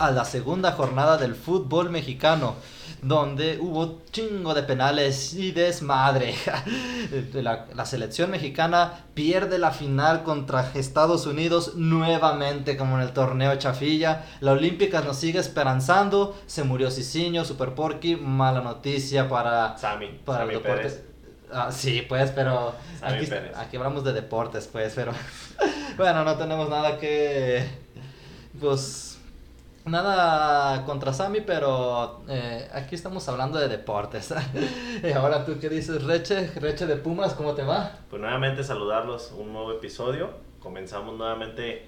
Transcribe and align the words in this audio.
a 0.00 0.10
la 0.10 0.24
segunda 0.24 0.72
jornada 0.72 1.16
del 1.16 1.34
fútbol 1.34 1.90
mexicano, 1.90 2.54
donde 3.02 3.58
hubo 3.60 4.00
chingo 4.10 4.54
de 4.54 4.62
penales 4.62 5.34
y 5.34 5.52
desmadre. 5.52 6.34
La, 7.34 7.66
la, 7.74 7.84
selección 7.84 8.30
mexicana 8.30 9.04
pierde 9.14 9.58
la 9.58 9.70
final 9.70 10.22
contra 10.22 10.70
Estados 10.74 11.26
Unidos 11.26 11.74
nuevamente, 11.74 12.76
como 12.76 12.96
en 12.96 13.02
el 13.02 13.12
torneo 13.12 13.54
Chafilla. 13.56 14.24
La 14.40 14.52
Olímpica 14.52 15.00
nos 15.00 15.16
sigue 15.16 15.40
esperanzando. 15.40 16.36
Se 16.46 16.62
murió 16.62 16.90
Cicinho, 16.90 17.44
Super 17.44 17.74
Porky. 17.74 18.16
Mala 18.16 18.60
noticia 18.60 19.28
para, 19.28 19.76
Sammy, 19.76 20.20
para 20.24 20.40
Sammy 20.40 20.54
los 20.54 20.62
deportes. 20.62 20.92
Pérez. 20.92 21.12
Ah, 21.52 21.70
sí, 21.70 22.02
pues, 22.08 22.30
pero 22.30 22.74
aquí, 23.02 23.28
aquí 23.56 23.76
hablamos 23.76 24.04
de 24.04 24.14
deportes, 24.14 24.68
pues, 24.72 24.94
pero 24.94 25.12
bueno, 25.98 26.24
no 26.24 26.36
tenemos 26.36 26.70
nada 26.70 26.98
que, 26.98 27.62
pues, 28.58 29.11
nada 29.84 30.84
contra 30.84 31.12
Sammy, 31.12 31.40
pero 31.40 32.22
eh, 32.28 32.68
aquí 32.72 32.94
estamos 32.94 33.28
hablando 33.28 33.58
de 33.58 33.68
deportes. 33.68 34.32
y 35.02 35.10
ahora 35.12 35.44
tú 35.44 35.58
qué 35.60 35.68
dices, 35.68 36.04
Reche, 36.04 36.50
Reche 36.56 36.86
de 36.86 36.96
Pumas, 36.96 37.34
¿cómo 37.34 37.54
te 37.54 37.62
va? 37.62 37.98
Pues 38.10 38.20
nuevamente 38.20 38.64
saludarlos, 38.64 39.32
un 39.36 39.52
nuevo 39.52 39.72
episodio. 39.72 40.30
Comenzamos 40.60 41.16
nuevamente, 41.16 41.86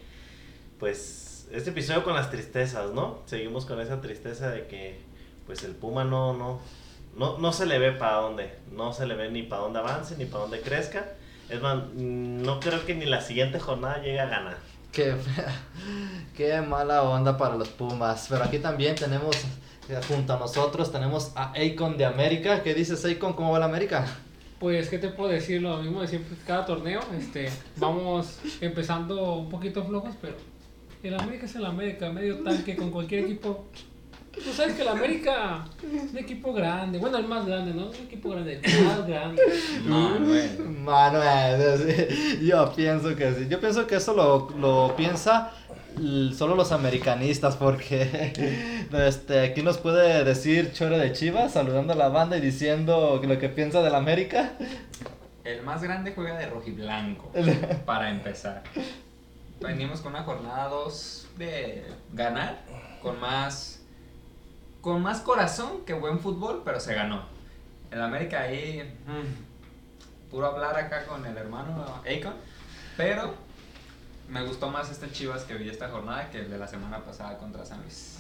pues, 0.79 1.48
este 1.53 1.70
episodio 1.70 2.03
con 2.03 2.15
las 2.15 2.30
tristezas, 2.30 2.91
¿no? 2.93 3.20
Seguimos 3.27 3.67
con 3.67 3.80
esa 3.80 4.01
tristeza 4.01 4.51
de 4.51 4.67
que, 4.67 5.01
pues, 5.47 5.62
el 5.62 5.73
Puma 5.73 6.05
no, 6.05 6.33
no, 6.33 6.61
no, 7.17 7.39
no 7.39 7.53
se 7.53 7.67
le 7.67 7.79
ve 7.79 7.92
para 7.92 8.17
dónde, 8.17 8.58
no 8.73 8.92
se 8.92 9.06
le 9.06 9.14
ve 9.14 9.31
ni 9.31 9.42
para 9.42 9.62
dónde 9.62 9.79
avance, 9.79 10.17
ni 10.17 10.25
para 10.25 10.42
dónde 10.42 10.61
crezca. 10.61 11.12
Es 11.48 11.61
más, 11.61 11.84
no 11.95 12.58
creo 12.58 12.84
que 12.86 12.95
ni 12.95 13.05
la 13.05 13.20
siguiente 13.20 13.61
jornada 13.61 13.98
llegue 13.98 14.20
a 14.20 14.27
ganar. 14.27 14.56
Qué, 14.95 15.14
qué 16.37 16.61
mala 16.61 17.03
onda 17.03 17.37
para 17.37 17.56
los 17.56 17.69
Pumas. 17.69 18.27
Pero 18.28 18.45
aquí 18.45 18.59
también 18.59 18.95
tenemos, 18.95 19.36
eh, 19.89 20.01
junto 20.06 20.34
a 20.34 20.39
nosotros, 20.39 20.92
tenemos 20.92 21.33
a 21.34 21.53
Akon 21.53 21.97
de 21.97 22.05
América. 22.05 22.62
¿Qué 22.62 22.75
dices, 22.75 23.05
Akon? 23.05 23.33
¿Cómo 23.33 23.51
va 23.51 23.59
la 23.59 23.64
América? 23.67 24.06
Pues, 24.61 24.89
¿qué 24.89 24.98
te 24.98 25.09
puedo 25.09 25.31
decir? 25.31 25.61
Lo 25.61 25.78
mismo 25.78 26.01
de 26.01 26.09
siempre, 26.09 26.36
cada 26.47 26.64
torneo. 26.64 27.01
Este, 27.19 27.51
vamos 27.77 28.39
empezando 28.61 29.34
un 29.34 29.48
poquito 29.48 29.84
flojos, 29.84 30.14
pero 30.20 30.36
el 31.03 31.14
América 31.14 31.47
es 31.47 31.56
el 31.56 31.67
América, 31.67 32.11
medio 32.11 32.39
tanque 32.39 32.77
con 32.77 32.91
cualquier 32.91 33.25
equipo. 33.25 33.67
Tú 34.42 34.52
sabes 34.52 34.74
que 34.74 34.82
el 34.82 34.88
América 34.88 35.64
es 35.82 36.10
un 36.10 36.18
equipo 36.18 36.52
grande, 36.52 36.98
bueno, 36.98 37.18
el 37.18 37.27
más 37.27 37.46
grande, 37.46 37.72
¿no? 37.72 37.86
Un 37.86 37.94
equipo 37.94 38.30
grande, 38.30 38.60
el 38.62 38.84
más 38.84 39.06
grande. 39.06 39.42
Manuel. 39.84 40.58
Manuel, 40.58 42.40
yo 42.42 42.72
pienso 42.74 43.14
que 43.14 43.32
sí. 43.34 43.46
Yo 43.48 43.60
pienso 43.60 43.86
que 43.86 43.96
eso 43.96 44.14
lo, 44.14 44.50
lo 44.58 44.96
piensa 44.96 45.52
solo 46.36 46.55
los 46.56 46.72
americanistas, 46.72 47.56
porque 47.56 48.32
este, 48.92 49.40
aquí 49.40 49.62
nos 49.62 49.78
puede 49.78 50.24
decir 50.24 50.72
Choro 50.72 50.98
de 50.98 51.12
Chivas, 51.12 51.52
saludando 51.52 51.92
a 51.92 51.96
la 51.96 52.08
banda 52.08 52.36
y 52.36 52.40
diciendo 52.40 53.20
lo 53.24 53.38
que 53.38 53.48
piensa 53.48 53.82
del 53.82 53.94
América. 53.94 54.52
El 55.44 55.62
más 55.62 55.82
grande 55.82 56.12
juega 56.14 56.36
de 56.38 56.46
rojiblanco, 56.46 57.30
para 57.86 58.10
empezar. 58.10 58.62
Venimos 59.60 60.00
con 60.00 60.14
una 60.14 60.24
jornada 60.24 60.68
2 60.68 61.28
de 61.38 61.84
ganar, 62.12 62.62
con 63.02 63.20
más, 63.20 63.73
con 64.84 65.00
más 65.00 65.20
corazón 65.22 65.86
que 65.86 65.94
buen 65.94 66.20
fútbol, 66.20 66.60
pero 66.62 66.78
se 66.78 66.92
ganó. 66.92 67.22
El 67.90 68.02
América 68.02 68.42
ahí, 68.42 68.82
mm, 69.06 70.30
puro 70.30 70.44
hablar 70.44 70.77
acá 70.77 71.06
con 71.06 71.24
el 71.24 71.34
hermano 71.39 71.86
Akon, 72.00 72.34
pero 72.94 73.33
me 74.28 74.44
gustó 74.44 74.68
más 74.68 74.90
este 74.90 75.11
Chivas 75.11 75.44
que 75.44 75.55
vi 75.55 75.70
esta 75.70 75.89
jornada 75.89 76.28
que 76.30 76.40
el 76.40 76.50
de 76.50 76.58
la 76.58 76.68
semana 76.68 77.02
pasada 77.02 77.39
contra 77.39 77.64
San 77.64 77.80
Luis. 77.80 78.18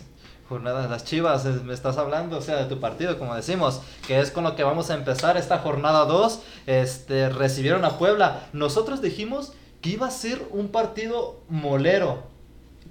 Jornada 0.48 0.80
de 0.80 0.88
las 0.88 1.04
Chivas, 1.04 1.44
me 1.44 1.74
estás 1.74 1.98
hablando, 1.98 2.38
o 2.38 2.40
sea, 2.40 2.56
de 2.56 2.64
tu 2.64 2.80
partido, 2.80 3.18
como 3.18 3.34
decimos, 3.34 3.82
que 4.06 4.18
es 4.18 4.30
con 4.30 4.44
lo 4.44 4.56
que 4.56 4.64
vamos 4.64 4.88
a 4.88 4.94
empezar 4.94 5.36
esta 5.36 5.58
jornada 5.58 6.06
2. 6.06 6.42
Este, 6.64 7.28
recibieron 7.28 7.84
a 7.84 7.98
Puebla. 7.98 8.48
Nosotros 8.54 9.02
dijimos 9.02 9.52
que 9.82 9.90
iba 9.90 10.06
a 10.06 10.10
ser 10.10 10.40
un 10.50 10.68
partido 10.68 11.42
molero, 11.50 12.22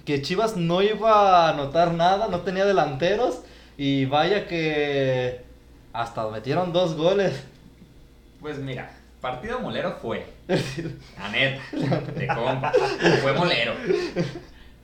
que 0.04 0.22
Chivas 0.22 0.56
no 0.56 0.80
iba 0.80 1.46
a 1.46 1.48
anotar 1.48 1.92
nada, 1.92 2.28
no 2.28 2.42
tenía 2.42 2.64
delanteros, 2.64 3.40
y 3.76 4.04
vaya 4.06 4.46
que 4.46 5.42
hasta 5.92 6.28
metieron 6.28 6.72
dos 6.72 6.96
goles. 6.96 7.44
Pues 8.40 8.58
mira, 8.58 8.90
partido 9.20 9.60
molero 9.60 9.96
fue. 10.00 10.26
La 11.18 11.28
neta, 11.30 11.62
de 12.12 12.26
compa. 12.26 12.72
Fue 13.22 13.32
molero. 13.32 13.74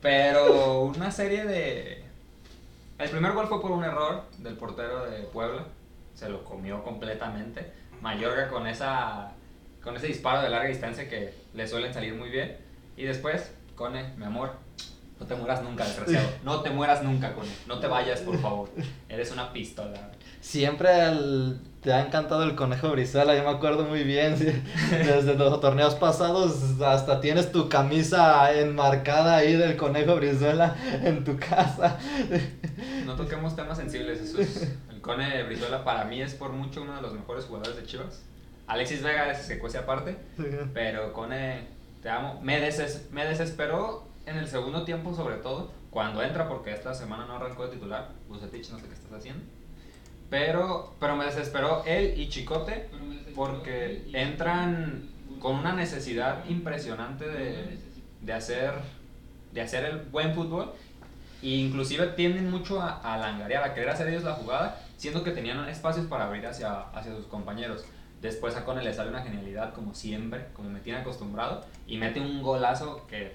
Pero 0.00 0.82
una 0.82 1.10
serie 1.10 1.44
de. 1.44 2.04
El 2.98 3.10
primer 3.10 3.32
gol 3.32 3.46
fue 3.48 3.60
por 3.60 3.70
un 3.70 3.84
error 3.84 4.24
del 4.38 4.54
portero 4.54 5.04
de 5.10 5.22
Puebla. 5.24 5.64
Se 6.14 6.28
lo 6.28 6.44
comió 6.44 6.82
completamente. 6.82 7.72
Mayorga 8.00 8.48
con 8.48 8.66
esa. 8.66 9.32
con 9.82 9.96
ese 9.96 10.06
disparo 10.06 10.42
de 10.42 10.50
larga 10.50 10.68
distancia 10.68 11.08
que 11.08 11.34
le 11.54 11.68
suelen 11.68 11.92
salir 11.92 12.14
muy 12.14 12.30
bien. 12.30 12.56
Y 12.96 13.04
después, 13.04 13.52
Cone, 13.74 14.14
mi 14.16 14.24
amor. 14.24 14.54
No 15.20 15.26
te 15.26 15.34
mueras 15.34 15.62
nunca, 15.62 15.84
desgraciado. 15.84 16.26
No 16.44 16.60
te 16.62 16.70
mueras 16.70 17.02
nunca, 17.02 17.34
Cone. 17.34 17.50
No 17.68 17.78
te 17.78 17.86
vayas, 17.86 18.20
por 18.20 18.40
favor. 18.40 18.70
Eres 19.08 19.30
una 19.32 19.52
pistola. 19.52 20.10
Siempre 20.40 20.88
el- 21.04 21.60
te 21.82 21.92
ha 21.92 22.00
encantado 22.06 22.42
el 22.42 22.54
conejo 22.56 22.90
Brizuela, 22.90 23.34
yo 23.36 23.42
me 23.42 23.50
acuerdo 23.50 23.84
muy 23.84 24.02
bien. 24.04 24.36
sí. 24.38 24.46
Desde 24.90 25.34
los 25.34 25.60
torneos 25.60 25.94
pasados 25.94 26.80
hasta 26.80 27.20
tienes 27.20 27.52
tu 27.52 27.68
camisa 27.68 28.52
enmarcada 28.58 29.36
ahí 29.36 29.54
del 29.56 29.76
conejo 29.76 30.16
Brizuela 30.16 30.74
en 31.04 31.22
tu 31.24 31.36
casa. 31.38 31.98
No 33.04 33.14
toquemos 33.14 33.54
temas 33.56 33.76
sensibles, 33.78 34.20
Jesús. 34.20 34.68
El 34.90 35.00
Cone 35.02 35.42
Brizuela 35.44 35.84
para 35.84 36.04
mí 36.04 36.20
es 36.22 36.34
por 36.34 36.52
mucho 36.52 36.82
uno 36.82 36.96
de 36.96 37.02
los 37.02 37.12
mejores 37.12 37.44
jugadores 37.44 37.76
de 37.76 37.84
Chivas. 37.84 38.22
Alexis 38.66 39.02
Vega 39.02 39.30
es 39.30 39.42
se 39.46 39.58
cuece 39.58 39.78
aparte, 39.78 40.16
pero 40.72 41.12
Cone, 41.12 41.66
te 42.02 42.08
amo. 42.08 42.40
Me, 42.42 42.60
deses- 42.60 43.10
me 43.10 43.24
desesperó 43.26 44.08
en 44.26 44.36
el 44.36 44.46
segundo 44.46 44.84
tiempo, 44.84 45.14
sobre 45.14 45.36
todo, 45.36 45.72
cuando 45.90 46.22
entra, 46.22 46.48
porque 46.48 46.72
esta 46.72 46.94
semana 46.94 47.26
no 47.26 47.36
arrancó 47.36 47.66
de 47.66 47.74
titular. 47.74 48.10
Bucetich, 48.28 48.70
no 48.70 48.78
sé 48.78 48.86
qué 48.86 48.94
estás 48.94 49.12
haciendo. 49.12 49.44
Pero, 50.28 50.94
pero 51.00 51.16
me 51.16 51.24
desesperó 51.24 51.82
él 51.84 52.14
y 52.16 52.28
Chicote 52.28 52.88
porque 53.34 54.08
entran 54.12 55.10
con 55.40 55.56
una 55.56 55.72
necesidad 55.72 56.44
impresionante 56.48 57.26
de, 57.26 57.78
de 58.20 58.32
hacer, 58.32 58.74
de 59.52 59.60
hacer 59.60 59.84
el 59.86 59.98
buen 59.98 60.34
fútbol. 60.34 60.72
E 61.42 61.48
inclusive 61.48 62.06
tienden 62.08 62.50
mucho 62.50 62.80
a, 62.80 62.98
a 62.98 63.16
langarear, 63.16 63.64
a 63.64 63.74
querer 63.74 63.88
hacer 63.88 64.08
ellos 64.08 64.22
la 64.22 64.34
jugada, 64.34 64.80
siendo 64.96 65.24
que 65.24 65.30
tenían 65.30 65.66
espacios 65.68 66.06
para 66.06 66.26
abrir 66.26 66.46
hacia, 66.46 66.80
hacia 66.90 67.16
sus 67.16 67.26
compañeros. 67.26 67.84
Después 68.20 68.54
a 68.54 68.64
Cone 68.64 68.84
le 68.84 68.92
sale 68.92 69.08
una 69.08 69.22
genialidad 69.22 69.72
como 69.72 69.94
siempre, 69.94 70.48
como 70.52 70.68
me 70.68 70.80
tiene 70.80 71.00
acostumbrado, 71.00 71.64
y 71.86 71.96
mete 71.96 72.20
un 72.20 72.42
golazo 72.42 73.06
que 73.06 73.32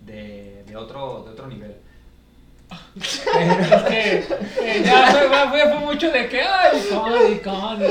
de, 0.00 0.64
de, 0.66 0.76
otro, 0.76 1.24
de 1.24 1.30
otro 1.30 1.46
nivel. 1.46 1.76
Es 2.96 3.20
que 3.88 4.18
eh, 4.18 4.82
ya 4.84 5.06
fue, 5.06 5.60
fue, 5.60 5.78
mucho 5.80 6.10
de 6.10 6.28
que, 6.28 6.40
ay, 6.40 6.82
Connie, 6.90 7.38
Connie. 7.38 7.86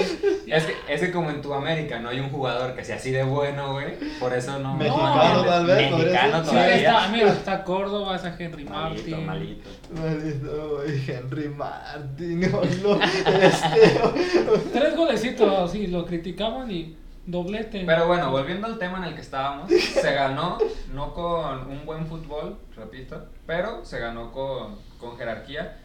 Es 0.47 0.65
que, 0.65 0.75
es 0.89 0.99
que 0.99 1.11
como 1.11 1.29
en 1.29 1.41
tu 1.41 1.53
América 1.53 1.99
no 1.99 2.09
hay 2.09 2.19
un 2.19 2.29
jugador 2.29 2.75
que 2.75 2.83
sea 2.83 2.97
así 2.97 3.11
de 3.11 3.23
bueno, 3.23 3.73
güey, 3.73 3.95
por 4.19 4.33
eso 4.33 4.59
no... 4.59 4.75
Mexicano, 4.75 5.43
no, 5.43 5.45
tal 5.45 5.65
vez, 5.65 5.91
Mexicano 5.91 6.43
ser. 6.43 6.53
Sí, 6.53 6.75
está, 6.79 6.91
todavía. 6.91 7.07
mira, 7.11 7.31
está 7.31 7.63
Córdoba, 7.63 8.15
está 8.15 8.35
Henry 8.37 8.65
Malito, 8.65 9.09
Martin. 9.11 9.25
malito. 9.25 9.69
Maldito, 9.93 10.75
güey, 10.75 11.09
Henry 11.09 11.49
Martin, 11.49 12.41
no, 12.51 12.61
no, 12.83 13.03
este, 13.03 14.69
Tres 14.73 14.95
golecitos, 14.95 15.71
sí, 15.71 15.87
lo 15.87 16.05
criticaban 16.05 16.69
y 16.69 16.97
doblete. 17.25 17.83
Pero 17.85 18.07
bueno, 18.07 18.31
volviendo 18.31 18.67
al 18.67 18.77
tema 18.77 18.99
en 18.99 19.05
el 19.05 19.15
que 19.15 19.21
estábamos, 19.21 19.69
se 19.71 20.13
ganó 20.13 20.57
no 20.93 21.13
con 21.13 21.69
un 21.69 21.85
buen 21.85 22.05
fútbol, 22.07 22.57
repito, 22.75 23.25
pero 23.45 23.83
se 23.85 23.99
ganó 23.99 24.31
con, 24.31 24.77
con 24.99 25.17
jerarquía. 25.17 25.79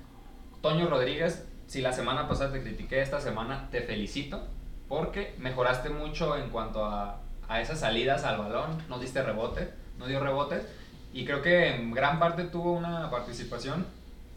Toño 0.61 0.89
Rodríguez, 0.89 1.47
si 1.67 1.81
la 1.81 1.93
semana 1.93 2.29
pasada 2.29 2.53
te 2.53 2.63
critiqué, 2.63 3.01
esta 3.01 3.21
semana 3.21 3.69
te 3.71 3.81
felicito 3.81 4.47
porque 4.89 5.35
mejoraste 5.39 5.89
mucho 5.89 6.37
en 6.37 6.51
cuanto 6.51 6.85
a, 6.85 7.21
a 7.49 7.61
esas 7.61 7.81
salidas 7.81 8.25
al 8.25 8.39
balón, 8.39 8.83
no 8.89 8.99
diste 8.99 9.23
rebote, 9.23 9.71
no 9.99 10.07
dio 10.07 10.21
rebotes 10.21 10.67
y 11.13 11.25
creo 11.25 11.43
que 11.43 11.75
en 11.75 11.93
gran 11.93 12.19
parte 12.19 12.45
tuvo 12.45 12.73
una 12.73 13.11
participación 13.11 13.87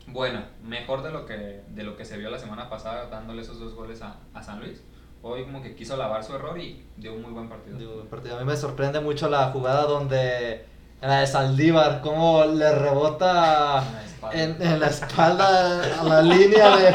buena, 0.08 0.50
mejor 0.64 1.04
de 1.04 1.12
lo 1.12 1.26
que, 1.26 1.64
de 1.68 1.84
lo 1.84 1.96
que 1.96 2.06
se 2.06 2.18
vio 2.18 2.30
la 2.30 2.40
semana 2.40 2.70
pasada 2.70 3.08
dándole 3.10 3.42
esos 3.42 3.60
dos 3.60 3.74
goles 3.74 4.02
a, 4.02 4.18
a 4.34 4.44
San 4.44 4.60
Luis. 4.60 4.82
Hoy 5.26 5.46
como 5.46 5.62
que 5.64 5.74
quiso 5.74 5.96
lavar 5.96 6.22
su 6.24 6.36
error 6.36 6.60
y 6.60 6.84
dio 6.98 7.14
un 7.14 7.22
muy 7.22 7.32
buen 7.32 7.48
partido. 7.48 7.78
Digo, 7.78 7.94
buen 7.96 8.08
partido. 8.08 8.36
A 8.36 8.40
mí 8.40 8.46
me 8.46 8.58
sorprende 8.58 9.00
mucho 9.00 9.30
la 9.30 9.52
jugada 9.52 9.84
donde 9.84 10.66
en 11.02 11.10
la 11.10 11.22
de 11.22 11.28
Saldívar, 11.28 12.02
cómo 12.02 12.44
le 12.46 12.74
rebota 12.76 13.84
En 13.84 13.94
la 13.94 14.04
espalda. 14.06 14.74
en, 14.74 14.80
la 14.80 14.88
espalda 14.88 16.00
a 16.02 16.04
la 16.04 16.22
línea 16.22 16.78
de, 16.78 16.92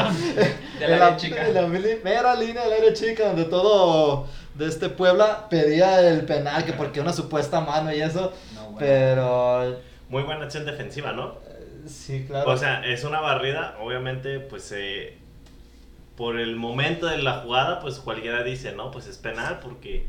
Del 0.79 0.89
en 0.89 1.01
área 1.01 1.17
chica. 1.17 1.47
la 1.47 1.67
primera 1.67 2.35
línea 2.35 2.63
del 2.65 2.73
área 2.73 2.93
chica, 2.93 3.27
donde 3.27 3.45
todo 3.45 4.27
de 4.53 4.67
este 4.67 4.89
Puebla 4.89 5.47
pedía 5.49 5.99
el 6.07 6.25
penal, 6.25 6.65
que 6.65 6.73
porque 6.73 7.01
una 7.01 7.13
supuesta 7.13 7.61
mano 7.61 7.93
y 7.93 8.01
eso, 8.01 8.33
No, 8.53 8.61
bueno. 8.71 8.77
pero 8.79 9.79
Muy 10.09 10.23
buena 10.23 10.45
acción 10.45 10.65
defensiva, 10.65 11.13
¿no? 11.13 11.37
Sí, 11.87 12.25
claro. 12.27 12.51
O 12.51 12.57
sea, 12.57 12.85
es 12.85 13.03
una 13.03 13.21
barrida, 13.21 13.77
obviamente, 13.81 14.39
pues 14.39 14.71
eh, 14.75 15.17
por 16.19 16.37
el 16.37 16.57
momento 16.57 17.07
de 17.07 17.17
la 17.19 17.35
jugada, 17.39 17.79
pues 17.79 17.99
cualquiera 17.99 18.43
dice, 18.43 18.73
no, 18.73 18.91
pues 18.91 19.07
es 19.07 19.17
penal 19.17 19.59
porque 19.63 20.05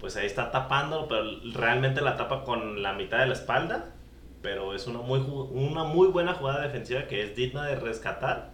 pues 0.00 0.16
ahí 0.16 0.24
está 0.24 0.50
tapando, 0.50 1.06
pero 1.06 1.24
realmente 1.52 2.00
la 2.00 2.16
tapa 2.16 2.44
con 2.44 2.82
la 2.82 2.94
mitad 2.94 3.18
de 3.18 3.26
la 3.26 3.34
espalda, 3.34 3.92
pero 4.40 4.74
es 4.74 4.86
una 4.86 5.00
muy, 5.00 5.18
una 5.18 5.84
muy 5.84 6.08
buena 6.08 6.32
jugada 6.32 6.62
defensiva 6.62 7.02
que 7.08 7.22
es 7.22 7.36
digna 7.36 7.66
de 7.66 7.76
rescatar. 7.76 8.52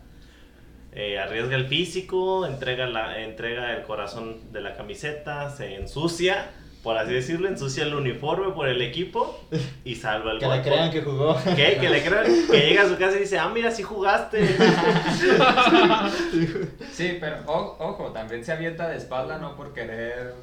Eh, 0.90 1.20
arriesga 1.20 1.54
el 1.54 1.68
físico, 1.68 2.44
entrega, 2.44 2.88
la, 2.88 3.22
entrega 3.22 3.76
el 3.76 3.84
corazón 3.84 4.50
de 4.50 4.60
la 4.60 4.74
camiseta, 4.74 5.48
se 5.50 5.76
ensucia, 5.76 6.50
por 6.86 6.96
así 6.96 7.12
decirlo, 7.14 7.48
ensucia 7.48 7.82
el 7.82 7.92
uniforme 7.96 8.52
por 8.52 8.68
el 8.68 8.80
equipo 8.80 9.40
y 9.84 9.96
salva 9.96 10.30
el 10.30 10.38
que 10.38 10.46
le 10.46 10.62
crean 10.62 10.90
que 10.92 11.02
jugó. 11.02 11.36
¿Qué? 11.56 11.78
Que 11.80 11.90
le 11.90 12.00
crean, 12.00 12.26
que 12.48 12.60
llega 12.60 12.82
a 12.84 12.88
su 12.88 12.96
casa 12.96 13.16
y 13.16 13.20
dice, 13.22 13.40
ah, 13.40 13.48
mira, 13.52 13.72
sí 13.72 13.82
jugaste. 13.82 14.46
Sí, 16.92 17.16
pero 17.20 17.38
o- 17.46 17.76
ojo, 17.80 18.12
también 18.12 18.44
se 18.44 18.52
avienta 18.52 18.88
de 18.88 18.98
espalda 18.98 19.38
no 19.38 19.56
por 19.56 19.72
querer 19.74 20.34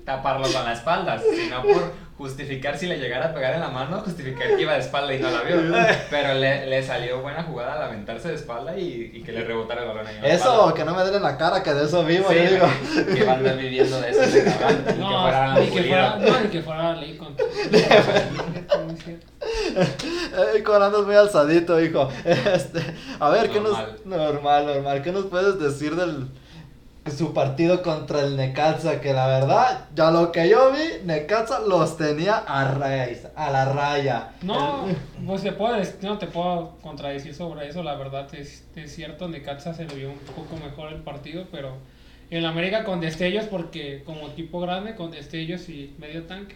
taparlo 0.00 0.46
con 0.52 0.64
la 0.64 0.72
espalda, 0.72 1.20
sino 1.20 1.62
por 1.62 1.92
justificar 2.18 2.76
si 2.78 2.86
le 2.86 2.98
llegara 2.98 3.26
a 3.26 3.34
pegar 3.34 3.54
en 3.54 3.60
la 3.60 3.68
mano, 3.68 3.98
justificar 4.04 4.46
que 4.48 4.60
iba 4.62 4.74
de 4.74 4.80
espalda 4.80 5.14
y 5.14 5.18
no 5.18 5.30
la 5.30 5.40
vio. 5.42 5.56
Pero 6.10 6.34
le, 6.34 6.66
le 6.66 6.82
salió 6.82 7.20
buena 7.20 7.42
jugada 7.42 7.74
al 7.74 7.82
aventarse 7.82 8.28
de 8.28 8.34
espalda 8.34 8.76
y, 8.78 9.10
y 9.14 9.22
que 9.22 9.32
le 9.32 9.44
rebotara 9.44 9.82
el 9.82 9.88
balón 9.88 10.06
ahí 10.06 10.18
Eso, 10.22 10.52
espalda. 10.52 10.74
que 10.74 10.84
no 10.84 10.94
me 10.94 11.04
den 11.04 11.14
en 11.16 11.22
la 11.22 11.36
cara, 11.36 11.62
que 11.62 11.72
de 11.74 11.84
eso 11.84 12.04
vivo, 12.04 12.28
Sí, 12.30 12.36
yo 12.36 12.42
digo. 12.50 12.66
que, 13.14 13.20
van 13.24 13.28
a 13.28 13.38
andar 13.38 13.56
viviendo 13.56 14.00
de 14.00 14.10
eso, 14.10 14.20
de 14.20 14.44
cabrón, 14.44 14.82
y 14.82 14.92
que 14.92 14.98
No, 14.98 15.22
fuera 15.22 15.54
ni 15.54 15.66
que 15.70 15.82
fuera, 15.82 16.16
no, 16.16 16.40
ni 16.40 16.48
que 16.48 16.62
fuera 16.62 16.94
ley 16.94 17.16
con. 17.16 17.36
Eh, 19.44 20.62
con 20.62 20.82
andas 20.82 21.02
muy 21.04 21.14
alzadito, 21.14 21.80
hijo. 21.80 22.08
Este, 22.24 22.80
a 23.18 23.28
ver, 23.30 23.50
¿qué 23.50 23.60
nos. 23.60 23.76
Normal, 24.04 24.66
normal. 24.66 25.02
¿Qué 25.02 25.12
nos 25.12 25.26
puedes 25.26 25.58
decir 25.58 25.94
del. 25.96 26.28
Su 27.10 27.34
partido 27.34 27.82
contra 27.82 28.20
el 28.20 28.36
Necaxa, 28.36 29.00
que 29.00 29.12
la 29.12 29.26
verdad, 29.26 29.88
ya 29.92 30.12
lo 30.12 30.30
que 30.30 30.48
yo 30.48 30.70
vi, 30.70 31.04
Necaxa 31.04 31.58
los 31.58 31.96
tenía 31.96 32.36
a, 32.36 32.72
raíz, 32.74 33.26
a 33.34 33.50
la 33.50 33.72
raya. 33.72 34.30
No, 34.42 34.86
pues 35.26 35.40
se 35.42 35.50
puede, 35.50 35.82
no 36.02 36.18
te 36.18 36.28
puedo 36.28 36.76
contradecir 36.80 37.34
sobre 37.34 37.68
eso, 37.68 37.82
la 37.82 37.96
verdad 37.96 38.32
es, 38.34 38.64
es 38.76 38.94
cierto, 38.94 39.28
Necaxa 39.28 39.74
se 39.74 39.84
le 39.84 39.94
vio 39.96 40.10
un 40.10 40.18
poco 40.18 40.56
mejor 40.56 40.92
el 40.92 41.00
partido, 41.00 41.46
pero 41.50 41.76
en 42.30 42.44
América 42.44 42.84
con 42.84 43.00
destellos, 43.00 43.46
porque 43.46 44.04
como 44.06 44.28
equipo 44.28 44.60
grande, 44.60 44.94
con 44.94 45.10
destellos 45.10 45.68
y 45.68 45.96
medio 45.98 46.22
tanque, 46.22 46.54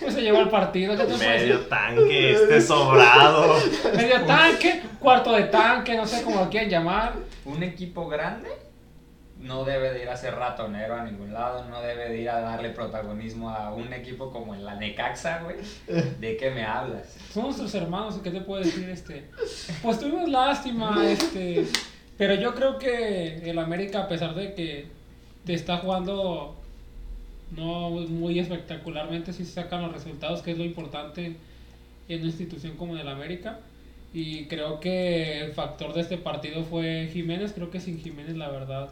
pues 0.00 0.14
se 0.14 0.22
llevó 0.22 0.42
el 0.42 0.48
partido, 0.48 0.96
¿qué 0.96 1.04
te 1.04 1.14
puedo? 1.14 1.28
Medio 1.28 1.60
tanque, 1.62 2.32
este 2.32 2.60
sobrado. 2.60 3.56
Medio 3.96 4.22
tanque, 4.22 4.82
cuarto 5.00 5.32
de 5.32 5.44
tanque, 5.44 5.96
no 5.96 6.06
sé 6.06 6.22
cómo 6.22 6.44
lo 6.44 6.48
quieren 6.48 6.70
llamar. 6.70 7.14
Un 7.44 7.64
equipo 7.64 8.06
grande 8.08 8.65
no 9.40 9.64
debe 9.64 9.92
de 9.92 10.02
ir 10.02 10.08
a 10.08 10.16
ser 10.16 10.34
ratonero 10.34 10.94
a 10.94 11.04
ningún 11.04 11.32
lado, 11.32 11.68
no 11.68 11.80
debe 11.82 12.08
de 12.08 12.22
ir 12.22 12.30
a 12.30 12.40
darle 12.40 12.70
protagonismo 12.70 13.50
a 13.50 13.72
un 13.72 13.92
equipo 13.92 14.30
como 14.30 14.54
el 14.54 14.64
Necaxa, 14.78 15.42
güey. 15.42 15.56
¿De 16.20 16.36
qué 16.36 16.50
me 16.50 16.64
hablas? 16.64 17.16
Son 17.32 17.44
nuestros 17.44 17.74
hermanos, 17.74 18.18
¿qué 18.22 18.30
te 18.30 18.40
puedo 18.40 18.62
decir? 18.62 18.88
Este, 18.88 19.24
pues 19.82 19.98
tuvimos 19.98 20.28
lástima, 20.28 21.06
este, 21.10 21.66
pero 22.16 22.34
yo 22.34 22.54
creo 22.54 22.78
que 22.78 23.50
el 23.50 23.58
América, 23.58 24.02
a 24.02 24.08
pesar 24.08 24.34
de 24.34 24.54
que 24.54 24.86
te 25.44 25.54
está 25.54 25.78
jugando 25.78 26.56
no 27.54 27.90
muy 27.90 28.38
espectacularmente, 28.38 29.32
sí 29.32 29.44
se 29.44 29.52
sacan 29.52 29.82
los 29.82 29.92
resultados, 29.92 30.42
que 30.42 30.52
es 30.52 30.58
lo 30.58 30.64
importante 30.64 31.36
en 32.08 32.20
una 32.20 32.28
institución 32.28 32.76
como 32.76 32.96
el 32.96 33.08
América. 33.08 33.60
Y 34.12 34.46
creo 34.46 34.80
que 34.80 35.40
el 35.40 35.52
factor 35.52 35.92
de 35.92 36.00
este 36.00 36.16
partido 36.16 36.64
fue 36.64 37.10
Jiménez, 37.12 37.52
creo 37.52 37.70
que 37.70 37.80
sin 37.80 38.00
Jiménez, 38.00 38.36
la 38.36 38.48
verdad. 38.48 38.88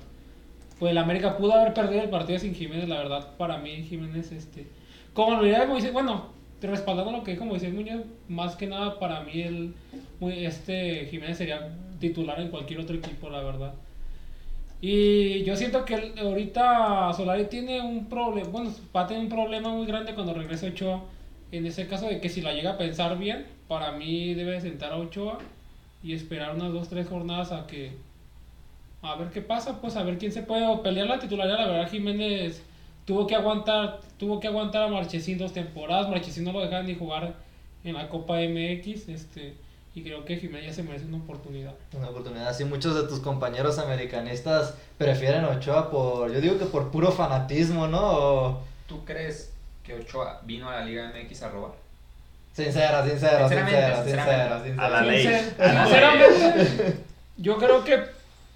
Pues 0.85 0.93
el 0.93 0.99
América 0.99 1.39
pudo 1.39 1.55
haber 1.55 1.73
perdido 1.73 2.03
el 2.03 2.11
partido 2.11 2.39
sin 2.39 2.55
Jiménez, 2.55 2.91
la 2.91 2.99
verdad, 2.99 3.27
para 3.39 3.57
mí 3.57 3.85
Jiménez, 3.85 4.31
este, 4.33 4.67
como 5.15 5.39
lo 5.39 5.43
diría 5.43 5.65
Moisés, 5.65 5.95
bueno, 5.95 6.27
respaldando 6.61 7.11
lo 7.11 7.25
que 7.25 7.31
dijo 7.31 7.47
Moisés 7.47 7.73
Muñoz, 7.73 8.03
más 8.29 8.55
que 8.55 8.67
nada 8.67 8.99
para 8.99 9.21
mí 9.21 9.41
el, 9.41 9.75
este 10.21 11.07
Jiménez 11.07 11.39
sería 11.39 11.75
titular 12.01 12.39
en 12.39 12.51
cualquier 12.51 12.81
otro 12.81 12.97
equipo, 12.97 13.31
la 13.31 13.41
verdad. 13.41 13.73
Y 14.83 15.43
yo 15.45 15.57
siento 15.57 15.87
que 15.87 16.13
ahorita 16.21 17.15
Solari 17.15 17.47
tiene 17.47 17.81
un 17.81 18.05
problema, 18.11 18.51
bueno, 18.51 18.71
va 18.95 19.05
a 19.05 19.07
tener 19.07 19.23
un 19.23 19.31
problema 19.31 19.71
muy 19.71 19.87
grande 19.87 20.13
cuando 20.15 20.35
regrese 20.35 20.69
Ochoa. 20.69 21.03
En 21.51 21.65
ese 21.65 21.87
caso 21.87 22.09
de 22.09 22.21
que 22.21 22.29
si 22.29 22.43
la 22.43 22.53
llega 22.53 22.73
a 22.73 22.77
pensar 22.77 23.17
bien, 23.17 23.47
para 23.69 23.93
mí 23.93 24.35
debe 24.35 24.61
sentar 24.61 24.93
a 24.93 24.99
Ochoa 24.99 25.39
y 26.03 26.13
esperar 26.13 26.55
unas 26.55 26.75
dos, 26.75 26.91
tres 26.91 27.09
jornadas 27.09 27.53
a 27.53 27.67
que 27.67 27.93
a 29.05 29.17
ver 29.17 29.29
qué 29.31 29.41
pasa, 29.43 29.81
pues 29.81 29.97
a 29.97 30.03
ver 30.03 30.19
quién 30.19 30.33
se 30.33 30.43
puede 30.43 30.67
pelear 30.79 31.07
la 31.07 31.19
titularidad. 31.19 31.59
La 31.59 31.67
verdad 31.67 31.91
Jiménez 31.91 32.63
tuvo 33.05 33.27
que 33.27 33.35
aguantar, 33.35 34.01
tuvo 34.19 34.41
que 34.41 34.49
aguantar 34.49 34.83
a 34.85 34.89
Marchesín 34.89 35.39
dos 35.39 35.53
temporadas. 35.53 36.09
Marchesín 36.09 36.45
no 36.45 36.53
lo 36.53 36.61
dejaban 36.61 36.87
ni 36.87 36.95
jugar 36.95 37.35
en 37.85 37.95
la 37.95 38.09
Copa 38.09 38.37
MX, 38.39 39.09
este, 39.09 39.55
y 39.95 40.03
creo 40.03 40.25
que 40.25 40.37
Jiménez 40.39 40.67
ya 40.69 40.73
se 40.73 40.83
merece 40.83 41.05
una 41.05 41.19
oportunidad. 41.19 41.75
Una 41.93 42.09
oportunidad. 42.09 42.53
Sí, 42.57 42.65
muchos 42.65 42.95
de 42.95 43.07
tus 43.07 43.21
compañeros 43.21 43.79
americanistas 43.79 44.75
prefieren 44.99 45.45
Ochoa 45.45 45.91
por. 45.91 46.33
Yo 46.33 46.41
digo 46.41 46.59
que 46.59 46.65
por 46.65 46.91
puro 46.91 47.13
fanatismo, 47.13 47.87
¿no? 47.87 48.01
O- 48.03 48.61
¿Tú 48.89 49.05
crees 49.05 49.53
que 49.83 49.95
Ochoa 49.95 50.41
vino 50.45 50.69
a 50.71 50.77
la 50.81 50.85
Liga 50.87 51.13
MX 51.15 51.43
a 51.43 51.49
robar? 51.51 51.73
Sincera, 52.55 53.05
sincera, 53.05 53.49
sincera, 53.49 54.03
sincera, 54.05 54.63
sincera. 54.65 54.85
A 54.87 54.89
la 54.89 55.03
ley. 55.03 55.23
Sinceramente, 55.27 56.97
yo 57.37 57.59
creo 57.59 57.85
que 57.85 57.99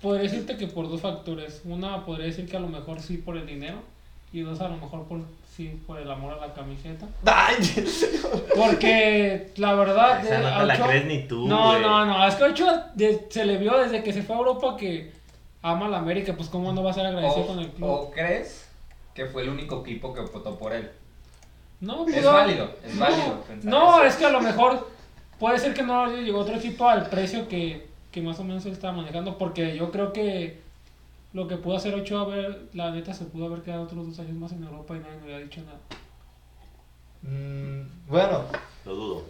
podría 0.02 0.22
decirte 0.30 0.56
que 0.56 0.66
por 0.68 0.88
dos 0.88 1.00
factores. 1.00 1.62
Una, 1.64 2.04
podría 2.04 2.26
decir 2.26 2.48
que 2.48 2.56
a 2.56 2.60
lo 2.60 2.68
mejor 2.68 3.00
sí 3.00 3.16
por 3.18 3.36
el 3.36 3.46
dinero. 3.46 3.78
Y 4.32 4.40
dos, 4.40 4.60
a 4.60 4.68
lo 4.68 4.76
mejor 4.76 5.04
por, 5.04 5.20
sí 5.56 5.80
por 5.86 5.98
el 5.98 6.10
amor 6.10 6.34
a 6.34 6.46
la 6.46 6.52
camiseta. 6.52 7.06
Ay, 7.24 7.56
Porque 8.54 9.52
la 9.56 9.74
verdad. 9.74 10.24
Esa 10.24 10.38
eh, 10.38 10.42
no 10.42 10.58
te 10.60 10.66
la 10.66 10.74
Ochoa- 10.74 10.86
crees 10.88 11.04
ni 11.06 11.22
tú, 11.26 11.46
No, 11.48 11.70
güey. 11.70 11.82
no, 11.82 12.04
no. 12.06 12.26
Es 12.26 12.34
que 12.34 12.44
Ochoa 12.44 12.90
de- 12.94 13.26
se 13.30 13.44
le 13.44 13.56
vio 13.58 13.76
desde 13.78 14.02
que 14.02 14.12
se 14.12 14.22
fue 14.22 14.36
a 14.36 14.38
Europa 14.38 14.76
que 14.76 15.12
ama 15.62 15.86
a 15.86 15.88
la 15.88 15.98
América. 15.98 16.34
Pues, 16.36 16.48
¿cómo 16.48 16.72
no 16.72 16.82
va 16.82 16.90
a 16.90 16.94
ser 16.94 17.06
agradecido 17.06 17.44
¿O, 17.44 17.46
con 17.46 17.58
el 17.58 17.70
club? 17.70 17.88
o 17.88 18.10
crees 18.10 18.68
que 19.14 19.26
fue 19.26 19.42
el 19.42 19.48
único 19.48 19.80
equipo 19.80 20.12
que 20.14 20.20
votó 20.20 20.56
por 20.58 20.72
él? 20.72 20.90
No, 21.80 22.06
Es 22.08 22.16
pudo- 22.16 22.32
válido, 22.32 22.70
es 22.84 22.94
no, 22.94 23.00
válido 23.00 23.44
No, 23.62 23.94
eso. 23.98 24.04
es 24.04 24.16
que 24.16 24.26
a 24.26 24.30
lo 24.30 24.40
mejor 24.40 24.90
puede 25.38 25.58
ser 25.58 25.72
que 25.74 25.82
no 25.82 26.06
le 26.06 26.22
llegó 26.22 26.40
otro 26.40 26.56
equipo 26.56 26.88
al 26.88 27.08
precio 27.08 27.48
que, 27.48 27.87
que 28.10 28.22
más 28.22 28.38
o 28.40 28.44
menos 28.44 28.64
él 28.66 28.72
estaba 28.72 28.96
manejando, 28.96 29.38
porque 29.38 29.76
yo 29.76 29.90
creo 29.90 30.12
que 30.12 30.60
lo 31.32 31.46
que 31.46 31.56
pudo 31.56 31.76
hacer 31.76 31.94
Ochoa, 31.94 32.24
ver, 32.24 32.68
la 32.72 32.90
neta 32.90 33.12
se 33.12 33.24
pudo 33.24 33.46
haber 33.46 33.62
quedado 33.62 33.82
otros 33.82 34.06
dos 34.06 34.18
años 34.18 34.36
más 34.36 34.52
en 34.52 34.64
Europa 34.64 34.96
y 34.96 35.00
nadie 35.00 35.16
me 35.18 35.22
había 35.34 35.38
dicho 35.44 35.60
nada. 35.62 35.78
Mm, 37.22 38.08
bueno, 38.08 38.42
Lo 38.84 38.94
dudo. 38.94 39.24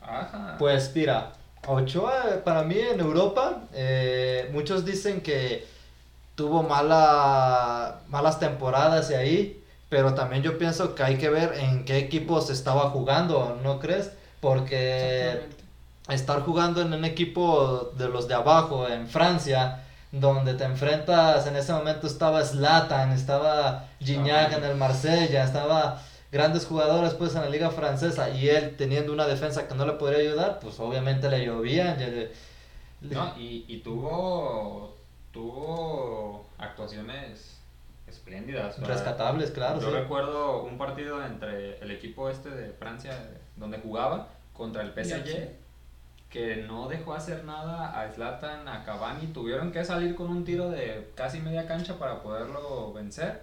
Ajá. 0.00 0.56
pues 0.58 0.90
mira, 0.94 1.32
Ochoa 1.66 2.42
para 2.44 2.64
mí 2.64 2.76
en 2.78 3.00
Europa, 3.00 3.62
eh, 3.72 4.50
muchos 4.52 4.84
dicen 4.84 5.20
que 5.20 5.64
tuvo 6.34 6.62
mala, 6.62 8.00
malas 8.08 8.40
temporadas 8.40 9.10
y 9.10 9.14
ahí, 9.14 9.64
pero 9.88 10.14
también 10.14 10.42
yo 10.42 10.58
pienso 10.58 10.94
que 10.94 11.02
hay 11.04 11.18
que 11.18 11.28
ver 11.28 11.52
en 11.54 11.84
qué 11.84 11.98
equipos 11.98 12.50
estaba 12.50 12.90
jugando, 12.90 13.60
¿no 13.62 13.78
crees? 13.78 14.10
Porque 14.40 14.96
Exactamente. 14.96 15.61
Estar 16.08 16.42
jugando 16.42 16.82
en 16.82 16.92
un 16.92 17.04
equipo 17.04 17.92
de 17.96 18.08
los 18.08 18.28
de 18.28 18.34
abajo, 18.34 18.88
en 18.88 19.08
Francia, 19.08 19.84
donde 20.10 20.54
te 20.54 20.64
enfrentas, 20.64 21.46
en 21.46 21.56
ese 21.56 21.72
momento 21.72 22.06
estaba 22.06 22.44
Zlatan, 22.44 23.12
estaba 23.12 23.86
Gignac 24.00 24.52
en 24.52 24.64
el 24.64 24.76
Marsella, 24.76 25.44
estaba 25.44 26.02
grandes 26.30 26.66
jugadores 26.66 27.14
pues 27.14 27.34
en 27.34 27.42
la 27.42 27.48
liga 27.48 27.70
francesa 27.70 28.30
y 28.30 28.48
él 28.48 28.76
teniendo 28.76 29.12
una 29.12 29.26
defensa 29.26 29.68
que 29.68 29.74
no 29.74 29.86
le 29.86 29.92
podría 29.92 30.18
ayudar, 30.18 30.58
pues 30.60 30.78
obviamente 30.80 31.28
le 31.30 31.46
No, 33.00 33.34
y, 33.38 33.64
y 33.68 33.78
tuvo, 33.78 34.96
tuvo 35.32 36.46
actuaciones 36.58 37.58
espléndidas. 38.06 38.76
sea, 38.78 38.86
rescatables, 38.86 39.50
claro. 39.50 39.80
Yo 39.80 39.88
sí. 39.88 39.94
recuerdo 39.94 40.62
un 40.62 40.78
partido 40.78 41.24
entre 41.24 41.78
el 41.78 41.90
equipo 41.90 42.28
este 42.28 42.50
de 42.50 42.72
Francia, 42.72 43.12
donde 43.56 43.78
jugaba, 43.78 44.28
contra 44.52 44.82
el 44.82 44.90
PSG. 44.90 45.61
Que 46.32 46.56
no 46.66 46.88
dejó 46.88 47.14
hacer 47.14 47.44
nada 47.44 48.00
a 48.00 48.10
Zlatan, 48.10 48.66
a 48.66 48.84
Cavani. 48.84 49.26
Tuvieron 49.28 49.70
que 49.70 49.84
salir 49.84 50.14
con 50.14 50.28
un 50.30 50.44
tiro 50.44 50.70
de 50.70 51.10
casi 51.14 51.40
media 51.40 51.66
cancha 51.66 51.98
para 51.98 52.22
poderlo 52.22 52.92
vencer. 52.92 53.42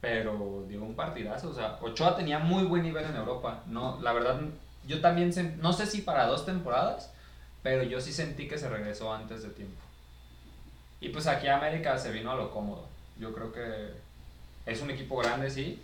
Pero 0.00 0.64
dio 0.68 0.80
un 0.82 0.94
partidazo. 0.94 1.50
O 1.50 1.54
sea, 1.54 1.76
Ochoa 1.82 2.14
tenía 2.16 2.38
muy 2.38 2.64
buen 2.64 2.82
nivel 2.84 3.04
en 3.04 3.16
Europa. 3.16 3.62
No, 3.66 3.98
la 4.00 4.12
verdad, 4.12 4.40
yo 4.86 5.00
también, 5.00 5.32
sen- 5.32 5.56
no 5.56 5.72
sé 5.72 5.86
si 5.86 6.02
para 6.02 6.26
dos 6.26 6.46
temporadas, 6.46 7.10
pero 7.64 7.82
yo 7.82 8.00
sí 8.00 8.12
sentí 8.12 8.46
que 8.46 8.58
se 8.58 8.68
regresó 8.68 9.12
antes 9.12 9.42
de 9.42 9.48
tiempo. 9.50 9.80
Y 11.00 11.08
pues 11.08 11.26
aquí 11.26 11.48
a 11.48 11.56
América 11.56 11.98
se 11.98 12.12
vino 12.12 12.30
a 12.30 12.36
lo 12.36 12.52
cómodo. 12.52 12.86
Yo 13.18 13.34
creo 13.34 13.52
que 13.52 13.90
es 14.66 14.80
un 14.80 14.90
equipo 14.90 15.16
grande, 15.16 15.50
sí. 15.50 15.82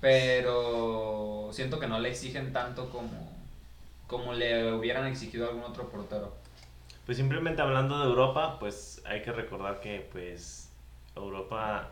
Pero 0.00 1.48
siento 1.52 1.78
que 1.78 1.86
no 1.86 1.98
le 1.98 2.10
exigen 2.10 2.52
tanto 2.52 2.90
como, 2.90 3.30
como 4.12 4.32
le 4.34 4.72
hubieran 4.74 5.06
exigido 5.06 5.46
a 5.46 5.48
algún 5.48 5.64
otro 5.64 5.88
portero. 5.88 6.32
Pues 7.04 7.16
simplemente 7.18 7.60
hablando 7.62 7.98
de 7.98 8.04
Europa, 8.04 8.58
pues 8.60 9.02
hay 9.04 9.22
que 9.22 9.32
recordar 9.32 9.80
que 9.80 10.08
pues 10.12 10.70
Europa 11.16 11.90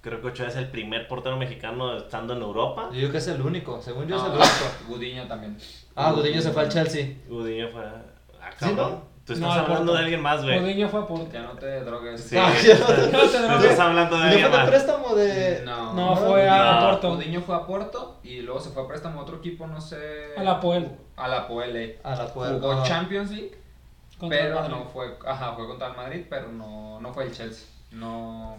creo 0.00 0.22
que 0.22 0.28
Ochoa 0.28 0.46
es 0.48 0.56
el 0.56 0.70
primer 0.70 1.06
portero 1.08 1.36
mexicano 1.36 1.96
estando 1.98 2.32
en 2.34 2.40
Europa. 2.42 2.88
Yo 2.92 3.00
creo 3.00 3.12
que 3.12 3.18
es 3.18 3.26
el 3.28 3.42
único, 3.42 3.82
según 3.82 4.06
yo 4.06 4.16
es 4.16 4.22
el 4.22 4.28
No, 4.28 4.36
único. 4.36 4.86
Gudiño 4.88 5.26
también. 5.26 5.58
Ah, 5.94 6.12
Gudiño 6.12 6.40
se 6.40 6.50
fue 6.52 6.62
al 6.62 6.68
Chelsea. 6.70 7.16
Gudiño 7.28 7.68
fue 7.68 7.82
ah, 7.84 8.02
¿Sí, 8.52 8.56
cabrón. 8.60 8.90
no? 8.92 9.02
Tú 9.34 9.34
No, 9.40 9.46
estás 9.48 9.58
al 9.58 9.64
hablando 9.72 9.92
de 9.92 9.98
alguien 10.00 10.22
más, 10.22 10.42
güey. 10.42 10.58
Odiño 10.58 10.88
fue 10.88 11.00
a 11.00 11.06
Porto. 11.06 11.28
Ya 11.32 11.42
no 11.42 11.50
te 11.52 11.80
drogues. 11.82 12.20
Sí, 12.20 12.36
Ah, 12.36 12.50
tú 12.60 12.66
ya. 12.66 12.72
estás, 12.72 12.88
Ya 12.88 12.96
te 12.96 13.38
tú 13.38 13.42
drogué. 13.48 13.64
estás 13.68 13.80
hablando 13.80 14.16
de 14.16 14.22
¿No 14.22 14.28
alguien 14.28 14.48
fue 14.48 14.56
de 14.56 14.62
más. 14.64 14.68
préstamo 14.70 15.14
de...? 15.14 15.62
No, 15.64 15.92
No, 15.94 16.16
fue 16.16 16.48
a 16.48 16.80
No. 16.80 16.90
Porto. 16.90 17.14
Gudiño 17.16 17.40
fue 17.42 17.54
a 17.54 17.66
Porto 17.66 18.16
y 18.24 18.40
luego 18.40 18.58
se 18.60 18.70
fue 18.70 18.82
a 18.82 18.88
préstamo 18.88 19.20
a 19.20 19.22
otro 19.22 19.36
equipo, 19.36 19.66
no 19.66 19.80
sé. 19.80 20.32
A 20.36 20.42
la 20.42 20.58
Poel. 20.60 20.90
A 21.16 21.28
la 21.28 21.46
Poel. 21.46 21.76
eh. 21.76 22.00
A 22.02 22.14
la 22.16 22.26
puerta. 22.32 22.54
Jugó 22.54 22.72
Ah. 22.72 22.82
Champions 22.82 23.30
League, 23.30 23.58
Contra 24.18 24.38
pero 24.38 24.68
no 24.68 24.84
fue. 24.86 25.16
Ajá, 25.26 25.52
fue 25.52 25.66
contra 25.68 25.88
el 25.88 25.96
Madrid, 25.96 26.24
pero 26.28 26.48
no, 26.50 26.98
no 27.00 27.12
fue 27.12 27.24
el 27.24 27.32
Chelsea. 27.32 27.68
No. 27.92 28.56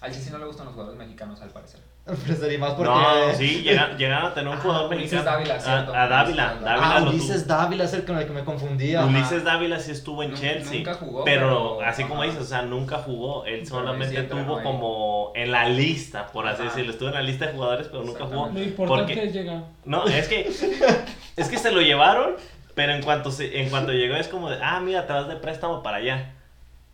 Al 0.00 0.12
Chelsea 0.12 0.32
no 0.32 0.38
le 0.38 0.44
gustan 0.46 0.66
los 0.66 0.74
jugadores 0.74 0.98
mexicanos, 0.98 1.40
al 1.40 1.50
parecer. 1.50 1.80
Preferí 2.04 2.58
más 2.58 2.72
porque... 2.72 2.90
No, 2.90 3.32
sí, 3.36 3.62
llegaron, 3.62 3.96
llegaron 3.96 4.26
a 4.32 4.34
tener 4.34 4.48
un 4.48 4.56
Ah, 4.58 4.60
jugador 4.62 4.86
Ulises 4.92 5.12
mexicano. 5.12 5.30
Dávila, 5.36 5.54
a, 5.54 5.60
cierto. 5.60 5.94
a 5.94 6.08
Dávila, 6.08 6.44
Ulises 6.46 6.64
Dávila 6.64 6.96
Ah, 6.96 7.02
Ulises 7.02 7.44
tuvo. 7.46 7.56
Dávila 7.56 7.84
es 7.84 7.92
el 7.94 8.04
con 8.04 8.18
el 8.18 8.26
que 8.26 8.32
me 8.32 8.44
confundía. 8.44 9.04
Ulises 9.04 9.44
Dávila 9.44 9.78
sí 9.78 9.90
estuvo 9.92 10.22
en 10.22 10.34
Chelsea. 10.34 10.78
nunca 10.78 10.94
jugó, 10.94 11.24
pero, 11.24 11.76
pero- 11.78 11.82
así 11.88 12.04
como 12.04 12.22
dices, 12.24 12.40
o 12.40 12.44
sea, 12.44 12.62
nunca 12.62 12.98
jugó. 12.98 13.44
Él 13.44 13.66
solamente 13.66 14.22
tuvo 14.24 14.56
ahí. 14.58 14.64
como 14.64 15.32
en 15.36 15.52
la 15.52 15.68
lista, 15.68 16.26
por 16.28 16.46
así 16.48 16.62
Ajá. 16.62 16.70
decirlo. 16.70 16.92
Estuvo 16.92 17.08
en 17.10 17.14
la 17.14 17.22
lista 17.22 17.46
de 17.46 17.52
jugadores, 17.52 17.86
pero 17.88 18.02
nunca 18.02 18.24
jugó. 18.24 18.48
Lo 18.52 18.60
importante 18.62 19.14
Porque- 19.14 19.26
es 19.28 19.32
llegar. 19.32 19.62
No, 19.84 20.04
es 20.06 20.26
que 20.26 20.48
es 21.36 21.48
que 21.48 21.58
se 21.58 21.70
lo 21.70 21.80
llevaron, 21.80 22.32
pero 22.74 22.92
en 22.92 23.02
cuanto 23.02 23.30
se, 23.30 23.60
en 23.60 23.68
cuanto 23.70 23.92
llegó 23.92 24.16
es 24.16 24.26
como 24.28 24.50
de, 24.50 24.58
ah, 24.62 24.80
mira, 24.80 25.06
te 25.06 25.12
vas 25.12 25.28
de 25.28 25.36
préstamo 25.36 25.82
para 25.82 25.98
allá. 25.98 26.32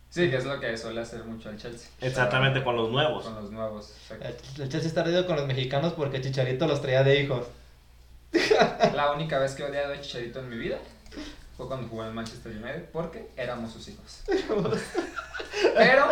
Sí, 0.09 0.29
que 0.29 0.37
es 0.37 0.45
lo 0.45 0.59
que 0.59 0.75
suele 0.77 1.01
hacer 1.01 1.23
mucho 1.25 1.49
el 1.49 1.57
Chelsea. 1.57 1.89
Exactamente, 2.01 2.63
con 2.63 2.75
los 2.75 2.89
nuevos. 2.89 3.23
Con 3.25 3.35
los 3.35 3.51
nuevos. 3.51 3.91
exacto. 4.01 4.25
El 4.55 4.61
el 4.63 4.69
Chelsea 4.69 4.87
está 4.87 5.01
ardido 5.01 5.27
con 5.27 5.35
los 5.35 5.45
mexicanos 5.45 5.93
porque 5.93 6.21
Chicharito 6.21 6.65
los 6.67 6.81
traía 6.81 7.03
de 7.03 7.19
hijos. 7.21 7.45
La 8.93 9.11
única 9.11 9.37
vez 9.39 9.53
que 9.53 9.63
he 9.63 9.65
odiado 9.69 9.93
a 9.93 10.01
Chicharito 10.01 10.39
en 10.39 10.49
mi 10.49 10.57
vida 10.57 10.77
fue 11.55 11.67
cuando 11.67 11.87
jugó 11.87 12.03
en 12.03 12.09
el 12.09 12.13
Manchester 12.13 12.51
United 12.51 12.85
porque 12.91 13.27
éramos 13.37 13.71
sus 13.73 13.87
hijos. 13.89 14.21
Pero 15.75 16.07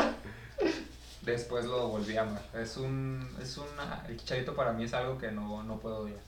después 1.22 1.66
lo 1.66 1.88
volví 1.90 2.18
a 2.18 2.22
amar. 2.22 2.42
Es 2.54 2.78
un, 2.78 3.28
es 3.42 3.58
una, 3.58 4.04
el 4.08 4.18
Chicharito 4.18 4.56
para 4.56 4.74
mí 4.74 4.84
es 4.84 4.94
algo 4.94 5.18
que 5.18 5.32
no, 5.32 5.64
no 5.64 5.78
puedo 5.80 6.00
odiar. 6.00 6.20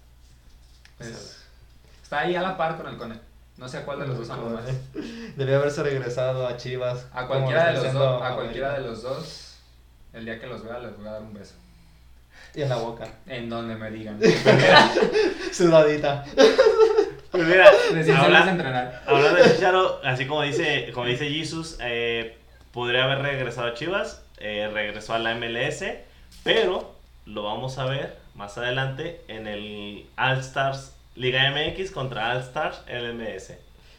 Es- 1.00 1.38
está 2.01 2.19
ahí 2.21 2.36
a 2.36 2.41
la 2.41 2.57
par 2.57 2.77
con 2.77 2.88
el 2.88 2.97
Cone. 2.97 3.19
No 3.57 3.67
sé 3.67 3.77
a 3.77 3.85
cuál 3.85 3.99
de 3.99 4.07
los 4.07 4.17
dos 4.17 4.29
amo 4.29 4.49
más. 4.49 4.65
Debía 5.35 5.55
haberse 5.57 5.81
regresado 5.83 6.47
a 6.47 6.57
Chivas. 6.57 7.07
A 7.13 7.25
cualquiera 7.27 7.67
de 7.71 7.73
los 7.83 7.93
dos, 7.93 8.21
a 8.21 8.35
cualquiera 8.35 8.73
de 8.73 8.81
los 8.87 9.01
dos, 9.01 9.55
el 10.13 10.25
día 10.25 10.39
que 10.39 10.47
los 10.47 10.63
vea 10.63 10.79
les 10.79 10.95
voy 10.97 11.07
a 11.07 11.11
dar 11.13 11.21
un 11.21 11.33
beso. 11.33 11.55
Y 12.53 12.61
en 12.61 12.69
la 12.69 12.77
boca. 12.77 13.07
En 13.25 13.49
donde 13.49 13.75
me 13.75 13.89
digan. 13.91 14.19
Sudadita. 15.51 16.23
Pues 17.29 17.45
mira, 17.45 17.69
Recién 17.91 18.15
habla- 18.15 18.39
sales 18.39 18.47
a 18.47 18.51
entrenar. 18.51 19.03
hablando 19.05 19.43
de 19.43 19.51
Chicharo, 19.51 19.99
así 20.03 20.25
como 20.25 20.43
dice, 20.43 20.89
como 20.93 21.07
dice 21.07 21.29
Jesus, 21.29 21.77
eh, 21.81 22.37
podría 22.71 23.03
haber 23.03 23.19
regresado 23.21 23.67
a 23.67 23.73
Chivas, 23.73 24.23
eh, 24.37 24.69
regresó 24.73 25.13
a 25.13 25.19
la 25.19 25.35
MLS, 25.35 25.83
pero 26.45 26.95
lo 27.25 27.43
vamos 27.43 27.77
a 27.79 27.85
ver 27.85 28.17
más 28.33 28.57
adelante 28.57 29.21
en 29.27 29.45
el 29.45 30.07
All 30.17 30.39
Stars 30.39 30.93
Liga 31.17 31.51
MX 31.51 31.91
contra 31.91 32.31
All 32.31 32.39
Stars 32.39 32.81
LMS. 32.88 33.53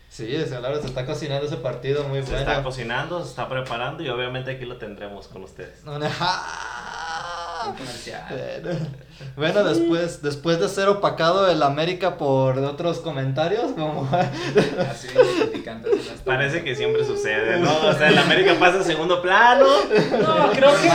Sí, 0.09 0.35
Álvaro 0.37 0.81
se 0.81 0.87
está 0.87 1.05
cocinando 1.05 1.47
ese 1.47 1.59
partido 1.59 2.05
muy 2.05 2.21
Se 2.23 2.31
bueno. 2.31 2.39
está 2.39 2.63
cocinando, 2.63 3.23
se 3.23 3.29
está 3.31 3.47
preparando 3.49 4.03
y 4.03 4.09
obviamente 4.09 4.53
aquí 4.53 4.65
lo 4.65 4.79
tendremos 4.79 5.29
con 5.29 5.43
ustedes. 5.43 5.83
Bueno, 7.67 8.79
bueno, 9.37 9.65
después, 9.65 10.23
después 10.23 10.61
de 10.61 10.69
ser 10.69 10.89
opacado 10.89 11.51
el 11.51 11.63
América 11.63 12.17
por 12.17 12.59
otros 12.59 12.99
comentarios, 13.01 13.73
como 13.73 14.09
Así 14.13 15.09
Parece 16.25 16.63
que 16.63 16.75
siempre 16.75 17.05
sucede, 17.05 17.59
¿no? 17.59 17.77
O 17.89 17.93
sea, 17.95 18.09
el 18.09 18.19
América 18.19 18.55
pasa 18.59 18.81
a 18.81 18.85
segundo 18.85 19.21
plano. 19.21 19.67
No, 20.21 20.51
creo 20.53 20.71
que. 20.81 20.91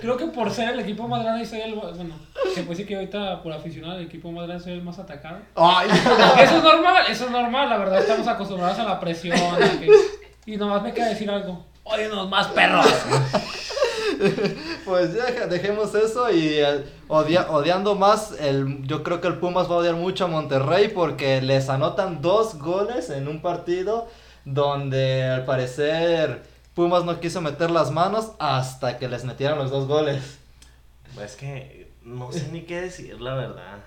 Creo 0.00 0.16
que 0.16 0.26
por 0.26 0.50
ser 0.50 0.70
el 0.70 0.80
equipo 0.80 1.08
más 1.08 1.22
grande 1.22 1.42
y 1.42 1.46
soy 1.46 1.60
el. 1.60 1.74
Bueno, 1.74 2.14
se 2.54 2.62
puede 2.62 2.68
decir 2.70 2.86
que 2.86 2.96
ahorita 2.96 3.42
por 3.42 3.52
aficionado 3.52 3.98
el 3.98 4.06
equipo 4.06 4.30
más 4.32 4.46
grande 4.46 4.62
soy 4.64 4.72
el 4.74 4.82
más 4.82 4.98
atacado. 4.98 5.38
Ay, 5.54 5.88
Eso 6.42 6.56
es 6.58 6.62
normal, 6.62 7.02
eso 7.08 7.24
es 7.26 7.30
normal, 7.30 7.70
la 7.70 7.78
verdad 7.78 8.00
estamos 8.00 8.26
acostumbrados 8.28 8.78
a 8.78 8.84
la 8.84 9.00
presión. 9.00 9.38
a 9.38 9.56
que- 9.58 9.88
Y 10.44 10.56
nomás 10.56 10.82
me 10.82 10.92
queda 10.92 11.08
decir 11.08 11.30
algo. 11.30 11.64
Óyenos 11.84 12.28
más 12.28 12.48
perros. 12.48 12.86
pues 14.84 15.14
ya 15.14 15.46
dejemos 15.46 15.94
eso 15.94 16.30
y 16.30 16.58
eh, 16.58 16.84
odia- 17.08 17.50
odiando 17.50 17.94
más, 17.94 18.32
el, 18.40 18.86
yo 18.86 19.02
creo 19.02 19.20
que 19.20 19.28
el 19.28 19.36
Pumas 19.36 19.70
va 19.70 19.74
a 19.76 19.78
odiar 19.78 19.94
mucho 19.94 20.24
a 20.24 20.28
Monterrey 20.28 20.88
porque 20.88 21.40
les 21.42 21.68
anotan 21.68 22.20
dos 22.22 22.58
goles 22.58 23.10
en 23.10 23.28
un 23.28 23.40
partido 23.42 24.08
donde 24.44 25.24
al 25.24 25.44
parecer 25.44 26.42
Pumas 26.74 27.04
no 27.04 27.20
quiso 27.20 27.40
meter 27.40 27.70
las 27.70 27.90
manos 27.90 28.32
hasta 28.38 28.98
que 28.98 29.08
les 29.08 29.24
metieron 29.24 29.58
los 29.58 29.70
dos 29.70 29.86
goles. 29.86 30.38
Es 31.22 31.36
que 31.36 31.90
no 32.02 32.32
sé 32.32 32.48
ni 32.50 32.62
qué 32.62 32.80
decir, 32.82 33.20
la 33.20 33.34
verdad. 33.34 33.78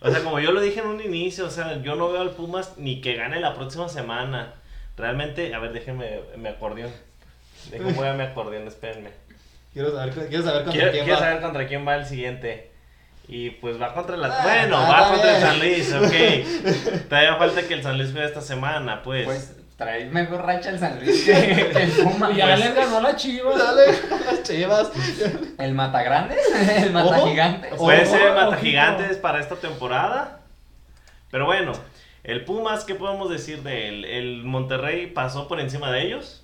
O 0.00 0.10
sea, 0.10 0.22
como 0.22 0.38
yo 0.38 0.52
lo 0.52 0.60
dije 0.60 0.80
en 0.80 0.86
un 0.88 1.00
inicio, 1.00 1.46
o 1.46 1.50
sea, 1.50 1.80
yo 1.82 1.94
no 1.96 2.10
veo 2.12 2.20
al 2.20 2.30
Pumas 2.30 2.72
ni 2.76 3.00
que 3.00 3.14
gane 3.16 3.40
la 3.40 3.54
próxima 3.54 3.88
semana. 3.88 4.54
Realmente, 4.96 5.54
a 5.54 5.58
ver, 5.58 5.72
déjenme 5.72 6.20
mi 6.36 6.48
acordeón. 6.48 6.90
Déjenme 7.70 7.92
voy 7.92 8.06
a 8.08 8.12
mi 8.14 8.22
acordeón, 8.22 8.66
espérenme. 8.68 9.10
Quiero 9.72 9.92
saber, 9.94 10.12
quiero 10.28 10.44
saber 10.44 10.64
contra 10.64 10.72
Quiero, 10.72 10.92
quién 10.92 11.04
quiero 11.04 11.18
va. 11.20 11.26
saber 11.26 11.42
contra 11.42 11.66
quién 11.66 11.86
va 11.86 11.94
el 11.96 12.06
siguiente. 12.06 12.70
Y 13.26 13.50
pues 13.50 13.80
va 13.80 13.94
contra 13.94 14.16
la... 14.16 14.28
Ah, 14.28 14.42
bueno, 14.42 14.76
ah, 14.76 14.90
va 14.90 15.08
contra 15.10 15.36
el. 15.36 15.42
San 15.42 15.58
Luis, 15.58 15.92
ok. 15.92 17.08
Todavía 17.08 17.36
falta 17.36 17.62
que 17.62 17.74
el 17.74 17.82
San 17.82 17.96
Luis 17.98 18.12
juegue 18.12 18.26
esta 18.26 18.40
semana, 18.42 19.02
pues. 19.02 19.24
Pues 19.24 19.56
trae 19.76 20.04
mejor 20.06 20.44
racha 20.44 20.70
el 20.70 20.78
San 20.78 21.00
Luis 21.00 21.24
que, 21.24 21.32
que 21.72 21.82
el 21.82 21.90
Puma. 21.90 22.30
Y 22.30 22.36
ya 22.36 22.46
pues. 22.46 22.60
les 22.60 22.74
ganó 22.74 23.00
la 23.00 23.16
chivas. 23.16 23.58
Dale, 23.58 23.86
las 24.26 24.42
chivas. 24.42 24.92
El 25.58 25.74
mata 25.74 26.02
grande, 26.02 26.36
el 26.76 26.92
mata 26.92 27.16
Ojo. 27.16 27.34
Puede 27.78 28.02
Ojo, 28.02 28.10
ser 28.10 28.20
el 28.22 28.28
ojito. 28.28 28.50
Mata 28.50 28.56
Gigantes 28.58 29.16
para 29.16 29.40
esta 29.40 29.56
temporada. 29.56 30.40
Pero 31.30 31.46
bueno, 31.46 31.72
el 32.22 32.44
Pumas, 32.44 32.84
¿qué 32.84 32.94
podemos 32.94 33.30
decir 33.30 33.62
de 33.62 33.88
él? 33.88 34.04
El 34.04 34.44
Monterrey 34.44 35.08
pasó 35.08 35.48
por 35.48 35.58
encima 35.60 35.90
de 35.90 36.02
ellos. 36.02 36.43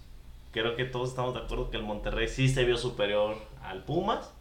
Creo 0.52 0.75
que 0.75 0.85
todos 0.85 1.11
estamos 1.11 1.35
de 1.35 1.40
acuerdo 1.40 1.71
que 1.71 1.76
el 1.76 1.85
Monterrey 1.85 2.28
sí 2.28 2.49
se 2.49 2.64
vio 2.64 2.76
superior 2.76 3.37
al 3.62 3.85
Pumas. 3.85 4.33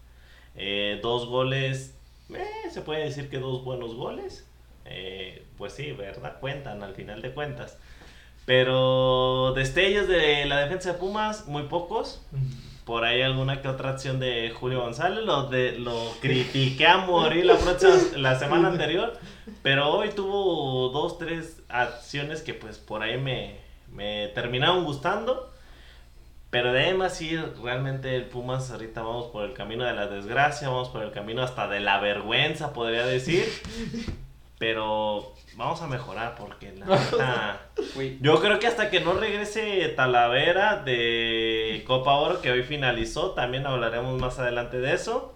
Eh, 0.55 0.99
dos 1.03 1.27
goles, 1.27 1.95
eh, 2.33 2.69
se 2.71 2.81
puede 2.81 3.05
decir 3.05 3.29
que 3.29 3.37
dos 3.37 3.63
buenos 3.63 3.95
goles. 3.95 4.47
Eh, 4.85 5.45
pues 5.57 5.73
sí, 5.73 5.91
¿verdad? 5.91 6.39
Cuentan 6.39 6.81
al 6.81 6.95
final 6.95 7.21
de 7.21 7.31
cuentas. 7.31 7.77
Pero 8.45 9.53
destellos 9.53 10.07
de 10.07 10.45
la 10.45 10.61
defensa 10.61 10.93
de 10.93 10.97
Pumas, 10.97 11.45
muy 11.47 11.63
pocos. 11.63 12.25
Por 12.85 13.03
ahí 13.03 13.21
alguna 13.21 13.61
que 13.61 13.67
otra 13.67 13.91
acción 13.91 14.19
de 14.19 14.49
Julio 14.49 14.81
González, 14.81 15.23
lo, 15.23 15.47
de, 15.47 15.77
lo 15.77 16.11
critiqué 16.21 16.87
a 16.87 16.97
morir 16.97 17.45
la, 17.45 17.55
próxima, 17.55 17.93
la 18.17 18.39
semana 18.39 18.69
anterior, 18.69 19.15
pero 19.61 19.91
hoy 19.91 20.09
tuvo 20.09 20.89
dos, 20.89 21.19
tres 21.19 21.61
acciones 21.69 22.41
que 22.41 22.55
pues 22.55 22.79
por 22.79 23.03
ahí 23.03 23.19
me, 23.19 23.57
me 23.93 24.29
terminaron 24.29 24.85
gustando. 24.85 25.48
Pero 26.49 26.73
de 26.73 26.79
ahí 26.85 26.97
sí, 27.11 27.35
realmente 27.61 28.15
el 28.15 28.25
Pumas 28.25 28.71
ahorita 28.71 29.01
vamos 29.03 29.27
por 29.27 29.43
el 29.45 29.53
camino 29.53 29.83
de 29.85 29.93
la 29.93 30.07
desgracia, 30.07 30.67
vamos 30.69 30.89
por 30.89 31.03
el 31.03 31.11
camino 31.11 31.43
hasta 31.43 31.67
de 31.67 31.79
la 31.79 31.99
vergüenza, 31.99 32.73
podría 32.73 33.05
decir. 33.05 33.45
Pero 34.57 35.33
vamos 35.55 35.81
a 35.81 35.87
mejorar 35.87 36.35
porque 36.35 36.73
la 36.73 36.85
neta... 36.97 37.61
Yo 38.19 38.41
creo 38.41 38.59
que 38.59 38.67
hasta 38.67 38.89
que 38.89 38.99
no 38.99 39.13
regrese 39.13 39.87
Talavera 39.95 40.83
de 40.83 41.83
Copa 41.87 42.13
Oro, 42.15 42.41
que 42.41 42.51
hoy 42.51 42.63
finalizó, 42.63 43.31
también 43.31 43.65
hablaremos 43.65 44.19
más 44.19 44.37
adelante 44.39 44.79
de 44.79 44.93
eso. 44.95 45.33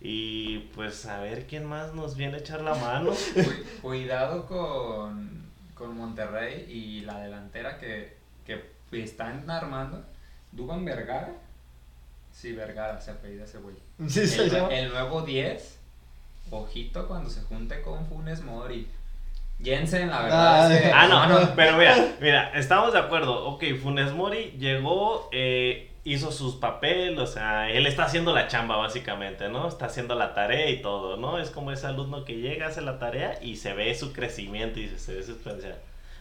Y 0.00 0.58
pues 0.74 1.04
a 1.06 1.20
ver 1.20 1.46
quién 1.46 1.64
más 1.66 1.94
nos 1.94 2.16
viene 2.16 2.36
a 2.36 2.40
echar 2.40 2.62
la 2.62 2.74
mano. 2.74 3.10
Cu- 3.10 3.42
Cuidado 3.82 4.46
con, 4.46 5.50
con 5.74 5.96
Monterrey 5.96 6.64
y 6.70 7.00
la 7.00 7.18
delantera 7.18 7.78
que, 7.78 8.16
que 8.46 8.62
están 8.92 9.50
armando. 9.50 10.04
Duban 10.52 10.84
Vergara. 10.84 11.32
Sí, 12.32 12.52
Vergara 12.52 13.00
se 13.00 13.10
apellida 13.12 13.44
ese 13.44 13.58
güey. 13.58 13.76
Sí, 14.08 14.26
se 14.26 14.44
El, 14.44 14.50
llama. 14.50 14.68
el 14.74 14.90
nuevo 14.90 15.22
10. 15.22 15.78
Ojito 16.50 17.06
cuando 17.06 17.30
se 17.30 17.42
junte 17.42 17.80
con 17.82 18.06
Funes 18.06 18.42
Mori. 18.42 18.88
Jensen, 19.62 20.08
la 20.08 20.22
verdad 20.22 20.64
Ah, 20.66 20.74
es 20.74 20.80
que... 20.82 20.90
Ah, 20.92 21.06
no, 21.06 21.14
mano, 21.28 21.52
pero 21.54 21.76
mira, 21.76 21.94
mira, 22.20 22.50
estamos 22.58 22.92
de 22.92 22.98
acuerdo. 22.98 23.46
Ok, 23.46 23.64
Funes 23.82 24.12
Mori 24.12 24.54
llegó, 24.58 25.28
eh, 25.32 25.90
hizo 26.02 26.32
sus 26.32 26.56
papeles, 26.56 27.18
o 27.18 27.26
sea, 27.26 27.70
él 27.70 27.86
está 27.86 28.04
haciendo 28.04 28.32
la 28.32 28.48
chamba 28.48 28.78
básicamente, 28.78 29.48
¿no? 29.50 29.68
Está 29.68 29.84
haciendo 29.86 30.14
la 30.14 30.32
tarea 30.34 30.70
y 30.70 30.80
todo, 30.80 31.18
¿no? 31.18 31.38
Es 31.38 31.50
como 31.50 31.72
ese 31.72 31.86
alumno 31.86 32.24
que 32.24 32.36
llega, 32.38 32.68
hace 32.68 32.80
la 32.80 32.98
tarea 32.98 33.38
y 33.42 33.56
se 33.56 33.74
ve 33.74 33.94
su 33.94 34.12
crecimiento 34.14 34.80
y 34.80 34.88
se 34.98 35.14
ve 35.14 35.22
su 35.22 35.32
experiencia. 35.32 35.76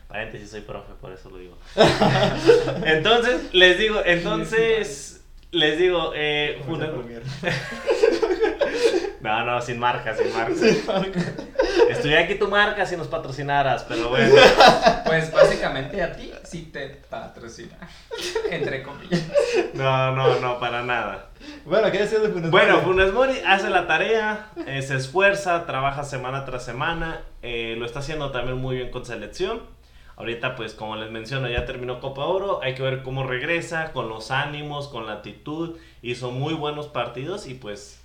Paréntesis, 0.10 0.50
soy 0.50 0.62
profe, 0.62 0.94
por 1.00 1.12
eso 1.14 1.30
lo 1.30 1.38
digo. 1.38 1.56
Entonces, 2.84 3.54
les 3.54 3.78
digo, 3.78 4.02
entonces, 4.04 5.24
les 5.52 5.78
digo, 5.78 6.14
eh, 6.16 6.60
Funes... 6.66 6.90
No, 9.22 9.46
no, 9.46 9.62
sin 9.62 9.78
marca, 9.80 10.16
sin 10.16 10.34
marca. 10.34 11.20
Estudié 11.90 12.20
aquí 12.20 12.36
tu 12.36 12.48
marca 12.48 12.86
si 12.86 12.96
nos 12.96 13.08
patrocinaras, 13.08 13.84
pero 13.84 14.10
bueno. 14.10 14.34
Pues 15.06 15.32
básicamente 15.32 16.02
a 16.02 16.14
ti 16.14 16.32
sí 16.44 16.70
te 16.72 16.88
patrocina. 17.10 17.78
Entre 18.50 18.82
comillas. 18.82 19.22
No, 19.74 20.16
no, 20.16 20.40
no, 20.40 20.60
para 20.60 20.84
nada. 20.84 21.30
Bueno, 21.66 21.92
¿qué 21.92 22.00
decías 22.00 22.22
de 22.22 22.30
Funes 22.30 22.50
Bueno? 22.50 22.80
Funes 22.82 23.14
Mori 23.14 23.40
hace 23.46 23.70
la 23.70 23.88
tarea, 23.88 24.50
eh, 24.66 24.82
se 24.82 24.96
esfuerza, 24.96 25.66
trabaja 25.66 26.04
semana 26.04 26.46
tras 26.46 26.64
semana, 26.64 27.22
eh, 27.42 27.76
lo 27.78 27.86
está 27.86 28.00
haciendo 28.00 28.32
también 28.32 28.58
muy 28.58 28.78
bien 28.78 28.90
con 28.90 29.06
selección. 29.06 29.62
Ahorita, 30.20 30.56
pues, 30.56 30.74
como 30.74 30.98
les 30.98 31.10
menciono, 31.10 31.48
ya 31.50 31.66
terminó 31.66 32.00
Copa 32.02 32.26
Oro, 32.26 32.60
hay 32.62 32.76
que 32.76 32.84
ver 32.84 33.04
cómo 33.04 33.24
regresa, 33.26 33.92
con 33.94 34.10
los 34.10 34.32
ánimos, 34.32 34.90
con 34.90 35.06
la 35.08 35.14
actitud, 35.14 35.78
hizo 36.02 36.32
muy 36.32 36.54
buenos 36.54 36.88
partidos 36.88 37.48
y 37.48 37.54
pues, 37.54 38.04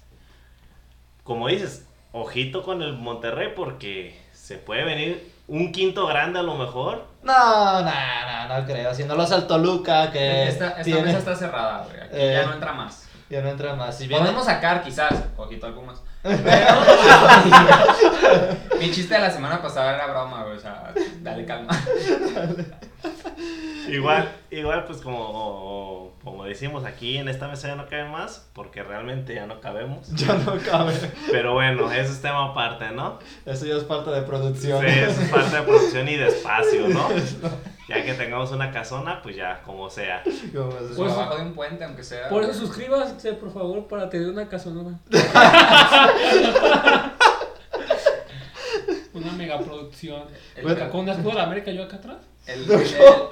como 1.24 1.48
dices, 1.48 1.86
ojito 2.12 2.62
con 2.62 2.82
el 2.82 2.92
Monterrey 2.94 3.48
porque 3.56 4.16
se 4.32 4.58
puede 4.58 4.84
venir 4.84 5.32
un 5.48 5.72
quinto 5.72 6.06
grande 6.06 6.38
a 6.38 6.42
lo 6.42 6.54
mejor. 6.54 7.04
No, 7.24 7.82
no, 7.82 7.90
no, 7.90 8.60
no 8.60 8.66
creo. 8.66 8.94
Si 8.94 9.02
no 9.04 9.16
lo 9.16 9.22
hace 9.22 9.34
el 9.34 9.46
Toluca, 9.48 10.12
que 10.12 10.46
Esta, 10.48 10.68
esta 10.68 10.82
tiene- 10.82 11.02
mesa 11.02 11.18
está 11.18 11.34
cerrada, 11.34 11.84
güey. 11.84 11.96
Aquí 12.00 12.10
Eh, 12.12 12.38
ya 12.40 12.46
no 12.46 12.54
entra 12.54 12.72
más. 12.72 13.08
Ya 13.28 13.40
no 13.42 13.48
entra 13.48 13.74
más. 13.74 13.98
Si 13.98 14.06
viene... 14.06 14.22
Podemos 14.22 14.44
sacar 14.46 14.84
quizás, 14.84 15.12
ojito 15.36 15.66
algunos. 15.66 16.00
Pero 16.24 16.66
mi 18.80 18.90
chiste 18.90 19.14
de 19.14 19.20
la 19.20 19.30
semana 19.30 19.60
pasada 19.62 19.94
era 19.94 20.06
broma, 20.06 20.42
güey. 20.44 20.56
O 20.56 20.60
sea, 20.60 20.92
dale 21.20 21.44
calma. 21.44 21.78
Igual, 23.88 24.30
igual 24.50 24.84
pues 24.86 25.00
como, 25.02 26.12
como 26.24 26.44
decimos 26.44 26.84
aquí 26.86 27.18
en 27.18 27.28
esta 27.28 27.48
mesa 27.48 27.68
ya 27.68 27.74
no 27.76 27.86
cabe 27.86 28.08
más, 28.08 28.48
porque 28.54 28.82
realmente 28.82 29.34
ya 29.34 29.46
no 29.46 29.60
cabemos. 29.60 30.08
Ya 30.14 30.32
no 30.34 30.56
cabe. 30.58 30.94
Pero 31.30 31.52
bueno, 31.52 31.92
eso 31.92 32.12
es 32.12 32.22
tema 32.22 32.46
aparte, 32.52 32.90
¿no? 32.92 33.18
Eso 33.44 33.66
ya 33.66 33.74
es 33.76 33.84
parte 33.84 34.10
de 34.10 34.20
Sí, 34.20 34.26
producción. 34.26 34.84
eso 34.86 35.20
es 35.20 35.28
parte 35.30 35.56
de 35.56 35.62
producción 35.62 36.08
y 36.08 36.16
de 36.16 36.28
espacio, 36.28 36.88
¿no? 36.88 37.08
Ya 37.88 38.02
que 38.02 38.14
tengamos 38.14 38.50
una 38.52 38.70
casona, 38.70 39.20
pues 39.22 39.36
ya, 39.36 39.60
como 39.62 39.90
sea. 39.90 40.22
Como 40.54 40.70
Pues- 40.70 41.12
abajo 41.12 41.36
de 41.36 41.42
un 41.42 41.52
puente, 41.54 41.84
aunque 41.84 42.02
sea. 42.02 42.28
Por 42.30 42.42
eso 42.42 42.54
suscríbase, 42.54 43.34
por 43.34 43.52
favor, 43.52 43.86
para 43.86 44.08
tener 44.08 44.28
una 44.28 44.48
casonona. 44.48 44.98
una 49.12 49.32
megaproducción. 49.32 50.22
El, 50.56 50.62
Bueno, 50.62 50.78
peor- 50.78 50.90
Con 50.90 51.00
un 51.00 51.08
escudo 51.10 51.30
de 51.30 51.34
la 51.36 51.42
América 51.44 51.70
yo 51.70 51.84
acá 51.84 51.96
atrás. 51.96 52.16
el, 52.46 52.70
el, 52.70 52.86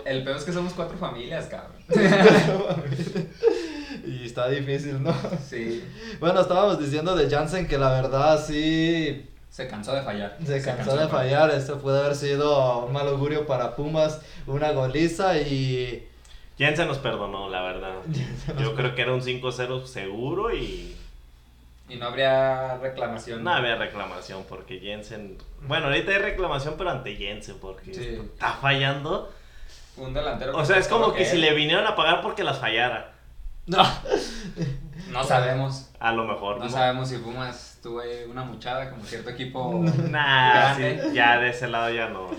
el 0.04 0.25
peor 0.25 0.37
es 0.37 0.44
que 0.44 0.52
somos 0.52 0.73
cuatro 0.75 0.97
familias, 0.99 1.47
cabrón. 1.47 1.73
y 4.06 4.26
está 4.26 4.49
difícil, 4.49 5.02
¿no? 5.02 5.14
Sí. 5.49 5.82
Bueno, 6.21 6.40
estábamos 6.40 6.78
diciendo 6.78 7.14
de 7.16 7.28
Jansen 7.28 7.66
que 7.66 7.78
la 7.78 7.90
verdad 7.90 8.42
sí 8.44 9.28
Se 9.52 9.68
cansó 9.68 9.92
de 9.94 10.00
fallar. 10.02 10.38
se 10.44 10.62
cansó 10.62 10.97
de 10.97 11.09
fallar. 11.09 11.50
Esto 11.50 11.78
puede 11.78 12.00
haber 12.00 12.14
sido 12.16 12.87
un 12.87 12.92
mal 12.94 13.06
augurio 13.06 13.47
para 13.47 13.76
Pumas, 13.76 14.21
una 14.47 14.71
goliza 14.73 15.37
y... 15.37 16.09
Jensen 16.56 16.88
nos 16.88 16.97
perdonó, 16.99 17.50
la 17.50 17.61
verdad. 17.62 17.97
Yo 18.59 18.75
creo 18.75 18.94
que 18.94 19.03
era 19.03 19.12
un 19.12 19.20
5-0 19.20 19.85
seguro 19.85 20.55
y 20.55 20.96
Y 21.90 21.96
no 21.96 22.07
habría 22.07 22.79
reclamación. 22.79 23.44
no 23.44 23.53
había 23.53 23.76
reclamación 23.76 24.44
porque 24.48 24.79
Jensen... 24.81 25.37
Bueno, 25.66 25.87
ahorita 25.88 26.12
hay 26.12 26.18
reclamación, 26.18 26.74
pero 26.79 26.88
ante 26.90 27.14
Jensen 27.16 27.57
porque 27.61 27.92
Sí. 27.92 28.18
está 28.35 28.53
fallando. 28.55 29.31
Un 29.98 30.14
delantero. 30.14 30.57
O 30.57 30.64
sea, 30.64 30.79
es 30.79 30.88
como 30.88 31.07
todo 31.09 31.14
que 31.14 31.26
si 31.26 31.37
le 31.37 31.53
vinieron 31.53 31.87
a 31.87 31.94
pagar 31.94 32.22
porque 32.22 32.42
las 32.42 32.59
fallara. 32.59 33.12
No. 33.66 33.83
No 35.11 35.22
sabemos. 35.24 35.90
A 36.00 36.12
lo 36.12 36.24
mejor. 36.24 36.59
No 36.59 36.70
sabemos 36.70 37.11
si 37.11 37.18
Pumas 37.18 37.71
tuvo 37.83 38.01
ahí 38.01 38.25
una 38.31 38.45
muchada 38.45 38.90
como 38.90 39.05
cierto 39.05 39.31
equipo. 39.31 39.85
Nah, 40.11 40.75
sí, 40.77 40.97
ya 41.12 41.38
de 41.38 41.51
ese 41.51 41.66
lado 41.68 41.90
ya 41.90 42.09
no. 42.09 42.31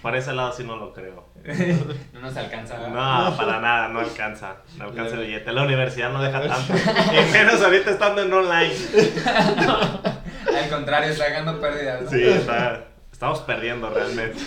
Por 0.00 0.16
ese 0.16 0.32
lado 0.32 0.52
sí 0.52 0.64
no 0.64 0.76
lo 0.76 0.92
creo. 0.92 1.26
No 2.12 2.20
nos 2.20 2.36
alcanza. 2.36 2.78
¿verdad? 2.78 3.30
No, 3.30 3.36
para 3.36 3.60
nada, 3.60 3.88
no 3.88 4.00
alcanza. 4.00 4.56
No 4.78 4.84
alcanza 4.84 5.16
el 5.16 5.26
billete. 5.26 5.52
La 5.52 5.64
universidad 5.64 6.10
no 6.10 6.22
deja 6.22 6.40
tanto. 6.40 6.72
Y 7.12 7.32
menos 7.32 7.60
ahorita 7.60 7.90
estando 7.90 8.22
en 8.22 8.32
online. 8.32 8.74
Al 10.56 10.68
contrario, 10.70 11.10
está 11.10 11.28
ganando 11.28 11.60
pérdidas. 11.60 12.02
¿no? 12.02 12.10
Sí, 12.10 12.22
está, 12.22 12.84
estamos 13.12 13.40
perdiendo 13.40 13.90
realmente. 13.90 14.40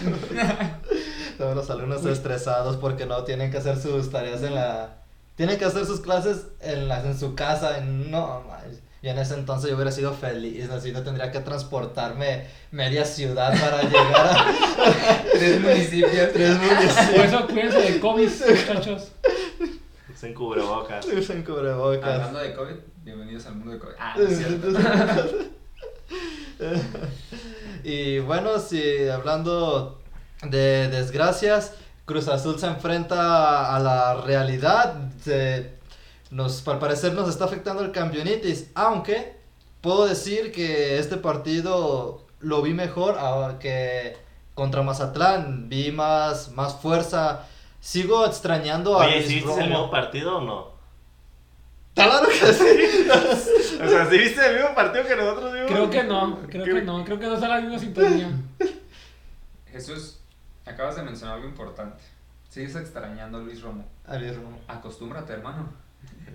Todos 1.38 1.56
los 1.56 1.70
alumnos 1.70 2.06
estresados 2.06 2.78
porque 2.78 3.06
no 3.06 3.24
tienen 3.26 3.52
que 3.52 3.58
hacer 3.58 3.78
sus 3.78 4.10
tareas 4.10 4.42
en 4.42 4.56
la... 4.56 5.02
Tienen 5.36 5.60
que 5.60 5.66
hacer 5.66 5.86
sus 5.86 6.00
clases 6.00 6.48
en, 6.62 6.88
la, 6.88 7.02
en 7.02 7.18
su 7.20 7.36
casa. 7.36 7.78
En, 7.78 8.10
no, 8.10 8.42
manches. 8.48 8.85
Y 9.06 9.10
en 9.10 9.20
ese 9.20 9.36
entonces 9.36 9.70
yo 9.70 9.76
hubiera 9.76 9.92
sido 9.92 10.14
feliz. 10.14 10.68
Así 10.72 10.92
no 10.92 11.04
tendría 11.04 11.32
que 11.32 11.40
transportarme 11.40 12.48
media 12.72 13.06
ciudad 13.06 13.54
para 13.60 13.84
llegar 13.84 14.16
a 14.16 14.48
Tres 15.32 15.62
municipios. 15.62 16.34
tres 16.34 16.58
Por 16.58 16.76
municipios. 16.76 17.26
eso 17.28 17.46
cuídense 17.48 17.78
del 17.84 18.00
COVID, 18.00 18.30
muchachos. 18.68 19.12
Sin 20.16 20.34
cubrebocas. 20.34 21.06
Usen 21.18 21.44
cubrebocas. 21.44 22.04
Hablando 22.16 22.40
de 22.40 22.54
COVID, 22.56 22.76
bienvenidos 23.04 23.46
al 23.46 23.56
mundo 23.58 23.74
de 23.74 23.80
COVID. 23.80 23.94
Ah, 24.00 24.16
no 24.18 24.24
es 24.28 24.38
cierto. 24.38 24.68
y 27.84 28.20
bueno, 28.20 28.58
si 28.60 29.08
hablando 29.08 30.02
de 30.42 30.88
desgracias, 30.90 31.74
Cruz 32.06 32.28
Azul 32.28 32.58
se 32.60 32.68
enfrenta 32.68 33.76
a 33.76 33.80
la 33.80 34.22
realidad. 34.22 34.96
Se- 35.24 35.76
nos, 36.32 36.68
al 36.68 36.80
parecer 36.80 37.14
nos 37.14 37.30
está 37.30 37.46
afectando 37.46 37.84
el 37.84 37.92
campeonitis, 37.92 38.72
aunque 38.76 39.36
puedo 39.82 40.06
decir 40.06 40.52
que 40.52 40.98
este 41.00 41.18
partido 41.18 42.26
lo 42.40 42.62
vi 42.62 42.74
mejor 42.74 43.16
ah, 43.20 43.58
que 43.60 44.18
contra 44.56 44.82
Mazatlán. 44.82 45.70
Vi 45.70 45.92
más, 45.92 46.52
más 46.54 46.80
fuerza. 46.80 47.46
Sigo 47.80 48.26
extrañando 48.26 49.00
a 49.00 49.06
Oye, 49.06 49.18
Luis 49.18 49.28
¿sí 49.28 49.36
viste 49.36 49.62
el 49.62 49.70
mismo 49.70 49.92
partido 49.92 50.38
o 50.38 50.42
no? 50.42 50.76
Claro 51.94 52.28
que 52.28 52.54
sí. 52.54 53.08
O 53.84 53.88
sea, 53.88 54.10
¿sí 54.10 54.18
viste 54.18 54.46
el 54.46 54.56
mismo 54.56 54.74
partido 54.74 55.06
que 55.06 55.16
nosotros 55.16 55.54
vimos? 55.54 55.72
Creo 55.72 55.90
que 55.90 56.04
no, 56.04 56.40
creo 56.48 56.64
que 56.64 56.82
no, 56.82 57.06
creo 57.06 57.20
que 57.20 57.28
no 57.28 57.36
está 57.36 57.48
la 57.48 57.62
misma 57.62 57.78
sintonía. 57.78 58.32
Jesús, 59.72 60.20
acabas 60.66 60.96
de 60.96 61.04
mencionar 61.04 61.36
algo 61.36 61.48
importante. 61.48 62.04
Sigues 62.50 62.76
extrañando 62.76 63.38
a 63.38 63.42
Luis 63.42 63.62
Romo. 63.62 63.86
A 64.08 64.18
Luis 64.18 64.36
Romo. 64.36 64.58
Acostúmbrate, 64.68 65.34
hermano. 65.34 65.85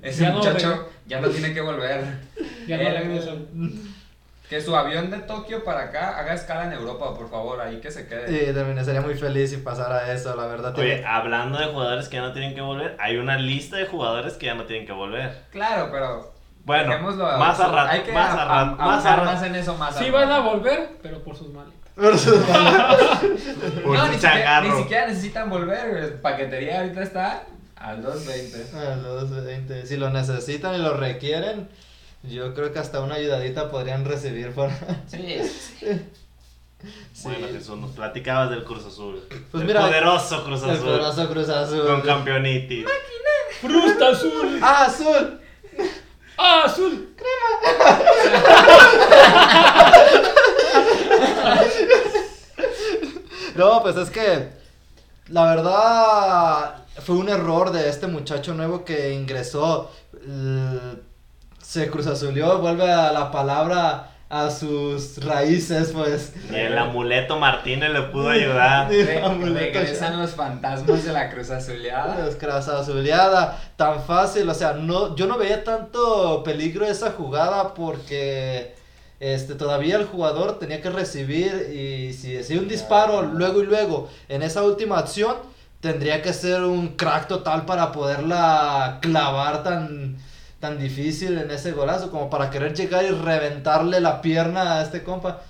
Ese 0.03 0.23
Ya 0.23 0.31
no 0.31 0.39
muchacho 0.39 0.89
ya 1.07 1.21
no 1.21 1.29
tiene 1.29 1.53
que 1.53 1.61
volver. 1.61 2.05
Ya 2.67 2.77
no 2.79 2.89
regreso. 2.91 3.37
Que 4.49 4.61
su 4.61 4.75
avión 4.75 5.11
de 5.11 5.19
Tokio 5.19 5.63
para 5.63 5.83
acá 5.85 6.19
haga 6.19 6.35
escala 6.35 6.65
en 6.65 6.73
Europa, 6.73 7.15
por 7.15 7.31
favor, 7.31 7.61
ahí 7.61 7.81
que 7.81 7.91
se 7.91 8.09
quede. 8.09 8.51
Y 8.51 8.53
también 8.55 8.85
sería 8.85 9.01
muy 9.01 9.15
feliz 9.15 9.51
si 9.51 9.59
pasara 9.59 10.13
eso, 10.13 10.35
la 10.35 10.47
verdad. 10.47 10.77
Oye, 10.77 10.95
tiene- 10.97 11.07
hablando 11.07 11.59
de 11.59 11.67
jugadores 11.67 12.09
que 12.09 12.17
ya 12.17 12.23
no 12.23 12.33
tienen 12.33 12.55
que 12.55 12.61
volver, 12.61 12.97
hay 12.99 13.17
una 13.19 13.37
lista 13.39 13.77
de 13.77 13.87
jugadores 13.87 14.35
que 14.35 14.47
ya 14.47 14.55
no 14.55 14.65
tienen 14.65 14.87
que 14.87 14.93
volver. 14.93 15.43
Claro, 15.53 15.89
pero. 15.93 16.33
Bueno, 16.65 16.99
más 17.39 17.59
a 17.61 17.69
rato, 17.69 17.91
Hay 17.91 18.01
que 18.01 18.13
más 18.13 18.31
a 18.35 18.43
a- 18.43 18.45
rato, 18.45 18.83
a- 18.83 18.87
más 18.87 19.07
a 19.07 19.17
más 19.19 19.43
en 19.45 19.55
eso 19.55 19.75
más 19.77 19.95
a 19.97 19.99
Sí 19.99 20.05
rato. 20.11 20.17
van 20.19 20.33
a 20.33 20.39
volver, 20.41 20.89
pero 21.03 21.23
por 21.23 21.37
sus 21.37 21.49
maletas. 21.53 21.79
Por 21.95 22.13
no, 23.97 24.07
su 24.07 24.13
ni 24.13 24.15
siquiera, 24.19 24.61
ni 24.63 24.71
siquiera 24.73 25.07
necesitan 25.07 25.51
volver. 25.51 26.21
Paquetería 26.21 26.81
ahorita 26.81 27.03
está 27.03 27.43
al 27.81 28.03
220. 28.03 28.77
A 28.77 28.97
los 28.97 29.45
20. 29.45 29.87
Si 29.87 29.97
lo 29.97 30.11
necesitan 30.11 30.75
y 30.77 30.79
lo 30.79 30.95
requieren, 30.97 31.69
yo 32.23 32.55
creo 32.55 32.73
que 32.73 32.79
hasta 32.79 33.01
una 33.01 33.17
ayudadita 33.17 33.71
podrían 33.71 34.05
recibir 34.05 34.53
por... 34.53 34.71
Sí, 35.09 35.39
Sí. 35.83 36.01
Bueno, 37.25 37.47
Jesús, 37.49 37.77
nos 37.79 37.91
platicabas 37.91 38.49
del 38.49 38.65
Cruz 38.65 38.87
Azul. 38.87 39.23
Pues 39.51 39.61
el 39.61 39.67
mira, 39.67 39.83
poderoso 39.83 40.45
Cruz 40.45 40.63
El 40.63 40.71
Azul. 40.71 40.85
poderoso 40.87 41.29
Cruz 41.29 41.49
Azul. 41.51 41.87
Con 41.87 42.01
campeonitis. 42.01 42.87
¡Frusta 43.61 44.09
azul! 44.09 44.59
¡Ah, 44.63 44.87
azul! 44.87 45.41
¡Ah, 46.39 46.63
azul! 46.65 47.15
No, 53.57 53.83
pues 53.83 53.97
es 53.97 54.11
que 54.11 54.49
la 55.29 55.45
verdad 55.55 56.77
fue 57.01 57.17
un 57.17 57.29
error 57.29 57.73
de 57.73 57.89
este 57.89 58.07
muchacho 58.07 58.55
nuevo 58.55 58.85
que 58.85 59.13
ingresó. 59.13 59.91
Se 61.63 61.91
cruzazulió, 61.91 62.59
vuelve 62.59 62.91
a 62.91 63.13
la 63.13 63.31
palabra 63.31 64.07
a 64.29 64.49
sus 64.51 65.23
raíces, 65.25 65.91
pues. 65.93 66.33
Y 66.51 66.55
el 66.55 66.79
amuleto 66.79 67.39
Martínez 67.39 67.91
le 67.91 68.03
pudo 68.03 68.31
ayudar. 68.31 68.89
Re- 68.89 69.23
amuleto, 69.23 69.59
regresan 69.59 70.21
los 70.21 70.31
fantasmas 70.31 71.05
de 71.05 71.13
la 71.13 71.31
Cruz 71.31 71.51
Azuleada. 71.51 72.29
Azuleada, 72.79 73.59
tan 73.77 74.01
fácil, 74.03 74.49
o 74.49 74.55
sea, 74.55 74.73
no, 74.75 75.17
yo 75.17 75.27
no 75.27 75.37
veía 75.37 75.65
tanto 75.65 76.43
peligro 76.45 76.87
esa 76.87 77.11
jugada 77.11 77.75
porque 77.75 78.75
este, 79.19 79.55
todavía 79.57 79.97
el 79.97 80.07
jugador 80.07 80.59
tenía 80.61 80.81
que 80.81 80.91
recibir 80.91 81.69
y 81.75 82.13
si 82.13 82.39
hacía 82.39 82.61
un 82.61 82.69
disparo 82.69 83.23
luego 83.23 83.61
y 83.63 83.67
luego 83.67 84.09
en 84.29 84.43
esa 84.43 84.63
última 84.63 84.99
acción, 84.99 85.37
tendría 85.81 86.23
que 86.23 86.33
ser 86.33 86.63
un 86.63 86.89
crack 86.97 87.29
total 87.29 87.65
para 87.67 87.93
poderla 87.93 88.99
clavar 89.03 89.63
tan, 89.63 90.17
tan 90.61 90.79
difícil 90.79 91.39
en 91.39 91.51
ese 91.51 91.73
golazo, 91.73 92.11
como 92.11 92.31
para 92.31 92.51
querer 92.51 92.75
llegar 92.75 93.05
y 93.05 93.11
reventarle 93.11 94.01
la 94.01 94.21
pierna 94.23 94.75
a 94.79 94.83
este 94.83 95.03
compa. 95.03 95.43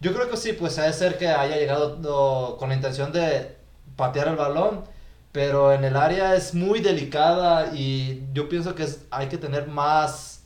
Yo 0.00 0.12
creo 0.14 0.28
que 0.30 0.36
sí, 0.36 0.52
pues 0.52 0.78
ha 0.78 0.84
de 0.84 0.92
ser 0.92 1.18
que 1.18 1.28
haya 1.28 1.56
llegado 1.56 1.96
no, 2.00 2.56
con 2.58 2.68
la 2.70 2.74
intención 2.74 3.12
de 3.12 3.56
patear 3.96 4.28
el 4.28 4.36
balón, 4.36 4.84
pero 5.32 5.72
en 5.72 5.84
el 5.84 5.96
área 5.96 6.34
es 6.34 6.54
muy 6.54 6.80
delicada 6.80 7.72
y 7.74 8.22
yo 8.32 8.48
pienso 8.48 8.74
que 8.74 8.84
es- 8.84 9.04
hay 9.10 9.28
que 9.28 9.38
tener 9.38 9.66
más... 9.68 10.42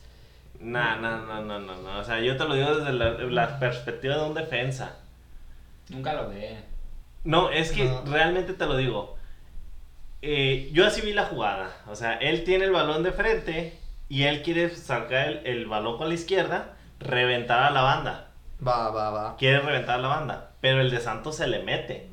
No, 0.59 0.95
no, 0.97 1.25
no, 1.25 1.41
no, 1.41 1.59
no, 1.59 1.75
no. 1.81 1.99
O 1.99 2.03
sea, 2.03 2.19
yo 2.21 2.37
te 2.37 2.45
lo 2.45 2.53
digo 2.53 2.75
desde 2.75 2.93
la, 2.93 3.11
la 3.13 3.59
perspectiva 3.59 4.15
de 4.17 4.23
un 4.23 4.33
defensa. 4.35 4.95
Nunca 5.89 6.13
lo 6.13 6.29
ve. 6.29 6.57
No, 7.23 7.49
es 7.51 7.71
que 7.71 7.85
No. 7.85 8.03
realmente 8.05 8.53
te 8.53 8.65
lo 8.65 8.77
digo. 8.77 9.15
Eh, 10.21 10.69
yo 10.73 10.85
así 10.85 11.01
vi 11.01 11.13
la 11.13 11.25
jugada. 11.25 11.75
O 11.87 11.95
sea, 11.95 12.13
él 12.15 12.43
tiene 12.43 12.65
el 12.65 12.71
balón 12.71 13.03
de 13.03 13.11
frente 13.11 13.79
y 14.09 14.23
él 14.23 14.43
quiere 14.43 14.69
sacar 14.75 15.27
el, 15.27 15.41
el 15.47 15.65
balón 15.67 15.97
con 15.97 16.09
la 16.09 16.13
izquierda, 16.15 16.77
reventar 16.99 17.63
a 17.63 17.71
la 17.71 17.81
banda. 17.81 18.31
Va, 18.67 18.77
va, 18.91 19.09
va. 19.11 19.35
Quiere 19.37 19.59
reventar 19.59 19.99
a 19.99 20.01
la 20.01 20.07
banda. 20.07 20.51
Pero 20.61 20.81
el 20.81 20.89
de 20.91 21.01
Santos 21.01 21.35
se 21.37 21.47
le 21.47 21.63
mete. 21.63 22.09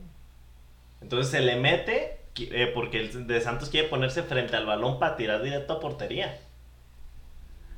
Entonces 1.01 1.31
se 1.31 1.41
le 1.41 1.57
mete 1.57 2.21
eh, 2.37 2.71
porque 2.75 3.01
el 3.01 3.27
de 3.27 3.41
Santos 3.41 3.71
quiere 3.71 3.89
ponerse 3.89 4.23
frente 4.23 4.57
al 4.57 4.67
balón 4.67 4.99
para 4.99 5.17
tirar 5.17 5.43
directo 5.43 5.75
a 5.75 5.81
portería. 5.81 6.39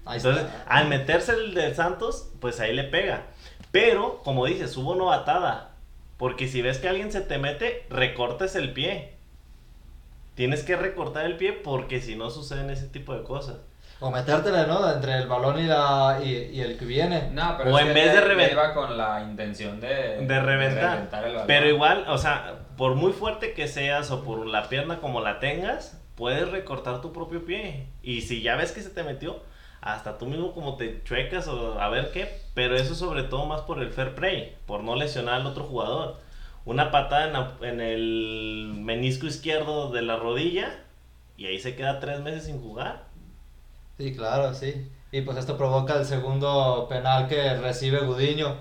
Ahí 0.04 0.18
Entonces, 0.18 0.44
está. 0.44 0.64
al 0.66 0.88
meterse 0.88 1.32
el 1.32 1.54
de 1.54 1.74
Santos, 1.74 2.32
pues 2.40 2.60
ahí 2.60 2.74
le 2.74 2.84
pega. 2.84 3.26
Pero, 3.70 4.18
como 4.24 4.46
dices, 4.46 4.76
hubo 4.76 4.94
novatada. 4.94 5.76
Porque 6.16 6.48
si 6.48 6.62
ves 6.62 6.78
que 6.78 6.88
alguien 6.88 7.12
se 7.12 7.20
te 7.20 7.38
mete, 7.38 7.86
recortes 7.90 8.54
el 8.56 8.72
pie. 8.72 9.19
Tienes 10.40 10.62
que 10.64 10.74
recortar 10.74 11.26
el 11.26 11.36
pie 11.36 11.52
porque 11.52 12.00
si 12.00 12.16
no 12.16 12.30
suceden 12.30 12.70
ese 12.70 12.86
tipo 12.86 13.12
de 13.14 13.22
cosas. 13.24 13.56
O 14.00 14.10
metértele, 14.10 14.66
¿no? 14.66 14.90
Entre 14.90 15.18
el 15.18 15.28
balón 15.28 15.58
y, 15.58 15.64
la, 15.64 16.18
y, 16.24 16.28
y 16.30 16.62
el 16.62 16.78
que 16.78 16.86
viene. 16.86 17.28
No, 17.32 17.56
pero 17.58 17.74
O 17.74 17.78
en 17.78 17.92
vez 17.92 18.10
de 18.14 18.20
ya 18.22 18.24
reven- 18.26 18.50
iba 18.52 18.72
con 18.72 18.96
la 18.96 19.20
intención 19.20 19.78
de, 19.80 20.24
De 20.26 20.40
reventar. 20.40 21.00
el 21.12 21.34
balón. 21.34 21.42
Pero 21.46 21.68
igual, 21.68 22.06
o 22.08 22.16
sea, 22.16 22.60
por 22.78 22.94
muy 22.94 23.12
fuerte 23.12 23.52
que 23.52 23.68
seas 23.68 24.10
o 24.10 24.24
por 24.24 24.46
la 24.46 24.70
pierna 24.70 24.96
como 25.00 25.20
la 25.20 25.40
tengas, 25.40 26.00
puedes 26.14 26.50
recortar 26.50 27.02
tu 27.02 27.12
propio 27.12 27.44
pie. 27.44 27.88
Y 28.02 28.22
si 28.22 28.40
ya 28.40 28.56
ves 28.56 28.72
que 28.72 28.80
se 28.80 28.88
te 28.88 29.02
metió, 29.02 29.40
hasta 29.82 30.16
tú 30.16 30.24
mismo 30.24 30.54
como 30.54 30.78
te 30.78 31.02
chuecas 31.04 31.48
o 31.48 31.78
a 31.78 31.90
ver 31.90 32.12
qué. 32.12 32.34
Pero 32.54 32.76
eso 32.76 32.94
sobre 32.94 33.24
todo 33.24 33.44
más 33.44 33.60
por 33.60 33.82
el 33.82 33.90
fair 33.90 34.14
play, 34.14 34.56
por 34.64 34.82
no 34.82 34.96
lesionar 34.96 35.34
al 35.34 35.46
otro 35.46 35.64
jugador. 35.64 36.16
Una 36.70 36.92
patada 36.92 37.26
en, 37.26 37.32
la- 37.32 37.56
en 37.62 37.80
el 37.80 38.72
menisco 38.76 39.26
izquierdo 39.26 39.90
de 39.90 40.02
la 40.02 40.14
rodilla 40.16 40.68
y 41.36 41.46
ahí 41.46 41.58
se 41.58 41.74
queda 41.74 41.98
tres 41.98 42.20
meses 42.20 42.44
sin 42.44 42.60
jugar. 42.62 43.06
Sí, 43.98 44.14
claro, 44.14 44.54
sí. 44.54 44.86
Y 45.10 45.22
pues 45.22 45.36
esto 45.36 45.56
provoca 45.58 45.94
el 45.98 46.04
segundo 46.04 46.86
penal 46.88 47.26
que 47.26 47.56
recibe 47.56 47.98
Gudiño. 48.06 48.54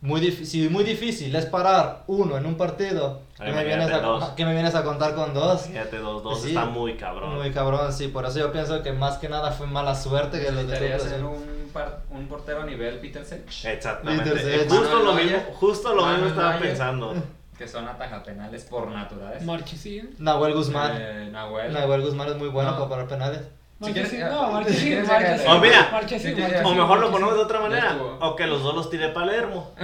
Muy 0.00 0.20
difícil, 0.20 0.68
muy 0.70 0.82
difícil 0.82 1.34
es 1.36 1.46
parar 1.46 2.02
uno 2.08 2.36
en 2.36 2.44
un 2.46 2.56
partido. 2.56 3.20
¿Qué 3.36 3.52
me, 3.52 3.64
vienes 3.64 3.88
a, 3.92 4.00
dos. 4.00 4.24
qué 4.30 4.44
me 4.44 4.52
vienes 4.52 4.74
a 4.74 4.82
contar 4.82 5.14
con 5.14 5.32
dos? 5.32 5.62
Fíjate, 5.62 5.98
dos, 5.98 6.24
dos 6.24 6.40
Sí. 6.42 6.48
está 6.48 6.64
muy 6.64 6.96
cabrón. 6.96 7.36
Muy 7.36 7.52
cabrón, 7.52 7.92
sí. 7.92 8.08
Por 8.08 8.24
eso 8.26 8.40
yo 8.40 8.50
pienso 8.50 8.82
que 8.82 8.92
más 8.92 9.18
que 9.18 9.28
nada 9.28 9.52
fue 9.52 9.68
mala 9.68 9.94
suerte 9.94 10.40
que 10.40 10.50
los 10.50 10.66
de 10.66 10.92
Azul. 10.94 11.36
Un, 11.68 11.72
par- 11.72 12.00
un 12.10 12.26
portero 12.26 12.62
a 12.62 12.64
nivel 12.64 12.98
Peter 12.98 13.24
Sech. 13.24 13.42
Exactamente. 13.64 14.30
Peter 14.30 14.48
Eh, 14.48 14.58
Sech. 14.60 14.68
Justo 14.70 15.02
lo 15.02 15.12
mismo, 15.12 15.38
justo 15.54 15.94
lo 15.94 16.06
mismo 16.06 16.26
estaba 16.26 16.58
pensando. 16.58 17.14
Que 17.56 17.66
son 17.68 17.86
atajapenales 17.88 18.64
por 18.64 18.88
naturaleza. 18.88 19.44
Marchesín. 19.44 20.14
Nahuel 20.18 20.54
Guzmán. 20.54 20.92
Eh, 20.96 21.28
Nahuel. 21.30 21.72
Nahuel 21.72 22.02
Guzmán 22.02 22.28
es 22.28 22.36
muy 22.36 22.48
bueno 22.48 22.70
No. 22.72 22.76
para 22.78 22.88
parar 22.90 23.08
penales. 23.08 23.40
Si 23.82 23.92
quieres- 23.92 24.12
ah, 24.24 24.28
no, 24.60 25.06
sácale. 25.06 25.44
Oh, 25.48 25.58
mira. 25.60 26.62
O 26.64 26.74
mejor 26.74 26.98
lo 27.00 27.10
ponemos 27.10 27.34
de 27.34 27.40
otra 27.40 27.60
manera. 27.60 27.96
O 28.20 28.34
que 28.34 28.46
los 28.46 28.62
dos 28.62 28.74
los 28.74 28.90
tire 28.90 29.08
Palermo. 29.10 29.72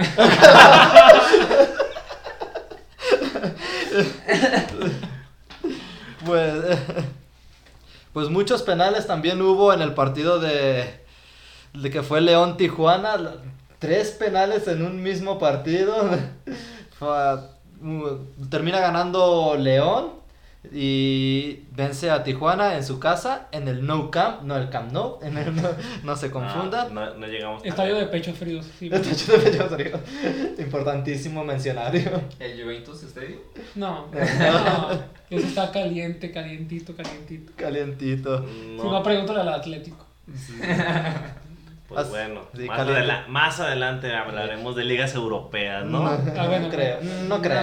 Pues, 6.25 6.53
pues 8.13 8.29
muchos 8.29 8.63
penales 8.63 9.07
también 9.07 9.41
hubo 9.41 9.73
en 9.73 9.81
el 9.81 9.93
partido 9.93 10.39
de, 10.39 11.04
de 11.77 11.89
que 11.89 12.01
fue 12.03 12.21
León 12.21 12.57
Tijuana. 12.57 13.17
Tres 13.79 14.11
penales 14.11 14.67
en 14.67 14.81
un 14.83 15.01
mismo 15.03 15.37
partido. 15.39 15.95
Fue- 16.99 17.35
uh, 17.83 18.17
termina 18.49 18.79
ganando 18.79 19.55
León 19.59 20.11
y 20.71 21.59
vence 21.75 22.09
a 22.09 22.23
Tijuana 22.23 22.75
en 22.77 22.83
su 22.83 22.99
casa 22.99 23.47
en 23.51 23.67
el 23.67 23.85
No 23.85 24.09
Camp, 24.09 24.41
no 24.41 24.55
el 24.57 24.69
Camp 24.69 24.91
No, 24.91 25.19
en 25.21 25.37
el 25.37 25.55
no, 25.55 25.69
no 26.03 26.15
se 26.15 26.31
confundan. 26.37 26.91
No, 26.93 27.05
no, 27.05 27.13
no 27.15 27.27
llegamos 27.27 27.63
Estadio 27.65 27.93
de 27.95 27.99
lejos. 28.01 28.11
pechos 28.11 28.37
fríos. 28.37 28.65
sí. 28.79 28.87
Hecho 28.91 29.33
de 29.33 29.37
pecho 29.51 29.69
frío. 29.69 29.99
Importantísimo 30.57 31.43
mencionario. 31.43 32.09
El 32.39 32.63
Juventus 32.63 33.03
Stadium. 33.03 33.39
No, 33.75 34.07
no. 34.11 34.89
Eso 35.29 35.47
está 35.47 35.71
caliente, 35.71 36.31
calientito, 36.31 36.95
calientito. 36.95 37.51
Calientito. 37.57 38.39
No, 38.39 38.83
Si 38.83 38.89
no, 38.89 39.03
pregúntale 39.03 39.41
al 39.41 39.49
Atlético. 39.53 40.05
Pues 41.87 42.01
As- 42.01 42.09
bueno. 42.09 42.41
sí, 42.55 42.63
más, 42.63 42.77
caliente. 42.77 43.01
adela- 43.01 43.25
más 43.27 43.59
adelante 43.59 44.15
hablaremos 44.15 44.75
de 44.75 44.83
ligas 44.85 45.13
europeas, 45.13 45.85
¿no? 45.85 45.99
No, 45.99 46.09
Ah, 46.37 46.47
bueno, 46.47 46.69
creo, 46.69 46.97
no 47.01 47.37
no 47.37 47.41
creo, 47.41 47.61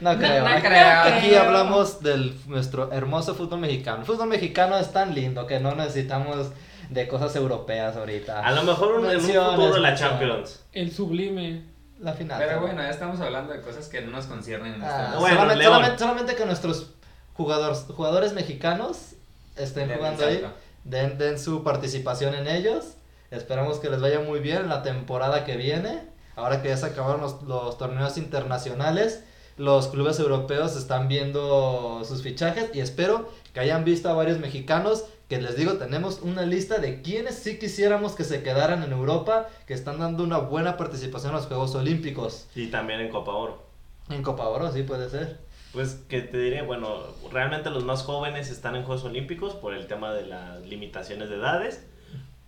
no 0.00 0.18
creo. 0.18 0.42
No 0.42 0.48
Aquí- 0.50 0.62
creo. 0.62 1.00
Aquí 1.02 1.34
hablamos 1.36 2.02
del 2.02 2.34
nuestro 2.48 2.92
hermoso 2.92 3.34
fútbol 3.34 3.60
mexicano. 3.60 3.98
El 4.00 4.06
fútbol 4.06 4.28
mexicano 4.28 4.76
es 4.78 4.92
tan 4.92 5.14
lindo 5.14 5.46
que 5.46 5.60
no 5.60 5.74
necesitamos 5.74 6.50
de 6.88 7.06
cosas 7.06 7.36
europeas 7.36 7.96
ahorita. 7.96 8.40
A 8.44 8.50
lo 8.52 8.64
mejor 8.64 8.94
un- 8.98 9.08
en 9.08 9.16
un 9.16 9.22
futuro 9.22 9.72
de 9.74 9.80
la. 9.80 9.94
Champions. 9.94 10.64
El 10.72 10.90
sublime. 10.92 11.64
La 12.00 12.14
final. 12.14 12.38
Pero 12.44 12.60
bueno, 12.62 12.80
ya 12.82 12.88
estamos 12.88 13.20
hablando 13.20 13.52
de 13.52 13.60
cosas 13.60 13.86
que 13.88 14.00
no 14.00 14.10
nos 14.10 14.24
conciernen 14.24 14.74
en 14.74 14.82
Ah, 14.82 15.04
este 15.08 15.18
Bueno, 15.18 15.34
solamente, 15.36 15.58
León. 15.58 15.72
solamente- 15.74 15.98
solamente 15.98 16.34
que 16.34 16.46
nuestros 16.46 16.90
jugadores, 17.34 17.84
jugadores 17.94 18.32
mexicanos 18.32 19.12
estén 19.54 19.86
Den 19.88 19.98
jugando 19.98 20.24
ahí, 20.26 20.42
den 20.84 21.38
su 21.38 21.62
participación 21.62 22.34
en 22.34 22.46
ellos. 22.48 22.94
Esperamos 23.30 23.78
que 23.78 23.90
les 23.90 24.00
vaya 24.00 24.20
muy 24.20 24.40
bien 24.40 24.68
la 24.68 24.82
temporada 24.82 25.44
que 25.44 25.56
viene. 25.56 26.02
Ahora 26.36 26.62
que 26.62 26.68
ya 26.68 26.76
se 26.76 26.86
acabaron 26.86 27.20
los, 27.20 27.42
los 27.42 27.78
torneos 27.78 28.16
internacionales, 28.16 29.24
los 29.56 29.88
clubes 29.88 30.18
europeos 30.18 30.76
están 30.76 31.08
viendo 31.08 32.02
sus 32.04 32.22
fichajes 32.22 32.70
y 32.74 32.80
espero 32.80 33.28
que 33.52 33.60
hayan 33.60 33.84
visto 33.84 34.08
a 34.08 34.14
varios 34.14 34.38
mexicanos 34.38 35.04
que 35.30 35.40
les 35.40 35.56
digo, 35.56 35.74
tenemos 35.74 36.22
una 36.22 36.42
lista 36.42 36.78
de 36.78 37.02
quienes 37.02 37.36
sí 37.36 37.60
quisiéramos 37.60 38.16
que 38.16 38.24
se 38.24 38.42
quedaran 38.42 38.82
en 38.82 38.90
Europa, 38.90 39.48
que 39.64 39.74
están 39.74 40.00
dando 40.00 40.24
una 40.24 40.38
buena 40.38 40.76
participación 40.76 41.30
en 41.30 41.36
los 41.36 41.46
Juegos 41.46 41.72
Olímpicos. 41.76 42.48
Y 42.56 42.66
también 42.66 42.98
en 42.98 43.10
Copa 43.10 43.30
Oro. 43.32 43.62
En 44.08 44.24
Copa 44.24 44.48
Oro, 44.48 44.72
sí 44.72 44.82
puede 44.82 45.08
ser. 45.08 45.38
Pues 45.72 46.02
que 46.08 46.20
te 46.20 46.36
diré, 46.36 46.62
bueno, 46.62 46.96
realmente 47.30 47.70
los 47.70 47.84
más 47.84 48.02
jóvenes 48.02 48.50
están 48.50 48.74
en 48.74 48.82
Juegos 48.82 49.04
Olímpicos 49.04 49.54
por 49.54 49.72
el 49.72 49.86
tema 49.86 50.12
de 50.12 50.26
las 50.26 50.66
limitaciones 50.66 51.28
de 51.28 51.36
edades. 51.36 51.86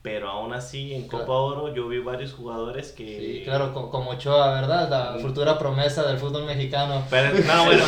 Pero 0.02 0.28
aún 0.30 0.52
así, 0.52 0.94
en 0.94 1.06
Claro. 1.06 1.26
Copa 1.26 1.38
Oro 1.38 1.74
yo 1.74 1.86
vi 1.86 2.00
varios 2.00 2.32
jugadores 2.32 2.90
que... 2.90 3.04
Sí, 3.20 3.42
claro, 3.44 3.72
co- 3.72 3.88
como 3.88 4.10
Ochoa, 4.10 4.52
¿verdad? 4.60 4.88
La 4.90 5.16
futura 5.22 5.56
promesa 5.58 6.02
del 6.02 6.18
fútbol 6.18 6.44
mexicano. 6.44 7.04
Pero, 7.08 7.28
no, 7.38 7.64
bueno, 7.64 7.84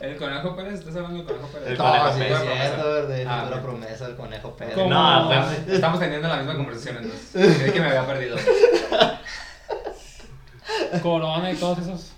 El 0.00 0.16
Conejo 0.18 0.54
Pérez, 0.54 0.74
¿estás 0.80 0.96
hablando 0.96 1.16
del 1.18 1.26
Conejo 1.26 1.48
Pérez? 1.48 1.68
El 1.70 1.78
No, 1.78 1.84
Conejo 1.84 2.12
sí, 2.12 2.18
Pérez. 2.18 2.36
es 2.36 2.42
cierto, 2.60 2.84
¿verdad? 2.92 3.24
Ah, 3.26 3.40
futura 3.44 3.62
promesa 3.62 4.06
del 4.08 4.16
conejo 4.16 4.50
Pérez. 4.56 4.74
¿Cómo? 4.74 4.90
No, 4.90 5.22
Estamos- 5.32 5.54
pues, 5.64 5.68
Estamos 5.76 6.00
teniendo 6.00 6.28
la 6.28 6.36
misma 6.36 6.54
conversación 6.56 6.96
entonces. 6.98 7.56
Creí 7.58 7.72
que 7.72 7.80
me 7.80 7.86
había 7.86 8.06
perdido. 8.06 8.36
Corona 11.02 11.50
y 11.52 11.56
todos 11.56 11.78
esos. 11.78 12.12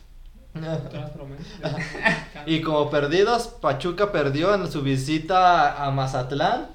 Y 2.46 2.60
como 2.62 2.90
perdidos, 2.90 3.48
Pachuca 3.60 4.10
perdió 4.10 4.54
en 4.54 4.70
su 4.70 4.82
visita 4.82 5.84
a 5.84 5.90
Mazatlán. 5.90 6.68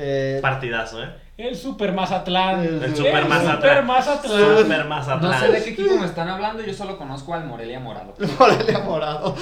Eh, 0.00 0.38
partidazo, 0.40 1.02
¿eh? 1.02 1.08
El 1.36 1.56
Super 1.56 1.92
Mazatlán. 1.92 2.64
El 2.64 2.82
El 2.82 2.96
Super 2.96 3.24
Mazatlán. 3.26 3.56
Super 3.56 3.82
Mazatlán. 3.84 4.58
Super 4.58 4.84
Mazatlán. 4.86 5.30
No 5.32 5.38
sé 5.38 5.52
de 5.52 5.62
qué 5.62 5.70
equipo 5.70 5.94
me 5.96 6.06
están 6.06 6.28
hablando, 6.28 6.64
yo 6.64 6.72
solo 6.74 6.98
conozco 6.98 7.32
al 7.34 7.44
Morelia 7.44 7.78
Morado. 7.78 8.12
Morelia 8.38 8.78
Morado. 8.80 9.36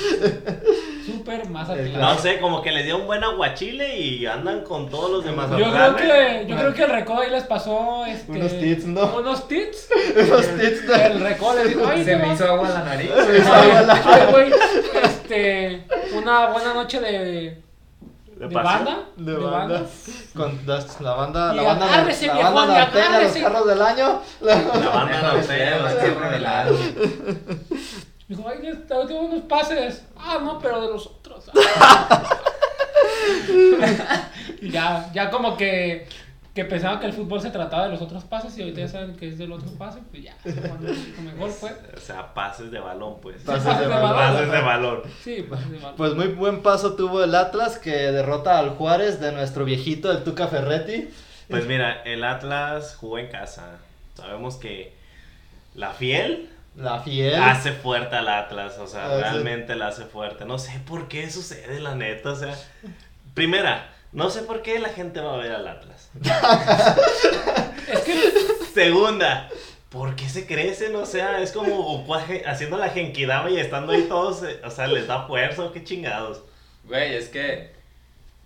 Super 1.06 1.40
Atlante. 1.42 1.92
No 1.98 2.18
sé, 2.18 2.38
como 2.38 2.60
que 2.62 2.70
les 2.72 2.84
dio 2.84 2.98
un 2.98 3.06
buen 3.06 3.22
aguachile 3.24 3.98
y 3.98 4.26
andan 4.26 4.62
con 4.64 4.90
todos 4.90 5.10
los 5.10 5.24
demás. 5.24 5.48
Yo 5.58 5.70
creo 5.72 5.96
que, 5.96 6.44
yo 6.48 6.56
creo 6.56 6.74
que 6.74 6.84
el 6.84 6.90
Recodo 6.90 7.20
ahí 7.20 7.30
les 7.30 7.44
pasó 7.44 8.04
este, 8.06 8.32
Unos 8.32 8.58
tits, 8.58 8.84
¿no? 8.86 9.16
Unos 9.16 9.48
tits. 9.48 9.88
Los 10.28 10.46
tits 10.58 10.86
de- 10.86 11.06
El 11.06 11.20
Recodo 11.20 11.54
les 11.56 11.68
dijo, 11.68 11.86
ay, 11.86 12.04
Se 12.04 12.16
me 12.16 12.32
hizo 12.34 12.44
agua 12.44 12.68
en 12.68 12.74
la 12.74 12.84
nariz. 12.84 13.10
ay, 14.04 14.20
güey, 14.32 14.50
este, 15.02 15.84
una 16.14 16.48
buena 16.48 16.74
noche 16.74 17.00
de, 17.00 17.62
de, 18.36 18.48
pasión. 18.48 18.84
banda. 18.84 19.04
De 19.16 19.34
banda. 19.36 19.82
Con 20.34 20.60
las- 20.66 21.00
la 21.00 21.14
banda, 21.14 21.52
Y 21.52 21.56
la 21.56 21.62
banda, 21.62 21.86
agárrese, 21.86 22.26
la 22.26 22.32
viejón, 22.34 22.54
banda 22.54 22.74
y 22.74 22.78
norteña, 22.78 23.20
los 23.20 23.32
carros 23.32 23.66
del 23.66 23.82
año. 23.82 24.20
la- 24.40 24.54
La 24.56 24.88
banda 24.90 25.22
norteña, 25.22 25.40
ustedes, 25.40 25.82
los 25.82 25.92
carros 25.94 26.22
de 26.22 26.30
del 26.30 26.46
año. 26.46 26.72
Dijo, 28.28 28.44
ay, 28.48 28.58
les- 28.62 28.86
tengo 28.86 29.20
unos 29.20 29.42
pases. 29.44 30.02
Ah, 30.18 30.38
no, 30.42 30.58
pero 30.58 30.80
de 30.82 30.88
los 30.88 31.06
otros. 31.06 31.44
y 34.60 34.70
ya, 34.70 35.10
ya 35.12 35.30
como 35.30 35.56
que, 35.56 36.08
que 36.56 36.64
pensaban 36.64 36.98
que 36.98 37.06
el 37.06 37.12
fútbol 37.12 37.40
se 37.40 37.50
trataba 37.50 37.84
de 37.84 37.90
los 37.90 38.00
otros 38.02 38.24
pases 38.24 38.56
y 38.58 38.62
ahorita 38.62 38.80
ya 38.80 38.88
saben 38.88 39.14
que 39.14 39.28
es 39.28 39.38
del 39.38 39.52
otro 39.52 39.70
pase, 39.78 40.00
pues 40.10 40.24
ya, 40.24 40.34
mejor 41.22 41.50
fue. 41.50 41.70
O 41.96 42.00
sea, 42.00 42.34
pases 42.34 42.70
de 42.72 42.80
balón, 42.80 43.20
pues. 43.20 43.42
Pases 43.42 43.62
Pases 43.62 43.80
de 43.80 43.86
de 43.86 43.92
balón. 43.92 44.10
balón. 44.16 44.32
Pases 44.34 44.50
de 44.52 44.60
balón. 44.62 45.02
Sí, 45.22 45.46
pases 45.48 45.70
de 45.70 45.78
balón. 45.78 45.96
Pues 45.96 46.14
muy 46.14 46.26
buen 46.28 46.62
paso 46.62 46.94
tuvo 46.96 47.22
el 47.22 47.34
Atlas 47.34 47.78
que 47.78 47.90
derrota 47.90 48.58
al 48.58 48.70
Juárez 48.70 49.20
de 49.20 49.30
nuestro 49.32 49.64
viejito, 49.64 50.10
el 50.10 50.24
Tuca 50.24 50.48
Ferretti. 50.48 51.08
Pues 51.50 51.66
mira, 51.66 52.02
el 52.02 52.24
Atlas 52.24 52.96
jugó 52.98 53.18
en 53.18 53.28
casa. 53.28 53.78
Sabemos 54.14 54.56
que 54.56 54.94
la 55.74 55.90
fiel 55.92 56.48
La 56.74 57.00
fiel. 57.00 57.34
hace 57.36 57.72
fuerte 57.72 58.16
al 58.16 58.28
Atlas, 58.28 58.78
o 58.78 58.86
sea, 58.86 59.06
Ah, 59.06 59.16
sí. 59.16 59.22
realmente 59.22 59.76
la 59.76 59.88
hace 59.88 60.06
fuerte. 60.06 60.44
No 60.46 60.58
sé 60.58 60.80
por 60.86 61.06
qué 61.06 61.30
sucede, 61.30 61.80
la 61.80 61.94
neta, 61.94 62.30
o 62.32 62.34
sea. 62.36 62.54
Primera, 63.34 63.90
no 64.16 64.30
sé 64.30 64.42
por 64.42 64.62
qué 64.62 64.78
la 64.78 64.88
gente 64.88 65.20
va 65.20 65.34
a 65.34 65.36
ver 65.36 65.52
al 65.52 65.68
Atlas. 65.68 66.10
Es 67.86 68.00
que 68.00 68.14
Segunda, 68.74 69.48
¿por 69.90 70.16
qué 70.16 70.28
se 70.28 70.46
crecen? 70.46 70.96
O 70.96 71.04
sea, 71.04 71.40
es 71.40 71.52
como 71.52 71.78
Ocuaje 71.78 72.42
haciendo 72.46 72.78
la 72.78 72.88
genkidama 72.88 73.50
y 73.50 73.60
estando 73.60 73.92
ahí 73.92 74.06
todos, 74.08 74.42
eh, 74.42 74.58
o 74.64 74.70
sea, 74.70 74.86
les 74.86 75.06
da 75.06 75.26
fuerza 75.26 75.70
qué 75.72 75.84
chingados. 75.84 76.40
Güey, 76.84 77.14
es 77.14 77.28
que 77.28 77.72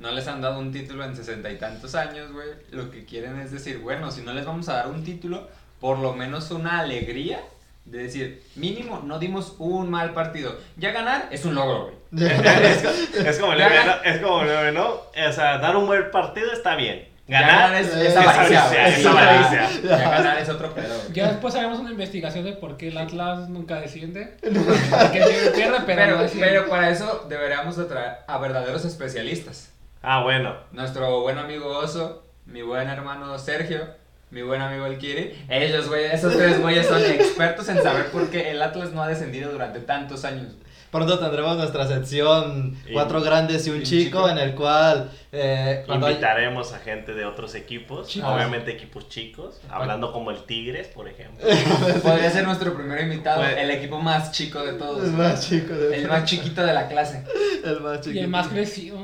no 0.01 0.11
les 0.11 0.27
han 0.27 0.41
dado 0.41 0.59
un 0.59 0.73
título 0.73 1.05
en 1.05 1.15
sesenta 1.15 1.51
y 1.51 1.57
tantos 1.57 1.95
años, 1.95 2.33
güey. 2.33 2.49
Lo 2.73 2.91
que 2.91 3.05
quieren 3.05 3.39
es 3.39 3.53
decir, 3.53 3.79
bueno, 3.79 4.11
si 4.11 4.23
no 4.23 4.35
les 4.35 4.45
vamos 4.45 4.69
a 4.69 4.75
dar 4.75 4.89
un 4.89 5.05
título, 5.05 5.49
por 5.79 6.01
lo 6.01 6.15
menos 6.15 6.51
una 6.51 6.81
alegría 6.81 7.41
de 7.85 7.99
decir, 8.05 8.43
mínimo, 8.57 9.03
no 9.05 9.19
dimos 9.19 9.57
un 9.59 9.91
mal 9.91 10.13
partido. 10.13 10.57
Ya 10.77 10.93
ganar 10.93 11.29
es 11.31 11.45
un 11.45 11.55
logro, 11.55 11.85
güey. 12.13 12.31
es, 12.31 12.85
es 13.27 13.39
como 13.39 13.53
el 13.53 13.59
Ya 13.59 13.69
meme, 13.69 13.81
gan- 13.81 13.87
¿no? 13.87 14.03
Es 14.11 14.21
como 14.21 14.43
el 14.43 14.75
¿no? 14.75 14.89
O 14.91 15.33
sea, 15.33 15.59
dar 15.59 15.77
un 15.77 15.87
buen 15.87 16.11
partido 16.11 16.53
está 16.53 16.77
bien. 16.77 17.09
Ganar 17.27 17.75
es, 17.81 17.87
es 17.89 17.95
es 18.09 18.17
avaricia, 18.17 18.89
es 18.89 18.95
Sí, 18.97 19.03
ya- 19.05 19.11
avaricia. 19.13 19.71
Ya 19.89 20.11
ganar 20.11 20.39
es 20.39 20.49
otro 20.49 20.75
pedo, 20.75 20.95
ya 21.13 21.29
después 21.29 21.55
haremos 21.55 21.79
una 21.79 21.93
investigación 21.93 22.45
de 22.45 22.55
por 22.55 22.77
qué 22.77 22.89
el 22.89 22.99
Atlas 22.99 23.49
nunca 23.49 23.81
desciende. 23.81 24.37
Porque 24.43 25.21
pierde, 25.55 25.79
pero, 25.87 25.87
Pero, 25.87 26.17
no 26.17 26.23
desciende. 26.23 26.47
pero 26.49 26.69
para 26.69 26.91
eso 26.91 27.27
deberíamos 27.29 27.77
de 27.77 27.85
traer 27.85 28.17
a 28.27 28.39
verdaderos 28.39 28.85
especialistas. 28.85 29.73
Ah, 30.03 30.23
bueno. 30.25 30.57
Nuestro 30.73 31.21
buen 31.21 31.39
amigo 31.39 31.69
Oso, 31.79 32.25
mi 32.47 32.63
buen 32.63 32.89
hermano 32.89 33.39
Sergio, 33.39 33.87
mi 34.31 34.43
buen 34.43 34.61
amigo 34.61 34.87
El 34.87 34.99
Kiri. 34.99 35.33
Ellos, 35.49 35.89
güey, 35.89 36.05
esos 36.07 36.37
tres 36.37 36.61
güeyes 36.61 36.87
son 36.87 37.03
expertos 37.05 37.69
en 37.69 37.83
saber 37.83 38.07
por 38.07 38.31
qué 38.31 38.51
el 38.51 38.63
Atlas 38.63 38.93
no 38.93 39.03
ha 39.03 39.09
descendido 39.09 39.51
durante 39.51 39.81
tantos 39.81 40.25
años. 40.25 40.53
Pronto 40.93 41.21
tendremos 41.21 41.57
nuestra 41.57 41.87
sección 41.87 42.77
Y- 42.89 42.93
Cuatro 42.93 43.23
Grandes 43.23 43.65
y 43.67 43.71
un 43.71 43.77
y 43.77 43.79
un 43.79 43.85
chico, 43.85 44.05
chico. 44.23 44.29
en 44.29 44.39
el 44.39 44.55
cual 44.57 45.09
eh, 45.31 45.85
hay- 45.89 45.95
Invitaremos 45.95 46.73
a 46.73 46.81
gente 46.81 47.15
de 47.15 47.25
otros 47.25 47.55
equipos, 47.55 48.09
Chicos. 48.09 48.29
obviamente 48.29 48.73
equipos 48.73 49.09
chicos, 49.09 49.61
hablando 49.69 50.13
como 50.13 50.33
el 50.33 50.43
Tigres, 50.47 50.89
por 50.89 51.09
ejemplo. 51.09 51.47
Podría 52.03 52.29
ser 52.33 52.45
nuestro 52.45 52.75
primer 52.75 53.03
invitado, 53.03 53.41
Pues- 53.43 53.57
el 53.59 53.71
equipo 53.71 54.01
más 54.01 54.33
chico 54.33 54.65
de 54.65 54.73
todos. 54.73 55.05
el 55.05 55.13
más 55.13 55.49
chico 55.49 55.75
de 55.75 55.97
El 55.97 56.09
más 56.09 56.25
chiquito 56.25 56.61
de 56.67 56.73
la 56.73 56.89
clase. 56.89 57.23
el 57.65 57.81
más 57.81 57.99
y 57.99 58.01
chiquito. 58.03 58.21
el 58.25 58.29
más 58.29 58.49
crecido. 58.49 58.99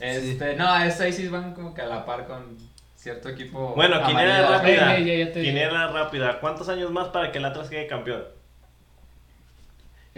Este, 0.00 0.54
no, 0.56 0.82
es 0.82 0.98
ahí 1.00 1.12
sí 1.12 1.28
van 1.28 1.54
como 1.54 1.74
que 1.74 1.82
a 1.82 1.86
la 1.86 2.04
par 2.06 2.26
con 2.26 2.56
cierto 3.00 3.28
equipo. 3.30 3.72
Bueno, 3.74 4.02
quiniela 4.06 4.38
amarillo. 4.46 4.50
rápida. 4.58 4.96
Ey, 4.96 5.02
ey, 5.02 5.10
ey, 5.22 5.26
ya 5.26 5.32
te- 5.32 5.42
Quiniela 5.42 5.86
rápida. 5.88 6.38
¿Cuántos 6.40 6.68
años 6.68 6.90
más 6.90 7.08
para 7.08 7.32
que 7.32 7.38
el 7.38 7.44
Atlas 7.44 7.68
quede 7.70 7.86
campeón? 7.86 8.24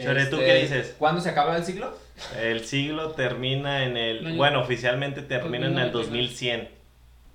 Chore, 0.00 0.26
¿tú 0.26 0.36
Este, 0.36 0.46
qué 0.46 0.54
dices? 0.62 0.96
¿Cuándo 0.98 1.20
se 1.20 1.28
acaba 1.30 1.56
el 1.56 1.64
siglo? 1.64 1.94
El 2.40 2.64
siglo 2.64 3.10
termina 3.12 3.84
en 3.84 3.96
El 3.96 4.36
Bueno, 4.36 4.60
oficialmente 4.60 5.22
termina 5.22 5.66
en 5.66 5.78
el 5.78 5.92
2099. 5.92 5.92
2100. 5.92 6.82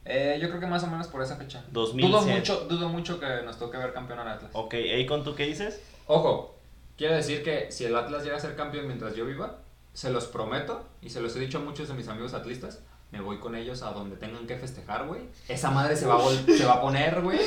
Eh, 0.05 0.39
yo 0.41 0.47
creo 0.49 0.59
que 0.59 0.67
más 0.67 0.83
o 0.83 0.87
menos 0.87 1.07
por 1.07 1.21
esa 1.21 1.35
fecha. 1.37 1.63
2100. 1.71 2.11
Dudo 2.11 2.21
mucho, 2.37 2.67
dudo 2.67 2.89
mucho 2.89 3.19
que 3.19 3.27
nos 3.45 3.59
toque 3.59 3.77
ver 3.77 3.93
campeón 3.93 4.19
al 4.19 4.27
Atlas. 4.29 4.51
Ok, 4.53 4.73
Akon, 5.03 5.23
¿tú 5.23 5.35
qué 5.35 5.45
dices? 5.45 5.81
Ojo, 6.07 6.57
quiero 6.97 7.15
decir 7.15 7.43
que 7.43 7.71
si 7.71 7.85
el 7.85 7.95
Atlas 7.95 8.23
llega 8.23 8.37
a 8.37 8.39
ser 8.39 8.55
campeón 8.55 8.87
mientras 8.87 9.15
yo 9.15 9.25
viva, 9.25 9.59
se 9.93 10.09
los 10.09 10.25
prometo, 10.25 10.87
y 11.01 11.09
se 11.09 11.21
los 11.21 11.35
he 11.35 11.39
dicho 11.39 11.57
a 11.59 11.61
muchos 11.61 11.87
de 11.89 11.93
mis 11.93 12.07
amigos 12.07 12.33
atlistas, 12.33 12.81
me 13.09 13.21
voy 13.21 13.37
con 13.39 13.55
ellos 13.55 13.83
a 13.83 13.91
donde 13.91 14.17
tengan 14.17 14.45
que 14.47 14.57
festejar, 14.57 15.05
güey. 15.07 15.21
Esa 15.47 15.71
madre 15.71 15.95
se 15.95 16.05
va 16.05 16.15
a, 16.15 16.17
vol- 16.19 16.57
se 16.57 16.65
va 16.65 16.73
a 16.73 16.81
poner, 16.81 17.21
güey, 17.21 17.39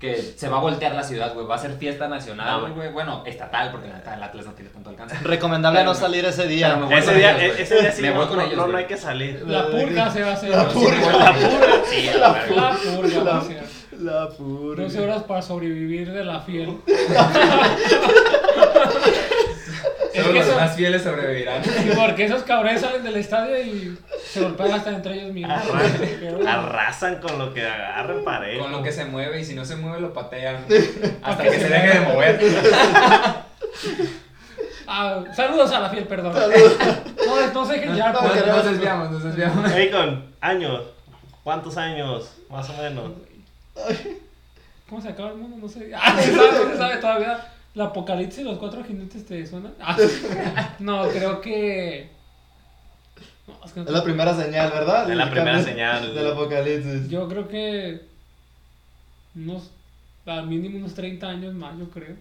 que 0.00 0.16
se 0.20 0.48
va 0.48 0.56
a 0.56 0.60
voltear 0.60 0.94
la 0.96 1.04
ciudad, 1.04 1.32
güey. 1.32 1.46
Va 1.46 1.54
a 1.54 1.58
ser 1.58 1.74
fiesta 1.78 2.08
nacional, 2.08 2.72
güey. 2.72 2.90
Bueno, 2.92 3.22
estatal, 3.24 3.70
porque 3.70 3.86
la 3.88 3.98
el 4.14 4.22
Atlas 4.22 4.46
no 4.46 4.52
tiene 4.52 4.70
tanto 4.70 4.90
alcance. 4.90 5.16
Recomendable 5.22 5.78
Pero 5.80 5.90
no 5.90 5.94
me- 5.94 6.00
salir 6.00 6.24
ese 6.24 6.48
día. 6.48 6.74
me 6.76 6.86
voy 6.86 6.94
Ese 6.94 7.06
con 7.06 7.16
día, 7.16 7.44
ellos, 7.44 7.58
ese 7.60 7.80
día 7.80 7.92
sí 7.92 8.02
Me 8.02 8.10
no, 8.10 8.16
voy 8.16 8.26
con 8.26 8.36
no- 8.38 8.42
ellos, 8.42 8.56
no, 8.56 8.66
no 8.66 8.78
hay 8.78 8.86
que 8.86 8.96
salir. 8.96 9.42
La 9.46 9.68
purga 9.68 10.10
se 10.10 10.22
va 10.22 10.30
a 10.30 10.34
hacer. 10.34 10.50
La 10.50 10.68
purga. 10.68 11.12
La 11.12 11.32
purga, 11.34 11.82
sí, 11.88 12.10
la 12.18 12.32
verga. 12.32 12.56
La 12.56 12.76
purga 12.76 13.22
va 13.22 13.38
a 13.38 13.44
ser. 13.44 13.62
La 14.00 14.28
pura. 14.28 14.82
12 14.82 15.00
horas 15.00 15.22
para 15.22 15.40
sobrevivir 15.40 16.12
de 16.12 16.24
la 16.24 16.40
fiel. 16.40 16.78
Solo 20.14 20.32
que 20.32 20.38
los 20.44 20.56
más 20.56 20.74
fieles 20.74 21.02
sobrevivirán. 21.02 21.62
sí, 21.62 21.90
porque 21.94 22.24
esos 22.24 22.42
cabrones 22.42 22.80
salen 22.80 23.02
del 23.04 23.16
estadio 23.16 23.58
y 23.62 23.98
se 24.28 24.40
golpean 24.40 24.72
hasta 24.72 24.90
entre 24.90 25.14
ellos 25.14 25.32
mismos. 25.32 25.62
Pero 26.20 26.36
bueno, 26.36 26.50
Arrasan 26.50 27.20
con 27.20 27.38
lo 27.38 27.54
que 27.54 27.66
agarren 27.66 28.24
parejo. 28.24 28.62
Con 28.62 28.72
lo 28.72 28.82
que 28.82 28.92
se 28.92 29.04
mueve, 29.04 29.40
y 29.40 29.44
si 29.44 29.54
no 29.54 29.64
se 29.64 29.76
mueve, 29.76 30.00
lo 30.00 30.12
patean. 30.12 30.64
Pa' 31.22 31.30
Hasta 31.30 31.44
que 31.44 31.50
que 31.50 31.56
se 31.56 31.68
se 31.68 31.68
deje 31.68 31.98
de 31.98 32.06
mover. 32.06 32.40
ah, 34.86 35.24
saludos 35.34 35.72
a 35.72 35.80
la 35.80 35.90
fiel, 35.90 36.06
perdón. 36.06 36.34
No, 37.26 37.52
no 37.52 37.66
sé 37.66 37.84
ya, 37.96 38.12
No, 38.12 38.20
pues, 38.20 38.42
que 38.42 38.46
Nos 38.50 38.64
desviamos, 38.64 39.10
nos 39.10 39.24
desviamos. 39.24 39.72
Años. 40.40 40.82
¿Cuántos 41.42 41.76
años? 41.76 42.36
Más 42.48 42.70
o 42.70 42.72
menos. 42.74 43.12
¿Cómo 44.88 45.02
se 45.02 45.08
acaba 45.08 45.30
el 45.30 45.36
mundo? 45.36 45.56
No 45.60 45.68
sé. 45.68 45.90
Ah, 45.94 46.16
se 46.20 46.34
sabe, 46.34 46.64
no 46.64 46.70
se 46.70 46.76
sabe 46.76 46.96
todavía. 46.98 47.52
¿La 47.74 47.84
apocalipsis 47.84 48.40
y 48.40 48.44
los 48.44 48.58
cuatro 48.58 48.82
jinetes 48.84 49.26
te 49.26 49.44
suenan? 49.46 49.74
Ah, 49.80 49.96
no, 50.78 51.08
creo 51.08 51.40
que. 51.40 52.15
No, 53.46 53.54
es 53.64 53.72
que 53.72 53.80
no 53.80 53.86
Es 53.86 53.92
la 53.92 54.04
primera 54.04 54.34
señal, 54.34 54.70
¿verdad? 54.70 55.10
Es 55.10 55.16
la 55.16 55.30
primera 55.30 55.62
señal. 55.62 56.14
Del 56.14 56.32
apocalipsis. 56.32 57.08
Yo 57.08 57.28
creo 57.28 57.48
que. 57.48 58.06
Unos. 59.34 59.70
Al 60.24 60.48
mínimo 60.48 60.78
unos 60.78 60.94
30 60.94 61.28
años 61.28 61.54
más, 61.54 61.78
yo 61.78 61.88
creo. 61.90 62.16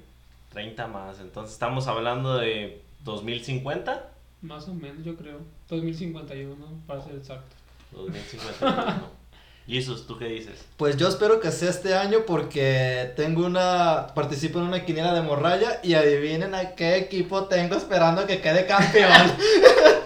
30 0.53 0.87
más. 0.87 1.19
Entonces 1.19 1.53
estamos 1.53 1.87
hablando 1.87 2.37
de 2.37 2.81
2050. 3.03 4.11
Más 4.41 4.67
o 4.67 4.73
menos, 4.73 5.03
yo 5.03 5.15
creo. 5.15 5.39
2051, 5.69 6.55
para 6.85 7.01
ser 7.01 7.15
exacto. 7.15 7.55
2051. 7.91 9.15
Jesus, 9.67 10.05
¿tú 10.05 10.19
qué 10.19 10.25
dices? 10.25 10.63
Pues 10.77 10.95
yo 10.95 11.07
espero 11.07 11.39
que 11.39 11.51
sea 11.51 11.71
este 11.71 11.95
año 11.95 12.19
porque 12.27 13.11
tengo 13.15 13.45
una. 13.45 14.07
Participo 14.13 14.59
en 14.59 14.65
una 14.65 14.85
quiniela 14.85 15.13
de 15.13 15.23
morralla 15.23 15.79
y 15.81 15.95
adivinen 15.95 16.53
a 16.53 16.75
qué 16.75 16.97
equipo 16.97 17.45
tengo 17.45 17.75
esperando 17.75 18.27
que 18.27 18.41
quede 18.41 18.67
campeón. 18.67 19.11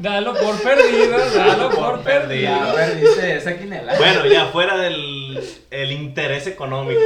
Dalo 0.00 0.34
por 0.34 0.60
perdido, 0.62 1.18
dalo 1.34 1.70
por 1.70 1.96
Por 1.96 2.00
perdido. 2.02 2.42
Ya 2.42 2.72
perdiste 2.74 3.36
esa 3.36 3.58
quinela. 3.58 3.94
Bueno, 3.98 4.26
ya 4.26 4.46
fuera 4.46 4.76
del 4.78 5.38
el 5.70 5.92
interés 5.92 6.46
económico, 6.46 7.00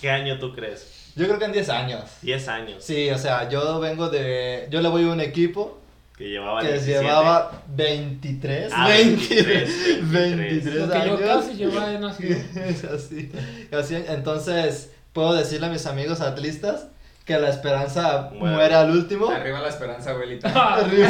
¿qué 0.00 0.10
año 0.10 0.38
tú 0.38 0.54
crees? 0.54 0.90
Yo 1.16 1.26
creo 1.26 1.38
que 1.38 1.44
en 1.44 1.52
10 1.52 1.68
años. 1.68 2.02
10 2.22 2.48
años. 2.48 2.84
Sí, 2.84 3.08
o 3.10 3.18
sea, 3.18 3.48
yo 3.48 3.78
vengo 3.78 4.08
de. 4.08 4.66
Yo 4.70 4.80
le 4.80 4.88
voy 4.88 5.04
a 5.04 5.12
un 5.12 5.20
equipo 5.20 5.78
Que 6.16 6.30
llevaba 6.30 6.60
que 6.62 6.72
17. 6.72 7.02
llevaba 7.04 7.62
23. 7.68 8.72
Ah, 8.74 8.88
23, 8.88 10.10
23, 10.10 10.36
23 10.36 10.74
Lo 10.74 10.88
que 10.88 10.98
yo 10.98 11.02
años. 11.02 11.20
casi 11.20 11.54
llevaba 11.54 11.88
de 11.88 11.98
nacido. 12.00 12.36
Es 12.56 12.84
así, 12.84 13.30
así. 13.70 14.04
Entonces, 14.08 14.90
puedo 15.12 15.34
decirle 15.34 15.66
a 15.66 15.70
mis 15.70 15.86
amigos 15.86 16.20
atlistas 16.20 16.86
que 17.24 17.38
la 17.38 17.48
esperanza 17.48 18.30
Muere. 18.34 18.54
muere 18.56 18.74
al 18.74 18.90
último. 18.90 19.28
Arriba 19.30 19.60
la 19.60 19.68
esperanza, 19.68 20.10
abuelita. 20.10 20.48
Arriba. 20.74 21.08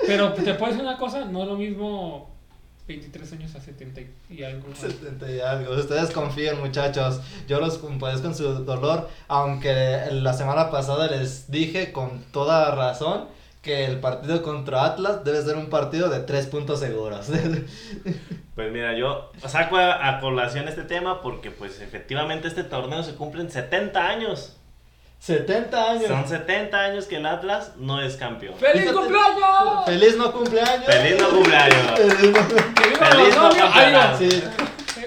Pero 0.06 0.32
te 0.32 0.54
puedo 0.54 0.72
decir 0.72 0.82
una 0.86 0.96
cosa, 0.98 1.24
no 1.24 1.42
es 1.42 1.48
lo 1.48 1.56
mismo 1.56 2.34
23 2.86 3.32
años 3.32 3.54
a 3.56 3.60
70 3.60 4.00
y 4.30 4.44
algo. 4.44 4.68
más. 4.68 4.78
70 4.78 5.30
y 5.32 5.40
algo. 5.40 5.74
Ustedes 5.74 6.10
confíen, 6.12 6.60
muchachos. 6.60 7.20
Yo 7.48 7.58
los 7.58 7.78
compadezco 7.78 8.24
con 8.28 8.34
su 8.36 8.44
dolor. 8.64 9.08
Aunque 9.26 10.02
la 10.12 10.32
semana 10.32 10.70
pasada 10.70 11.08
les 11.08 11.50
dije 11.50 11.90
con 11.92 12.22
toda 12.30 12.72
razón 12.76 13.24
que 13.62 13.84
el 13.84 13.98
partido 13.98 14.42
contra 14.44 14.84
Atlas 14.84 15.24
debe 15.24 15.42
ser 15.42 15.56
un 15.56 15.68
partido 15.70 16.08
de 16.08 16.20
tres 16.20 16.46
puntos 16.46 16.78
seguros. 16.80 17.28
Pues 18.54 18.72
mira, 18.72 18.96
yo 18.96 19.30
saco 19.46 19.76
a, 19.76 20.08
a 20.08 20.18
colación 20.18 20.66
este 20.66 20.80
tema 20.84 21.20
porque 21.20 21.50
pues 21.50 21.78
efectivamente 21.82 22.48
este 22.48 22.64
torneo 22.64 23.02
se 23.02 23.14
cumplen 23.14 23.50
70 23.50 24.08
años. 24.08 24.56
70 25.26 25.90
años. 25.90 26.06
Son 26.06 26.28
70 26.28 26.78
años 26.78 27.06
que 27.06 27.16
el 27.16 27.26
Atlas 27.26 27.72
no 27.78 28.00
es 28.00 28.14
campeón. 28.16 28.54
¡Feliz 28.58 28.82
Fíjate. 28.82 28.96
cumpleaños! 28.96 29.84
Feliz 29.86 30.16
no 30.16 30.32
cumpleaños. 30.32 30.84
¡Feliz 30.86 31.20
no 31.20 31.28
cumpleaños! 31.30 31.90
Feliz 31.96 32.32
no- 32.32 32.48
¡Que 32.74 32.88
viva 32.88 33.06
Feliz 33.06 33.36
no 33.36 34.16
Sí. 34.18 34.44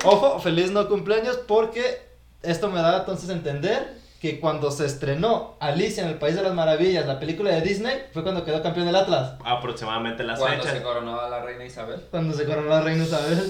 Ojo, 0.03 0.39
feliz 0.39 0.71
no 0.71 0.87
cumpleaños 0.89 1.37
porque 1.47 2.01
esto 2.41 2.69
me 2.69 2.81
da 2.81 2.97
entonces 2.99 3.29
a 3.29 3.33
entender 3.33 3.98
que 4.19 4.39
cuando 4.41 4.69
se 4.69 4.85
estrenó 4.85 5.55
Alicia 5.61 6.03
en 6.03 6.09
el 6.09 6.15
País 6.15 6.35
de 6.35 6.41
las 6.43 6.53
Maravillas, 6.53 7.05
la 7.05 7.19
película 7.19 7.51
de 7.51 7.61
Disney, 7.61 8.03
fue 8.11 8.21
cuando 8.23 8.43
quedó 8.43 8.61
campeón 8.61 8.85
del 8.87 8.95
Atlas. 8.97 9.35
Aproximadamente 9.45 10.23
las 10.25 10.39
Cuando 10.39 10.61
fechas. 10.63 10.77
se 10.77 10.83
coronó 10.83 11.19
a 11.21 11.29
la 11.29 11.41
reina 11.41 11.63
Isabel. 11.65 12.01
Cuando 12.11 12.35
se 12.35 12.43
coronó 12.45 12.67
la 12.69 12.81
reina 12.81 13.03
Isabel. 13.05 13.49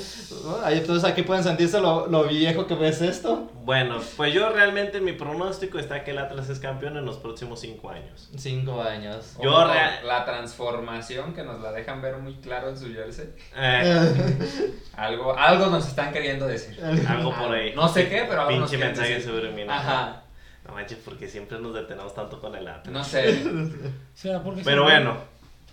entonces 0.71 1.09
aquí 1.09 1.23
pueden 1.23 1.43
sentirse 1.43 1.79
lo, 1.81 2.05
lo 2.07 2.23
viejo 2.25 2.67
que 2.67 2.75
ves 2.75 3.01
esto. 3.01 3.49
Bueno, 3.63 3.97
pues 4.17 4.33
yo 4.33 4.49
realmente 4.49 5.01
mi 5.01 5.13
pronóstico 5.13 5.79
está 5.79 6.03
que 6.03 6.11
el 6.11 6.19
Atlas 6.19 6.49
es 6.49 6.59
campeón 6.59 6.97
en 6.97 7.05
los 7.05 7.17
próximos 7.17 7.59
5 7.61 7.89
años. 7.89 8.29
Cinco 8.37 8.81
años. 8.81 9.35
Yo 9.41 9.51
Como 9.51 9.65
rea- 9.73 10.01
La 10.03 10.23
transformación 10.25 11.33
que 11.33 11.43
nos 11.43 11.61
la 11.61 11.71
dejan 11.71 12.01
ver 12.01 12.17
muy 12.17 12.35
claro 12.35 12.69
en 12.69 12.77
su 12.77 12.91
jersey. 12.93 13.29
Eh, 13.55 14.73
Algo, 14.95 15.35
algo 15.37 15.67
nos 15.67 15.87
están 15.87 16.11
queriendo 16.11 16.45
decir. 16.45 16.79
algo 17.07 17.33
por 17.33 17.51
ahí. 17.53 17.73
No 17.75 17.87
sé 17.87 18.07
qué, 18.09 18.25
pero 18.29 18.41
algo 18.41 18.51
nos 18.59 18.69
Pinche 18.69 18.75
quieren 18.77 18.87
mensaje 18.95 19.13
decir. 19.15 19.29
subliminal. 19.31 19.77
Ajá. 19.79 20.23
No 20.69 20.75
manches, 20.75 20.99
porque 21.03 21.27
siempre 21.27 21.57
nos 21.59 21.73
detenemos 21.73 22.13
tanto 22.13 22.39
con 22.39 22.53
el 22.55 22.67
Atlas. 22.67 22.93
No 22.93 23.03
sé. 23.03 23.43
¿Será 24.13 24.43
porque 24.43 24.61
Pero 24.63 24.83
bueno, 24.83 25.17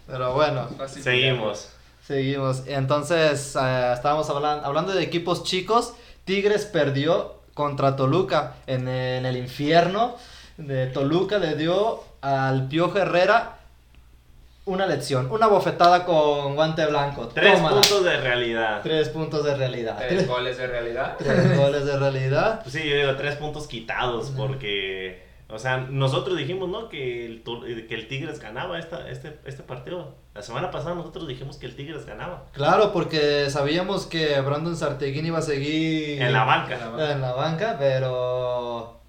Pero 0.07 0.33
bueno, 0.35 0.69
Fácil. 0.79 1.03
seguimos. 1.03 1.69
seguimos. 2.07 2.63
Entonces, 2.67 3.55
eh, 3.61 3.91
estábamos 3.95 4.29
hablan- 4.31 4.63
hablando 4.65 4.93
de 4.95 5.03
equipos 5.03 5.45
chicos. 5.45 5.93
Tigres 6.25 6.65
perdió 6.65 7.41
contra 7.55 7.95
Toluca 7.97 8.55
en, 8.67 8.89
en 8.89 9.27
el 9.27 9.37
infierno. 9.37 10.17
De 10.57 10.87
Toluca 10.87 11.39
le 11.39 11.55
dio 11.57 12.03
al 12.23 12.69
Piojo 12.69 12.99
Herrera 12.99 13.56
una 14.67 14.87
lección, 14.87 15.29
una 15.31 15.47
bofetada 15.47 16.05
con 16.05 16.55
guante 16.55 16.85
blanco. 16.87 17.29
Tres 17.29 17.55
Tómala. 17.55 17.81
puntos 17.81 18.05
de 18.05 18.17
realidad. 18.21 18.81
Tres 18.83 19.09
puntos 19.09 19.45
de 19.45 19.57
realidad. 19.57 19.97
Tres 19.99 20.27
goles 20.29 20.59
de 20.59 20.67
realidad. 20.67 21.15
Tres 21.19 21.57
goles 21.59 21.87
de 21.87 21.97
realidad. 21.99 22.61
Pues 22.63 22.75
sí, 22.75 22.89
yo 22.89 22.97
digo 22.97 23.15
tres 23.17 23.37
puntos 23.37 23.67
quitados 23.69 24.33
porque, 24.37 25.23
o 25.49 25.59
sea, 25.59 25.77
nosotros 25.89 26.37
dijimos, 26.37 26.69
¿no? 26.69 26.89
Que 26.89 27.27
el, 27.27 27.43
que 27.89 27.95
el 27.95 28.09
Tigres 28.09 28.41
ganaba 28.41 28.79
esta, 28.79 29.09
este, 29.09 29.39
este 29.45 29.63
partido. 29.63 30.15
La 30.35 30.43
semana 30.43 30.71
pasada 30.71 30.95
nosotros 30.95 31.27
dijimos 31.29 31.57
que 31.57 31.67
el 31.67 31.77
Tigres 31.77 32.05
ganaba. 32.05 32.45
Claro, 32.53 32.93
porque 32.93 33.49
sabíamos 33.49 34.05
que 34.07 34.39
Brandon 34.41 34.77
Sarteguín 34.77 35.27
iba 35.27 35.39
a 35.39 35.43
seguir 35.43 36.21
En 36.21 36.33
la 36.33 36.41
En 36.43 36.47
banca. 36.47 36.77
la 36.77 36.89
banca. 36.91 37.13
en 37.13 37.21
la 37.23 37.33
banca, 37.33 37.77
pero 37.79 39.01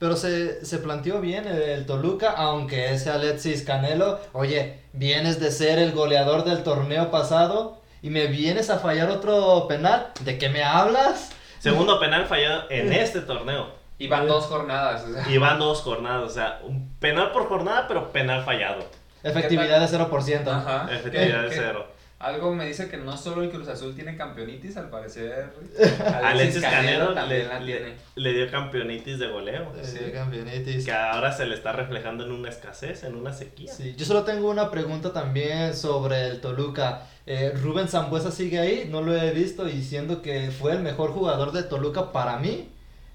pero 0.00 0.16
se, 0.16 0.64
se 0.64 0.78
planteó 0.78 1.20
bien 1.20 1.46
el, 1.46 1.60
el, 1.60 1.86
Toluca, 1.86 2.32
aunque 2.32 2.92
ese 2.92 3.10
Alexis 3.10 3.62
Canelo, 3.62 4.18
oye, 4.32 4.80
vienes 4.94 5.38
de 5.38 5.52
ser 5.52 5.78
el 5.78 5.92
goleador 5.92 6.44
del 6.44 6.62
torneo 6.62 7.10
pasado 7.10 7.82
y 8.00 8.08
me 8.08 8.26
vienes 8.26 8.70
a 8.70 8.78
fallar 8.78 9.10
otro 9.10 9.68
penal. 9.68 10.08
¿De 10.20 10.38
qué 10.38 10.48
me 10.48 10.64
hablas? 10.64 11.32
Segundo 11.58 12.00
penal 12.00 12.24
fallado 12.24 12.62
en 12.70 12.88
mm. 12.88 12.92
este 12.92 13.20
torneo. 13.20 13.74
Y 13.98 14.08
van 14.08 14.26
dos 14.26 14.46
jornadas. 14.46 15.04
Y 15.28 15.36
van 15.36 15.58
dos 15.58 15.82
jornadas, 15.82 16.22
o 16.22 16.30
sea, 16.30 16.60
un 16.64 16.94
penal 16.98 17.32
por 17.32 17.46
jornada, 17.48 17.86
pero 17.86 18.10
penal 18.10 18.42
fallado. 18.42 18.82
Efectividad 19.22 19.86
de 19.86 19.98
0%. 19.98 20.48
Ajá. 20.48 20.88
Efectividad 20.90 21.42
de 21.42 21.50
0. 21.50 21.86
Algo 22.20 22.54
me 22.54 22.66
dice 22.66 22.88
que 22.90 22.98
no 22.98 23.16
solo 23.16 23.42
el 23.42 23.50
Cruz 23.50 23.66
Azul 23.68 23.94
tiene 23.94 24.14
campeonitis, 24.14 24.76
al 24.76 24.90
parecer. 24.90 25.54
Alexis 26.22 26.60
Canelo 26.60 27.14
también 27.14 27.40
le, 27.44 27.48
la 27.48 27.60
le- 27.60 27.66
tiene. 27.76 27.94
le 28.14 28.32
dio 28.34 28.50
campeonitis 28.50 29.18
de 29.18 29.26
goleo. 29.28 29.72
Eh, 29.74 29.82
Sí. 29.84 30.12
campeonitis. 30.12 30.84
Que 30.84 30.92
ahora 30.92 31.32
se 31.34 31.46
le 31.46 31.54
está 31.54 31.72
reflejando 31.72 32.24
en 32.26 32.32
una 32.32 32.50
escasez, 32.50 33.04
en 33.04 33.14
una 33.14 33.32
sequía. 33.32 33.72
Sí, 33.72 33.94
yo 33.96 34.04
solo 34.04 34.24
tengo 34.24 34.50
una 34.50 34.70
pregunta 34.70 35.14
también 35.14 35.74
sobre 35.74 36.26
el 36.28 36.42
Toluca. 36.42 37.06
Eh, 37.24 37.52
Rubén 37.62 37.88
Zambuesa 37.88 38.30
sigue 38.30 38.58
ahí, 38.58 38.86
no 38.90 39.00
lo 39.00 39.16
he 39.16 39.30
visto 39.30 39.66
y 39.66 39.82
siendo 39.82 40.20
que 40.20 40.50
fue 40.50 40.72
el 40.72 40.80
mejor 40.80 41.12
jugador 41.12 41.52
de 41.52 41.62
Toluca 41.62 42.12
para 42.12 42.36
mí 42.38 42.68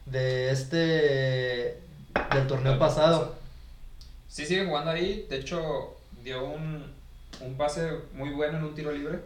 de 0.07 0.49
este 0.51 1.79
del 2.33 2.47
torneo 2.47 2.79
pasado. 2.79 3.35
Sí, 4.27 4.45
sigue 4.47 4.65
jugando 4.65 4.89
ahí. 4.91 5.27
De 5.29 5.37
hecho, 5.37 5.95
dio 6.23 6.43
un, 6.43 6.94
un 7.41 7.55
pase 7.57 7.91
muy 8.13 8.29
bueno 8.31 8.57
en 8.57 8.63
un 8.63 8.75
tiro 8.75 8.91
libre, 8.91 9.19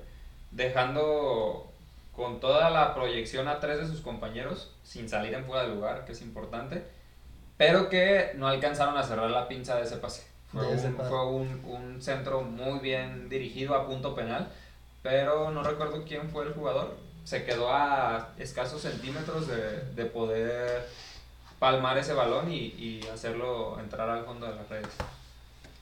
dejando 0.51 1.69
con 2.15 2.39
toda 2.39 2.69
la 2.69 2.93
proyección 2.93 3.47
a 3.47 3.59
tres 3.59 3.79
de 3.79 3.87
sus 3.87 4.01
compañeros, 4.01 4.71
sin 4.83 5.07
salir 5.07 5.33
en 5.33 5.45
fuera 5.45 5.63
de 5.63 5.75
lugar, 5.75 6.05
que 6.05 6.11
es 6.11 6.21
importante, 6.21 6.83
pero 7.57 7.89
que 7.89 8.31
no 8.35 8.47
alcanzaron 8.47 8.97
a 8.97 9.03
cerrar 9.03 9.29
la 9.29 9.47
pinza 9.47 9.75
de 9.75 9.83
ese 9.83 9.97
pase. 9.97 10.27
Fue, 10.51 10.65
un 11.25 11.97
centro 12.01 12.41
muy 12.41 12.79
bien 12.79 13.29
dirigido 13.29 13.75
a 13.75 13.85
punto 13.85 14.15
penal, 14.15 14.47
pero 15.03 15.51
no 15.51 15.63
recuerdo 15.63 16.03
quién 16.05 16.29
fue 16.29 16.45
el 16.45 16.53
jugador. 16.53 16.97
Se 17.23 17.45
quedó 17.45 17.71
a 17.71 18.29
escasos 18.37 18.81
centímetros 18.81 19.47
de, 19.47 19.81
de 19.93 20.05
poder 20.05 20.87
palmar 21.59 21.97
ese 21.97 22.13
balón 22.13 22.51
y, 22.51 22.73
y 22.77 23.07
hacerlo 23.13 23.79
entrar 23.79 24.09
al 24.09 24.25
fondo 24.25 24.47
de 24.47 24.55
las 24.55 24.67
redes. 24.69 24.89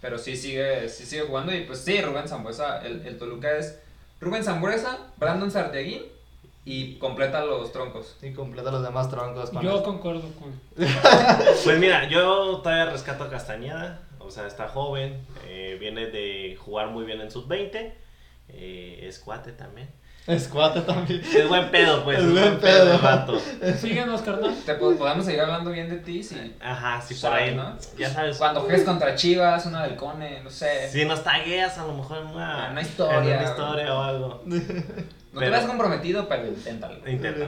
Pero 0.07 0.19
sí 0.19 0.37
sigue, 0.37 0.87
sí 0.87 1.05
sigue 1.05 1.23
jugando 1.23 1.53
y 1.53 1.65
pues 1.65 1.79
sí, 1.79 1.99
Rubén 2.01 2.29
Zambuesa, 2.29 2.81
el, 2.85 3.05
el 3.05 3.17
Toluca 3.17 3.57
es 3.57 3.77
Rubén 4.21 4.41
Zambuesa, 4.41 4.99
Brandon 5.17 5.51
Sarteguín 5.51 6.01
y 6.63 6.95
completa 6.95 7.43
los 7.43 7.73
troncos. 7.73 8.15
Y 8.21 8.31
completa 8.31 8.71
los 8.71 8.83
demás 8.83 9.09
troncos. 9.09 9.51
Yo 9.51 9.59
esto. 9.59 9.83
concuerdo 9.83 10.21
con. 10.39 10.61
Pues 11.65 11.77
mira, 11.77 12.07
yo 12.07 12.61
todavía 12.63 12.85
rescato 12.85 13.25
a 13.25 13.29
Castañeda, 13.29 13.99
o 14.19 14.31
sea, 14.31 14.47
está 14.47 14.69
joven, 14.69 15.19
eh, 15.45 15.75
viene 15.77 16.05
de 16.05 16.57
jugar 16.57 16.87
muy 16.87 17.03
bien 17.03 17.19
en 17.19 17.29
sus 17.29 17.45
20, 17.49 17.93
eh, 18.47 18.99
es 19.03 19.19
cuate 19.19 19.51
también. 19.51 19.89
Es 20.27 20.47
cuate 20.49 20.81
también. 20.81 21.21
Es 21.21 21.47
buen 21.47 21.71
pedo, 21.71 22.03
pues. 22.03 22.19
Es 22.19 22.25
Es, 22.25 22.31
buen 22.31 22.59
pedo, 22.59 22.83
pedo. 22.83 22.93
el 22.95 23.01
vato. 23.01 23.39
Síguenos, 23.79 24.21
carnal. 24.21 24.53
Te 24.65 24.73
po- 24.75 24.93
podemos 24.95 25.23
seguir 25.25 25.39
hablando 25.41 25.71
bien 25.71 25.89
de 25.89 25.97
ti 25.97 26.21
si 26.21 26.53
Ajá, 26.59 27.01
sí, 27.01 27.15
por 27.15 27.31
ahí, 27.33 27.55
¿no? 27.55 27.75
Ya 27.97 28.09
sabes. 28.09 28.37
cuando 28.37 28.59
juegues 28.61 28.83
contra 28.83 29.15
Chivas, 29.15 29.65
una 29.65 29.83
del 29.83 29.95
Cone, 29.95 30.41
no 30.43 30.49
sé. 30.49 30.89
Si 30.91 31.05
nos 31.05 31.23
tagueas 31.23 31.77
a 31.77 31.87
lo 31.87 31.93
mejor 31.93 32.17
en 32.19 32.27
una, 32.27 32.69
Una 32.71 32.81
historia. 32.81 33.19
en 33.35 33.39
una 33.39 33.49
historia 33.49 33.93
o 33.95 34.01
algo. 34.03 34.41
no 34.45 34.59
te 34.59 34.73
pero- 35.33 35.51
veas 35.51 35.65
comprometido, 35.65 36.27
pero 36.27 36.45
inténtalo. 36.47 36.95
Intenta. 37.09 37.47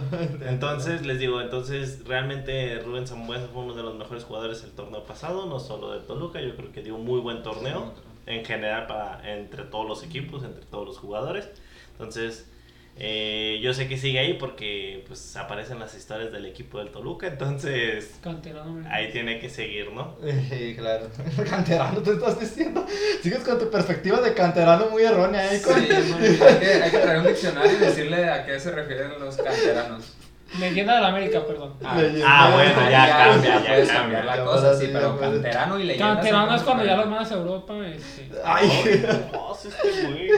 Entonces, 0.48 1.06
les 1.06 1.18
digo, 1.18 1.40
entonces 1.40 2.00
realmente 2.06 2.80
Rubén 2.80 3.06
Zambuesa 3.06 3.46
fue 3.52 3.62
uno 3.62 3.74
de 3.74 3.82
los 3.82 3.94
mejores 3.94 4.24
jugadores 4.24 4.62
del 4.62 4.72
torneo 4.72 5.04
pasado, 5.04 5.46
no 5.46 5.60
solo 5.60 5.92
de 5.92 6.00
Toluca, 6.00 6.40
yo 6.40 6.56
creo 6.56 6.72
que 6.72 6.82
dio 6.82 6.96
un 6.96 7.04
muy 7.04 7.20
buen 7.20 7.42
torneo 7.42 7.92
en 8.26 8.44
general 8.44 8.86
para 8.86 9.20
entre 9.32 9.62
todos 9.64 9.86
los 9.86 10.02
equipos, 10.02 10.42
entre 10.42 10.64
todos 10.64 10.86
los 10.86 10.98
jugadores. 10.98 11.48
Entonces, 11.98 12.46
eh, 12.98 13.58
yo 13.62 13.74
sé 13.74 13.88
que 13.88 13.98
sigue 13.98 14.18
ahí 14.18 14.34
porque 14.34 15.04
pues 15.06 15.36
aparecen 15.36 15.78
las 15.78 15.94
historias 15.94 16.32
del 16.32 16.46
equipo 16.46 16.78
del 16.78 16.88
Toluca, 16.90 17.26
entonces 17.26 18.18
Canterano. 18.22 18.82
ahí 18.90 19.10
tiene 19.12 19.38
que 19.38 19.50
seguir, 19.50 19.92
¿no? 19.92 20.16
Sí, 20.50 20.74
claro. 20.78 21.06
Canterano, 21.50 22.00
te 22.00 22.12
estás 22.12 22.40
diciendo. 22.40 22.86
Sigues 23.22 23.40
con 23.40 23.58
tu 23.58 23.70
perspectiva 23.70 24.20
de 24.20 24.32
canterano 24.34 24.88
muy 24.90 25.02
errónea 25.02 25.42
ahí. 25.42 25.58
Sí, 25.58 25.64
con- 25.64 25.74
hay, 25.74 26.58
que, 26.58 26.82
hay 26.84 26.90
que 26.90 26.98
traer 26.98 27.18
un 27.20 27.26
diccionario 27.26 27.72
y 27.72 27.76
decirle 27.76 28.30
a 28.30 28.44
qué 28.46 28.58
se 28.58 28.70
refieren 28.70 29.10
los 29.20 29.36
canteranos. 29.36 30.14
Leyenda 30.60 30.94
del 30.94 31.04
América, 31.04 31.44
perdón. 31.44 31.74
Ah. 31.84 32.00
Ah, 32.24 32.50
bueno, 32.54 32.90
ya 32.90 33.08
cambia, 33.08 33.54
ya 33.60 33.66
puedes 33.66 33.88
cambia. 33.90 34.00
cambiar 34.20 34.24
la 34.24 34.36
Ya 34.36 34.44
cosa, 34.44 34.78
sí, 34.78 34.88
pero 34.92 35.14
ya 35.16 35.20
canterano 35.20 35.78
y 35.78 35.82
leyenda. 35.84 36.14
Canterano 36.14 36.54
es 36.56 36.62
cuando 36.62 36.84
ya 36.84 36.96
los 36.96 37.06
mandas 37.08 37.32
a 37.32 37.34
Europa. 37.34 37.74
Este. 37.86 38.30
Ay, 38.44 38.70
sí, 38.70 39.68
este 39.68 40.06
güey. 40.06 40.30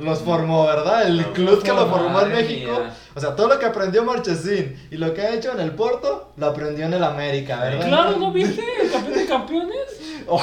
Los 0.00 0.18
formó, 0.20 0.66
¿verdad? 0.66 1.06
El 1.06 1.24
club 1.32 1.62
que 1.62 1.72
lo 1.72 1.86
formó, 1.88 2.20
en 2.22 2.32
México. 2.32 2.72
mía. 2.80 2.94
O 3.14 3.20
sea, 3.20 3.36
todo 3.36 3.48
lo 3.48 3.58
que 3.58 3.66
aprendió 3.66 4.04
Marchesín 4.04 4.88
y 4.90 4.96
lo 4.96 5.12
que 5.14 5.20
ha 5.22 5.34
hecho 5.34 5.52
en 5.52 5.60
el 5.60 5.72
Porto, 5.72 6.32
lo 6.36 6.46
aprendió 6.46 6.86
en 6.86 6.94
el 6.94 7.04
América, 7.04 7.60
¿verdad? 7.60 7.86
Claro, 7.86 8.16
¿no 8.18 8.32
viste? 8.32 8.62
El 8.82 8.90
campeón 8.90 9.18
de 9.18 9.26
campeones. 9.26 10.00
Oh, 10.26 10.42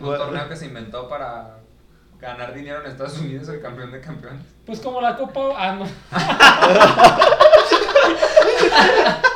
Un 0.00 0.06
Bueno. 0.06 0.24
torneo 0.24 0.48
que 0.48 0.56
se 0.56 0.66
inventó 0.66 1.08
para 1.08 1.58
ganar 2.18 2.52
dinero 2.52 2.80
en 2.84 2.90
Estados 2.90 3.16
Unidos, 3.18 3.48
el 3.48 3.60
campeón 3.62 3.92
de 3.92 4.00
campeones. 4.00 4.42
Pues 4.66 4.80
como 4.80 5.00
la 5.00 5.16
Copa. 5.16 5.40
Ah, 5.56 5.76
no. 5.76 5.86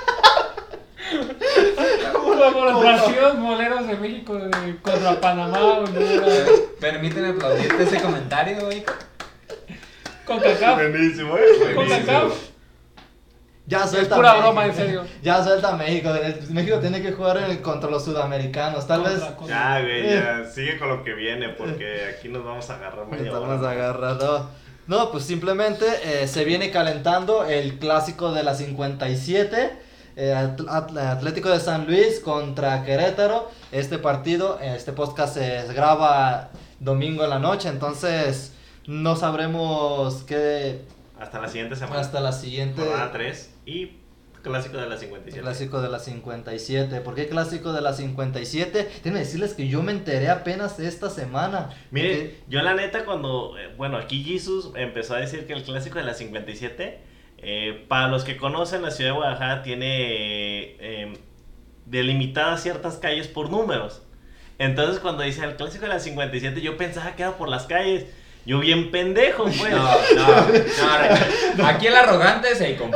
Partidos 2.52 3.38
moleros 3.38 3.86
de 3.86 3.96
México 3.96 4.34
de- 4.34 4.76
contra 4.82 5.20
Panamá, 5.20 5.78
Honduras, 5.78 6.50
Permíteme 6.80 7.28
aplaudirte 7.28 7.82
ese 7.82 8.00
comentario, 8.00 8.70
hijo. 8.72 8.92
con 10.26 10.38
Cacao. 10.40 10.76
Buenísimo, 10.76 11.36
eh. 11.36 11.74
Con. 11.74 11.88
Cacao. 11.88 12.32
Ya 13.66 13.84
Es 13.84 13.90
suelta 13.92 14.16
pura 14.16 14.32
México. 14.32 14.46
broma, 14.48 14.66
en 14.66 14.74
serio. 14.74 15.04
Ya 15.22 15.42
suelta 15.42 15.74
México. 15.76 16.14
El- 16.14 16.50
México 16.50 16.78
tiene 16.80 17.00
que 17.00 17.12
jugar 17.12 17.38
en- 17.38 17.56
contra 17.62 17.88
los 17.90 18.04
sudamericanos. 18.04 18.86
Tal 18.86 19.02
vez 19.02 19.12
Contra- 19.20 19.36
contra- 19.36 19.78
Ya, 19.78 19.80
güey, 19.82 20.10
ya. 20.10 20.44
Sigue 20.50 20.78
con 20.78 20.88
lo 20.88 21.02
que 21.02 21.14
viene, 21.14 21.48
porque 21.50 22.14
aquí 22.16 22.28
nos 22.28 22.44
vamos 22.44 22.68
a 22.68 22.74
agarrar 22.76 23.06
media 23.06 23.26
estamos 23.28 23.60
hora. 23.60 23.70
agarrando. 23.70 24.50
No, 24.86 25.10
pues 25.10 25.24
simplemente 25.24 25.86
eh, 26.04 26.28
se 26.28 26.44
viene 26.44 26.70
calentando 26.70 27.44
el 27.46 27.78
clásico 27.78 28.32
de 28.32 28.42
la 28.42 28.54
57. 28.54 29.78
Eh, 30.16 30.32
Atl- 30.36 30.66
Atl- 30.68 30.98
Atlético 30.98 31.48
de 31.50 31.60
San 31.60 31.86
Luis 31.86 32.20
contra 32.20 32.84
Querétaro. 32.84 33.50
Este 33.72 33.98
partido, 33.98 34.58
este 34.60 34.92
podcast 34.92 35.34
se 35.34 35.64
graba 35.72 36.50
domingo 36.80 37.24
en 37.24 37.30
la 37.30 37.38
noche, 37.38 37.68
entonces 37.68 38.52
no 38.86 39.16
sabremos 39.16 40.22
qué 40.24 40.82
Hasta 41.18 41.40
la 41.40 41.48
siguiente 41.48 41.76
semana. 41.76 42.00
hasta 42.00 42.20
la 42.20 42.32
siguiente. 42.32 42.82
Jornada 42.82 43.10
3 43.12 43.50
y 43.66 43.92
clásico 44.42 44.76
de 44.76 44.86
la 44.86 44.98
57. 44.98 45.40
Clásico 45.40 45.80
de 45.80 45.88
la 45.88 45.98
57. 45.98 47.00
¿Por 47.00 47.14
qué 47.14 47.28
clásico 47.28 47.72
de 47.72 47.80
la 47.80 47.94
57? 47.94 48.90
Déjenme 48.96 49.20
decirles 49.20 49.54
que 49.54 49.68
yo 49.68 49.82
me 49.82 49.92
enteré 49.92 50.28
apenas 50.28 50.78
esta 50.80 51.08
semana. 51.08 51.70
Mire, 51.90 52.40
yo 52.48 52.60
la 52.60 52.74
neta 52.74 53.06
cuando, 53.06 53.56
eh, 53.58 53.72
bueno, 53.78 53.96
aquí 53.96 54.22
Jesus 54.22 54.70
empezó 54.76 55.14
a 55.14 55.18
decir 55.18 55.46
que 55.46 55.54
el 55.54 55.62
clásico 55.62 55.98
de 55.98 56.04
la 56.04 56.12
57, 56.12 57.00
eh, 57.46 57.84
para 57.88 58.08
los 58.08 58.24
que 58.24 58.38
conocen, 58.38 58.80
la 58.80 58.90
ciudad 58.90 59.10
de 59.10 59.16
Guadalajara 59.16 59.62
tiene 59.62 59.86
eh, 59.86 60.76
eh, 60.80 61.18
delimitadas 61.84 62.62
ciertas 62.62 62.96
calles 62.96 63.28
por 63.28 63.50
números. 63.50 64.02
Entonces 64.58 64.98
cuando 64.98 65.22
dice 65.24 65.44
el 65.44 65.56
clásico 65.56 65.82
de 65.82 65.90
la 65.90 66.00
57, 66.00 66.62
yo 66.62 66.78
pensaba 66.78 67.14
que 67.16 67.22
era 67.22 67.36
por 67.36 67.50
las 67.50 67.64
calles. 67.64 68.06
Yo 68.46 68.60
bien 68.60 68.90
pendejo, 68.90 69.44
pues. 69.44 69.70
No, 69.70 69.90
no, 70.16 70.46
no. 71.56 71.66
Aquí 71.66 71.86
el 71.86 71.96
arrogante 71.96 72.52
es 72.52 72.60
Eikon, 72.62 72.90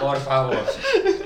por 0.00 0.16
favor. 0.18 0.56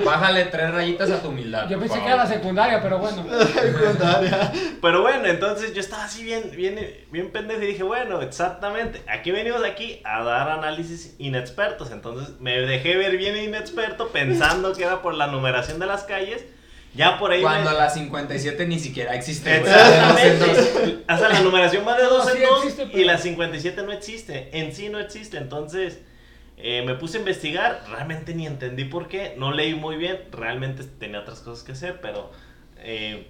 Bájale 0.04 0.44
tres 0.46 0.70
rayitas 0.72 1.10
a 1.10 1.20
tu 1.22 1.28
humildad. 1.28 1.68
Yo 1.68 1.78
pensé 1.78 1.98
que 2.00 2.06
era 2.06 2.16
la 2.16 2.26
secundaria, 2.26 2.80
pero 2.82 2.98
bueno. 2.98 3.24
Secundaria. 3.46 4.52
Pero 4.80 5.02
bueno, 5.02 5.26
entonces 5.26 5.72
yo 5.74 5.80
estaba 5.80 6.04
así 6.04 6.24
bien, 6.24 6.50
bien, 6.56 6.78
bien 7.10 7.30
pendejo 7.30 7.62
y 7.62 7.66
dije, 7.66 7.82
bueno, 7.82 8.20
exactamente, 8.22 9.02
aquí 9.08 9.30
venimos 9.30 9.62
aquí 9.64 10.00
a 10.04 10.22
dar 10.22 10.48
análisis 10.50 11.14
inexpertos. 11.18 11.90
Entonces 11.90 12.34
me 12.40 12.60
dejé 12.60 12.96
ver 12.96 13.16
bien 13.16 13.36
inexperto 13.36 14.08
pensando 14.08 14.72
que 14.74 14.84
era 14.84 15.02
por 15.02 15.14
la 15.14 15.26
numeración 15.28 15.78
de 15.78 15.86
las 15.86 16.04
calles. 16.04 16.44
Ya 16.94 17.18
por 17.18 17.30
ahí... 17.32 17.40
Cuando 17.40 17.70
me- 17.70 17.76
la 17.78 17.88
57 17.88 18.66
ni 18.66 18.78
siquiera 18.78 19.14
existe. 19.14 19.56
Exactamente. 19.56 21.04
Hasta 21.06 21.28
la 21.30 21.40
numeración 21.40 21.88
va 21.88 21.96
de 21.96 22.02
No, 22.04 22.10
2 22.10 22.30
sí 22.32 22.36
en 22.38 22.42
2 22.48 22.58
existe, 22.64 22.82
y 22.82 22.86
pero- 22.88 23.06
la 23.06 23.18
57 23.18 23.82
no 23.82 23.92
existe. 23.92 24.50
En 24.52 24.74
sí 24.74 24.88
no 24.90 24.98
existe. 24.98 25.38
Entonces 25.38 26.00
eh, 26.62 26.82
me 26.86 26.94
puse 26.94 27.18
a 27.18 27.20
investigar. 27.20 27.82
Realmente 27.90 28.34
ni 28.34 28.46
entendí 28.46 28.84
por 28.84 29.08
qué. 29.08 29.34
No 29.36 29.52
leí 29.52 29.74
muy 29.74 29.96
bien. 29.96 30.18
Realmente 30.30 30.84
tenía 30.84 31.20
otras 31.20 31.40
cosas 31.40 31.64
que 31.64 31.72
hacer, 31.72 32.00
pero... 32.00 32.30
eh, 32.78 33.28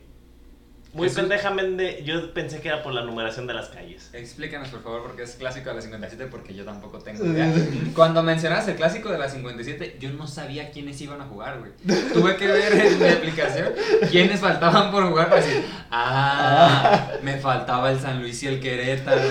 muy 0.92 1.06
Eso- 1.06 1.20
pendejamente 1.20 2.02
yo 2.04 2.34
pensé 2.34 2.60
que 2.60 2.68
era 2.68 2.82
por 2.82 2.92
la 2.92 3.02
numeración 3.02 3.46
de 3.46 3.54
las 3.54 3.68
calles. 3.70 4.10
Explícanos, 4.12 4.68
por 4.68 4.82
favor, 4.82 5.02
porque 5.02 5.22
es 5.22 5.36
clásico 5.36 5.70
de 5.70 5.76
la 5.76 5.80
57, 5.80 6.26
porque 6.26 6.54
yo 6.54 6.64
tampoco 6.64 6.98
tengo 6.98 7.24
idea. 7.24 7.50
Cuando 7.94 8.22
mencionas 8.22 8.68
el 8.68 8.76
clásico 8.76 9.10
de 9.10 9.18
la 9.18 9.28
57, 9.30 9.96
yo 9.98 10.10
no 10.10 10.26
sabía 10.26 10.70
quiénes 10.70 11.00
iban 11.00 11.20
a 11.22 11.24
jugar, 11.24 11.60
güey. 11.60 11.72
Tuve 12.12 12.36
que 12.36 12.46
ver 12.46 12.74
en 12.74 12.98
mi 12.98 13.08
aplicación 13.08 13.68
quiénes 14.10 14.40
faltaban 14.40 14.90
por 14.90 15.08
jugar 15.08 15.30
para 15.30 15.40
decir, 15.40 15.64
ah, 15.90 17.10
me 17.22 17.38
faltaba 17.38 17.90
el 17.90 17.98
San 17.98 18.20
Luis 18.20 18.42
y 18.42 18.48
el 18.48 18.60
Querétaro. 18.60 19.22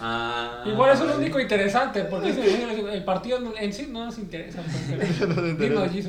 Ah, 0.00 0.62
Igual 0.66 0.92
eso 0.92 1.02
es 1.04 1.10
lo 1.10 1.16
único 1.16 1.40
interesante, 1.40 2.04
porque 2.04 2.28
el 2.30 3.04
partido 3.04 3.40
en 3.58 3.72
sí 3.72 3.88
no 3.90 4.04
nos 4.04 4.18
interesa. 4.18 4.62
pues. 4.88 6.08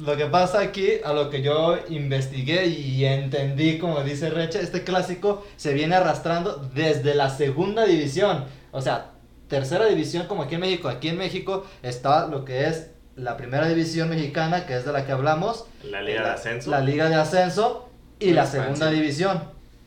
Lo 0.00 0.16
que 0.16 0.26
pasa 0.26 0.60
aquí, 0.60 0.88
a 1.04 1.12
lo 1.12 1.28
que 1.30 1.42
yo 1.42 1.78
investigué 1.88 2.66
y 2.66 3.04
entendí, 3.04 3.78
como 3.78 4.02
dice 4.02 4.19
Recha, 4.28 4.60
este 4.60 4.84
clásico 4.84 5.46
se 5.56 5.72
viene 5.72 5.94
arrastrando 5.94 6.56
desde 6.74 7.14
la 7.14 7.30
segunda 7.30 7.84
división. 7.86 8.44
O 8.72 8.82
sea, 8.82 9.12
tercera 9.48 9.86
división 9.86 10.26
como 10.26 10.42
aquí 10.42 10.56
en 10.56 10.60
México. 10.60 10.88
Aquí 10.88 11.08
en 11.08 11.16
México 11.16 11.64
está 11.82 12.26
lo 12.26 12.44
que 12.44 12.66
es 12.66 12.90
la 13.16 13.36
primera 13.36 13.66
división 13.68 14.10
mexicana, 14.10 14.66
que 14.66 14.76
es 14.76 14.84
de 14.84 14.92
la 14.92 15.06
que 15.06 15.12
hablamos. 15.12 15.64
La 15.84 16.02
Liga 16.02 16.22
de 16.24 16.30
Ascenso. 16.30 16.70
La 16.70 16.80
Liga 16.80 17.08
de 17.08 17.14
Ascenso 17.14 17.88
y 18.18 18.32
la 18.32 18.46
segunda 18.46 18.90
división. 18.90 19.42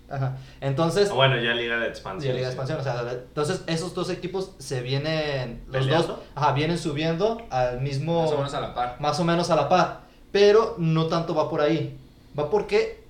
Ajá. 0.09 0.37
Entonces, 0.61 1.09
Ah, 1.09 1.15
Bueno, 1.15 1.35
ya 1.41 1.53
Liga 1.53 1.77
de 1.79 1.87
Expansión. 1.87 2.33
la 2.33 2.39
Liga 2.39 2.49
de 2.49 2.53
sí. 2.53 2.59
Expansión, 2.59 2.79
o 2.79 2.83
sea, 3.03 3.11
entonces 3.13 3.61
esos 3.67 3.95
dos 3.95 4.09
equipos 4.11 4.51
se 4.59 4.81
vienen, 4.81 5.63
los 5.67 5.85
¿Peleando? 5.85 6.07
dos, 6.07 6.19
ajá, 6.35 6.51
vienen 6.53 6.77
subiendo 6.77 7.41
al 7.49 7.81
mismo, 7.81 8.21
Más 8.23 8.31
o 8.31 8.37
menos 8.37 8.53
a 8.53 8.61
la 8.61 8.73
par. 8.75 8.97
más 8.99 9.19
o 9.19 9.23
menos 9.23 9.49
a 9.49 9.55
la 9.55 9.69
par, 9.69 10.01
pero 10.31 10.75
no 10.77 11.07
tanto 11.07 11.33
va 11.33 11.49
por 11.49 11.61
ahí, 11.61 11.97
va 12.37 12.49
porque 12.51 13.02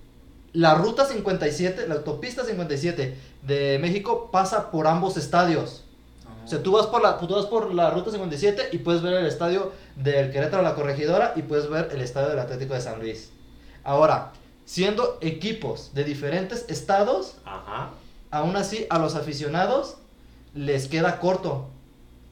la 0.54 0.76
ruta 0.76 1.06
57, 1.06 1.88
la 1.88 1.96
autopista 1.96 2.46
57 2.46 3.18
de 3.42 3.80
México 3.80 4.30
pasa 4.32 4.72
por 4.72 4.88
ambos 4.88 5.18
estadios. 5.18 5.84
O 6.46 6.48
sea, 6.48 6.62
tú 6.62 6.74
vas 6.74 6.88
por 6.88 7.02
la, 7.02 7.18
tú 7.18 7.28
vas 7.28 7.46
por 7.46 7.74
la 7.74 7.90
ruta 7.90 8.12
57 8.12 8.70
y 8.72 8.80
puedes 8.80 9.02
ver 9.02 9.14
el 9.14 9.26
estadio 9.26 9.72
del 9.96 10.32
Querétaro 10.32 10.62
La 10.62 10.76
Corregidora 10.76 11.34
y 11.36 11.42
puedes 11.42 11.70
ver 11.70 11.90
el 11.92 12.02
estadio 12.02 12.30
del 12.30 12.40
Atlético 12.40 12.74
de 12.74 12.82
San 12.82 13.00
Luis. 13.00 13.32
Ahora, 13.84 14.34
siendo 14.66 15.18
equipos 15.22 15.92
de 15.94 16.04
diferentes 16.04 16.66
estados, 16.68 17.36
Ajá. 17.46 17.92
aún 18.30 18.56
así 18.58 18.86
a 18.90 19.00
los 19.00 19.16
aficionados 19.16 19.96
les 20.54 20.88
queda 20.88 21.20
corto. 21.20 21.70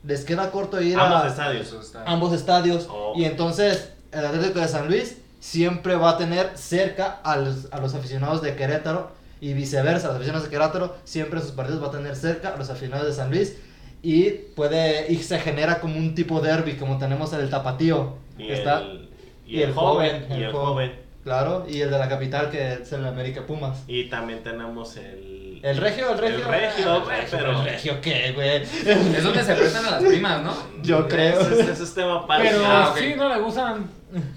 Les 0.03 0.25
queda 0.25 0.51
corto 0.51 0.81
ir 0.81 0.99
Ambos 0.99 1.23
a 1.23 1.27
estadios. 1.27 1.95
Ambos 2.05 2.33
estadios. 2.33 2.87
Oh. 2.89 3.13
Y 3.15 3.25
entonces 3.25 3.91
el 4.11 4.25
Atlético 4.25 4.59
de 4.59 4.67
San 4.67 4.87
Luis 4.87 5.17
siempre 5.41 5.95
va 5.95 6.11
a 6.11 6.17
tener 6.17 6.51
cerca 6.55 7.19
a 7.23 7.35
los, 7.35 7.67
a 7.73 7.79
los 7.81 7.93
aficionados 7.95 8.41
de 8.41 8.55
Querétaro 8.55 9.11
y 9.41 9.53
viceversa. 9.53 10.07
Los 10.07 10.15
aficionados 10.17 10.49
de 10.49 10.55
Querétaro 10.55 10.95
siempre 11.03 11.39
en 11.39 11.45
sus 11.45 11.53
partidos 11.55 11.81
va 11.83 11.87
a 11.87 11.91
tener 11.91 12.15
cerca 12.15 12.53
a 12.53 12.57
los 12.57 12.69
aficionados 12.69 13.07
de 13.07 13.13
San 13.13 13.29
Luis. 13.31 13.57
Y 14.03 14.29
puede 14.55 15.11
y 15.11 15.17
se 15.17 15.39
genera 15.39 15.79
como 15.79 15.97
un 15.97 16.15
tipo 16.15 16.39
derby 16.41 16.73
como 16.73 16.97
tenemos 16.97 17.33
en 17.33 17.41
el 17.41 17.49
Tapatío. 17.49 18.17
Y, 18.37 18.47
que 18.47 18.53
está, 18.53 18.79
el, 18.81 19.09
y 19.45 19.61
el 19.61 19.73
joven. 19.73 20.25
Y 20.29 20.43
el 20.43 20.51
joven. 20.51 20.93
Claro, 21.23 21.65
y 21.69 21.81
el 21.81 21.91
de 21.91 21.99
la 21.99 22.09
capital 22.09 22.49
que 22.49 22.73
es 22.73 22.91
el 22.93 23.05
América 23.05 23.45
Pumas. 23.45 23.83
Y 23.87 24.05
también 24.09 24.41
tenemos 24.43 24.95
el. 24.97 25.59
El 25.63 25.77
regio, 25.77 26.11
el 26.13 26.17
regio. 26.17 26.37
El 26.37 26.43
regio, 26.45 26.91
Ah, 26.91 27.01
güey, 27.05 27.15
el 27.19 27.21
regio, 27.21 27.37
pero- 27.37 27.59
¿El 27.59 27.65
regio 27.65 28.01
qué, 28.01 28.31
güey? 28.33 28.49
Es 28.63 29.23
donde 29.23 29.43
se 29.43 29.53
prestan 29.53 29.85
a 29.85 29.91
las 29.91 30.03
primas, 30.03 30.41
¿no? 30.43 30.53
Yo 30.81 31.07
creo. 31.07 31.39
Ese, 31.41 31.71
es 31.83 31.93
tema 31.93 32.21
aparte. 32.21 32.47
Pero 32.49 32.63
Ah, 32.65 32.95
sí, 32.97 33.13
no 33.15 33.29
le 33.29 33.39
gustan 33.39 33.87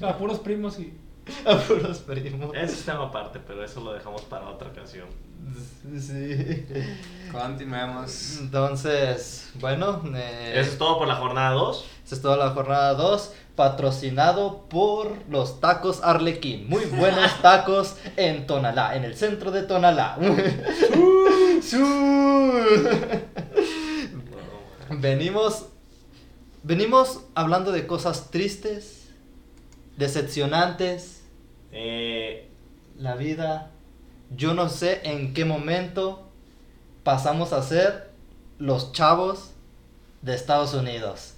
a 0.03 0.17
puros 0.19 0.39
primos 0.41 0.79
y. 0.79 0.99
A 1.47 1.57
puros 1.57 1.99
primos. 2.01 2.55
Ese 2.55 2.75
es 2.75 2.85
tema 2.85 3.05
aparte, 3.05 3.41
pero 3.47 3.65
eso 3.65 3.81
lo 3.81 3.95
dejamos 3.95 4.23
para 4.23 4.49
otra 4.49 4.69
ocasión. 4.69 5.07
Sí. 5.99 6.67
Continuemos. 7.33 8.39
Entonces, 8.41 9.51
bueno, 9.55 10.03
eh, 10.15 10.53
Eso 10.57 10.73
es 10.73 10.79
todo 10.79 10.99
por 10.99 11.09
la 11.09 11.17
jornada 11.17 11.53
2. 11.53 11.87
esa 12.05 12.15
es 12.15 12.23
toda 12.23 12.37
la 12.37 12.51
jornada 12.51 12.95
2, 12.95 13.33
patrocinado 13.55 14.67
por 14.69 15.13
los 15.29 15.61
tacos 15.61 16.03
Arlequín. 16.03 16.69
Muy 16.69 16.85
buenos 16.87 17.39
tacos 17.43 17.97
en 18.17 18.47
Tonalá, 18.47 18.97
en 18.97 19.05
el 19.05 19.17
centro 19.17 19.51
de 19.51 19.63
Tonalá. 19.63 20.19
Su. 21.63 21.85
venimos, 25.01 25.67
venimos 26.63 27.21
hablando 27.35 27.73
de 27.73 27.87
cosas 27.87 28.31
tristes, 28.31 28.94
decepcionantes, 29.97 31.21
Eh, 31.77 32.49
la 32.99 33.17
vida. 33.17 33.71
Yo 34.37 34.55
no 34.55 34.69
sé 34.69 35.01
en 35.03 35.35
qué 35.35 35.45
momento 35.45 36.29
pasamos 37.03 37.53
a 37.53 37.63
ser 37.63 38.11
los 38.59 38.93
chavos 38.93 39.51
de 40.23 40.35
Estados 40.35 40.73
Unidos. 40.75 41.35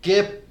¿Qué, 0.00 0.44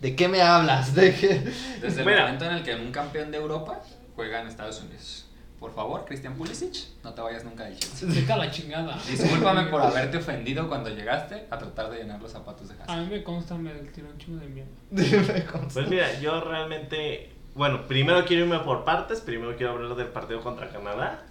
¿De 0.00 0.16
qué 0.16 0.28
me 0.28 0.40
hablas? 0.40 0.94
¿De 0.96 1.14
qué? 1.14 1.40
Desde 1.82 2.00
el 2.00 2.06
Mira. 2.06 2.22
momento 2.22 2.46
en 2.46 2.52
el 2.52 2.62
que 2.62 2.74
un 2.74 2.90
campeón 2.90 3.30
de 3.30 3.36
Europa 3.36 3.82
juega 4.16 4.40
en 4.40 4.46
Estados 4.48 4.80
Unidos. 4.80 5.19
Por 5.60 5.74
favor, 5.74 6.06
Christian 6.06 6.34
Pulisic, 6.36 6.74
no 7.04 7.12
te 7.12 7.20
vayas 7.20 7.44
nunca 7.44 7.64
del 7.64 7.78
Chelsea. 7.78 8.08
Vete 8.10 8.32
a 8.32 8.36
la 8.38 8.50
chingada. 8.50 8.98
Discúlpame 9.06 9.64
por 9.64 9.82
haberte 9.82 10.16
ofendido 10.16 10.66
cuando 10.68 10.88
llegaste 10.88 11.46
a 11.50 11.58
tratar 11.58 11.90
de 11.90 11.98
llenar 11.98 12.20
los 12.20 12.32
zapatos 12.32 12.68
de 12.68 12.74
A 12.80 12.84
Hazard. 12.84 13.00
mí 13.02 13.06
me 13.10 13.22
consta, 13.22 13.54
me 13.56 13.70
tiró 13.70 14.08
un 14.08 14.16
chingo 14.16 14.40
de 14.40 14.46
mierda. 14.46 14.70
Dime 14.90 15.44
cómo 15.44 15.68
pues 15.68 15.86
mira, 15.88 16.18
yo 16.18 16.40
realmente. 16.40 17.30
Bueno, 17.54 17.86
primero 17.86 18.24
quiero 18.24 18.44
irme 18.44 18.58
por 18.60 18.84
partes. 18.84 19.20
Primero 19.20 19.54
quiero 19.56 19.72
hablar 19.72 19.94
del 19.96 20.06
partido 20.08 20.40
contra 20.40 20.70
Canadá. 20.70 21.24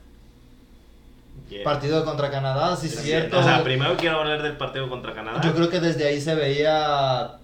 Yeah. 1.50 1.64
Partido 1.64 2.06
contra 2.06 2.30
Canadá, 2.30 2.76
sí, 2.76 2.88
Sí, 2.88 2.98
cierto. 2.98 3.40
O 3.40 3.44
sea, 3.44 3.64
primero 3.64 3.98
quiero 3.98 4.20
hablar 4.20 4.44
del 4.44 4.58
partido 4.58 4.88
contra 4.90 5.16
Canadá. 5.16 5.42
Yo 5.42 5.56
creo 5.56 5.70
que 5.70 5.80
desde 5.80 6.06
ahí 6.08 6.22
se 6.22 6.36
veía 6.36 7.40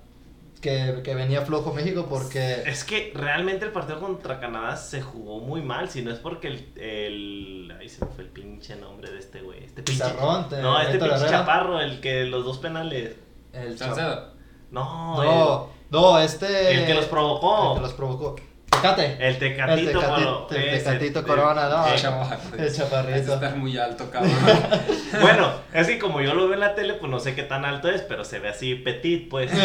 que, 0.65 1.01
que 1.03 1.13
venía 1.13 1.41
flojo 1.41 1.71
México 1.73 2.07
porque... 2.09 2.63
Es 2.65 2.83
que 2.83 3.11
realmente 3.13 3.65
el 3.65 3.71
partido 3.71 3.99
contra 3.99 4.39
Canadá 4.39 4.75
se 4.75 4.99
jugó 4.99 5.39
muy 5.39 5.61
mal. 5.61 5.91
Si 5.91 6.01
no 6.01 6.11
es 6.11 6.17
porque 6.17 6.47
el. 6.47 6.71
el 6.81 7.77
ahí 7.79 7.87
se 7.87 8.03
me 8.03 8.09
fue 8.11 8.23
el 8.23 8.31
pinche 8.31 8.75
nombre 8.75 9.11
de 9.11 9.19
este 9.19 9.41
güey. 9.41 9.63
Este 9.63 9.83
pinche. 9.83 10.03
Pizarrón, 10.03 10.49
te- 10.49 10.59
No, 10.63 10.79
este 10.79 10.93
Héctor 10.93 11.09
pinche 11.11 11.29
chaparro, 11.29 11.79
el 11.79 11.99
que 12.01 12.25
los 12.25 12.43
dos 12.43 12.57
penales. 12.57 13.15
El 13.53 13.77
Salcedo. 13.77 14.33
No, 14.71 15.23
No, 15.23 15.69
No, 15.91 16.19
este. 16.19 16.71
El 16.79 16.87
que 16.87 16.95
los 16.95 17.05
provocó. 17.05 17.69
El 17.73 17.75
que 17.75 17.81
los 17.81 17.93
provocó. 17.93 18.35
Tecate. 18.75 19.17
El 19.19 19.37
Tecatito, 19.37 20.47
El 20.51 20.77
Tecatito 20.77 21.23
Corona, 21.23 21.69
no, 21.69 21.87
el- 21.87 21.99
chavo. 21.99 22.29
El 22.57 22.73
chaparrito. 22.73 23.33
estar 23.33 23.55
muy 23.55 23.77
alto, 23.77 24.09
cabrón. 24.09 24.33
Bueno, 25.21 25.51
es 25.73 25.87
que 25.87 25.97
como 25.97 26.19
yo 26.21 26.33
lo 26.33 26.45
veo 26.45 26.55
en 26.55 26.59
la 26.59 26.75
tele, 26.75 26.95
pues 26.95 27.09
no 27.09 27.19
sé 27.19 27.35
qué 27.35 27.43
tan 27.43 27.63
alto 27.63 27.89
es, 27.89 28.01
pero 28.01 28.25
se 28.25 28.39
ve 28.39 28.49
así 28.49 28.75
petit, 28.75 29.29
pues. 29.29 29.49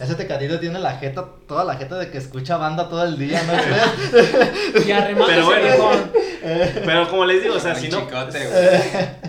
Ese 0.00 0.16
Tecatito 0.16 0.58
tiene 0.58 0.80
la 0.80 0.96
jeta, 0.96 1.24
toda 1.46 1.64
la 1.64 1.76
jeta 1.76 1.96
de 1.96 2.10
que 2.10 2.18
escucha 2.18 2.56
banda 2.56 2.88
todo 2.88 3.04
el 3.04 3.16
día, 3.16 3.40
¿no? 3.44 3.52
Y 4.86 4.90
arremate 4.90 5.32
Pero 5.32 5.46
bueno. 5.46 5.94
Pero 6.84 7.08
como 7.08 7.24
les 7.24 7.42
digo, 7.42 7.54
o 7.54 7.60
sea, 7.60 7.74
si 7.74 7.88
no, 7.88 8.00
chicote, 8.00 8.38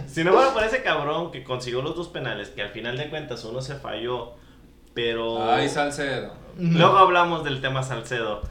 si 0.08 0.24
no 0.24 0.34
fuera 0.34 0.54
por 0.54 0.64
ese 0.64 0.82
cabrón 0.82 1.32
que 1.32 1.44
consiguió 1.44 1.82
los 1.82 1.96
dos 1.96 2.08
penales, 2.08 2.50
que 2.50 2.62
al 2.64 2.70
final 2.70 2.98
de 2.98 3.10
cuentas 3.10 3.44
uno 3.46 3.62
se 3.62 3.76
falló, 3.76 4.34
pero... 4.96 5.52
Ay, 5.52 5.70
Salcedo. 5.70 6.34
Luego 6.58 6.98
hablamos 6.98 7.44
del 7.44 7.62
tema 7.62 7.84
Salcedo. 7.84 8.42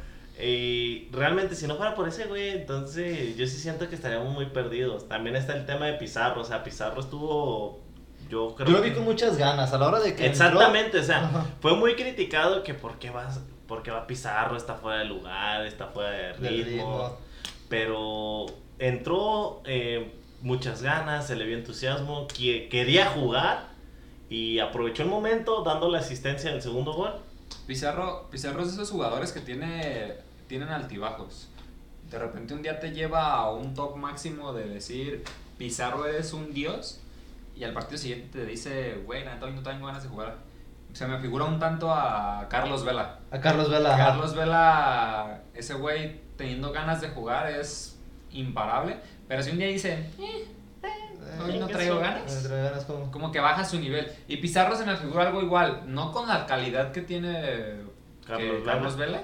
Y 0.41 1.09
realmente, 1.13 1.55
si 1.55 1.67
no 1.67 1.77
fuera 1.77 1.95
por 1.95 2.07
ese 2.09 2.27
güey, 2.27 2.51
entonces 2.51 3.37
yo 3.37 3.47
sí 3.47 3.57
siento 3.57 3.89
que 3.89 3.95
estaríamos 3.95 4.33
muy 4.35 4.47
perdidos. 4.47 5.09
También 5.09 5.37
está 5.37 5.55
el 5.57 5.65
tema 5.65 5.87
de 5.87 5.95
Pizarro. 5.95 6.41
O 6.43 6.45
sea, 6.45 6.63
Pizarro 6.63 7.01
estuvo. 7.01 7.81
Yo 8.29 8.55
creo 8.55 8.69
Yo 8.69 8.77
lo 8.77 8.83
vi 8.83 8.91
que- 8.91 8.97
con 8.97 9.05
muchas 9.05 9.37
ganas. 9.39 9.73
A 9.73 9.79
la 9.79 9.87
hora 9.89 10.01
de 10.01 10.15
que. 10.15 10.27
entró- 10.27 10.47
Exactamente, 10.47 10.99
o 10.99 11.03
sea, 11.03 11.19
Ajá. 11.25 11.47
fue 11.61 11.77
muy 11.77 11.95
criticado 11.95 12.63
que 12.63 12.75
por 12.75 12.99
qué, 12.99 13.11
vas, 13.11 13.41
por 13.69 13.83
qué 13.83 13.91
va 13.91 14.07
Pizarro, 14.07 14.57
está 14.57 14.75
fuera 14.75 14.99
de 15.01 15.05
lugar, 15.07 15.65
está 15.67 15.87
fuera 15.87 16.11
de 16.11 16.33
ritmo. 16.35 16.49
Ritmo. 16.65 17.19
Pero 17.69 18.47
entró 18.79 19.63
eh, 19.67 20.13
muchas 20.43 20.83
ganas, 20.83 21.27
se 21.27 21.37
le 21.37 21.45
vio 21.45 21.57
entusiasmo, 21.57 22.27
que- 22.29 22.69
quería 22.69 23.07
jugar 23.07 23.69
y 24.29 24.59
aprovechó 24.59 25.03
el 25.03 25.09
momento 25.09 25.63
dando 25.63 25.89
la 25.91 25.99
asistencia 25.99 26.51
del 26.51 26.63
segundo 26.63 26.93
gol. 26.93 27.15
Pizarro, 27.67 28.29
Pizarro 28.31 28.61
es 28.63 28.69
de 28.69 28.75
esos 28.75 28.91
jugadores 28.91 29.33
que 29.33 29.41
tiene, 29.41 30.15
tienen 30.47 30.69
altibajos. 30.69 31.49
De 32.11 32.19
repente 32.19 32.55
un 32.55 32.63
día 32.63 32.79
te 32.81 32.93
lleva 32.93 33.33
a 33.33 33.51
un 33.51 33.75
top 33.75 33.97
máximo 33.97 34.53
de 34.53 34.69
decir, 34.69 35.25
Pizarro 35.59 36.07
eres 36.07 36.33
un 36.33 36.53
dios, 36.53 37.01
y 37.57 37.65
al 37.65 37.73
partido 37.73 37.99
siguiente 37.99 38.41
te 38.41 38.47
dice, 38.47 38.95
güey, 39.07 39.25
neta, 39.25 39.47
no 39.49 39.63
tengo 39.63 39.87
ganas 39.87 40.03
de 40.03 40.09
jugar. 40.09 40.39
Se 40.93 41.07
me 41.07 41.19
figura 41.19 41.45
un 41.45 41.59
tanto 41.59 41.93
a 41.93 42.47
Carlos 42.49 42.85
Vela. 42.85 43.19
A 43.31 43.41
Carlos 43.41 43.71
Vela. 43.71 43.95
ajá. 43.95 44.07
Carlos 44.07 44.35
Vela, 44.35 45.43
ese 45.55 45.75
güey 45.75 46.21
teniendo 46.37 46.73
ganas 46.73 47.01
de 47.01 47.09
jugar 47.09 47.51
es 47.51 47.99
imparable, 48.31 48.97
pero 49.29 49.43
si 49.43 49.51
un 49.51 49.59
día 49.59 49.69
dice, 49.69 50.11
"Eh, 50.19 50.47
hoy 51.45 51.59
no 51.59 51.67
traigo 51.67 51.99
ganas, 51.99 52.37
Entre 52.45 52.63
ganas 52.63 52.85
como. 52.85 53.11
como 53.11 53.33
que 53.33 53.41
baja 53.41 53.65
su 53.65 53.79
nivel. 53.79 54.11
Y 54.29 54.37
Pizarro 54.39 54.77
se 54.77 54.85
me 54.85 54.97
figura 54.97 55.27
algo 55.27 55.43
igual, 55.43 55.83
no 55.87 56.13
con 56.13 56.29
la 56.29 56.47
calidad 56.47 56.93
que 56.93 57.03
tiene 57.03 57.81
Carlos 58.27 58.39
que 58.47 58.53
Vela. 58.61 58.65
Carlos 58.73 58.97
Vela, 58.97 59.23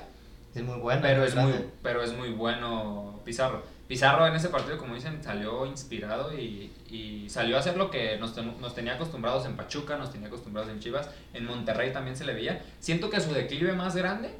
Es 0.54 0.62
muy 0.62 0.78
bueno. 0.78 1.00
pero 1.02 1.24
es 1.24 1.34
muy, 1.34 1.52
pero 1.82 2.02
es 2.02 2.12
muy 2.12 2.30
bueno 2.30 3.20
Pizarro. 3.24 3.62
Pizarro 3.88 4.24
en 4.26 4.36
ese 4.36 4.48
partido, 4.50 4.78
como 4.78 4.94
dicen, 4.94 5.20
salió 5.22 5.66
inspirado 5.66 6.32
y, 6.32 6.72
y 6.88 7.28
salió 7.28 7.56
a 7.56 7.58
hacer 7.58 7.76
lo 7.76 7.90
que 7.90 8.16
nos, 8.18 8.34
ten- 8.36 8.60
nos 8.60 8.72
tenía 8.72 8.94
acostumbrados 8.94 9.46
en 9.46 9.56
Pachuca, 9.56 9.96
nos 9.96 10.12
tenía 10.12 10.28
acostumbrados 10.28 10.70
en 10.70 10.78
Chivas, 10.78 11.10
en 11.34 11.44
Monterrey 11.44 11.92
también 11.92 12.16
se 12.16 12.24
le 12.24 12.32
veía. 12.34 12.62
Siento 12.78 13.10
que 13.10 13.20
su 13.20 13.32
declive 13.34 13.72
más 13.72 13.96
grande 13.96 14.32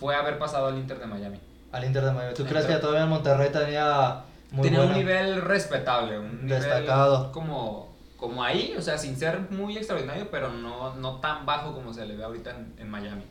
fue 0.00 0.16
haber 0.16 0.38
pasado 0.38 0.66
al 0.66 0.76
Inter 0.76 0.98
de 0.98 1.06
Miami. 1.06 1.38
Al 1.70 1.84
Inter 1.84 2.04
de 2.04 2.10
Miami. 2.12 2.34
¿Tú 2.34 2.42
Entonces- 2.42 2.64
crees 2.66 2.66
que 2.66 2.80
todavía 2.80 3.04
en 3.04 3.08
Monterrey 3.10 3.50
tenía. 3.52 4.24
Muy 4.52 4.62
tenía 4.62 4.78
buena- 4.80 4.92
un 4.94 4.98
nivel 4.98 5.40
respetable, 5.42 6.18
un 6.18 6.44
nivel 6.46 6.86
como, 7.32 7.94
como 8.16 8.42
ahí, 8.44 8.74
o 8.78 8.82
sea, 8.82 8.96
sin 8.98 9.16
ser 9.16 9.40
muy 9.50 9.76
extraordinario, 9.76 10.30
pero 10.30 10.50
no, 10.52 10.94
no 10.94 11.16
tan 11.20 11.44
bajo 11.46 11.74
como 11.74 11.92
se 11.92 12.06
le 12.06 12.16
ve 12.16 12.24
ahorita 12.24 12.50
en, 12.50 12.74
en 12.78 12.88
Miami. 12.88 13.22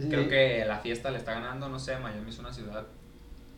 Sí. 0.00 0.08
Creo 0.08 0.28
que 0.28 0.64
la 0.66 0.78
fiesta 0.78 1.10
le 1.10 1.18
está 1.18 1.32
ganando, 1.34 1.68
no 1.68 1.78
sé, 1.78 1.96
Miami 1.98 2.30
es 2.30 2.38
una 2.38 2.52
ciudad 2.52 2.84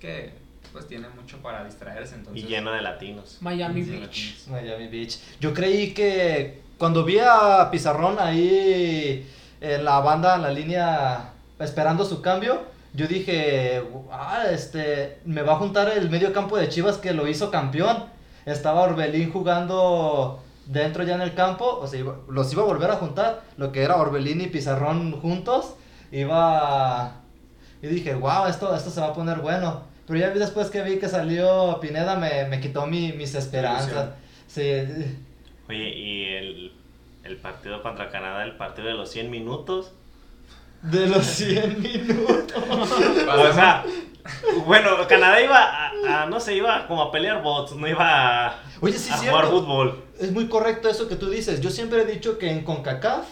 que 0.01 0.32
pues 0.72 0.86
tiene 0.86 1.09
mucho 1.09 1.39
para 1.39 1.64
distraerse, 1.64 2.14
entonces... 2.14 2.43
Y 2.45 2.47
lleno 2.47 2.70
de 2.72 2.82
latinos. 2.82 3.39
Miami 3.41 3.82
Sí, 3.84 3.91
Beach. 3.91 4.03
latinos. 4.03 4.49
Miami 4.49 4.89
Beach. 4.89 5.18
Yo 5.41 5.55
creí 5.55 5.95
que 5.95 6.62
cuando 6.78 7.05
vi 7.05 7.18
a 7.20 7.68
Pizarrón 7.70 8.16
ahí 8.20 9.26
en 9.61 9.84
la 9.84 10.01
banda, 10.01 10.36
en 10.36 10.43
la 10.43 10.51
línea, 10.51 11.32
esperando 11.59 12.05
su 12.05 12.20
cambio, 12.22 12.62
yo 12.99 13.07
dije, 13.07 13.82
ah, 14.11 14.44
este, 14.51 15.18
me 15.24 15.42
va 15.42 15.53
a 15.55 15.57
juntar 15.57 15.88
el 15.96 16.11
medio 16.11 16.32
campo 16.32 16.57
de 16.57 16.68
Chivas 16.68 16.96
que 16.99 17.12
lo 17.12 17.26
hizo 17.28 17.51
campeón. 17.51 18.05
Estaba 18.44 18.82
Orbelín 18.82 19.30
jugando 19.30 20.40
dentro 20.66 21.03
ya 21.05 21.14
en 21.14 21.20
el 21.22 21.34
campo, 21.34 21.78
o 21.80 21.86
sea, 21.86 22.01
iba- 22.01 22.16
los 22.28 22.53
iba 22.53 22.62
a 22.62 22.66
volver 22.66 22.90
a 22.90 22.96
juntar, 22.96 23.42
lo 23.57 23.72
que 23.72 23.82
era 23.82 23.96
Orbelín 23.96 24.40
y 24.40 24.46
Pizarrón 24.49 25.12
juntos, 25.20 25.74
iba... 26.12 27.12
Y 27.82 27.86
dije, 27.86 28.14
wow, 28.14 28.46
esto, 28.49 28.74
esto 28.74 28.90
se 28.90 29.01
va 29.01 29.09
a 29.09 29.12
poner 29.14 29.38
bueno. 29.38 29.82
Pero 30.07 30.18
ya 30.18 30.30
después 30.30 30.68
que 30.70 30.82
vi 30.82 30.99
que 30.99 31.09
salió 31.09 31.78
Pineda, 31.80 32.16
me, 32.16 32.46
me 32.46 32.61
quitó 32.61 32.86
mi- 32.86 33.12
mis 33.12 33.34
esperanzas. 33.34 34.11
Sí, 34.49 34.62
Oye, 35.68 35.88
y 35.96 36.24
el, 36.24 36.72
el 37.24 37.36
partido 37.36 37.82
contra 37.82 38.11
Canadá, 38.11 38.42
el 38.44 38.57
partido 38.57 38.88
de 38.88 38.94
los 38.94 39.11
100 39.11 39.30
minutos. 39.30 39.92
De 40.83 41.07
los 41.07 41.24
100 41.26 41.81
minutos. 41.83 42.62
O 42.62 43.53
sea, 43.53 43.85
bueno, 44.66 44.91
Canadá 45.09 45.41
iba 45.43 45.59
a, 45.59 46.22
a- 46.22 46.26
no 46.26 46.39
sé, 46.41 46.55
iba 46.55 46.87
como 46.87 47.03
a 47.03 47.11
pelear 47.12 47.43
bots, 47.43 47.72
no 47.74 47.87
iba 47.89 48.47
a, 48.49 48.62
Oye, 48.81 48.99
sí, 48.99 49.11
a 49.12 49.16
cierto. 49.16 49.37
jugar 49.39 49.51
fútbol. 49.53 50.05
Es 50.20 50.31
muy 50.33 50.49
correcto 50.49 50.89
eso 50.89 51.09
que 51.09 51.16
tú 51.16 51.29
dices. 51.31 51.61
Yo 51.61 51.70
siempre 51.70 52.03
he 52.03 52.05
dicho 52.07 52.39
que 52.39 52.51
en 52.51 52.64
CONCACAF 52.64 53.24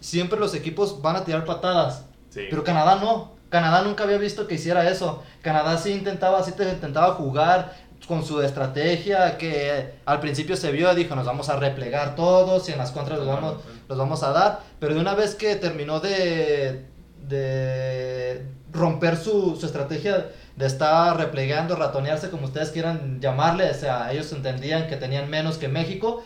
siempre 0.00 0.38
los 0.38 0.54
equipos 0.54 1.00
van 1.02 1.16
a 1.16 1.24
tirar 1.24 1.44
patadas. 1.44 2.04
Sí. 2.30 2.42
Pero 2.50 2.62
Canadá 2.64 2.96
no. 2.96 3.36
Canadá 3.48 3.82
nunca 3.82 4.04
había 4.04 4.18
visto 4.18 4.46
que 4.46 4.56
hiciera 4.56 4.88
eso. 4.90 5.22
Canadá 5.42 5.78
sí 5.78 5.92
intentaba, 5.92 6.42
sí 6.44 6.52
te 6.52 6.64
intentaba 6.68 7.14
jugar 7.14 7.74
con 8.06 8.24
su 8.24 8.40
estrategia 8.42 9.38
que 9.38 9.94
al 10.06 10.20
principio 10.20 10.56
se 10.56 10.70
vio, 10.70 10.94
dijo, 10.94 11.14
nos 11.16 11.26
vamos 11.26 11.48
a 11.48 11.56
replegar 11.56 12.14
todos 12.14 12.68
y 12.68 12.72
en 12.72 12.78
las 12.78 12.90
contras 12.92 13.18
los 13.18 13.26
vamos, 13.28 13.56
los 13.88 13.98
vamos 13.98 14.22
a 14.22 14.32
dar. 14.32 14.60
Pero 14.78 14.94
de 14.94 15.00
una 15.00 15.14
vez 15.14 15.34
que 15.34 15.56
terminó 15.56 16.00
de, 16.00 16.86
de 17.26 18.46
romper 18.72 19.16
su, 19.16 19.56
su 19.56 19.66
estrategia 19.66 20.28
de 20.56 20.66
estar 20.66 21.16
replegando, 21.16 21.76
ratonearse, 21.76 22.30
como 22.30 22.46
ustedes 22.46 22.70
quieran 22.70 23.20
llamarle, 23.20 23.70
o 23.70 23.74
sea, 23.74 24.12
ellos 24.12 24.32
entendían 24.32 24.88
que 24.88 24.96
tenían 24.96 25.30
menos 25.30 25.56
que 25.56 25.68
México. 25.68 26.24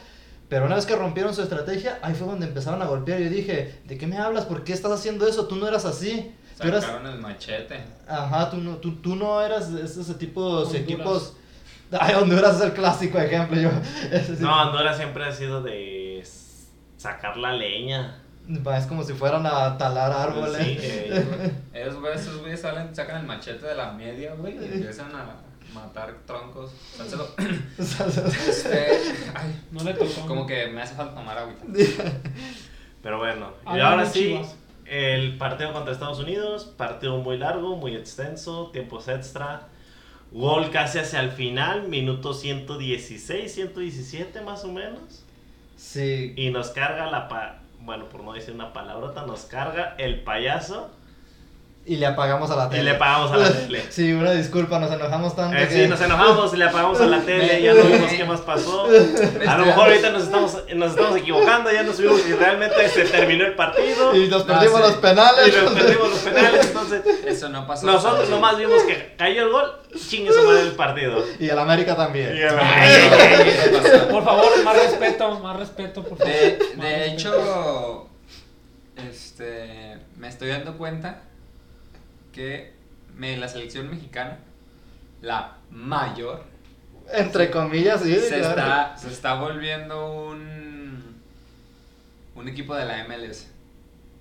Pero 0.48 0.66
una 0.66 0.74
vez 0.74 0.86
que 0.86 0.96
rompieron 0.96 1.34
su 1.34 1.42
estrategia, 1.42 1.98
ahí 2.02 2.14
fue 2.14 2.26
donde 2.26 2.46
empezaron 2.46 2.82
a 2.82 2.86
golpear. 2.86 3.20
Yo 3.20 3.30
dije, 3.30 3.80
¿de 3.86 3.96
qué 3.96 4.06
me 4.06 4.18
hablas? 4.18 4.44
¿Por 4.44 4.64
qué 4.64 4.72
estás 4.72 4.92
haciendo 4.92 5.26
eso? 5.26 5.46
Tú 5.46 5.56
no 5.56 5.66
eras 5.66 5.84
así. 5.84 6.34
Tú 6.60 6.68
eras, 6.68 6.84
Sacaron 6.84 7.06
el 7.06 7.18
machete. 7.18 7.82
Ajá, 8.06 8.50
tú 8.50 8.58
no, 8.58 8.76
tú, 8.76 8.96
tú 8.96 9.16
no 9.16 9.40
eras 9.40 9.70
ese, 9.70 10.14
tipo 10.14 10.42
de 10.42 10.62
Honduras. 10.64 10.74
equipos. 10.74 11.36
Ay, 11.98 12.14
Honduras 12.14 12.56
es 12.56 12.62
el 12.62 12.72
clásico 12.72 13.18
ejemplo. 13.18 13.60
Yo. 13.60 13.70
No, 14.40 14.62
Honduras 14.62 14.96
siempre 14.96 15.24
ha 15.24 15.32
sido 15.32 15.62
de 15.62 16.01
sacar 17.02 17.36
la 17.36 17.52
leña. 17.52 18.18
Va, 18.66 18.76
Es 18.78 18.86
como 18.86 19.02
si 19.04 19.12
fueran 19.12 19.46
a 19.46 19.76
talar 19.78 20.12
árboles. 20.12 20.56
Sí, 20.64 20.76
eh, 20.80 21.52
Esos 21.72 22.00
güeyes, 22.00 22.20
esos 22.20 22.40
güeyes 22.40 22.60
salen, 22.60 22.94
sacan 22.94 23.20
el 23.20 23.26
machete 23.26 23.66
de 23.66 23.74
la 23.74 23.92
media, 23.92 24.34
güey, 24.34 24.54
y 24.54 24.64
empiezan 24.64 25.14
a 25.14 25.36
matar 25.74 26.14
troncos. 26.26 26.72
Salcedo. 26.96 27.28
Este, 27.78 28.88
ay, 29.34 29.60
No 29.70 29.82
le 29.84 29.94
tocó. 29.94 30.26
como 30.26 30.46
que 30.46 30.66
me 30.68 30.82
hace 30.82 30.94
falta 30.94 31.14
tomar 31.14 31.38
agüita. 31.38 31.64
Pero 33.02 33.18
bueno, 33.18 33.52
y 33.74 33.80
ahora 33.80 34.06
sí, 34.06 34.28
Chivas. 34.28 34.54
el 34.86 35.36
partido 35.38 35.72
contra 35.72 35.92
Estados 35.92 36.20
Unidos, 36.20 36.72
partido 36.76 37.16
muy 37.18 37.36
largo, 37.36 37.76
muy 37.76 37.96
extenso, 37.96 38.70
tiempos 38.72 39.08
extra. 39.08 39.68
Gol 40.30 40.70
casi 40.70 40.98
hacia 40.98 41.20
el 41.20 41.30
final, 41.32 41.88
minuto 41.88 42.32
116, 42.32 43.52
117 43.52 44.40
más 44.42 44.64
o 44.64 44.68
menos. 44.72 45.24
Sí. 45.82 46.32
Y 46.36 46.50
nos 46.50 46.70
carga 46.70 47.10
la 47.10 47.28
pa 47.28 47.58
bueno, 47.80 48.08
por 48.08 48.22
no 48.22 48.32
decir 48.32 48.54
una 48.54 48.72
palabrota, 48.72 49.26
nos 49.26 49.44
carga 49.46 49.96
el 49.98 50.22
payaso 50.22 50.92
Y 51.84 51.96
le 51.96 52.06
apagamos 52.06 52.48
a 52.52 52.54
la 52.54 52.66
y 52.66 52.70
tele. 52.70 52.92
le 52.92 52.94
pagamos 52.94 53.32
a 53.32 53.36
la 53.38 53.52
tele. 53.66 53.82
Sí, 53.90 54.12
una 54.12 54.30
disculpa, 54.30 54.78
nos 54.78 54.92
enojamos 54.92 55.34
tanto. 55.34 55.56
Eh, 55.56 55.66
que- 55.66 55.74
sí, 55.82 55.88
nos 55.88 56.00
enojamos 56.00 56.54
y 56.54 56.56
le 56.56 56.64
apagamos 56.66 57.00
a 57.00 57.06
la 57.06 57.20
tele, 57.26 57.60
ya 57.60 57.74
no 57.74 57.82
vimos 57.82 58.12
qué 58.12 58.24
más 58.24 58.40
pasó. 58.42 58.84
A 59.48 59.58
lo 59.58 59.66
mejor 59.66 59.88
ahorita 59.88 60.10
nos 60.10 60.22
estamos, 60.22 60.58
nos 60.76 60.90
estamos 60.92 61.16
equivocando, 61.16 61.72
ya 61.72 61.82
no 61.82 61.92
subimos 61.92 62.20
si 62.22 62.32
realmente 62.34 62.88
se 62.88 63.04
terminó 63.06 63.44
el 63.46 63.56
partido 63.56 64.14
Y 64.14 64.28
nos 64.28 64.46
No, 64.46 64.54
perdimos 64.54 64.76
sí. 64.80 64.86
los 64.86 64.92
penales. 64.98 65.48
y 65.48 65.60
nos 65.64 65.72
perdimos 65.72 66.08
los 66.10 66.18
penales, 66.20 66.66
entonces 66.66 67.02
Eso 67.26 67.48
no 67.48 67.66
pasó. 67.66 67.84
nosotros 67.86 68.28
nomás 68.28 68.56
vimos 68.58 68.80
que 68.84 69.14
cayó 69.18 69.42
el 69.42 69.50
gol, 69.50 69.72
chingue 70.08 70.32
su 70.32 70.42
madre 70.44 70.62
el 70.62 70.72
partido. 70.72 71.24
Y 71.40 71.48
el 71.48 71.58
América 71.58 71.96
también. 71.96 72.32
Y. 72.36 72.42
Por 74.12 74.24
favor, 74.24 74.62
más 74.64 74.76
respeto, 74.76 75.40
más 75.40 75.56
respeto, 75.56 76.04
por 76.04 76.16
favor. 76.16 76.32
De, 76.32 76.40
de 76.40 76.56
respeto. 76.58 77.12
hecho, 77.12 78.08
este, 79.10 79.98
me 80.16 80.28
estoy 80.28 80.48
dando 80.50 80.78
cuenta 80.78 81.22
que 82.32 82.72
me, 83.16 83.36
la 83.36 83.48
selección 83.48 83.90
mexicana, 83.90 84.38
la 85.20 85.56
mayor, 85.70 86.44
Entre 87.12 87.50
comillas, 87.50 88.02
sí. 88.02 88.14
se, 88.14 88.38
claro. 88.38 88.60
está, 88.60 88.96
se 88.96 89.08
está 89.08 89.34
volviendo 89.34 90.24
un, 90.28 91.20
un 92.34 92.48
equipo 92.48 92.74
de 92.74 92.84
la 92.84 93.04
MLS. 93.04 93.48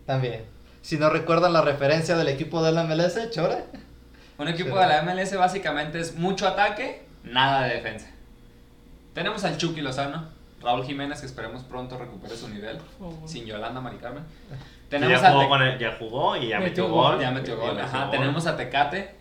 También. 0.05 0.43
Si 0.81 0.97
no 0.97 1.09
recuerdan 1.09 1.53
la 1.53 1.61
referencia 1.61 2.17
del 2.17 2.27
equipo 2.27 2.63
de 2.63 2.71
la 2.71 2.83
MLS, 2.83 3.29
Chore. 3.29 3.63
Un 4.37 4.47
equipo 4.47 4.77
de 4.79 4.87
la 4.87 5.03
MLS 5.03 5.35
básicamente 5.37 5.99
es 5.99 6.15
mucho 6.15 6.47
ataque, 6.47 7.03
nada 7.23 7.67
de 7.67 7.75
defensa. 7.75 8.07
Tenemos 9.13 9.43
al 9.43 9.57
Chucky 9.57 9.81
Lozano, 9.81 10.27
Raúl 10.61 10.83
Jiménez, 10.85 11.19
que 11.19 11.27
esperemos 11.27 11.63
pronto 11.63 11.97
recupere 11.97 12.35
su 12.35 12.49
nivel, 12.49 12.79
sin 13.25 13.45
Yolanda 13.45 13.81
Maricarmen. 13.81 14.23
Tenemos 14.91 15.19
ya, 15.21 15.27
a 15.27 15.31
jugó 15.31 15.41
Te- 15.43 15.49
con 15.49 15.61
el- 15.63 15.79
ya 15.79 15.95
jugó 15.97 16.35
y 16.37 16.47
ya 16.49 16.59
Metió 16.59 16.83
metió 16.83 16.89
gol. 16.89 17.19
ya 17.19 17.31
metió 17.31 17.57
gol, 17.57 17.75
Ya 17.77 17.85
ajá. 17.85 18.01
gol. 18.01 18.11
Tenemos 18.11 18.45
a 18.45 18.55
Tecate. 18.57 19.15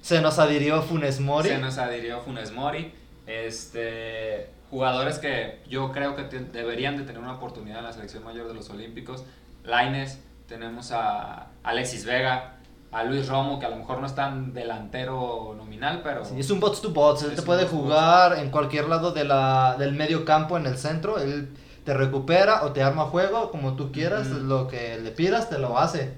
Se 0.00 0.20
nos 0.22 0.38
adhirió 0.38 0.80
Funes 0.82 1.20
Mori. 1.20 1.48
se 1.50 1.58
nos 1.58 1.76
adhirió 1.78 2.20
Funes 2.20 2.52
Mori. 2.52 2.94
Este, 3.26 4.48
jugadores 4.70 5.18
que 5.18 5.60
yo 5.68 5.92
creo 5.92 6.16
que 6.16 6.22
te- 6.24 6.40
deberían 6.40 6.96
de 6.96 7.04
tener 7.04 7.20
una 7.20 7.34
oportunidad 7.34 7.78
en 7.78 7.84
la 7.84 7.92
selección 7.92 8.24
mayor 8.24 8.48
de 8.48 8.54
los 8.54 8.70
Olímpicos. 8.70 9.24
Laines, 9.64 10.20
tenemos 10.48 10.92
a 10.92 11.48
Alexis 11.62 12.04
Vega, 12.04 12.56
a 12.92 13.02
Luis 13.04 13.28
Romo, 13.28 13.58
que 13.58 13.66
a 13.66 13.70
lo 13.70 13.76
mejor 13.76 13.98
no 14.00 14.06
es 14.06 14.14
tan 14.14 14.52
delantero 14.54 15.54
nominal, 15.56 16.00
pero... 16.04 16.24
Sí, 16.24 16.38
es 16.38 16.50
un 16.50 16.60
bots 16.60 16.80
to 16.80 16.90
bots, 16.90 17.22
él 17.24 17.34
te 17.34 17.42
puede 17.42 17.62
bots 17.64 17.72
jugar 17.74 18.38
en 18.38 18.50
cualquier 18.50 18.88
lado 18.88 19.12
de 19.12 19.24
la, 19.24 19.74
del 19.78 19.92
medio 19.94 20.24
campo 20.24 20.56
en 20.56 20.66
el 20.66 20.76
centro, 20.78 21.18
él 21.18 21.48
te 21.84 21.94
recupera 21.94 22.64
o 22.64 22.72
te 22.72 22.82
arma 22.82 23.04
juego 23.04 23.50
como 23.50 23.74
tú 23.76 23.92
quieras, 23.92 24.28
Ujú. 24.28 24.40
lo 24.40 24.68
que 24.68 24.98
le 24.98 25.10
pidas 25.10 25.48
te 25.50 25.58
lo 25.58 25.78
hace. 25.78 26.12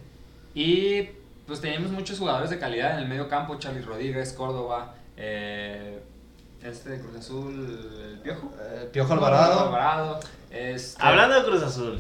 Y 0.55 1.03
pues 1.47 1.61
teníamos 1.61 1.91
muchos 1.91 2.19
jugadores 2.19 2.51
de 2.51 2.59
calidad 2.59 2.93
en 2.95 3.01
el 3.01 3.09
medio 3.09 3.29
campo, 3.29 3.57
Charlie 3.59 3.83
Rodríguez, 3.83 4.33
Córdoba, 4.33 4.95
eh, 5.17 6.01
este 6.63 6.91
de 6.91 7.01
Cruz 7.01 7.17
Azul, 7.17 8.01
el 8.13 8.19
Piojo. 8.21 8.53
Eh, 8.61 8.89
Piojo 8.93 9.13
Alvarado, 9.13 9.61
Alvarado, 9.69 10.21
este- 10.51 11.01
Hablando 11.03 11.37
de 11.41 11.45
Cruz 11.45 11.63
Azul, 11.63 11.99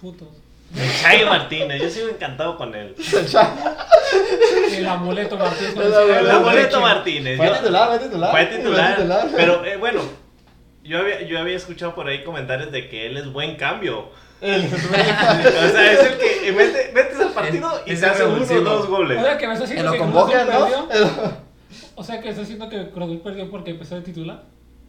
Putos. 0.00 0.28
el 0.74 0.92
Chayo 1.02 1.26
Martínez, 1.28 1.80
yo 1.82 1.90
sigo 1.90 2.08
encantado 2.08 2.56
con 2.56 2.74
él. 2.74 2.94
El 4.72 4.86
amuleto 4.86 5.36
Martínez. 5.36 5.76
El 5.76 5.92
amuleto. 5.94 6.18
El 6.20 6.30
abuelito 6.30 6.80
Martínez. 6.80 7.36
fue 7.36 7.50
titular, 7.50 7.88
fue 7.88 7.98
titular. 7.98 8.30
Fue 8.30 8.46
titular. 8.46 9.28
Pero 9.34 9.64
eh, 9.64 9.76
bueno, 9.76 10.00
yo 10.86 10.98
había, 10.98 11.22
yo 11.22 11.38
había 11.38 11.56
escuchado 11.56 11.94
por 11.94 12.08
ahí 12.08 12.22
comentarios 12.24 12.72
de 12.72 12.88
que 12.88 13.06
él 13.06 13.16
es 13.16 13.32
buen 13.32 13.56
cambio. 13.56 14.10
o 14.42 14.46
sea, 14.46 15.92
es 15.92 16.00
el 16.00 16.18
que 16.18 16.52
mete, 16.52 16.92
metes 16.92 17.18
al 17.18 17.30
partido 17.30 17.80
y 17.86 17.92
el 17.92 18.04
hace 18.04 18.24
uno 18.24 18.42
o 18.42 18.60
dos 18.60 18.86
goles. 18.86 19.18
O 19.18 19.24
sea, 19.24 19.38
que 19.38 19.46
me 19.46 19.54
está 19.54 19.64
haciendo 19.64 19.84
lo 19.84 19.92
que 19.92 19.98
convoquen, 19.98 20.38
Azul 20.38 20.70
¿no? 20.70 20.88
perdió. 20.88 21.46
O 21.98 22.04
sea, 22.04 22.20
que 22.20 22.28
está 22.28 22.42
haciendo 22.42 22.68
que 22.68 22.90
Cruz 22.90 23.04
Azul 23.04 23.20
perdió 23.22 23.50
porque 23.50 23.70
empezó 23.70 23.94
de 23.94 24.02
titular. 24.02 24.42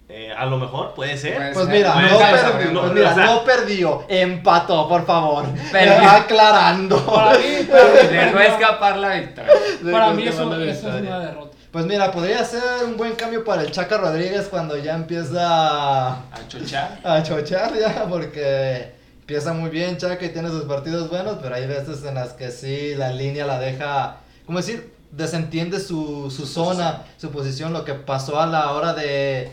Eh, 0.09 0.31
a 0.37 0.45
lo 0.45 0.57
mejor 0.57 0.93
puede 0.93 1.17
ser. 1.17 1.53
Pues, 1.53 1.67
mira, 1.67 1.95
no, 1.95 2.11
lo 2.11 2.17
perdió, 2.19 2.81
pues 2.81 2.93
mira, 2.93 3.11
O 3.11 3.15
sea- 3.15 3.25
no 3.25 3.43
perdió, 3.43 4.05
empató, 4.07 4.87
por 4.87 5.05
favor. 5.05 5.45
Perdió. 5.71 6.09
Aclarando. 6.09 7.05
Para 7.05 7.37
mí, 7.37 7.45
para 7.69 8.31
mí, 8.31 8.45
escapar 8.45 8.97
la 8.97 9.15
victoria. 9.15 9.51
Para 9.91 10.11
mí 10.11 10.27
eso, 10.27 10.55
eso 10.61 10.89
es 10.89 11.01
una 11.01 11.19
derrota. 11.19 11.56
Pues 11.71 11.85
mira, 11.85 12.11
podría 12.11 12.43
ser 12.45 12.85
un 12.85 12.97
buen 12.97 13.15
cambio 13.15 13.43
para 13.43 13.61
el 13.61 13.71
Chaca 13.71 13.97
Rodríguez 13.97 14.47
cuando 14.49 14.77
ya 14.77 14.95
empieza 14.95 15.41
a, 15.41 16.13
A 16.13 16.47
chochar. 16.47 16.99
a 17.03 17.21
chochar 17.23 17.77
ya, 17.77 18.05
porque 18.09 18.93
empieza 19.19 19.51
muy 19.53 19.69
bien 19.69 19.97
Chaca 19.97 20.25
y 20.25 20.29
tiene 20.29 20.49
sus 20.49 20.63
partidos 20.63 21.09
buenos, 21.09 21.37
pero 21.41 21.55
hay 21.55 21.67
veces 21.67 22.03
en 22.05 22.15
las 22.15 22.33
que 22.33 22.51
sí 22.51 22.95
la 22.95 23.11
línea 23.11 23.45
la 23.45 23.59
deja, 23.59 24.17
¿cómo 24.45 24.59
decir? 24.59 24.93
Desentiende 25.11 25.79
su, 25.79 26.31
su 26.31 26.45
zona, 26.45 27.03
su 27.17 27.31
posición, 27.31 27.73
lo 27.73 27.83
que 27.83 27.93
pasó 27.93 28.39
a 28.39 28.45
la 28.47 28.71
hora 28.71 28.93
de, 28.93 29.51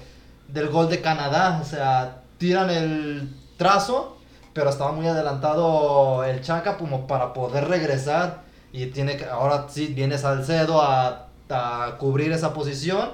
del 0.49 0.69
gol 0.69 0.89
de 0.89 1.01
Canadá, 1.01 1.59
o 1.61 1.65
sea, 1.67 2.19
tiran 2.39 2.71
el 2.71 3.29
trazo, 3.57 4.19
pero 4.53 4.71
estaba 4.71 4.93
muy 4.93 5.09
adelantado 5.09 6.23
el 6.25 6.41
Chaca 6.43 6.77
como 6.77 7.09
para 7.09 7.33
poder 7.33 7.67
regresar 7.69 8.43
y 8.73 8.87
tiene 8.87 9.17
que, 9.17 9.25
ahora 9.25 9.67
sí 9.69 9.89
viene 9.89 10.17
Salcedo 10.17 10.81
a, 10.81 11.27
a 11.51 11.97
cubrir 11.99 12.33
esa 12.33 12.53
posición. 12.53 13.11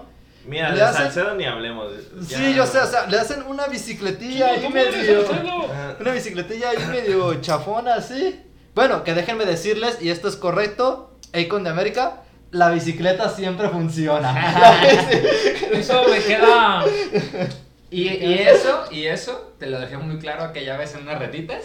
Mira, 0.46 0.70
Le 0.70 0.76
de 0.76 0.82
hacen- 0.82 1.02
Salcedo 1.04 1.34
ni 1.34 1.44
hablemos. 1.44 1.92
ya- 2.26 2.38
Sí, 2.38 2.54
yo 2.54 2.66
sé, 2.66 2.78
o 2.78 2.86
sea, 2.86 3.06
le 3.06 3.18
hacen 3.18 3.42
una 3.46 3.66
bicicletilla 3.66 4.46
ahí 4.52 4.62
¿Cómo 4.62 4.76
eres, 4.76 4.96
medio... 4.96 5.24
Una 6.00 6.12
bicicletilla 6.12 6.70
ahí 6.70 6.78
medio 6.90 7.40
chafona 7.42 7.94
así. 7.94 8.40
Bueno, 8.74 9.04
que 9.04 9.14
déjenme 9.14 9.44
decirles, 9.44 9.98
y 10.00 10.08
esto 10.10 10.28
es 10.28 10.36
correcto, 10.36 11.18
Akon 11.34 11.64
de 11.64 11.70
América, 11.70 12.22
la 12.52 12.70
bicicleta 12.70 13.28
siempre 13.28 13.68
funciona. 13.68 14.32
Eso 15.72 16.02
me 16.08 16.18
queda. 16.20 16.84
Y, 17.92 18.02
y 18.08 18.34
eso, 18.34 18.84
y 18.92 19.06
eso, 19.06 19.52
te 19.58 19.66
lo 19.66 19.80
dejé 19.80 19.96
muy 19.98 20.20
claro 20.20 20.44
aquella 20.44 20.76
vez 20.76 20.94
en 20.94 21.02
unas 21.02 21.18
retitas, 21.18 21.64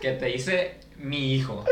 que 0.00 0.12
te 0.12 0.30
hice 0.30 0.74
mi 0.96 1.34
hijo. 1.34 1.64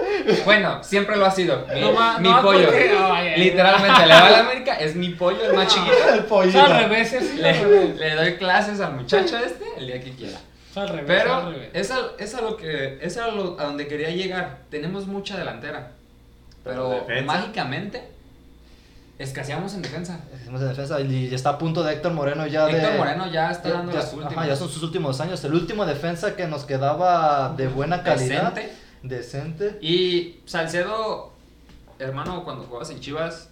Bueno, 0.45 0.83
siempre 0.83 1.17
lo 1.17 1.27
ha 1.27 1.31
sido, 1.31 1.67
mi, 1.75 1.81
No 1.81 2.19
mi 2.19 2.29
no, 2.31 2.43
pollo. 2.43 2.65
porque- 2.67 3.35
Literalmente, 3.37 4.07
le 4.07 4.15
va 4.15 4.27
a 4.27 4.31
la 4.31 4.39
América, 4.41 4.75
es 4.75 4.95
mi 4.97 5.11
pollo, 5.11 5.45
el 5.45 5.55
más 5.55 5.69
chiquito. 5.75 5.93
el 6.13 6.19
Es 6.21 6.25
pollito. 6.25 6.61
al 6.61 6.79
revés, 6.85 7.13
es 7.13 7.35
Le, 7.37 7.53
revés. 7.53 7.97
le 7.97 8.15
doy 8.15 8.35
clases 8.37 8.81
al 8.81 8.95
muchacho 8.95 9.37
este 9.39 9.65
el 9.77 9.87
día 9.87 10.01
que 10.01 10.13
quiera. 10.13 10.39
Al 10.75 10.89
revés. 10.89 11.11
es 11.25 11.27
al 11.31 11.43
Pero 11.43 11.51
revés. 11.51 11.71
es 11.75 11.91
a, 11.91 11.99
es 12.19 12.35
a 12.35 12.41
lo 12.41 12.57
que 12.57 12.99
es 13.03 13.17
a, 13.19 13.29
lo, 13.29 13.59
a 13.61 13.65
donde 13.65 13.87
quería 13.87 14.11
llegar. 14.11 14.59
Tenemos 14.71 15.07
mucha 15.07 15.37
delantera. 15.37 15.93
Pero 16.65 17.05
Pero 17.07 17.25
mágicamente 17.27 18.03
escaseamos 19.19 19.75
en 19.75 19.83
defensa. 19.83 20.21
Estamos 20.33 20.61
en 20.63 20.69
defensa 20.69 21.01
y 21.01 21.35
está 21.35 21.51
a 21.51 21.59
punto 21.59 21.83
de 21.83 21.93
Héctor 21.95 22.13
Moreno 22.13 22.47
ya 22.47 22.67
de... 22.67 22.73
Héctor 22.79 22.97
Moreno 22.99 23.31
ya 23.31 23.51
está 23.51 23.71
dando 23.71 23.93
ya- 23.93 23.99
las 23.99 24.13
últimas. 24.13 24.33
ajá, 24.37 24.47
ya 24.47 24.57
son 24.57 24.69
sus 24.69 24.83
últimos 24.83 25.21
años. 25.21 25.43
El 25.45 25.55
último 25.55 25.85
defensa 25.87 26.37
que 26.37 26.47
nos 26.47 26.65
quedaba 26.65 27.55
de 27.57 27.69
buena 27.69 28.03
calidad. 28.03 28.53
Decente. 28.53 28.75
Decente. 29.03 29.79
Y 29.81 30.41
Salcedo, 30.47 31.33
hermano, 31.99 32.45
cuando 32.45 32.65
jugabas 32.65 32.91
en 32.91 33.01
Chivas, 33.01 33.51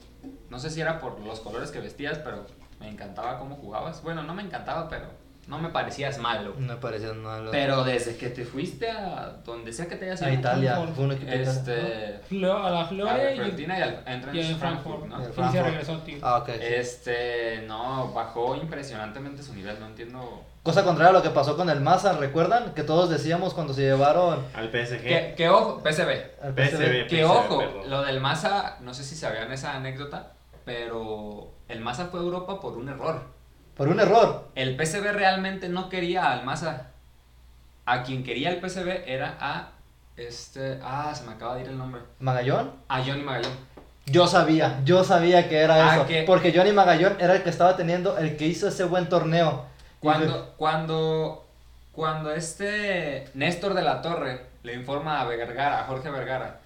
no 0.50 0.58
sé 0.58 0.70
si 0.70 0.80
era 0.80 0.98
por 1.00 1.18
los 1.20 1.40
colores 1.40 1.70
que 1.70 1.80
vestías, 1.80 2.18
pero 2.18 2.46
me 2.80 2.88
encantaba 2.88 3.38
cómo 3.38 3.56
jugabas. 3.56 4.02
Bueno, 4.02 4.22
no 4.22 4.34
me 4.34 4.42
encantaba, 4.42 4.88
pero 4.88 5.06
no 5.46 5.58
me 5.58 5.68
parecías 5.68 6.18
malo. 6.18 6.54
No 6.58 6.74
me 6.74 6.80
parecía 6.80 7.12
nada. 7.12 7.50
Pero 7.52 7.84
desde 7.84 8.16
que 8.16 8.30
te 8.30 8.44
fuiste 8.44 8.90
a 8.90 9.36
donde 9.44 9.72
sea 9.72 9.86
que 9.86 9.96
te 9.96 10.06
hayas 10.06 10.22
a 10.22 10.30
ido, 10.30 10.40
Italia. 10.40 10.72
Frankfurt. 10.72 10.96
Fue 10.96 11.04
un 11.04 11.12
equipo 11.12 11.30
este, 11.32 12.20
a 12.50 12.70
la 12.70 12.80
a 12.80 12.84
Flore 12.86 13.36
la 13.36 13.48
y, 13.48 13.60
y 13.60 13.70
al 13.70 14.02
entra 14.06 14.34
y 14.34 14.40
en 14.40 14.58
Frankfurt. 14.58 15.06
¿no? 15.06 15.20
Y 15.20 15.24
se 15.24 15.32
Frankfurt. 15.32 15.64
regresó 15.66 15.92
al 15.92 16.04
Tigre. 16.04 16.20
Ah, 16.24 16.38
ok. 16.38 16.48
Este, 16.60 17.62
no, 17.66 18.12
bajó 18.12 18.56
impresionantemente 18.56 19.42
su 19.42 19.54
nivel, 19.54 19.78
no 19.78 19.86
entiendo. 19.86 20.42
Cosa 20.64 20.82
contraria 20.82 21.10
a 21.10 21.12
lo 21.12 21.22
que 21.22 21.30
pasó 21.30 21.56
con 21.56 21.70
el 21.70 21.80
Maza, 21.80 22.14
¿recuerdan? 22.14 22.74
Que 22.74 22.82
todos 22.82 23.08
decíamos 23.08 23.54
cuando 23.54 23.72
se 23.72 23.82
llevaron 23.82 24.44
Al 24.52 24.68
PSG. 24.68 25.00
Que, 25.00 25.34
que 25.36 25.48
ojo, 25.48 25.80
PSV. 25.80 26.42
al 26.42 26.54
PSV. 26.54 27.06
Que 27.06 27.24
ojo, 27.24 27.58
perdón. 27.58 27.88
lo 27.88 28.02
del 28.02 28.20
Massa, 28.20 28.78
no 28.80 28.92
sé 28.92 29.04
si 29.04 29.14
sabían 29.14 29.52
esa 29.52 29.76
anécdota, 29.76 30.32
pero 30.64 31.52
el 31.68 31.80
Massa 31.80 32.06
fue 32.06 32.18
a 32.18 32.24
Europa 32.24 32.58
por 32.60 32.76
un 32.76 32.88
error. 32.88 33.35
Por 33.76 33.88
un 33.88 34.00
error. 34.00 34.48
El 34.54 34.76
PSV 34.76 35.12
realmente 35.12 35.68
no 35.68 35.88
quería 35.88 36.32
al 36.32 36.44
Massa. 36.44 36.88
A 37.84 38.02
quien 38.02 38.24
quería 38.24 38.50
el 38.50 38.60
PSV 38.60 39.04
era 39.06 39.36
a 39.40 39.68
este, 40.16 40.80
ah, 40.82 41.12
se 41.14 41.24
me 41.24 41.32
acaba 41.32 41.56
de 41.56 41.62
ir 41.62 41.68
el 41.68 41.76
nombre. 41.78 42.00
¿Magallón? 42.20 42.72
A 42.88 43.02
Johnny 43.02 43.22
Magallón. 43.22 43.52
Yo 44.06 44.26
sabía, 44.26 44.80
yo 44.84 45.04
sabía 45.04 45.48
que 45.48 45.58
era 45.58 45.74
Ah, 45.90 45.96
eso. 45.96 46.06
que- 46.06 46.22
Porque 46.22 46.52
Johnny 46.56 46.72
Magallón 46.72 47.16
era 47.20 47.34
el 47.34 47.42
que 47.42 47.50
estaba 47.50 47.76
teniendo, 47.76 48.16
el 48.18 48.36
que 48.36 48.46
hizo 48.46 48.68
ese 48.68 48.84
buen 48.84 49.08
torneo. 49.08 49.66
Y 50.00 50.00
Cuando, 50.00 50.54
cuando, 50.56 51.46
cuando 51.92 52.32
este 52.32 53.28
Néstor 53.34 53.74
de 53.74 53.82
la 53.82 54.00
Torre 54.02 54.46
le 54.62 54.74
informa 54.74 55.20
a 55.20 55.24
Vergara, 55.26 55.80
a 55.80 55.84
Jorge 55.84 56.10
Vergara, 56.10 56.60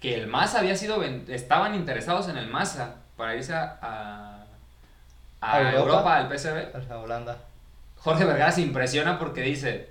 que 0.00 0.14
el 0.14 0.26
Massa 0.26 0.58
había 0.60 0.76
sido, 0.76 1.02
estaban 1.02 1.74
interesados 1.74 2.28
en 2.28 2.36
el 2.36 2.46
Massa 2.46 2.96
para 3.16 3.34
irse 3.34 3.54
a, 3.54 3.78
a, 3.82 4.35
a 5.40 5.56
¿A 5.56 5.72
Europa? 5.74 6.16
Al 6.16 6.28
PSV, 6.38 6.92
a 6.92 6.98
Holanda. 6.98 7.36
Jorge 7.96 8.24
Vergara 8.24 8.52
se 8.52 8.60
impresiona 8.62 9.18
porque 9.18 9.40
dice, 9.42 9.90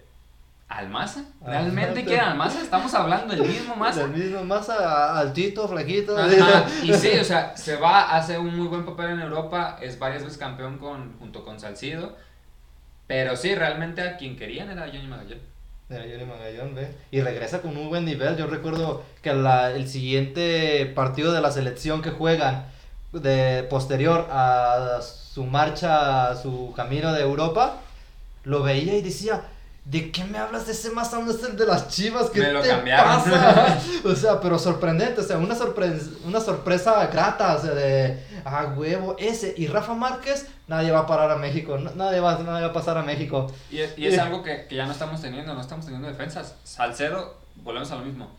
¿al 0.70 0.90
Massa? 0.90 1.26
Ah, 1.42 1.48
¿Realmente 1.52 2.02
sí. 2.02 2.06
quieren 2.06 2.26
al 2.26 2.36
Massa? 2.38 2.62
Estamos 2.62 2.94
hablando 2.94 3.36
del 3.36 3.46
mismo 3.46 3.76
Massa. 3.78 4.04
El 4.04 4.12
mismo 4.12 4.44
Maza, 4.44 5.20
altito, 5.20 5.68
flaquito. 5.68 6.18
Ajá, 6.18 6.66
Y 6.84 6.94
sí, 6.94 7.10
o 7.20 7.24
sea, 7.24 7.56
se 7.58 7.76
va, 7.76 8.16
hace 8.16 8.38
un 8.38 8.56
muy 8.58 8.68
buen 8.68 8.86
papel 8.86 9.12
en 9.12 9.22
Europa, 9.22 9.78
es 9.82 10.00
varias 10.00 10.24
veces 10.24 10.38
campeón 10.38 10.78
con, 10.78 11.18
junto 11.20 11.44
con 11.44 11.60
Salcido, 11.60 12.16
pero 13.08 13.36
sí, 13.36 13.54
realmente 13.54 14.02
a 14.02 14.18
quien 14.18 14.36
querían 14.38 14.70
era 14.70 14.88
Johnny 14.88 15.08
Magallón. 15.08 15.40
Mira, 15.90 16.04
Johnny 16.10 16.26
Magallón, 16.26 16.74
ve. 16.74 16.92
Y 17.12 17.22
regresa 17.22 17.62
con 17.62 17.78
un 17.78 17.90
buen 17.90 18.06
nivel. 18.06 18.36
Yo 18.38 18.48
recuerdo 18.48 19.04
que 19.22 19.34
la- 19.34 19.70
el 19.72 19.88
siguiente 19.88 20.86
partido 20.96 21.32
de 21.32 21.42
la 21.42 21.52
selección 21.52 22.02
que 22.02 22.10
juegan, 22.10 22.66
de 23.12 23.64
posterior 23.70 24.28
a 24.32 25.00
su 25.36 25.44
marcha, 25.44 26.34
su 26.42 26.74
camino 26.76 27.12
de 27.14 27.22
Europa, 27.22 27.78
lo 28.46 28.64
veía 28.64 28.96
y 28.96 29.02
decía. 29.02 29.42
¿De 29.84 30.12
qué 30.12 30.24
me 30.24 30.40
hablas 30.40 30.66
de 30.66 30.72
ese 30.72 30.90
no 31.20 31.30
es 31.30 31.44
el 31.44 31.56
de 31.58 31.66
las 31.68 31.90
chivas? 31.90 32.32
¿Qué 32.32 32.40
Me 32.40 32.52
lo 32.52 32.60
te 32.64 32.70
cambiaron. 32.70 33.22
pasa? 33.24 33.78
o 34.04 34.16
sea, 34.16 34.40
pero 34.42 34.58
sorprendente, 34.58 35.22
o 35.22 35.24
sea, 35.24 35.38
una, 35.38 35.54
sorpre- 35.56 36.02
una 36.26 36.40
sorpresa 36.42 37.06
grata, 37.06 37.56
o 37.56 37.62
sea, 37.62 37.70
de, 37.76 38.20
ah, 38.46 38.74
huevo, 38.76 39.16
ese. 39.20 39.54
Y 39.56 39.68
Rafa 39.68 39.94
Márquez, 39.94 40.48
nadie 40.68 40.90
va 40.90 41.02
a 41.02 41.06
parar 41.06 41.30
a 41.30 41.36
México, 41.36 41.78
nadie 41.78 42.20
va, 42.20 42.40
nadie 42.40 42.64
va 42.64 42.70
a 42.70 42.74
pasar 42.74 42.98
a 42.98 43.04
México. 43.04 43.46
Y, 43.70 43.78
es- 43.82 43.96
y 43.96 44.08
es 44.08 44.18
algo 44.18 44.42
que, 44.42 44.66
que 44.68 44.76
ya 44.76 44.88
no 44.88 44.92
estamos 44.92 45.22
teniendo, 45.22 45.54
no 45.54 45.62
estamos 45.62 45.86
teniendo 45.86 46.08
defensas. 46.08 46.56
Salcedo, 46.64 47.36
volvemos 47.58 47.92
a 47.92 47.98
lo 47.98 48.06
mismo. 48.06 48.32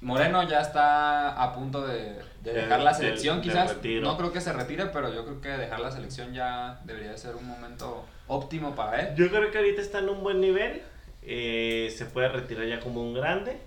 Moreno 0.00 0.42
ya 0.48 0.60
está 0.60 1.42
a 1.42 1.54
punto 1.54 1.86
de, 1.86 2.20
de 2.42 2.52
dejar 2.52 2.78
De- 2.78 2.84
la 2.84 2.94
selección, 2.94 3.40
del 3.40 3.50
quizás. 3.50 3.76
No 4.02 4.16
creo 4.16 4.32
que 4.32 4.40
se 4.40 4.52
retire, 4.52 4.86
pero 4.86 5.12
yo 5.12 5.24
creo 5.24 5.40
que 5.40 5.48
dejar 5.48 5.80
la 5.80 5.90
selección 5.90 6.32
ya 6.32 6.80
debería 6.84 7.16
ser 7.16 7.34
un 7.34 7.46
momento 7.48 8.04
óptimo 8.28 8.74
para 8.76 9.00
él. 9.00 9.14
Yo 9.16 9.28
creo 9.28 9.50
que 9.50 9.58
ahorita 9.58 9.80
está 9.82 9.98
en 9.98 10.08
un 10.10 10.22
buen 10.22 10.40
nivel. 10.40 10.82
eh, 11.22 11.92
se 11.96 12.06
puede 12.06 12.28
retirar 12.28 12.66
ya 12.66 12.80
como 12.80 13.02
un 13.02 13.12
grande. 13.14 13.60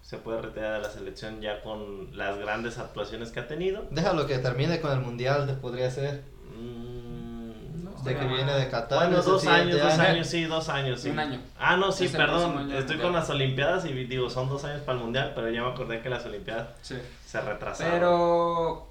Se 0.00 0.18
puede 0.18 0.40
retirar 0.42 0.74
de 0.74 0.80
la 0.86 0.90
selección 0.90 1.40
ya 1.40 1.60
con 1.62 2.16
las 2.16 2.38
grandes 2.38 2.78
actuaciones 2.78 3.30
que 3.32 3.40
ha 3.40 3.46
tenido. 3.48 3.86
Déjalo 3.90 4.26
que 4.26 4.38
termine 4.38 4.80
con 4.80 4.92
el 4.92 5.00
mundial, 5.00 5.58
podría 5.60 5.90
ser. 5.90 6.22
Mm, 6.56 6.93
De 8.04 8.16
que 8.16 8.26
viene 8.26 8.52
de 8.52 8.68
Qatar. 8.68 9.08
Bueno, 9.08 9.22
dos 9.22 9.46
años, 9.46 9.78
dos 9.80 9.92
año. 9.94 10.02
años, 10.02 10.26
sí, 10.26 10.44
dos 10.44 10.68
años, 10.68 11.00
sí. 11.00 11.10
Un 11.10 11.18
año. 11.18 11.40
Ah, 11.58 11.76
no, 11.76 11.90
sí, 11.92 12.08
perdón. 12.08 12.70
Estoy 12.72 12.98
con 12.98 13.12
las 13.12 13.28
Olimpiadas 13.30 13.84
y 13.86 13.92
digo, 13.92 14.28
son 14.30 14.48
dos 14.48 14.64
años 14.64 14.82
para 14.82 14.98
el 14.98 15.04
Mundial, 15.04 15.32
pero 15.34 15.50
ya 15.50 15.62
me 15.62 15.68
acordé 15.70 16.00
que 16.00 16.08
las 16.10 16.24
Olimpiadas 16.26 16.68
Sí. 16.82 16.96
se 17.26 17.40
retrasaron. 17.40 17.92
Pero 17.92 18.88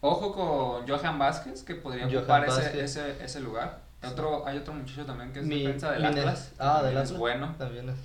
ojo 0.00 0.32
con 0.32 0.88
Johan 0.88 1.18
Vázquez, 1.18 1.62
que 1.62 1.74
podría 1.74 2.04
Johan 2.04 2.16
ocupar 2.18 2.44
ese, 2.46 2.82
ese, 2.84 3.24
ese 3.24 3.40
lugar. 3.40 3.78
Otro, 4.06 4.46
hay 4.46 4.58
otro 4.58 4.72
muchacho 4.74 5.04
también 5.04 5.32
que 5.32 5.40
es 5.40 5.46
Mi- 5.46 5.62
defensa 5.62 5.90
del 5.92 6.04
Atlas. 6.04 6.52
Ah, 6.58 6.78
del 6.82 6.96
Atlas. 6.96 7.10
Es 7.10 7.16
bueno. 7.18 7.54
También 7.58 7.88
es. 7.88 7.96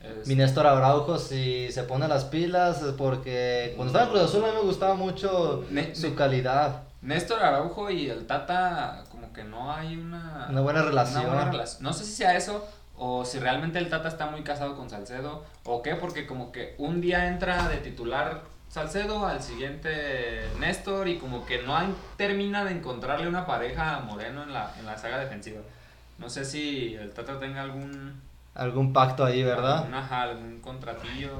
Es- 0.00 0.26
Mi 0.26 0.34
Néstor 0.34 0.66
Araujo, 0.66 1.18
si 1.18 1.70
se 1.72 1.82
pone 1.82 2.08
las 2.08 2.24
pilas, 2.24 2.80
es 2.82 2.92
porque 2.94 3.74
cuando 3.76 3.90
estaba 3.92 4.04
en 4.06 4.10
Cruz 4.12 4.22
Azul 4.30 4.44
a 4.44 4.48
mí 4.48 4.54
me 4.54 4.62
gustaba 4.62 4.94
mucho 4.94 5.64
Ne- 5.70 5.94
su 5.94 6.14
calidad. 6.14 6.84
Néstor 7.02 7.42
Araujo 7.42 7.90
y 7.90 8.08
el 8.08 8.26
Tata, 8.26 9.04
como 9.30 9.32
que 9.32 9.44
no 9.44 9.72
hay 9.72 9.96
una, 9.96 10.46
Una 10.50 10.60
buena 10.60 10.82
relación. 10.82 11.20
una 11.24 11.34
buena 11.34 11.50
relación. 11.50 11.82
No 11.82 11.92
sé 11.92 12.04
si 12.04 12.12
sea 12.12 12.36
eso 12.36 12.66
o 12.96 13.24
si 13.24 13.38
realmente 13.38 13.78
el 13.78 13.88
Tata 13.88 14.08
está 14.08 14.26
muy 14.26 14.42
casado 14.42 14.76
con 14.76 14.90
Salcedo 14.90 15.44
o 15.64 15.82
qué, 15.82 15.94
porque 15.94 16.26
como 16.26 16.50
que 16.52 16.74
un 16.78 17.00
día 17.00 17.28
entra 17.28 17.68
de 17.68 17.76
titular 17.78 18.42
Salcedo, 18.68 19.26
al 19.26 19.42
siguiente 19.42 20.42
Néstor 20.60 21.08
y 21.08 21.18
como 21.18 21.44
que 21.46 21.62
no 21.62 21.76
hay- 21.76 21.94
termina 22.16 22.64
de 22.64 22.72
encontrarle 22.72 23.26
una 23.28 23.44
pareja 23.46 23.96
a 23.96 24.00
Moreno 24.00 24.42
en 24.44 24.52
la, 24.52 24.72
en 24.78 24.86
la 24.86 24.96
saga 24.96 25.18
defensiva. 25.18 25.60
No 26.18 26.28
sé 26.28 26.44
si 26.44 26.94
el 26.94 27.10
Tata 27.12 27.38
tenga 27.40 27.62
algún, 27.62 28.20
Algún 28.54 28.92
pacto 28.92 29.24
ahí, 29.24 29.42
¿verdad? 29.44 29.78
algún, 29.78 29.94
ajá, 29.94 30.22
algún 30.22 30.60
contratillo, 30.60 31.30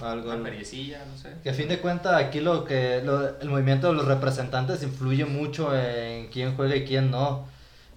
Algo- 0.00 0.30
una 0.32 0.42
periecilla, 0.44 1.04
no 1.10 1.16
sé. 1.18 1.34
Que 1.42 1.50
a 1.50 1.54
fin 1.54 1.68
de 1.68 1.80
cuentas 1.80 2.14
aquí 2.14 2.40
lo 2.40 2.64
que 2.64 3.02
lo- 3.04 3.38
el 3.40 3.48
movimiento 3.48 3.88
de 3.88 3.94
los 3.94 4.06
representantes 4.06 4.82
influye 4.82 5.24
mucho 5.24 5.76
en 5.76 6.28
quién 6.28 6.54
juega 6.54 6.76
y 6.76 6.84
quién 6.84 7.10
no. 7.10 7.46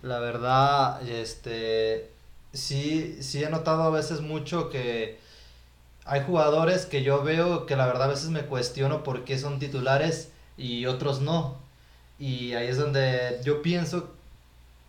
La 0.01 0.19
verdad, 0.19 1.07
este 1.07 2.09
sí, 2.53 3.17
sí 3.21 3.43
he 3.43 3.49
notado 3.49 3.83
a 3.83 3.89
veces 3.91 4.21
mucho 4.21 4.69
que 4.69 5.19
hay 6.05 6.21
jugadores 6.21 6.85
que 6.87 7.03
yo 7.03 7.23
veo 7.23 7.67
que 7.67 7.75
la 7.75 7.85
verdad 7.85 8.03
a 8.03 8.07
veces 8.07 8.29
me 8.29 8.41
cuestiono 8.41 9.03
por 9.03 9.23
qué 9.23 9.37
son 9.37 9.59
titulares 9.59 10.29
y 10.57 10.87
otros 10.87 11.21
no. 11.21 11.57
Y 12.19 12.53
ahí 12.53 12.67
es 12.67 12.77
donde 12.77 13.39
yo 13.43 13.61
pienso 13.61 14.09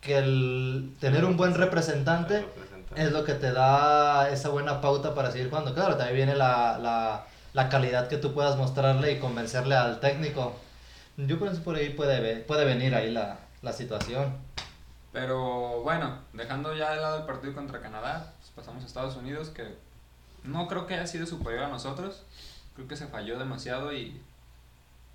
que 0.01 0.17
el 0.19 0.93
tener 1.01 1.25
un 1.27 1.37
buen 1.37 1.55
representante 1.55 2.39
Representante. 2.41 2.62
Es 2.97 3.13
lo 3.13 3.25
que 3.25 3.35
te 3.35 3.53
da 3.53 4.29
esa 4.31 4.49
buena 4.49 4.81
pauta 4.81 5.15
para 5.15 5.31
seguir 5.31 5.49
jugando. 5.49 5.75
Claro, 5.75 5.97
también 5.97 6.17
viene 6.17 6.35
la, 6.35 6.79
la, 6.79 7.27
la 7.53 7.69
calidad 7.69 8.09
que 8.09 8.19
tú 8.19 8.33
puedas 8.35 8.57
mostrarle 8.57 9.13
y 9.13 9.19
convencerle 9.19 9.75
al 9.75 10.01
técnico. 10.01 10.55
Yo 11.17 11.39
pienso 11.39 11.63
por 11.63 11.77
ahí 11.77 11.91
puede, 11.91 12.41
puede 12.41 12.65
venir 12.65 12.95
ahí 12.95 13.11
la, 13.11 13.39
la 13.63 13.73
situación. 13.73 14.37
Pero 15.13 15.83
bueno, 15.83 16.19
dejando 16.33 16.75
ya 16.75 16.93
de 16.95 17.01
lado 17.01 17.19
el 17.19 17.25
partido 17.27 17.55
contra 17.55 17.81
Canadá, 17.83 18.33
pues 18.41 18.51
pasamos 18.55 18.83
a 18.83 18.87
Estados 18.87 19.17
Unidos, 19.17 19.51
que 19.51 19.77
no 20.43 20.69
creo 20.69 20.87
que 20.87 20.95
haya 20.95 21.07
sido 21.07 21.27
superior 21.27 21.65
a 21.65 21.69
nosotros. 21.69 22.23
Creo 22.75 22.89
que 22.89 22.97
se 22.97 23.07
falló 23.07 23.39
demasiado 23.39 23.93
y 23.93 24.21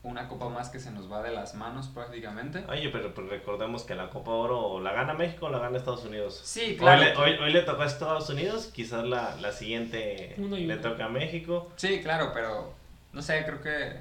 una 0.08 0.28
copa 0.28 0.48
más 0.50 0.70
que 0.70 0.80
se 0.80 0.90
nos 0.92 1.12
va 1.12 1.22
de 1.22 1.32
las 1.32 1.54
manos 1.54 1.88
prácticamente. 1.88 2.64
Oye, 2.70 2.90
pero 2.90 3.14
pues 3.14 3.28
recordemos 3.30 3.84
que 3.84 3.94
la 3.94 4.10
Copa 4.10 4.32
Oro 4.32 4.80
la 4.80 4.94
gana 4.94 5.14
México 5.14 5.48
o 5.48 5.50
la 5.50 5.60
gana 5.60 5.78
Estados 5.78 6.06
Unidos. 6.06 6.40
Sí, 6.44 6.78
claro. 6.78 7.02
Hoy, 7.02 7.08
le, 7.08 7.18
hoy, 7.18 7.44
hoy 7.44 7.54
le 7.54 7.62
tocó 7.62 7.82
a 7.82 7.86
Estados 7.86 8.30
Unidos, 8.30 8.72
quizás 8.74 9.04
la, 9.04 9.36
la 9.36 9.52
siguiente 9.52 10.36
Uno 10.38 10.56
le 10.56 10.78
toca 10.78 11.06
a 11.06 11.10
México. 11.10 11.72
Sí, 11.76 12.02
claro, 12.02 12.32
pero 12.34 12.74
no 13.12 13.22
sé, 13.22 13.44
creo 13.46 13.62
que 13.62 14.00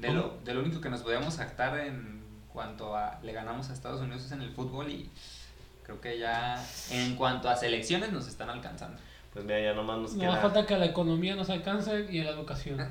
de 0.00 0.12
lo, 0.12 0.38
de 0.42 0.54
lo 0.54 0.60
único 0.60 0.80
que 0.80 0.88
nos 0.88 1.02
podíamos 1.02 1.36
jactar 1.36 1.78
en 1.78 2.22
cuanto 2.52 2.96
a 2.96 3.18
le 3.22 3.32
ganamos 3.32 3.70
a 3.70 3.74
Estados 3.74 4.00
Unidos 4.00 4.24
es 4.24 4.32
en 4.32 4.42
el 4.42 4.50
fútbol 4.50 4.88
y 4.88 5.10
creo 5.84 6.00
que 6.00 6.18
ya 6.18 6.64
en 6.90 7.16
cuanto 7.16 7.48
a 7.48 7.56
selecciones 7.56 8.10
nos 8.10 8.26
están 8.26 8.48
alcanzando. 8.48 8.98
Pues 9.32 9.44
mira, 9.44 9.60
ya 9.60 9.74
nomás 9.74 9.98
nos 9.98 10.14
No 10.14 10.20
queda. 10.22 10.36
falta 10.40 10.66
que 10.66 10.76
la 10.76 10.86
economía 10.86 11.36
nos 11.36 11.48
alcance 11.50 12.06
y 12.10 12.22
la 12.22 12.30
educación. 12.30 12.78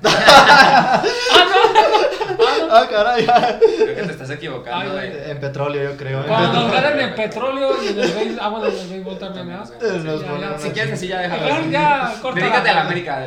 Ah, 2.72 2.86
caray. 2.88 3.26
Creo 3.26 3.96
que 3.96 4.02
te 4.02 4.12
estás 4.12 4.30
equivocando. 4.30 4.96
Ay, 4.96 5.12
En 5.26 5.40
petróleo, 5.40 5.90
yo 5.90 5.96
creo. 5.96 6.24
Cuando 6.24 6.62
nos 6.62 6.72
ganan 6.72 7.00
en 7.00 7.14
petróleo 7.14 7.70
y 7.82 7.88
en 7.88 7.98
el 8.00 8.12
béisbol, 8.12 8.38
ah, 8.40 8.48
bueno, 8.48 8.66
en 8.68 8.78
el 8.78 8.88
béisbol 8.88 9.18
también, 9.18 9.48
¿verdad? 9.48 9.70
Eh, 9.82 10.56
Si 10.58 10.70
quieres, 10.70 10.92
así 10.94 11.08
ya 11.08 11.18
déjalo. 11.20 11.70
Ya, 11.70 12.14
corta 12.22 12.40
Dedícate 12.40 12.68
a 12.70 12.74
la 12.74 12.80
América. 12.82 13.26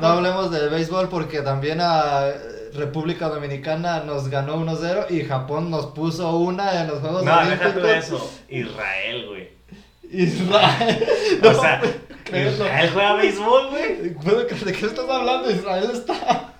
No 0.00 0.06
hablemos 0.06 0.50
del 0.50 0.68
béisbol 0.70 1.08
porque 1.08 1.40
también 1.42 1.80
a 1.80 2.26
República 2.74 3.28
Dominicana 3.28 4.00
nos 4.04 4.28
ganó 4.28 4.56
1-0 4.56 5.06
y 5.10 5.24
Japón 5.24 5.70
nos 5.70 5.86
puso 5.86 6.36
una 6.36 6.80
en 6.80 6.88
los 6.88 7.00
Juegos 7.00 7.24
No, 7.24 7.44
deja 7.44 7.72
tú 7.72 7.80
Olímpicos. 7.80 7.90
eso. 7.90 8.30
Israel, 8.48 9.26
güey. 9.26 9.57
Israel. 10.10 11.06
O 11.42 11.54
sea. 11.54 11.82
Israel 12.26 12.90
juega 12.92 13.14
béisbol, 13.14 13.68
güey. 13.70 13.96
¿De 14.10 14.46
qué 14.72 14.86
estás 14.86 15.08
hablando? 15.08 15.50
Israel 15.50 15.90
está. 15.92 16.52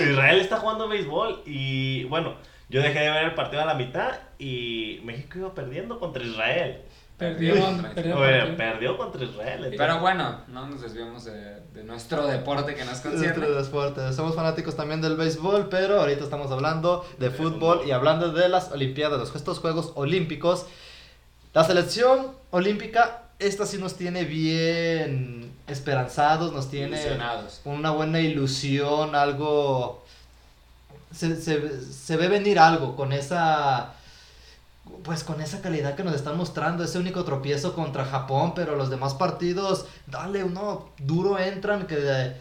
Israel 0.00 0.40
está 0.40 0.56
jugando 0.58 0.88
béisbol 0.88 1.42
y 1.46 2.04
bueno, 2.04 2.34
yo 2.68 2.82
dejé 2.82 3.00
de 3.00 3.10
ver 3.10 3.24
el 3.24 3.34
partido 3.34 3.62
a 3.62 3.64
la 3.66 3.74
mitad 3.74 4.12
y 4.38 5.00
México 5.04 5.38
iba 5.38 5.54
perdiendo 5.54 5.98
contra 5.98 6.22
Israel. 6.22 6.82
Perdieron. 7.16 7.74
Oye, 7.80 7.82
partido. 7.94 8.56
perdió 8.56 8.96
contra 8.98 9.24
Israel. 9.24 9.54
entonces- 9.58 9.78
Pero 9.78 10.00
bueno, 10.00 10.40
no 10.48 10.66
nos 10.66 10.82
desviamos 10.82 11.24
de, 11.24 11.60
de 11.72 11.84
nuestro 11.84 12.26
deporte 12.26 12.74
que 12.74 12.84
nos 12.84 12.98
concierne. 13.00 13.36
Nuestro 13.46 13.62
deporte. 13.62 14.12
Somos 14.12 14.34
fanáticos 14.34 14.74
también 14.76 15.00
del 15.00 15.16
béisbol, 15.16 15.68
pero 15.68 16.00
ahorita 16.00 16.24
estamos 16.24 16.50
hablando 16.50 17.06
de 17.18 17.30
De 17.30 17.34
fútbol 17.34 17.78
fútbol. 17.78 17.88
y 17.88 17.92
hablando 17.92 18.32
de 18.32 18.48
las 18.48 18.72
Olimpiadas, 18.72 19.18
los 19.20 19.34
estos 19.34 19.60
Juegos 19.60 19.92
Olímpicos. 19.94 20.66
La 21.54 21.64
selección 21.64 22.32
olímpica, 22.50 23.22
esta 23.38 23.64
sí 23.66 23.78
nos 23.78 23.96
tiene 23.96 24.24
bien 24.24 25.52
esperanzados, 25.68 26.52
nos 26.52 26.68
tiene 26.70 26.96
una 27.64 27.90
buena 27.90 28.20
ilusión, 28.20 29.14
algo... 29.14 30.04
Se, 31.12 31.36
se, 31.40 31.80
se 31.92 32.16
ve 32.16 32.28
venir 32.28 32.58
algo 32.58 32.96
con 32.96 33.12
esa... 33.12 33.92
Pues 35.02 35.24
con 35.24 35.40
esa 35.40 35.62
calidad 35.62 35.94
que 35.94 36.04
nos 36.04 36.14
están 36.14 36.36
mostrando, 36.36 36.84
ese 36.84 36.98
único 36.98 37.24
tropiezo 37.24 37.74
contra 37.74 38.04
Japón, 38.04 38.52
pero 38.54 38.76
los 38.76 38.90
demás 38.90 39.14
partidos, 39.14 39.86
dale 40.06 40.44
uno, 40.44 40.90
duro 40.98 41.38
entran, 41.38 41.86
que 41.86 41.96
de- 41.96 42.36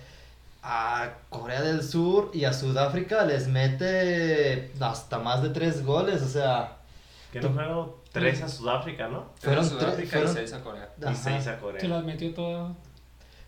a 0.62 1.10
Corea 1.30 1.62
del 1.62 1.84
Sur 1.84 2.32
y 2.34 2.44
a 2.46 2.52
Sudáfrica 2.54 3.24
les 3.26 3.48
mete 3.48 4.72
hasta 4.82 5.20
más 5.20 5.42
de 5.42 5.50
tres 5.50 5.86
goles, 5.86 6.22
o 6.22 6.28
sea, 6.28 6.78
Que 7.32 7.40
no 7.50 8.03
tres 8.14 8.42
a 8.42 8.48
Sudáfrica, 8.48 9.10
¿no? 9.10 9.32
Fueron 9.42 9.66
tre- 9.66 9.70
Sudáfrica 9.70 10.12
fueron- 10.18 10.32
y 10.32 10.36
seis 10.36 10.54
a 10.54 10.62
Corea. 10.64 10.90
Y 11.12 11.16
seis 11.16 11.48
a 11.48 11.56
Se 11.56 11.60
Corea. 11.60 11.88
las 11.90 12.04
metió 12.06 12.34
todas. 12.34 12.72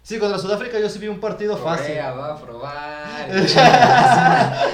sí, 0.04 0.20
contra 0.20 0.38
Sudáfrica 0.38 0.78
yo 0.80 0.90
sí 0.90 1.00
vi 1.00 1.08
un 1.08 1.22
partido 1.22 1.56
fácil. 1.56 1.88
Corea 1.88 2.12
va 2.12 2.34
a 2.34 2.42
probar. 2.42 3.30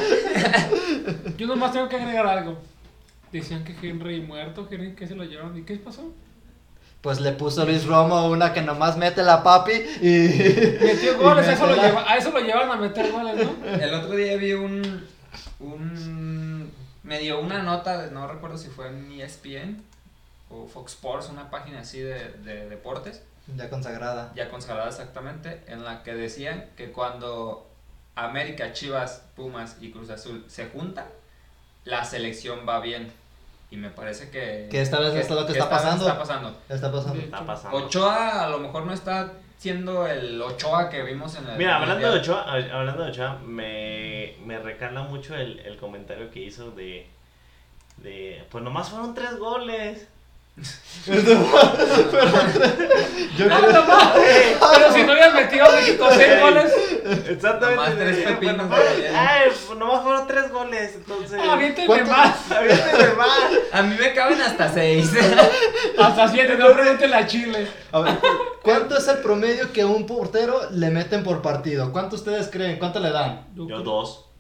Yo 1.38 1.48
nomás 1.48 1.72
tengo 1.72 1.90
que 1.90 1.96
agregar 1.96 2.26
algo. 2.28 2.58
Decían 3.32 3.64
que 3.64 3.76
Henry 3.88 4.22
muerto, 4.22 4.68
Henry 4.70 4.94
que 4.94 5.08
se 5.08 5.16
lo 5.16 5.24
llevaron. 5.24 5.58
¿Y 5.58 5.64
qué 5.64 5.76
pasó? 5.78 6.14
Pues 7.02 7.20
le 7.20 7.32
puso 7.32 7.66
Luis 7.66 7.86
Romo 7.86 8.28
una 8.30 8.54
que 8.54 8.62
nomás 8.62 8.96
mete 8.98 9.24
la 9.24 9.42
papi 9.42 9.72
y... 10.02 10.08
Metió 10.82 11.18
goles, 11.20 11.48
y 11.48 11.50
a 11.50 11.54
eso, 11.54 11.66
lo 11.66 11.76
lleva- 11.76 12.06
a 12.12 12.18
eso 12.18 12.32
lo 12.32 12.40
llevaron 12.40 12.70
a 12.72 12.76
meter 12.76 13.12
goles, 13.12 13.48
¿no? 13.48 13.66
El 13.68 13.94
otro 13.96 14.16
día 14.16 14.36
vi 14.38 14.54
un, 14.54 15.08
un 15.60 16.71
me 17.04 17.20
dio 17.20 17.40
una 17.40 17.64
nota, 17.64 18.02
de- 18.02 18.12
no 18.12 18.28
recuerdo 18.28 18.58
si 18.58 18.70
fue 18.70 18.88
en 18.90 19.12
ESPN 19.12 19.84
o 20.50 20.68
Fox 20.68 20.94
Sports, 20.94 21.30
una 21.30 21.50
página 21.50 21.80
así 21.82 22.00
de, 22.00 22.30
de 22.44 22.68
deportes, 22.70 23.24
Ya 23.56 23.70
consagrada. 23.70 24.32
ya 24.36 24.50
consagrada 24.50 24.90
exactamente, 24.90 25.64
en 25.68 25.84
la 25.84 26.04
que 26.04 26.14
decían 26.14 26.66
que 26.78 26.92
cuando 26.92 27.68
América, 28.16 28.74
Chivas, 28.74 29.24
Pumas 29.36 29.78
y 29.82 29.92
Cruz 29.92 30.10
Azul 30.10 30.44
se 30.48 30.68
juntan, 30.68 31.06
la 31.86 32.04
selección 32.06 32.60
va 32.68 32.80
bien. 32.82 33.12
Y 33.72 33.78
me 33.78 33.90
parece 33.90 34.30
que... 34.30 34.68
Que 34.70 34.82
esta 34.82 35.00
vez 35.00 35.16
esto 35.16 35.34
es 35.36 35.40
lo 35.40 35.46
que 35.48 35.54
está 35.54 35.70
pasando. 35.70 36.06
está 36.06 36.20
pasando. 36.20 36.50
Está 36.68 36.92
pasando. 36.92 37.20
Está 37.22 37.46
pasando. 37.46 37.78
Ochoa 37.78 38.44
a 38.44 38.50
lo 38.50 38.60
mejor 38.60 38.86
no 38.86 38.92
está 38.94 39.32
siendo 39.62 40.08
el 40.08 40.42
Ochoa 40.42 40.90
que 40.90 41.04
vimos 41.04 41.36
en 41.36 41.48
el... 41.48 41.56
Mira, 41.58 41.78
hablando 41.78 42.12
de. 42.12 42.20
Ochoa, 42.20 42.52
hablando 42.52 43.04
de 43.04 43.12
Ochoa, 43.12 43.38
me, 43.46 44.34
me 44.44 44.58
recala 44.58 45.04
mucho 45.04 45.36
el, 45.36 45.60
el 45.60 45.78
comentario 45.78 46.32
que 46.32 46.40
hizo 46.40 46.72
de, 46.72 47.06
de, 47.98 48.44
pues 48.50 48.64
nomás 48.64 48.90
fueron 48.90 49.14
tres 49.14 49.38
goles. 49.38 50.08
Yo 53.38 53.46
Ah, 53.50 53.58
creo- 53.60 53.72
no 53.74 53.84
mames. 53.86 54.58
Pero 54.74 54.94
si 54.94 55.04
no 55.04 55.12
habían 55.14 55.34
metido 55.36 55.66
a 55.66 55.72
México 55.72 56.08
seis 56.16 56.40
goles. 56.42 56.74
Exactamente. 57.30 57.76
Nomás 57.76 57.96
tres 57.98 58.18
Bueno, 58.18 58.40
pepinos 58.40 58.68
pues. 58.68 59.14
Ay, 59.16 59.52
nomás 59.78 60.04
fueron 60.04 60.28
tres 60.28 60.52
goles, 60.52 60.96
entonces. 60.96 61.38
Más. 61.38 61.50
Aviéntenme 61.50 62.04
más. 62.04 62.36
A 63.72 63.82
mí 63.84 63.96
me 64.00 64.14
caben 64.14 64.42
hasta 64.42 64.70
seis. 64.70 65.12
Hasta 65.98 66.28
siete, 66.28 66.56
no 66.58 66.72
pregúntele 66.72 67.16
a 67.16 67.28
Chile. 67.28 67.68
A 67.92 68.00
ver, 68.00 68.18
¿cuánto 68.64 68.98
es 68.98 69.08
el 69.08 69.18
promedio 69.20 69.72
que 69.72 69.86
un 69.86 70.06
portero 70.06 70.70
le 70.72 70.90
meten 70.90 71.24
por 71.24 71.42
partido? 71.42 71.92
¿Cuánto 71.92 72.16
ustedes 72.16 72.50
creen? 72.52 72.80
¿Cuánto 72.80 73.00
le 73.00 73.12
dan? 73.12 73.48
Yo 73.56 73.82
dos. 73.82 74.31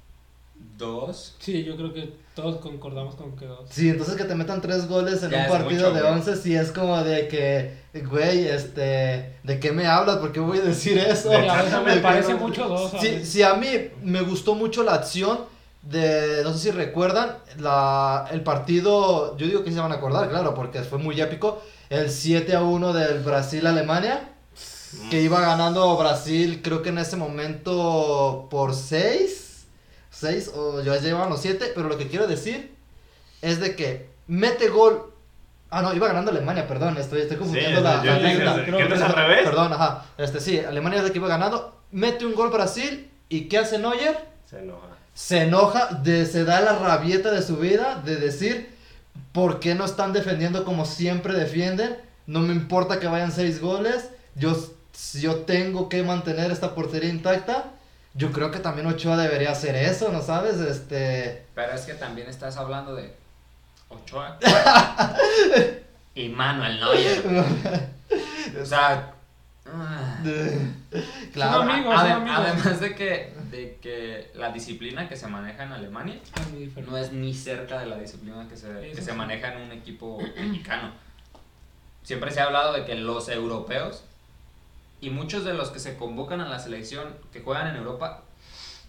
Dos. 0.77 1.35
Sí, 1.39 1.63
yo 1.63 1.75
creo 1.75 1.93
que 1.93 2.13
todos 2.35 2.57
concordamos 2.57 3.15
con 3.15 3.35
que 3.35 3.45
dos. 3.45 3.69
Sí, 3.69 3.89
entonces 3.89 4.15
que 4.15 4.23
te 4.23 4.35
metan 4.35 4.61
tres 4.61 4.87
goles 4.87 5.21
en 5.23 5.29
Ya 5.31 5.43
un 5.43 5.49
partido 5.49 5.89
mucho, 5.89 5.93
de 5.93 6.01
güey. 6.01 6.13
11, 6.13 6.35
sí 6.37 6.55
es 6.55 6.71
como 6.71 7.03
de 7.03 7.27
que, 7.27 8.01
güey, 8.05 8.47
este, 8.47 9.35
¿de 9.43 9.59
qué 9.59 9.71
me 9.71 9.85
hablas? 9.85 10.17
¿Por 10.17 10.31
qué 10.31 10.39
voy 10.39 10.57
a 10.57 10.61
decir 10.61 10.97
eso? 10.97 11.31
A 11.31 11.61
veces 11.63 11.79
me 11.85 11.97
parece 11.97 12.33
no- 12.33 12.39
mucho 12.39 12.67
dos. 12.67 12.91
Sí, 12.99 13.25
sí, 13.25 13.43
a 13.43 13.53
mí 13.55 13.67
me 14.03 14.21
gustó 14.21 14.55
mucho 14.55 14.83
la 14.83 14.95
acción 14.95 15.39
de, 15.83 16.41
no 16.43 16.53
sé 16.53 16.59
si 16.59 16.71
recuerdan, 16.71 17.37
la, 17.59 18.27
el 18.31 18.41
partido, 18.41 19.35
yo 19.37 19.45
digo 19.47 19.63
que 19.63 19.71
se 19.71 19.79
van 19.79 19.91
a 19.91 19.95
acordar, 19.95 20.29
claro, 20.29 20.53
porque 20.53 20.81
fue 20.81 20.97
muy 20.99 21.19
épico, 21.19 21.61
el 21.89 22.09
7 22.09 22.55
a 22.55 22.61
1 22.63 22.93
del 22.93 23.19
Brasil-Alemania, 23.19 24.29
que 25.09 25.21
iba 25.21 25.41
ganando 25.41 25.95
Brasil, 25.97 26.61
creo 26.63 26.81
que 26.81 26.89
en 26.89 26.97
ese 26.99 27.15
momento 27.17 28.47
por 28.51 28.75
6, 28.75 29.50
6 30.11 30.51
o 30.55 30.81
ya 30.81 30.97
llevaban 30.97 31.29
los 31.29 31.41
7, 31.41 31.71
pero 31.73 31.87
lo 31.89 31.97
que 31.97 32.07
quiero 32.07 32.27
decir 32.27 32.73
es 33.41 33.59
de 33.59 33.75
que 33.75 34.09
mete 34.27 34.69
gol. 34.69 35.11
Ah, 35.69 35.81
no, 35.81 35.93
iba 35.93 36.07
ganando 36.07 36.31
Alemania, 36.31 36.67
perdón, 36.67 36.97
estoy, 36.97 37.21
estoy 37.21 37.37
confundiendo 37.37 37.79
Sí, 37.79 37.83
la, 37.83 38.03
yo 38.03 38.11
la 38.11 38.17
anécdota. 38.17 38.65
¿qué 38.65 38.71
no 38.71 38.95
es 38.95 39.01
al 39.01 39.13
revés? 39.13 39.43
Perdón, 39.43 39.73
ajá. 39.73 40.05
Este 40.17 40.39
sí, 40.41 40.59
Alemania 40.59 40.99
es 40.99 41.05
la 41.05 41.11
que 41.11 41.17
iba 41.17 41.29
ganando, 41.29 41.81
mete 41.91 42.25
un 42.25 42.35
gol 42.35 42.49
Brasil 42.49 43.09
y 43.29 43.45
¿qué 43.45 43.57
hace 43.57 43.79
Neuer? 43.79 44.17
Se 44.49 44.59
enoja. 44.59 44.87
Se 45.13 45.41
enoja, 45.43 45.87
de, 46.03 46.25
se 46.25 46.43
da 46.43 46.59
la 46.61 46.77
rabieta 46.77 47.31
de 47.31 47.41
su 47.41 47.57
vida 47.57 48.01
de 48.03 48.17
decir 48.17 48.69
por 49.31 49.59
qué 49.59 49.75
no 49.75 49.85
están 49.85 50.11
defendiendo 50.11 50.65
como 50.65 50.85
siempre 50.85 51.33
defienden. 51.33 51.97
No 52.27 52.39
me 52.39 52.53
importa 52.53 52.99
que 52.99 53.07
vayan 53.07 53.31
seis 53.31 53.61
goles. 53.61 54.09
Yo, 54.35 54.55
yo 55.19 55.37
tengo 55.37 55.87
que 55.89 56.03
mantener 56.03 56.51
esta 56.51 56.75
portería 56.75 57.09
intacta. 57.09 57.71
Yo 58.13 58.31
creo 58.31 58.51
que 58.51 58.59
también 58.59 58.87
Ochoa 58.87 59.15
debería 59.17 59.51
hacer 59.51 59.75
eso, 59.75 60.11
¿no 60.11 60.21
sabes? 60.21 60.57
Este. 60.57 61.45
Pero 61.55 61.71
es 61.73 61.81
que 61.81 61.93
también 61.93 62.27
estás 62.27 62.57
hablando 62.57 62.93
de 62.95 63.13
Ochoa 63.89 64.37
y 66.15 66.29
Manuel 66.29 66.79
Neuer. 66.79 67.23
O 68.61 68.65
sea, 68.65 69.13
ah. 69.65 70.17
Claro. 71.31 71.59
Son 71.59 71.69
amigos, 71.69 71.95
Ade- 71.95 72.09
son 72.13 72.21
amigos. 72.27 72.37
además 72.39 72.79
de 72.81 72.95
que, 72.95 73.33
de 73.49 73.77
que 73.81 74.31
la 74.35 74.51
disciplina 74.51 75.07
que 75.07 75.15
se 75.15 75.27
maneja 75.27 75.63
en 75.63 75.71
Alemania 75.71 76.19
no 76.85 76.97
es 76.97 77.13
ni 77.13 77.33
cerca 77.33 77.79
de 77.79 77.85
la 77.85 77.97
disciplina 77.97 78.45
que 78.49 78.57
se, 78.57 78.91
que 78.93 79.01
se 79.01 79.13
maneja 79.13 79.53
en 79.53 79.61
un 79.61 79.71
equipo 79.71 80.19
mexicano. 80.35 80.91
Siempre 82.03 82.31
se 82.31 82.41
ha 82.41 82.45
hablado 82.45 82.73
de 82.73 82.83
que 82.83 82.95
los 82.95 83.29
europeos 83.29 84.03
y 85.01 85.09
muchos 85.09 85.43
de 85.43 85.53
los 85.53 85.69
que 85.71 85.79
se 85.79 85.97
convocan 85.97 86.39
a 86.41 86.47
la 86.47 86.59
selección 86.59 87.13
que 87.33 87.41
juegan 87.41 87.67
en 87.67 87.75
Europa, 87.75 88.23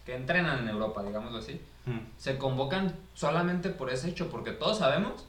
que 0.07 0.15
entrenan 0.15 0.61
en 0.61 0.69
Europa, 0.69 1.03
digámoslo 1.03 1.39
así, 1.39 1.61
Mm. 1.85 1.99
se 2.17 2.39
convocan 2.39 2.95
solamente 3.15 3.69
por 3.69 3.91
ese 3.91 4.09
hecho, 4.09 4.31
porque 4.31 4.53
todos 4.53 4.79
sabemos 4.79 5.25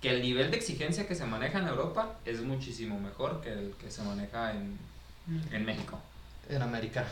que 0.00 0.08
el 0.10 0.22
nivel 0.22 0.50
de 0.50 0.56
exigencia 0.56 1.06
que 1.06 1.14
se 1.14 1.26
maneja 1.26 1.58
en 1.58 1.68
Europa 1.68 2.14
es 2.24 2.40
muchísimo 2.40 2.98
mejor 2.98 3.42
que 3.42 3.52
el 3.52 3.74
que 3.78 3.90
se 3.90 4.02
maneja 4.02 4.52
en, 4.52 4.78
en 5.52 5.64
México. 5.66 5.98
En 6.48 6.62
América. 6.62 7.04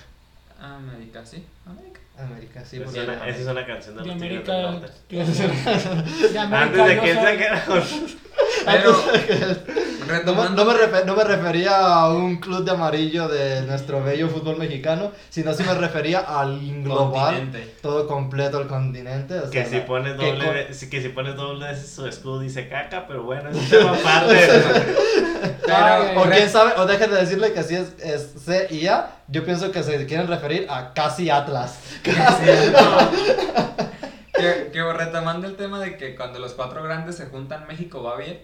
América, 0.59 1.27
sí, 1.27 1.45
América. 1.67 2.01
América, 2.19 2.62
sí. 2.65 2.77
Esa 2.77 2.85
porque- 2.85 3.03
esa 3.03 3.27
es 3.41 3.47
una 3.47 3.67
canción 3.67 3.97
de 3.97 4.03
De 4.03 4.09
los 4.09 4.17
Tigres 4.19 4.49
América. 4.49 4.53
del 4.55 4.81
Norte. 4.81 5.35
soy- 5.35 6.29
de 6.33 6.39
América, 6.39 6.62
Antes 6.62 6.87
de 6.87 7.01
que 7.01 7.11
él 7.11 7.17
soy- 7.17 7.39
sacara 7.39 7.65
Pero, 8.67 8.93
No, 10.35 10.49
no 10.51 10.65
me 10.65 10.75
refer- 10.75 11.05
no 11.05 11.15
me 11.17 11.25
refería 11.25 11.77
a 11.77 12.12
un 12.12 12.37
club 12.37 12.65
de 12.65 12.71
amarillo 12.73 13.29
de 13.29 13.62
nuestro 13.62 14.03
bello 14.03 14.29
fútbol 14.29 14.57
mexicano, 14.59 15.12
sino 15.31 15.53
sí 15.55 15.62
me 15.65 15.75
refería 15.75 16.21
al 16.21 16.59
global, 16.83 17.35
continente. 17.37 17.75
todo 17.81 18.07
completo 18.07 18.61
el 18.61 18.67
continente. 18.67 19.39
o 19.39 19.51
Que 19.51 19.65
si 19.67 19.81
pones 19.81 20.17
que 20.19 20.33
doble, 20.33 20.67
que 20.91 21.03
si 21.03 21.09
pones 21.11 21.37
doble 21.37 21.67
veces 21.69 21.91
su 21.91 22.07
escudo 22.07 22.41
dice 22.41 22.69
caca, 22.69 23.07
pero 23.07 23.23
bueno, 23.23 23.51
es 23.51 23.57
un 23.57 23.69
tema 23.69 23.93
aparte. 23.95 24.49
Pero, 25.67 26.21
O 26.21 26.25
quién 26.25 26.49
sabe, 26.51 26.73
o 26.77 26.87
dejen 26.87 27.11
de 27.11 27.17
decirle 27.17 27.53
que 27.53 27.62
si 27.62 27.75
es, 27.77 27.95
es 28.03 28.35
C 28.45 28.67
y 28.71 28.87
A, 28.87 29.11
yo 29.29 29.45
pienso 29.45 29.71
que 29.73 29.83
se 29.83 30.05
quieren 30.07 30.27
referir 30.27 30.67
a 30.69 30.93
casi 30.93 31.31
Atlas. 31.31 31.79
Que, 34.33 34.71
que 34.73 34.93
retomando 34.93 35.47
el 35.47 35.57
tema 35.57 35.79
de 35.81 35.97
que 35.97 36.15
cuando 36.17 36.39
los 36.39 36.53
cuatro 36.53 36.83
grandes 36.83 37.17
se 37.17 37.27
juntan, 37.27 37.67
México 37.67 38.03
va 38.03 38.17
bien. 38.17 38.41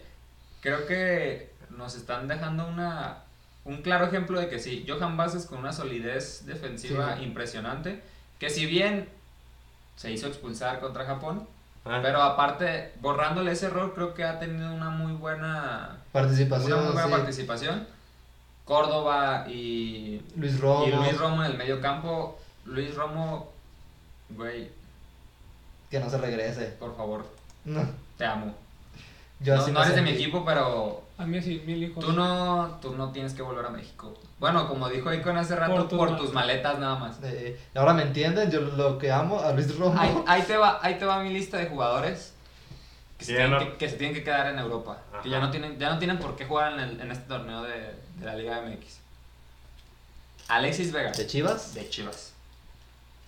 Creo 0.60 0.86
que 0.86 1.50
nos 1.70 1.94
están 1.96 2.28
dejando 2.28 2.66
una, 2.66 3.18
un 3.64 3.82
claro 3.82 4.06
ejemplo 4.06 4.38
de 4.40 4.48
que 4.48 4.58
sí, 4.58 4.84
Johan 4.88 5.16
Vázquez 5.16 5.46
con 5.46 5.58
una 5.58 5.72
solidez 5.72 6.44
defensiva 6.46 7.16
Sí. 7.16 7.22
impresionante, 7.24 8.02
que 8.38 8.50
si 8.50 8.66
bien 8.66 9.08
se 9.96 10.10
hizo 10.10 10.26
expulsar 10.26 10.80
contra 10.80 11.04
Japón, 11.04 11.46
Ah, 11.82 12.00
pero 12.02 12.20
aparte, 12.22 12.92
borrándole 13.00 13.52
ese 13.52 13.64
error, 13.66 13.94
creo 13.94 14.12
que 14.12 14.22
ha 14.22 14.38
tenido 14.38 14.70
una 14.74 14.90
muy 14.90 15.12
buena, 15.12 15.96
Participación, 16.12 16.72
una 16.74 16.82
muy 16.82 16.92
buena 16.92 17.06
sí. 17.08 17.12
participación. 17.14 17.86
Córdoba 18.66 19.46
y, 19.48 20.20
Luis 20.36 20.60
Romo. 20.60 20.86
y 20.86 20.90
Luis 20.92 21.16
Romo 21.18 21.42
en 21.42 21.52
el 21.52 21.56
medio 21.58 21.80
campo. 21.80 22.38
Luis 22.66 22.94
Romo, 22.94 23.50
güey, 24.30 24.70
Que 25.90 25.98
no 26.00 26.08
se 26.10 26.18
regrese. 26.18 26.66
por 26.78 26.96
favor, 26.96 27.24
No, 27.64 27.82
te 28.16 28.24
amo. 28.24 28.54
yo 29.40 29.56
no 29.56 29.66
no 29.68 29.82
eres 29.82 29.94
de 29.96 30.02
mi 30.02 30.10
equipo, 30.10 30.44
pero 30.44 31.02
A 31.18 31.24
mí 31.26 31.40
sí, 31.42 31.62
mil 31.66 31.82
hijos. 31.82 32.04
tú 32.04 32.12
no, 32.12 32.78
tú 32.80 32.94
no 32.96 33.10
tienes 33.12 33.34
que 33.34 33.42
volver 33.42 33.66
a 33.66 33.70
México. 33.70 34.14
Bueno, 34.38 34.68
como 34.68 34.88
dijo 34.88 35.08
ahí 35.10 35.20
con 35.20 35.36
hace 35.36 35.56
rato, 35.56 35.88
Por 35.88 36.08
por, 36.08 36.16
tus 36.16 36.32
maletas 36.32 36.78
nada 36.78 36.96
más. 36.96 37.16
Eh, 37.22 37.58
ahora 37.74 37.92
me 37.94 38.02
entienden, 38.02 38.50
yo 38.50 38.60
lo 38.60 38.96
que 38.98 39.10
amo 39.12 39.40
a 39.40 39.52
Luis 39.52 39.76
Romo. 39.76 39.98
Ahí, 40.00 40.14
ahí 40.26 40.42
te 40.42 40.56
va, 40.56 40.78
ahí 40.82 40.98
te 40.98 41.04
va 41.04 41.22
mi 41.22 41.30
lista 41.30 41.56
de 41.58 41.66
jugadores 41.66 42.32
que, 43.18 43.24
se 43.26 43.32
tienen, 43.32 43.50
no- 43.50 43.58
que, 43.58 43.76
que 43.76 43.88
se 43.90 43.96
tienen 43.96 44.14
que 44.14 44.24
quedar 44.24 44.46
en 44.46 44.58
Europa. 44.58 44.98
Ajá. 45.12 45.22
Que 45.22 45.28
ya 45.28 45.40
no 45.40 45.50
tienen, 45.50 45.78
ya 45.78 45.90
no 45.90 45.98
tienen 45.98 46.18
por 46.18 46.36
qué 46.36 46.46
jugar 46.46 46.72
en, 46.74 46.80
el- 46.80 47.00
en 47.00 47.10
este 47.12 47.26
torneo 47.28 47.62
de, 47.62 47.94
de 48.18 48.24
la 48.26 48.34
Liga 48.36 48.62
MX. 48.62 49.00
Alexis 50.48 50.90
Vega, 50.92 51.12
¿De 51.12 51.26
Chivas? 51.26 51.74
de 51.74 51.88
Chivas. 51.90 52.29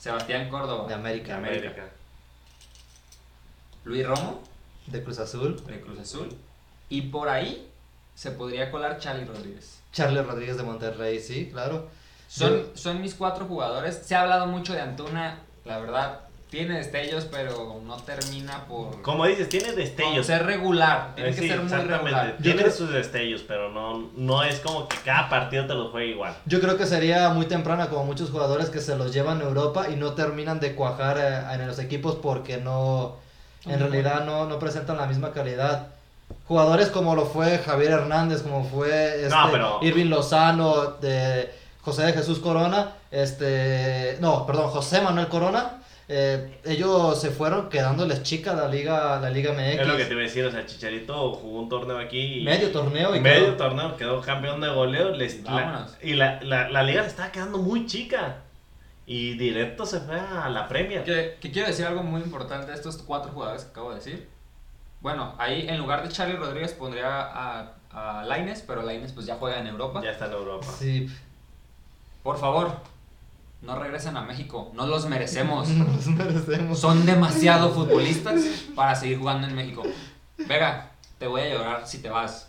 Sebastián 0.02 0.48
Córdoba, 0.48 0.82
De 0.82 0.88
de 0.88 0.94
América. 0.94 1.36
América. 1.36 1.84
Luis 3.84 4.04
Romo, 4.04 4.42
De 4.88 5.00
Cruz 5.04 5.20
Azul. 5.20 5.64
de 5.64 5.80
Cruz 5.80 6.00
Azul. 6.00 6.28
Y 6.88 7.02
por 7.02 7.28
ahí 7.28 7.70
se 8.16 8.32
podría 8.32 8.72
colar 8.72 8.98
Charlie 8.98 9.24
Rodríguez. 9.26 9.80
Charlie 9.92 10.22
Rodríguez 10.22 10.56
de 10.56 10.64
Monterrey, 10.64 11.20
sí, 11.20 11.50
claro. 11.52 11.88
Son, 12.26 12.66
son 12.74 13.00
mis 13.00 13.14
cuatro 13.14 13.46
jugadores. 13.46 14.02
Se 14.04 14.16
ha 14.16 14.22
hablado 14.22 14.46
mucho 14.48 14.72
de 14.72 14.80
Antuna, 14.80 15.38
la 15.64 15.78
verdad. 15.78 16.21
Tiene 16.52 16.74
destellos, 16.76 17.24
pero 17.30 17.80
no 17.82 17.96
termina 17.96 18.66
por, 18.66 19.00
Como 19.00 19.24
dices, 19.24 19.48
tiene 19.48 19.68
por 19.68 19.76
destellos. 19.76 20.26
ser 20.26 20.44
regular. 20.44 21.14
Tiene 21.14 21.30
Eh, 21.30 21.34
que 21.34 21.40
sí, 21.40 21.48
ser 21.48 21.62
muy 21.62 21.72
regular. 21.72 22.36
Tiene 22.42 22.60
creo- 22.60 22.70
sus 22.74 22.90
destellos, 22.92 23.40
pero 23.48 23.70
no, 23.70 24.10
no 24.14 24.42
es 24.44 24.60
como 24.60 24.86
que 24.86 24.98
cada 24.98 25.30
partido 25.30 25.66
te 25.66 25.72
lo 25.72 25.90
juegue 25.90 26.08
igual. 26.08 26.36
Yo 26.44 26.60
creo 26.60 26.76
que 26.76 26.84
sería 26.84 27.30
muy 27.30 27.46
temprana 27.46 27.88
como 27.88 28.04
muchos 28.04 28.28
jugadores 28.30 28.68
que 28.68 28.80
se 28.82 28.94
los 28.96 29.14
llevan 29.14 29.40
a 29.40 29.44
Europa 29.44 29.86
y 29.88 29.96
no 29.96 30.12
terminan 30.12 30.60
de 30.60 30.74
cuajar 30.74 31.16
eh, 31.18 31.54
en 31.54 31.66
los 31.66 31.78
equipos 31.78 32.16
porque 32.16 32.58
no, 32.58 33.16
en 33.64 33.80
realidad 33.80 34.26
no, 34.26 34.44
no 34.44 34.58
presentan 34.58 34.98
la 34.98 35.06
misma 35.06 35.32
calidad. 35.32 35.86
Jugadores 36.46 36.88
como 36.88 37.14
lo 37.14 37.24
fue 37.24 37.60
Javier 37.60 37.92
Hernández, 37.92 38.42
como 38.42 38.62
fue 38.62 39.22
este, 39.24 39.34
No, 39.34 39.50
pero- 39.50 39.78
Irving 39.80 40.10
Lozano, 40.10 40.98
de 41.00 41.50
José 41.80 42.02
de 42.02 42.12
Jesús 42.12 42.40
Corona, 42.40 42.92
este, 43.10 44.18
no, 44.20 44.44
perdón, 44.44 44.68
José 44.68 45.00
Manuel 45.00 45.28
Corona, 45.28 45.78
eh, 46.08 46.60
ellos 46.64 47.20
se 47.20 47.30
fueron 47.30 47.68
quedándoles 47.68 48.22
chica 48.22 48.54
la 48.54 48.68
liga, 48.68 49.18
la 49.20 49.30
liga 49.30 49.52
MX. 49.52 49.80
Es 49.80 49.86
lo 49.86 49.96
que 49.96 50.04
te 50.04 50.12
iba 50.12 50.20
a 50.20 50.24
decir, 50.24 50.44
o 50.44 50.50
sea, 50.50 50.66
Chicharito 50.66 51.32
jugó 51.34 51.60
un 51.60 51.68
torneo 51.68 51.98
aquí 51.98 52.40
y... 52.40 52.44
Medio 52.44 52.70
torneo 52.70 53.14
y 53.16 53.20
medio 53.20 53.46
quedó- 53.46 53.56
torneo, 53.56 53.96
quedó 53.96 54.20
campeón 54.20 54.60
de 54.60 54.68
goleo. 54.68 55.10
les- 55.10 55.42
la- 55.44 55.50
Vámonos. 55.52 55.96
y 56.02 56.14
la, 56.14 56.40
la, 56.42 56.68
la 56.70 56.82
liga 56.82 57.02
le 57.02 57.08
estaba 57.08 57.30
quedando 57.32 57.58
muy 57.58 57.86
chica. 57.86 58.38
Y 59.06 59.34
directo 59.36 59.84
se 59.84 60.00
fue 60.00 60.18
a 60.20 60.48
la 60.48 60.68
Premier. 60.68 61.02
Que, 61.04 61.36
que 61.40 61.50
quiero 61.50 61.68
decir 61.68 61.84
algo 61.86 62.02
muy 62.02 62.20
importante 62.22 62.68
de 62.70 62.74
estos 62.76 62.98
cuatro 62.98 63.32
jugadores 63.32 63.64
que 63.64 63.70
acabo 63.70 63.90
de 63.90 63.96
decir. 63.96 64.28
Bueno, 65.00 65.34
ahí 65.38 65.66
en 65.68 65.78
lugar 65.78 66.02
de 66.04 66.08
Charlie 66.08 66.36
Rodríguez 66.36 66.72
pondría 66.74 67.08
a, 67.20 67.72
a 67.90 68.24
Laines, 68.24 68.62
pero 68.64 68.82
Laines 68.82 69.12
pues 69.12 69.26
ya 69.26 69.34
juega 69.36 69.58
en 69.58 69.66
Europa. 69.66 70.00
Ya 70.02 70.12
está 70.12 70.26
en 70.26 70.32
Europa. 70.32 70.66
Sí, 70.78 71.08
Por 72.22 72.38
favor, 72.38 72.70
no 73.62 73.78
regresen 73.78 74.16
a 74.16 74.22
México. 74.22 74.70
No 74.74 74.86
los 74.86 75.06
merecemos. 75.06 75.68
nos 75.70 76.06
merecemos. 76.06 76.78
Son 76.78 77.06
demasiado 77.06 77.70
futbolistas 77.72 78.40
para 78.74 78.94
seguir 78.94 79.18
jugando 79.18 79.46
en 79.46 79.54
México. 79.54 79.82
Vega, 80.38 80.90
te 81.18 81.26
voy 81.26 81.42
a 81.42 81.48
llorar 81.50 81.86
si 81.86 81.98
te 81.98 82.10
vas. 82.10 82.48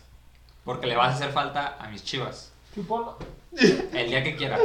Porque 0.64 0.86
le 0.86 0.96
vas 0.96 1.12
a 1.12 1.16
hacer 1.16 1.32
falta 1.32 1.76
a 1.78 1.88
mis 1.88 2.02
chivas. 2.04 2.50
El 3.92 4.08
día 4.08 4.24
que 4.24 4.34
quiera. 4.36 4.58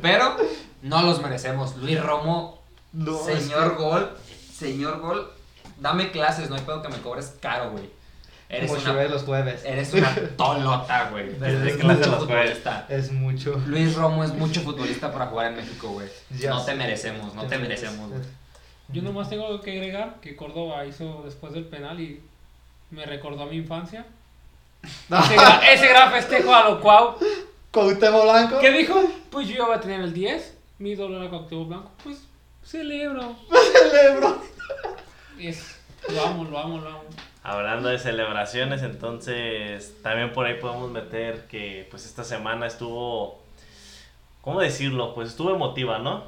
Pero 0.00 0.36
no 0.82 1.02
los 1.02 1.20
merecemos. 1.20 1.76
Luis 1.76 2.02
Romo, 2.02 2.60
No, 2.92 3.18
señor 3.18 3.64
es 3.66 3.70
que- 3.72 3.82
gol, 3.82 4.16
señor 4.56 5.00
gol, 5.00 5.30
dame 5.78 6.10
clases, 6.10 6.48
no 6.48 6.56
hay 6.56 6.62
pedo 6.62 6.80
que 6.82 6.88
me 6.88 6.98
cobres 7.02 7.34
caro, 7.40 7.72
güey. 7.72 7.90
Eres 8.50 8.70
Como 8.70 8.82
una, 8.82 9.04
los 9.04 9.22
jueves. 9.22 9.62
eres 9.64 9.92
una 9.94 10.12
tolota, 10.36 11.08
güey. 11.10 11.28
Desde 11.38 11.76
que 11.76 11.84
mucho 11.84 11.98
los 12.10 12.24
jueves. 12.26 12.58
futbolista. 12.58 12.86
Es 12.88 13.12
mucho. 13.12 13.62
Luis 13.66 13.94
Romo 13.94 14.24
es 14.24 14.32
mucho 14.34 14.60
futbolista 14.62 15.12
para 15.12 15.26
jugar 15.26 15.46
en 15.52 15.56
México, 15.56 15.88
güey. 15.90 16.08
No 16.48 16.58
sé. 16.60 16.72
te 16.72 16.76
merecemos, 16.76 17.34
no 17.34 17.44
te 17.46 17.58
merecemos, 17.58 18.10
güey. 18.10 18.20
Yo 18.88 19.02
nomás 19.02 19.30
tengo 19.30 19.60
que 19.60 19.70
agregar 19.78 20.16
que 20.20 20.34
Córdoba 20.34 20.84
hizo 20.84 21.22
después 21.24 21.52
del 21.52 21.64
penal 21.66 22.00
y 22.00 22.20
me 22.90 23.06
recordó 23.06 23.44
a 23.44 23.46
mi 23.46 23.56
infancia. 23.56 24.04
Ese, 24.82 25.36
gra- 25.36 25.60
ese 25.72 25.88
gran 25.88 26.10
festejo 26.10 26.52
a 26.54 26.70
lo 26.70 26.80
cual, 26.80 27.10
Cuauhtémoc 27.70 28.22
Blanco. 28.24 28.58
¿qué 28.60 28.70
dijo? 28.72 29.00
Pues 29.30 29.46
yo 29.46 29.54
iba 29.54 29.74
a 29.76 29.80
tener 29.80 30.00
el 30.00 30.12
10, 30.12 30.54
mi 30.80 30.90
ídolo 30.92 31.20
era 31.20 31.30
Cuauhtémoc 31.30 31.68
Blanco. 31.68 31.90
Pues 32.02 32.18
celebro. 32.64 33.36
Celebro. 33.90 34.42
Y 35.38 35.46
es, 35.48 35.76
lo 36.12 36.26
amo, 36.26 36.44
lo 36.44 36.58
amo, 36.58 36.78
lo 36.80 36.88
amo. 36.88 37.02
Hablando 37.42 37.88
de 37.88 37.98
celebraciones, 37.98 38.82
entonces 38.82 39.94
también 40.02 40.32
por 40.32 40.46
ahí 40.46 40.54
podemos 40.60 40.90
meter 40.90 41.46
que 41.46 41.86
pues 41.90 42.04
esta 42.04 42.22
semana 42.22 42.66
estuvo, 42.66 43.40
¿cómo 44.42 44.60
decirlo? 44.60 45.14
Pues 45.14 45.30
estuvo 45.30 45.50
emotiva, 45.54 45.98
¿no? 45.98 46.24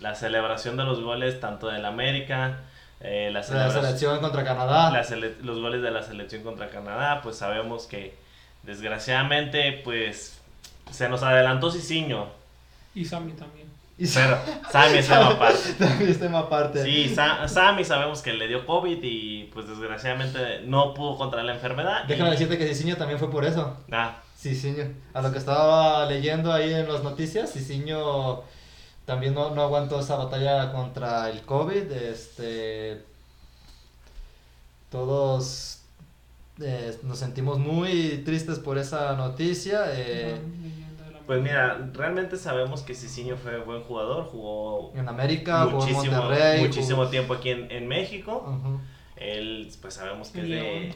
La 0.00 0.16
celebración 0.16 0.76
de 0.76 0.82
los 0.84 1.00
goles 1.00 1.38
tanto 1.38 1.68
del 1.68 1.84
América, 1.84 2.58
eh, 3.00 3.30
la 3.32 3.38
La 3.40 3.44
celebración, 3.46 3.84
selección 3.84 4.20
contra 4.20 4.42
Canadá. 4.44 4.90
la 4.90 5.04
sele- 5.04 5.36
los 5.42 5.60
goles 5.60 5.80
de 5.80 5.92
la 5.92 6.02
selección 6.02 6.42
contra 6.42 6.70
Canadá, 6.70 7.20
pues 7.22 7.36
sabemos 7.36 7.86
que 7.86 8.14
desgraciadamente 8.64 9.80
pues 9.84 10.40
se 10.90 11.08
nos 11.08 11.22
adelantó 11.22 11.70
Cicinho, 11.70 12.26
Y 12.96 13.04
Sammy 13.04 13.32
también. 13.32 13.68
Y 14.04 14.06
pero 14.08 14.36
Sammy 14.70 14.98
es 14.98 15.06
tema 15.08 15.28
aparte. 15.28 15.72
También 15.78 16.10
es 16.10 16.18
tema 16.18 16.38
aparte. 16.40 16.82
Sí, 16.84 17.14
Sa- 17.14 17.46
Sammy 17.46 17.84
sabemos 17.84 18.20
que 18.22 18.32
le 18.32 18.48
dio 18.48 18.66
COVID 18.66 18.98
y 19.02 19.44
pues 19.54 19.68
desgraciadamente 19.68 20.62
no 20.64 20.92
pudo 20.94 21.16
contra 21.16 21.42
la 21.42 21.54
enfermedad. 21.54 22.04
Déjame 22.08 22.30
y- 22.30 22.32
decirte 22.32 22.58
que 22.58 22.66
Cicinho 22.66 22.96
también 22.96 23.18
fue 23.18 23.30
por 23.30 23.44
eso. 23.44 23.76
Ah, 23.92 24.16
Cicinho. 24.36 24.84
A 25.14 25.22
lo 25.22 25.30
que 25.30 25.38
estaba 25.38 26.04
leyendo 26.06 26.52
ahí 26.52 26.72
en 26.74 26.92
las 26.92 27.02
noticias, 27.04 27.52
Cicinho 27.52 28.42
también 29.04 29.34
no, 29.34 29.50
no 29.54 29.62
aguantó 29.62 30.00
esa 30.00 30.16
batalla 30.16 30.72
contra 30.72 31.30
el 31.30 31.42
COVID. 31.42 31.90
Este, 31.92 33.02
todos 34.90 35.80
eh, 36.60 36.96
nos 37.02 37.18
sentimos 37.18 37.58
muy 37.58 38.22
tristes 38.24 38.58
por 38.58 38.78
esa 38.78 39.14
noticia. 39.14 39.84
eh, 39.90 40.38
Pues 41.26 41.40
mira, 41.40 41.78
realmente 41.92 42.36
sabemos 42.36 42.82
que 42.82 42.94
Cicinho 42.94 43.36
fue 43.36 43.58
buen 43.58 43.82
jugador, 43.84 44.24
jugó 44.24 44.92
en 44.96 45.08
América, 45.08 45.64
jugó 45.64 45.84
en 45.86 45.92
muchísimo, 45.94 46.16
Monterrey. 46.22 46.60
muchísimo 46.60 46.96
jugó- 46.98 47.10
tiempo 47.10 47.34
aquí 47.34 47.50
en, 47.50 47.70
en 47.70 47.86
México. 47.88 48.80
Él, 49.16 49.70
pues 49.80 49.94
sabemos 49.94 50.30
que 50.30 50.40
es 50.40 50.48
de, 50.48 50.88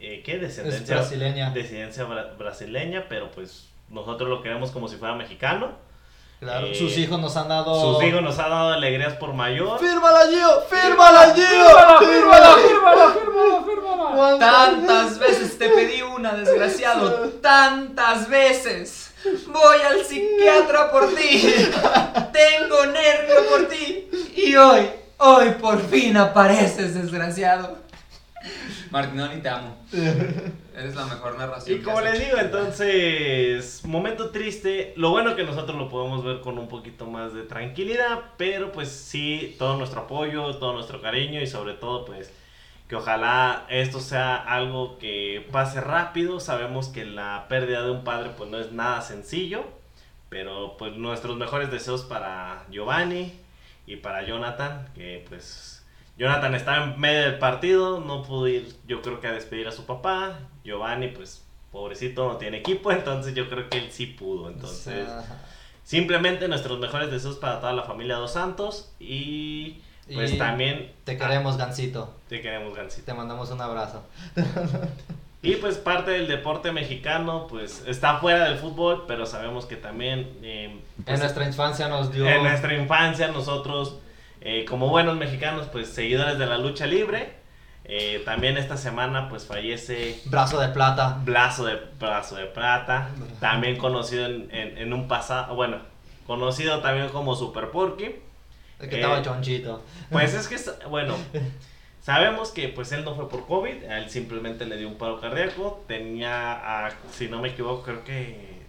eh, 0.00 0.22
¿qué? 0.24 0.34
Es 0.36 0.40
Descendencia, 0.40 0.96
brasileña. 0.96 1.50
descendencia 1.50 2.06
bra- 2.06 2.36
brasileña, 2.36 3.06
pero 3.08 3.30
pues 3.32 3.68
nosotros 3.88 4.28
lo 4.28 4.40
queremos 4.42 4.70
como 4.70 4.88
si 4.88 4.96
fuera 4.96 5.14
mexicano. 5.14 5.72
Claro, 6.38 6.66
Eh, 6.66 6.74
sus 6.74 6.96
hijos 6.98 7.20
nos 7.20 7.36
han 7.36 7.48
dado. 7.48 7.94
Sus 7.94 8.02
hijos 8.04 8.20
nos 8.22 8.38
han 8.38 8.50
dado 8.50 8.70
alegrías 8.72 9.14
por 9.14 9.32
mayor. 9.32 9.78
¡Fírmala, 9.78 10.20
Gio! 10.28 10.48
¡Fírmala, 10.68 11.32
Gio! 11.34 11.44
¡Fírmala, 11.44 11.98
fírmala, 11.98 12.58
fírmala, 12.62 13.12
fírmala, 13.14 13.62
fírmala! 13.64 14.16
¿Cuántas 14.16 14.50
Tantas 14.50 15.18
veces 15.20 15.56
te 15.58 15.68
pedí 15.68 16.02
una, 16.02 16.34
desgraciado. 16.34 17.28
Tantas 17.42 18.28
veces. 18.28 19.11
Voy 19.24 19.80
al 19.88 20.04
psiquiatra 20.04 20.90
por 20.90 21.14
ti. 21.14 21.42
Tengo 22.32 22.86
nervio 22.86 23.48
por 23.48 23.68
ti. 23.68 24.08
Y 24.36 24.56
hoy, 24.56 24.86
hoy 25.18 25.50
por 25.60 25.80
fin 25.80 26.16
apareces, 26.16 26.94
desgraciado. 26.94 27.78
Martinoni, 28.90 29.40
te 29.40 29.48
amo. 29.48 29.76
Eres 30.76 30.94
la 30.94 31.06
mejor 31.06 31.38
narración. 31.38 31.78
Y 31.78 31.82
como 31.82 32.00
les 32.00 32.18
digo, 32.18 32.38
entonces, 32.38 33.84
momento 33.84 34.30
triste. 34.30 34.92
Lo 34.96 35.10
bueno 35.10 35.36
que 35.36 35.44
nosotros 35.44 35.78
lo 35.78 35.88
podemos 35.88 36.24
ver 36.24 36.40
con 36.40 36.58
un 36.58 36.68
poquito 36.68 37.06
más 37.06 37.32
de 37.32 37.42
tranquilidad, 37.42 38.20
pero 38.36 38.72
pues 38.72 38.90
sí, 38.90 39.54
todo 39.58 39.76
nuestro 39.76 40.02
apoyo, 40.02 40.56
todo 40.56 40.72
nuestro 40.72 41.00
cariño 41.00 41.40
y 41.40 41.46
sobre 41.46 41.74
todo 41.74 42.04
pues 42.04 42.30
que 42.92 42.96
ojalá 42.96 43.64
esto 43.70 44.00
sea 44.00 44.36
algo 44.36 44.98
que 44.98 45.48
pase 45.50 45.80
rápido. 45.80 46.40
Sabemos 46.40 46.88
que 46.88 47.06
la 47.06 47.46
pérdida 47.48 47.82
de 47.84 47.90
un 47.90 48.04
padre 48.04 48.32
pues 48.36 48.50
no 48.50 48.58
es 48.58 48.70
nada 48.72 49.00
sencillo, 49.00 49.64
pero 50.28 50.76
pues 50.76 50.92
nuestros 50.98 51.38
mejores 51.38 51.70
deseos 51.70 52.02
para 52.02 52.66
Giovanni 52.70 53.32
y 53.86 53.96
para 53.96 54.26
Jonathan, 54.26 54.90
que 54.94 55.24
pues 55.26 55.86
Jonathan 56.18 56.54
estaba 56.54 56.84
en 56.84 57.00
medio 57.00 57.22
del 57.22 57.38
partido, 57.38 57.98
no 57.98 58.24
pudo 58.24 58.46
ir 58.46 58.76
yo 58.86 59.00
creo 59.00 59.20
que 59.20 59.28
a 59.28 59.32
despedir 59.32 59.66
a 59.68 59.72
su 59.72 59.86
papá. 59.86 60.40
Giovanni 60.62 61.08
pues 61.08 61.46
pobrecito 61.70 62.30
no 62.30 62.36
tiene 62.36 62.58
equipo, 62.58 62.92
entonces 62.92 63.34
yo 63.34 63.48
creo 63.48 63.70
que 63.70 63.78
él 63.78 63.90
sí 63.90 64.04
pudo. 64.04 64.50
Entonces 64.50 65.08
simplemente 65.82 66.46
nuestros 66.46 66.78
mejores 66.78 67.10
deseos 67.10 67.36
para 67.36 67.58
toda 67.58 67.72
la 67.72 67.84
familia 67.84 68.16
Dos 68.16 68.34
Santos 68.34 68.92
y 69.00 69.80
pues 70.12 70.32
Y 70.32 70.38
también 70.38 70.92
Te 71.04 71.16
queremos, 71.16 71.56
Gancito. 71.56 72.14
te 72.28 72.40
queremos 72.40 72.74
Gansito. 72.76 73.06
Te 73.06 73.14
mandamos 73.14 73.50
un 73.50 73.60
abrazo. 73.60 74.02
Y 75.44 75.56
pues 75.56 75.76
parte 75.76 76.12
del 76.12 76.28
deporte 76.28 76.70
mexicano 76.70 77.46
pues 77.48 77.82
está 77.88 78.18
fuera 78.18 78.44
del 78.44 78.58
fútbol, 78.58 79.04
pero 79.08 79.26
sabemos 79.26 79.66
que 79.66 79.74
también 79.74 80.38
eh, 80.42 80.80
pues, 81.04 81.08
En 81.16 81.20
nuestra 81.20 81.46
infancia 81.46 81.88
nos 81.88 82.12
dio. 82.12 82.28
en 82.28 82.44
nuestra 82.44 82.74
infancia 82.74 83.26
nosotros 83.28 83.98
eh, 84.40 84.64
como 84.68 84.88
buenos 84.88 85.16
mexicanos 85.16 85.66
pues 85.72 85.88
seguidores 85.88 86.38
de 86.38 86.46
la 86.46 86.58
lucha 86.58 86.86
libre, 86.86 87.32
eh, 87.84 88.22
también 88.24 88.56
esta 88.56 88.76
semana 88.76 89.28
pues 89.28 89.44
fallece 89.46 90.20
Brazo 90.26 90.60
de 90.60 90.68
plata. 90.68 91.18
Brazo 91.24 91.64
de, 91.64 91.76
Brazo 91.98 92.36
de 92.36 92.46
Plata, 92.46 93.08
también 93.40 93.76
conocido 93.78 94.26
en, 94.26 94.48
en- 94.52 94.78
en 94.78 94.92
un 94.92 95.08
pasado, 95.08 95.56
bueno, 95.56 95.78
conocido 96.26 96.78
también 96.80 97.08
como 97.08 97.34
Super 97.34 97.70
Porky. 97.72 98.14
El 98.82 98.88
que 98.90 98.96
Eh, 98.96 99.00
estaba 99.00 99.22
chonchito. 99.22 99.82
Pues 100.10 100.34
es 100.34 100.48
que, 100.48 100.86
bueno, 100.88 101.14
sabemos 102.02 102.50
que 102.50 102.68
pues 102.68 102.92
él 102.92 103.04
no 103.04 103.14
fue 103.14 103.28
por 103.28 103.46
COVID, 103.46 103.84
a 103.84 103.98
él 103.98 104.10
simplemente 104.10 104.66
le 104.66 104.76
dio 104.76 104.88
un 104.88 104.96
paro 104.96 105.20
cardíaco, 105.20 105.82
tenía, 105.86 106.52
ah, 106.86 106.90
si 107.12 107.28
no 107.28 107.40
me 107.40 107.48
equivoco, 107.50 107.82
creo 107.82 108.04
que 108.04 108.60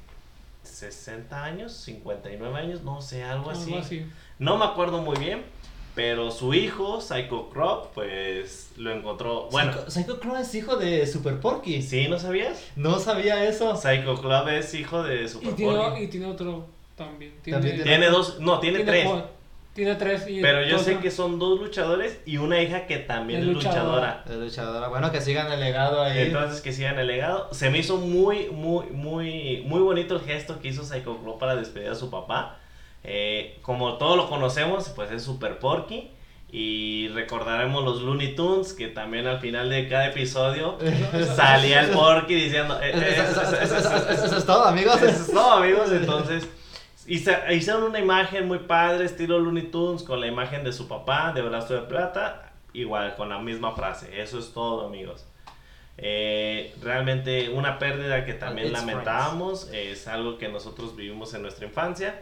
60 0.64 1.44
años, 1.44 1.74
59 1.74 2.58
años, 2.58 2.84
no 2.84 3.02
sé, 3.02 3.24
algo 3.24 3.50
así. 3.50 3.72
Algo 3.74 3.84
así. 3.86 4.06
No 4.40 4.58
me 4.58 4.66
acuerdo 4.66 5.02
muy 5.02 5.18
bien, 5.18 5.44
pero 5.96 6.32
su 6.32 6.54
hijo, 6.54 7.02
Psycho 7.02 7.50
Crop, 7.50 7.94
pues 7.94 8.72
lo 8.78 8.92
encontró, 8.92 9.48
bueno, 9.52 9.74
Psycho, 9.74 9.92
Psycho 9.92 10.20
Clown 10.20 10.38
es 10.38 10.56
hijo 10.56 10.76
de 10.78 11.06
Super 11.08 11.40
Porky. 11.40 11.82
¿sí 11.82 12.08
no 12.08 12.18
sabías? 12.20 12.64
No 12.76 13.00
sabía 13.00 13.44
eso. 13.48 13.76
Psycho 13.76 14.16
Club 14.20 14.48
es 14.50 14.74
hijo 14.74 15.04
de 15.04 15.24
Y 15.24 15.28
Super 15.28 15.56
tiene, 15.56 15.76
Porky. 15.76 16.04
y 16.04 16.08
tiene 16.08 16.26
otro 16.28 16.66
también. 16.96 17.34
Tiene, 17.44 17.58
También 17.58 17.76
tiene- 17.76 17.90
Tiene 17.90 18.08
dos, 18.10 18.40
no, 18.40 18.60
tiene, 18.60 18.84
tres. 18.84 19.08
Tiene 19.74 19.96
tres. 19.96 20.28
Y 20.28 20.40
Pero 20.42 20.64
yo 20.64 20.78
dos- 20.78 20.86
sé 20.86 21.00
que 21.00 21.10
son 21.10 21.40
dos 21.40 21.60
luchadores 21.60 22.20
y 22.26 22.38
una 22.38 22.62
hija 22.62 22.86
que 22.86 22.98
también 22.98 23.42
Es 23.42 23.48
es 23.48 23.54
luchadora. 23.54 23.84
luchadora. 23.84 24.24
Es 24.30 24.36
luchadora. 24.36 24.88
Bueno, 24.90 25.12
que 25.12 25.20
sigan 25.22 25.52
el 25.52 25.60
legado 25.60 26.02
ahí. 26.04 26.20
Entonces 26.20 26.62
que 26.62 26.72
sigan 26.72 27.00
el 27.00 27.08
legado. 27.08 27.50
Se 27.54 27.70
me 27.72 27.80
hizo 27.80 27.98
muy, 27.98 28.50
muy, 28.50 28.86
muy, 28.92 29.64
muy 29.66 29.80
bonito 29.82 30.16
el 30.16 30.22
gesto 30.22 30.60
que 30.60 30.68
hizo 30.68 30.84
Psycho 30.84 31.18
Club 31.18 31.40
para 31.40 31.56
despedir 31.56 31.90
a 31.90 31.96
su 31.96 32.12
papá. 32.12 32.60
Eh, 33.04 33.58
como 33.64 33.98
todos 33.98 34.16
lo 34.16 34.30
conocemos, 34.30 34.90
pues 34.90 35.12
es 35.12 35.24
Super 35.24 35.58
Porky. 35.58 36.12
Y 36.56 37.08
recordaremos 37.16 37.84
los 37.84 38.04
Looney 38.04 38.36
Tunes, 38.36 38.74
que 38.74 38.88
también 38.88 39.26
al 39.26 39.40
final 39.40 39.72
de 39.72 39.88
cada 39.90 40.06
episodio 40.10 40.78
salía 41.36 41.82
el 41.82 41.90
Porky 41.90 42.36
diciendo... 42.36 42.80
Eso- 42.80 44.38
es 44.38 44.46
todo, 44.46 44.66
amigos. 44.66 45.02
Eso 45.02 45.08
es 45.24 45.32
todo, 45.32 45.52
amigos. 45.54 45.92
Entonces, 45.92 46.48
hicieron 47.08 47.84
una 47.84 48.00
imagen 48.00 48.48
muy 48.48 48.60
padre, 48.60 49.06
estilo 49.06 49.40
Looney 49.40 49.64
Tunes, 49.64 50.04
con 50.04 50.20
la 50.20 50.28
imagen 50.28 50.64
de 50.64 50.72
su 50.72 50.88
papá, 50.88 51.34
de 51.34 51.42
brazo 51.42 51.74
de 51.74 51.82
plata, 51.82 52.52
igual, 52.74 53.16
con 53.16 53.30
la 53.30 53.40
misma 53.40 53.76
frase. 53.76 54.22
Eso 54.22 54.40
es 54.40 54.54
todo, 54.54 54.88
amigos. 54.88 55.26
Eh, 55.98 56.74
realmente 56.82 57.50
una 57.50 57.78
pérdida 57.78 58.26
que 58.26 58.34
también 58.34 58.70
It's 58.70 58.80
lamentábamos, 58.80 59.70
es 59.72 60.08
algo 60.08 60.38
que 60.38 60.48
nosotros 60.48 60.96
vivimos 60.96 61.34
en 61.34 61.44
nuestra 61.44 61.66
infancia. 61.68 62.22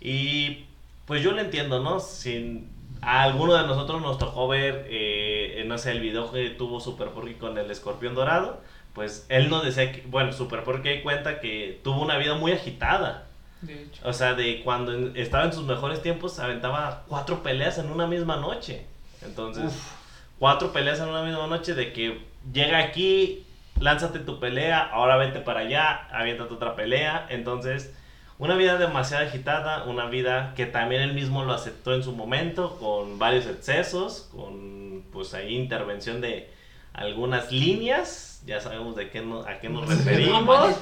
Y 0.00 0.64
pues 1.06 1.22
yo 1.22 1.32
lo 1.32 1.40
entiendo, 1.40 1.80
¿no? 1.80 2.00
Si 2.00 2.66
a 3.02 3.22
alguno 3.22 3.54
de 3.54 3.66
nosotros 3.66 4.00
nos 4.00 4.18
tocó 4.18 4.48
ver, 4.48 4.86
eh, 4.88 5.64
no 5.66 5.76
sé, 5.78 5.90
el 5.90 6.00
video 6.00 6.30
que 6.32 6.50
tuvo 6.50 6.80
Super 6.80 7.08
Porky 7.08 7.34
con 7.34 7.58
el 7.58 7.70
escorpión 7.70 8.14
dorado, 8.14 8.60
pues 8.94 9.26
él 9.28 9.50
nos 9.50 9.64
decía 9.64 9.92
que, 9.92 10.02
bueno, 10.06 10.32
Super 10.32 10.64
Porky 10.64 11.00
cuenta 11.02 11.40
que 11.40 11.80
tuvo 11.82 12.02
una 12.02 12.16
vida 12.16 12.34
muy 12.34 12.52
agitada. 12.52 13.26
De 13.62 13.82
hecho. 13.84 14.02
O 14.04 14.12
sea, 14.12 14.34
de 14.34 14.62
cuando 14.62 14.92
en- 14.92 15.16
estaba 15.16 15.44
en 15.44 15.52
sus 15.52 15.64
mejores 15.64 16.02
tiempos, 16.02 16.38
aventaba 16.38 17.04
cuatro 17.08 17.42
peleas 17.42 17.78
en 17.78 17.90
una 17.90 18.06
misma 18.06 18.36
noche. 18.36 18.86
Entonces, 19.24 19.72
cuatro 20.38 20.72
peleas 20.72 20.98
en 21.00 21.08
una 21.08 21.22
misma 21.22 21.46
noche 21.46 21.74
de 21.74 21.92
que 21.92 22.20
llega 22.52 22.78
aquí, 22.78 23.44
lánzate 23.80 24.18
tu 24.18 24.38
pelea, 24.40 24.80
ahora 24.92 25.16
vete 25.16 25.40
para 25.40 25.60
allá, 25.60 26.08
aviéntate 26.12 26.52
otra 26.54 26.74
pelea. 26.76 27.26
Entonces, 27.30 27.94
una 28.38 28.56
vida 28.56 28.76
demasiado 28.76 29.24
agitada, 29.24 29.84
una 29.84 30.06
vida 30.06 30.52
que 30.56 30.66
también 30.66 31.02
él 31.02 31.14
mismo 31.14 31.44
lo 31.44 31.52
aceptó 31.52 31.94
en 31.94 32.02
su 32.02 32.12
momento, 32.12 32.76
con 32.80 33.18
varios 33.20 33.46
excesos, 33.46 34.28
con 34.34 35.04
pues 35.12 35.34
ahí 35.34 35.54
intervención 35.56 36.20
de 36.20 36.50
algunas 36.92 37.52
líneas, 37.52 38.31
ya 38.46 38.60
sabemos 38.60 38.96
de 38.96 39.08
qué 39.10 39.20
no- 39.22 39.40
a 39.40 39.58
qué 39.60 39.68
nos 39.68 39.82
No 39.88 39.94
referimos. 39.94 40.76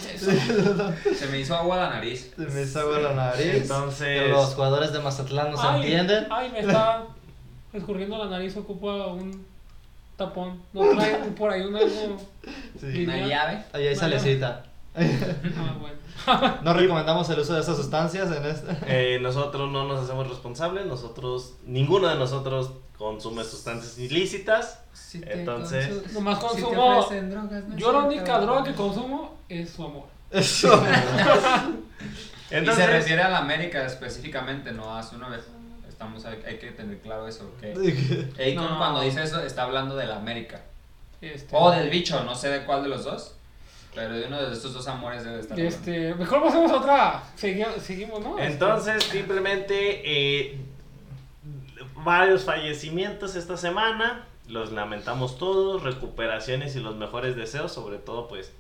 Se 1.16 1.26
me 1.28 1.40
hizo 1.40 1.54
agua 1.56 1.76
la 1.76 1.90
nariz. 1.90 2.32
Se 2.36 2.42
me 2.46 2.62
hizo 2.62 2.80
agua 2.80 2.98
la 3.00 3.12
nariz. 3.14 3.54
Entonces- 3.62 4.30
Los 4.30 4.54
jugadores 4.54 4.92
de 4.92 4.98
Mazatlán 5.00 5.50
no 5.52 5.56
se 5.60 5.66
entienden. 5.68 6.26
Ay, 6.30 6.50
me 6.50 6.60
está 6.60 7.04
escurriendo 7.72 8.18
la 8.18 8.26
nariz, 8.30 8.56
ocupa 8.56 9.06
un 9.08 9.46
tapón. 10.16 10.60
No 10.72 10.88
trae 10.90 11.16
por 11.36 11.50
ahí 11.50 11.62
un 11.62 11.76
algo. 11.76 12.16
Sí. 12.80 13.04
Una 13.04 13.16
llave. 13.26 13.64
Ahí 13.72 13.86
hay 13.86 13.96
salecita. 13.96 14.64
Ah, 14.94 15.76
bueno. 15.80 16.00
No 16.62 16.74
recomendamos 16.74 17.30
el 17.30 17.38
uso 17.40 17.54
de 17.54 17.60
esas 17.60 17.76
sustancias 17.76 18.30
en 18.30 18.44
este. 18.44 18.76
Eh, 18.86 19.18
nosotros 19.20 19.70
no 19.70 19.86
nos 19.88 20.02
hacemos 20.04 20.28
responsables, 20.28 20.84
nosotros, 20.86 21.54
ninguno 21.64 22.08
de 22.08 22.16
nosotros 22.16 22.72
consume 23.00 23.42
sustancias 23.44 23.96
ilícitas. 23.98 24.78
Si 24.92 25.20
te 25.20 25.32
Entonces- 25.40 25.88
consu- 25.88 26.12
Nomás 26.12 26.38
si 26.38 26.44
te 26.56 26.62
consumo- 26.62 27.08
drogas, 27.30 27.64
no 27.64 27.76
Yo 27.78 27.92
la 27.92 27.98
única 28.00 28.38
droga 28.40 28.62
que 28.62 28.74
consumo 28.74 29.38
es 29.48 29.70
su 29.70 29.82
amor. 29.86 30.04
Eso. 30.30 30.68
y 32.50 32.66
se 32.66 32.86
refiere 32.86 33.22
a 33.22 33.30
la 33.30 33.38
América 33.38 33.86
específicamente, 33.86 34.70
no 34.72 34.94
a 34.94 35.02
su 35.02 35.16
novia. 35.16 35.40
Estamos, 35.88 36.24
hay, 36.26 36.42
hay 36.46 36.58
que 36.58 36.72
tener 36.72 36.98
claro 36.98 37.26
eso. 37.26 37.50
Que 37.58 37.72
Akon 38.52 38.68
No. 38.70 38.76
cuando 38.78 39.00
dice 39.00 39.22
eso 39.22 39.40
está 39.42 39.62
hablando 39.62 39.96
de 39.96 40.04
la 40.06 40.16
América. 40.16 40.60
Este, 41.22 41.48
O 41.56 41.70
del 41.70 41.88
bicho, 41.88 42.22
no 42.24 42.34
sé 42.34 42.50
de 42.50 42.64
cuál 42.66 42.82
de 42.82 42.90
los 42.90 43.04
dos. 43.04 43.34
Pero 43.94 44.14
de 44.14 44.26
uno 44.26 44.40
de 44.42 44.52
estos 44.52 44.74
dos 44.74 44.86
amores 44.88 45.24
debe 45.24 45.40
estar. 45.40 45.54
hablando. 45.58 45.74
Este, 45.76 46.14
mejor 46.14 46.42
pasemos 46.44 46.70
a 46.70 46.76
otra. 46.76 47.22
Segui- 47.40 47.78
seguimos, 47.80 48.20
¿no? 48.20 48.38
Entonces 48.38 49.02
simplemente 49.04 50.02
eh, 50.04 50.60
varios 52.04 52.44
fallecimientos 52.44 53.36
esta 53.36 53.56
semana, 53.56 54.26
los 54.48 54.72
lamentamos 54.72 55.38
todos, 55.38 55.82
recuperaciones 55.82 56.76
y 56.76 56.80
los 56.80 56.96
mejores 56.96 57.36
deseos, 57.36 57.72
sobre 57.72 57.98
todo 57.98 58.28
pues 58.28 58.52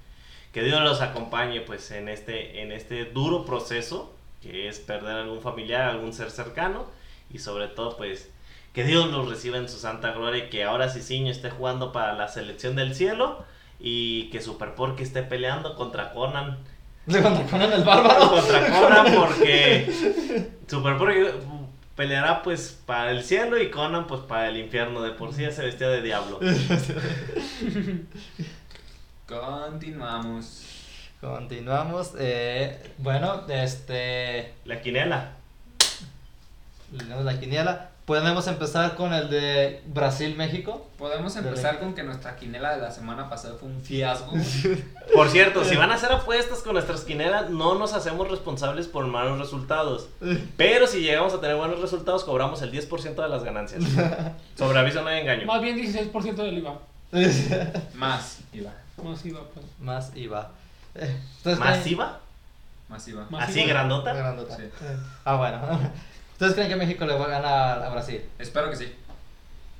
que 0.52 0.62
Dios 0.62 0.80
los 0.82 1.00
acompañe 1.00 1.60
pues 1.60 1.90
en 1.90 2.08
este, 2.08 2.62
en 2.62 2.72
este 2.72 3.04
duro 3.04 3.44
proceso 3.44 4.12
que 4.42 4.68
es 4.68 4.78
perder 4.80 5.16
algún 5.16 5.40
familiar, 5.40 5.82
algún 5.82 6.12
ser 6.12 6.30
cercano 6.30 6.86
y 7.30 7.38
sobre 7.38 7.68
todo 7.68 7.96
pues 7.96 8.30
que 8.72 8.84
Dios 8.84 9.10
los 9.10 9.28
reciba 9.28 9.58
en 9.58 9.68
su 9.68 9.78
santa 9.78 10.12
gloria 10.12 10.44
y 10.44 10.50
que 10.50 10.64
ahora 10.64 10.88
Cicinho 10.88 11.30
esté 11.30 11.50
jugando 11.50 11.92
para 11.92 12.14
la 12.14 12.28
selección 12.28 12.76
del 12.76 12.94
cielo 12.94 13.44
y 13.78 14.30
que 14.30 14.40
Super 14.40 14.74
Porky 14.74 15.02
esté 15.02 15.22
peleando 15.22 15.74
contra 15.74 16.12
Conan. 16.12 16.58
Le 17.06 17.22
contraponen 17.22 17.72
el 17.72 17.84
bárbaro. 17.84 18.30
contra 18.30 18.80
Conan 18.80 19.14
porque 19.14 19.92
Super 20.68 20.96
Porky 20.96 21.20
peleará 22.00 22.42
pues 22.42 22.78
para 22.86 23.10
el 23.10 23.22
cielo 23.22 23.60
y 23.60 23.70
Conan 23.70 24.06
pues 24.06 24.22
para 24.22 24.48
el 24.48 24.56
infierno 24.56 25.02
de 25.02 25.10
por 25.10 25.34
sí 25.34 25.42
ya 25.42 25.52
se 25.52 25.62
vestía 25.62 25.90
de 25.90 26.00
diablo 26.00 26.40
Continuamos. 29.26 30.62
Continuamos. 31.20 32.12
eh, 32.18 32.94
bueno, 32.96 33.46
este. 33.48 34.54
la 34.64 34.80
quinela 34.80 35.32
Leemos 36.90 37.26
la 37.26 37.38
quiniela. 37.38 37.90
Podemos 38.10 38.48
empezar 38.48 38.96
con 38.96 39.14
el 39.14 39.30
de 39.30 39.82
Brasil-México. 39.86 40.84
Podemos 40.98 41.36
empezar 41.36 41.78
con 41.78 41.94
que 41.94 42.02
nuestra 42.02 42.34
quinela 42.34 42.74
de 42.74 42.82
la 42.82 42.90
semana 42.90 43.30
pasada 43.30 43.54
fue 43.54 43.68
un 43.68 43.80
fiasco. 43.82 44.32
por 45.14 45.28
cierto 45.28 45.64
si 45.64 45.76
van 45.76 45.92
a 45.92 45.94
hacer 45.94 46.10
apuestas 46.10 46.58
con 46.62 46.72
nuestras 46.72 47.02
quinelas 47.02 47.50
no 47.50 47.76
nos 47.76 47.92
hacemos 47.92 48.28
responsables 48.28 48.88
por 48.88 49.06
malos 49.06 49.38
resultados 49.38 50.08
pero 50.56 50.88
si 50.88 51.02
llegamos 51.02 51.34
a 51.34 51.40
tener 51.40 51.54
buenos 51.54 51.80
resultados 51.80 52.24
cobramos 52.24 52.60
el 52.62 52.72
10% 52.72 53.14
de 53.14 53.28
las 53.28 53.44
ganancias 53.44 53.84
sobre 54.58 54.80
aviso 54.80 55.02
no 55.02 55.06
hay 55.08 55.20
engaño 55.20 55.46
Más 55.46 55.62
bien 55.62 55.76
16% 55.78 56.34
del 56.34 56.58
IVA. 56.58 56.78
Más 57.94 58.40
IVA. 58.52 58.72
Más 59.04 59.24
IVA, 59.24 59.40
pues. 59.54 59.66
Más 59.78 60.16
IVA. 60.16 60.50
Eh, 60.96 61.16
¿ustedes 61.36 61.58
creen- 61.60 61.76
masiva 61.76 62.18
Más 62.88 63.06
IVA. 63.06 63.26
Más 63.30 63.48
así 63.48 63.60
IVA. 63.60 63.68
grandota 63.68 64.12
Grandota. 64.14 64.56
Sí. 64.56 64.64
Ah, 65.24 65.36
bueno. 65.36 65.60
¿Ustedes 66.40 66.54
creen 66.54 66.70
que 66.70 66.76
México 66.76 67.04
le 67.04 67.12
va 67.12 67.26
a 67.26 67.28
ganar 67.28 67.82
a 67.82 67.90
Brasil? 67.90 68.22
Espero 68.38 68.70
que 68.70 68.76
sí. 68.76 68.90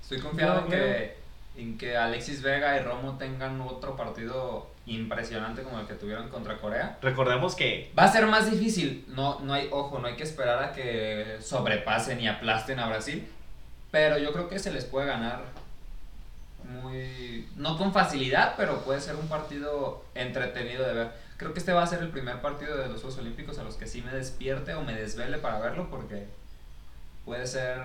Estoy 0.02 0.20
confiado 0.20 0.56
Yo 0.58 0.64
en 0.66 0.70
que, 0.70 1.16
en 1.56 1.78
que 1.78 1.96
Alexis 1.96 2.42
Vega 2.42 2.76
y 2.76 2.80
Romo 2.80 3.16
tengan 3.16 3.62
otro 3.62 3.96
partido 3.96 4.68
impresionante 4.84 5.62
como 5.62 5.80
el 5.80 5.86
que 5.86 5.94
tuvieron 5.94 6.28
contra 6.28 6.58
Corea. 6.58 6.98
recordemos 7.00 7.54
que 7.54 7.90
Va 7.98 8.04
a 8.04 8.12
ser 8.12 8.26
más 8.26 8.50
difícil. 8.50 9.06
No, 9.08 9.40
no 9.40 9.54
hay, 9.54 9.68
ojo, 9.72 10.00
no 10.00 10.06
hay 10.06 10.16
que 10.16 10.22
esperar 10.22 10.62
a 10.62 10.72
que 10.74 11.38
sobrepasen 11.40 12.20
y 12.20 12.28
aplasten 12.28 12.78
a 12.78 12.88
Brasil. 12.88 13.26
Pero 13.90 14.18
yo 14.18 14.30
creo 14.34 14.50
que 14.50 14.58
se 14.58 14.70
les 14.70 14.84
puede 14.84 15.06
ganar 15.06 15.40
muy. 16.64 17.48
No 17.56 17.78
con 17.78 17.94
facilidad, 17.94 18.52
pero 18.58 18.84
puede 18.84 19.00
ser 19.00 19.16
un 19.16 19.28
partido 19.28 20.04
entretenido 20.14 20.86
de 20.86 20.92
ver. 20.92 21.12
Creo 21.38 21.54
que 21.54 21.60
este 21.60 21.72
va 21.72 21.84
a 21.84 21.86
ser 21.86 22.00
el 22.00 22.10
primer 22.10 22.42
partido 22.42 22.76
de 22.76 22.88
los 22.88 23.00
Juegos 23.00 23.18
Olímpicos 23.18 23.58
a 23.58 23.64
los 23.64 23.76
que 23.76 23.86
sí 23.86 24.02
me 24.02 24.12
despierte 24.12 24.74
o 24.74 24.82
me 24.82 24.92
desvele 24.92 25.38
para 25.38 25.58
verlo 25.58 25.88
porque 25.88 26.26
puede 27.30 27.46
ser 27.46 27.78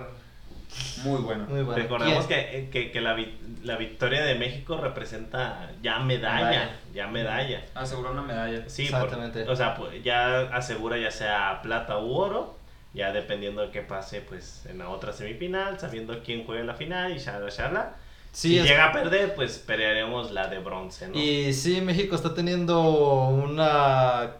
muy 1.04 1.20
bueno. 1.22 1.44
Muy 1.48 1.62
bueno. 1.62 1.80
Recordemos 1.80 2.26
que, 2.26 2.68
que, 2.72 2.90
que 2.90 3.00
la, 3.00 3.14
vi- 3.14 3.38
la 3.62 3.76
victoria 3.76 4.24
de 4.24 4.34
México 4.34 4.76
representa 4.76 5.70
ya 5.82 6.00
medalla, 6.00 6.44
Medalla. 6.50 6.70
ya 6.92 7.06
medalla. 7.06 7.64
Aseguró 7.74 8.10
una 8.10 8.22
medalla. 8.22 8.68
Sí, 8.68 8.86
por- 8.86 9.04
Exactamente. 9.04 9.48
o 9.48 9.54
sea, 9.54 9.76
pues, 9.76 10.02
ya 10.02 10.40
asegura 10.52 10.98
ya 10.98 11.12
sea 11.12 11.60
plata 11.62 11.98
u 11.98 12.12
oro, 12.12 12.58
ya 12.92 13.12
dependiendo 13.12 13.62
de 13.62 13.70
qué 13.70 13.82
pase 13.82 14.20
pues 14.20 14.66
en 14.66 14.78
la 14.78 14.88
otra 14.88 15.12
semifinal, 15.12 15.78
sabiendo 15.78 16.20
quién 16.24 16.44
juega 16.44 16.62
en 16.62 16.66
la 16.66 16.74
final 16.74 17.12
y 17.14 17.18
shala 17.18 17.48
shala. 17.50 17.94
Sí, 18.32 18.48
si 18.48 18.58
es- 18.58 18.64
llega 18.64 18.86
a 18.86 18.92
perder, 18.92 19.34
pues 19.36 19.58
pelearemos 19.58 20.32
la 20.32 20.48
de 20.48 20.58
bronce, 20.58 21.06
¿no? 21.08 21.16
Y 21.18 21.52
sí, 21.54 21.80
México 21.80 22.16
está 22.16 22.34
teniendo 22.34 22.80
una 23.28 24.32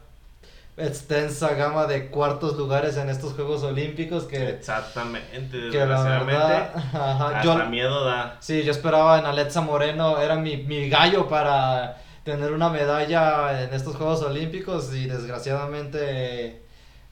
extensa 0.76 1.54
gama 1.54 1.86
de 1.86 2.08
cuartos 2.08 2.56
lugares 2.56 2.96
en 2.96 3.08
estos 3.08 3.32
Juegos 3.32 3.62
Olímpicos 3.62 4.24
que, 4.24 4.50
Exactamente, 4.50 5.50
que 5.70 5.78
la 5.78 5.86
desgraciadamente. 6.02 6.32
verdad, 6.34 6.70
ajá, 6.76 7.26
hasta 7.38 7.42
yo, 7.42 7.66
miedo 7.70 8.04
da. 8.04 8.36
sí, 8.40 8.62
yo 8.62 8.72
esperaba 8.72 9.18
en 9.18 9.26
Alexa 9.26 9.60
Moreno, 9.62 10.18
era 10.20 10.36
mi, 10.36 10.58
mi 10.58 10.88
gallo 10.90 11.28
para 11.28 11.96
tener 12.24 12.52
una 12.52 12.68
medalla 12.68 13.62
en 13.62 13.72
estos 13.72 13.96
Juegos 13.96 14.20
Olímpicos 14.22 14.92
y 14.94 15.06
desgraciadamente 15.06 16.62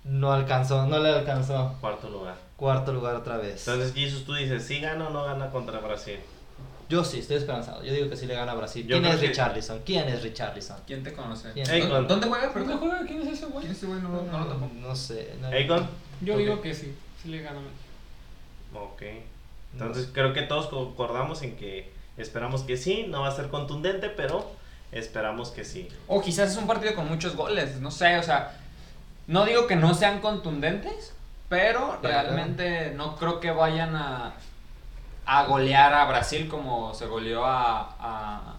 no 0.04 0.32
alcanzó, 0.32 0.86
no 0.86 0.98
le 0.98 1.08
alcanzó. 1.10 1.74
Cuarto 1.80 2.10
lugar. 2.10 2.34
Cuarto 2.56 2.92
lugar 2.92 3.16
otra 3.16 3.36
vez. 3.38 3.66
Entonces, 3.66 3.94
Jesus, 3.94 4.24
tú 4.24 4.34
dices, 4.34 4.64
¿sí 4.66 4.80
gana 4.80 5.08
o 5.08 5.10
no 5.10 5.24
gana 5.24 5.50
contra 5.50 5.78
Brasil? 5.80 6.18
Yo 6.94 7.02
sí, 7.04 7.18
estoy 7.18 7.38
esperanzado. 7.38 7.82
Yo 7.82 7.92
digo 7.92 8.08
que 8.08 8.16
sí 8.16 8.26
le 8.26 8.34
gana 8.34 8.52
a 8.52 8.54
Brasil. 8.54 8.86
Yo 8.86 9.00
¿Quién 9.00 9.12
es 9.12 9.20
que- 9.20 9.26
Richarlison? 9.26 9.80
¿Quién 9.84 10.08
es 10.08 10.22
Richarlison? 10.22 10.76
¿Quién 10.86 11.02
te 11.02 11.12
conoce? 11.12 11.50
¿Quién? 11.52 11.68
Ey, 11.68 11.82
¿Dó- 11.82 11.90
con- 11.90 12.06
¿Dónde 12.06 12.28
juega? 12.28 12.52
¿Dónde 12.54 12.74
juega? 12.74 13.00
¿Quién 13.04 13.22
es 13.22 13.28
ese 13.32 13.46
güey? 13.46 13.60
¿Quién 13.62 13.72
es 13.72 13.78
ese 13.78 13.86
güey? 13.86 14.00
No, 14.00 14.08
lo- 14.10 14.22
no 14.22 14.38
lo 14.38 14.44
topo. 14.46 14.70
No 14.76 14.94
sé. 14.94 15.34
no- 15.40 15.48
Akon. 15.48 15.88
Yo 16.20 16.38
digo 16.38 16.60
que 16.62 16.72
sí. 16.72 16.94
Sí 17.20 17.28
le 17.30 17.42
gana 17.42 17.58
a 17.58 17.62
México. 17.62 18.84
Ok. 18.92 19.02
Entonces 19.72 20.08
creo 20.12 20.32
que 20.32 20.42
todos 20.42 20.66
concordamos 20.68 21.42
en 21.42 21.56
que 21.56 21.92
esperamos 22.16 22.62
que 22.62 22.76
sí, 22.76 23.06
no 23.08 23.22
va 23.22 23.28
a 23.28 23.32
ser 23.34 23.48
contundente, 23.48 24.08
pero 24.08 24.52
esperamos 24.92 25.50
que 25.50 25.64
sí. 25.64 25.88
O 26.06 26.22
quizás 26.22 26.52
es 26.52 26.56
un 26.56 26.68
partido 26.68 26.94
con 26.94 27.08
muchos 27.08 27.34
goles, 27.34 27.80
no 27.80 27.90
sé, 27.90 28.16
o 28.18 28.22
sea, 28.22 28.52
no 29.26 29.44
digo 29.44 29.66
que 29.66 29.74
no 29.74 29.92
sean 29.94 30.20
contundentes, 30.20 31.12
Pero, 31.48 31.98
realmente 32.02 32.92
no 32.94 33.16
creo 33.16 33.40
que 33.40 33.50
vayan 33.50 33.94
a, 33.96 34.34
a 35.26 35.44
golear 35.44 35.92
a 35.94 36.04
Brasil 36.06 36.48
como 36.48 36.92
se 36.94 37.06
goleó 37.06 37.44
a, 37.44 37.94
a, 37.98 38.54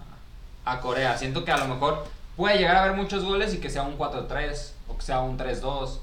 a 0.66 0.80
Corea. 0.82 1.18
Siento 1.18 1.46
que 1.46 1.52
a 1.52 1.58
lo 1.58 1.66
mejor 1.68 2.08
puede 2.36 2.58
llegar 2.58 2.76
a 2.78 2.84
haber 2.84 2.96
muchos 2.98 3.24
goles 3.24 3.54
y 3.54 3.60
que 3.60 3.70
sea 3.70 3.84
un 3.84 3.98
4-3 3.98 4.72
o 4.88 4.98
que 4.98 5.02
sea 5.04 5.20
un 5.22 5.38
3-2, 5.38 6.00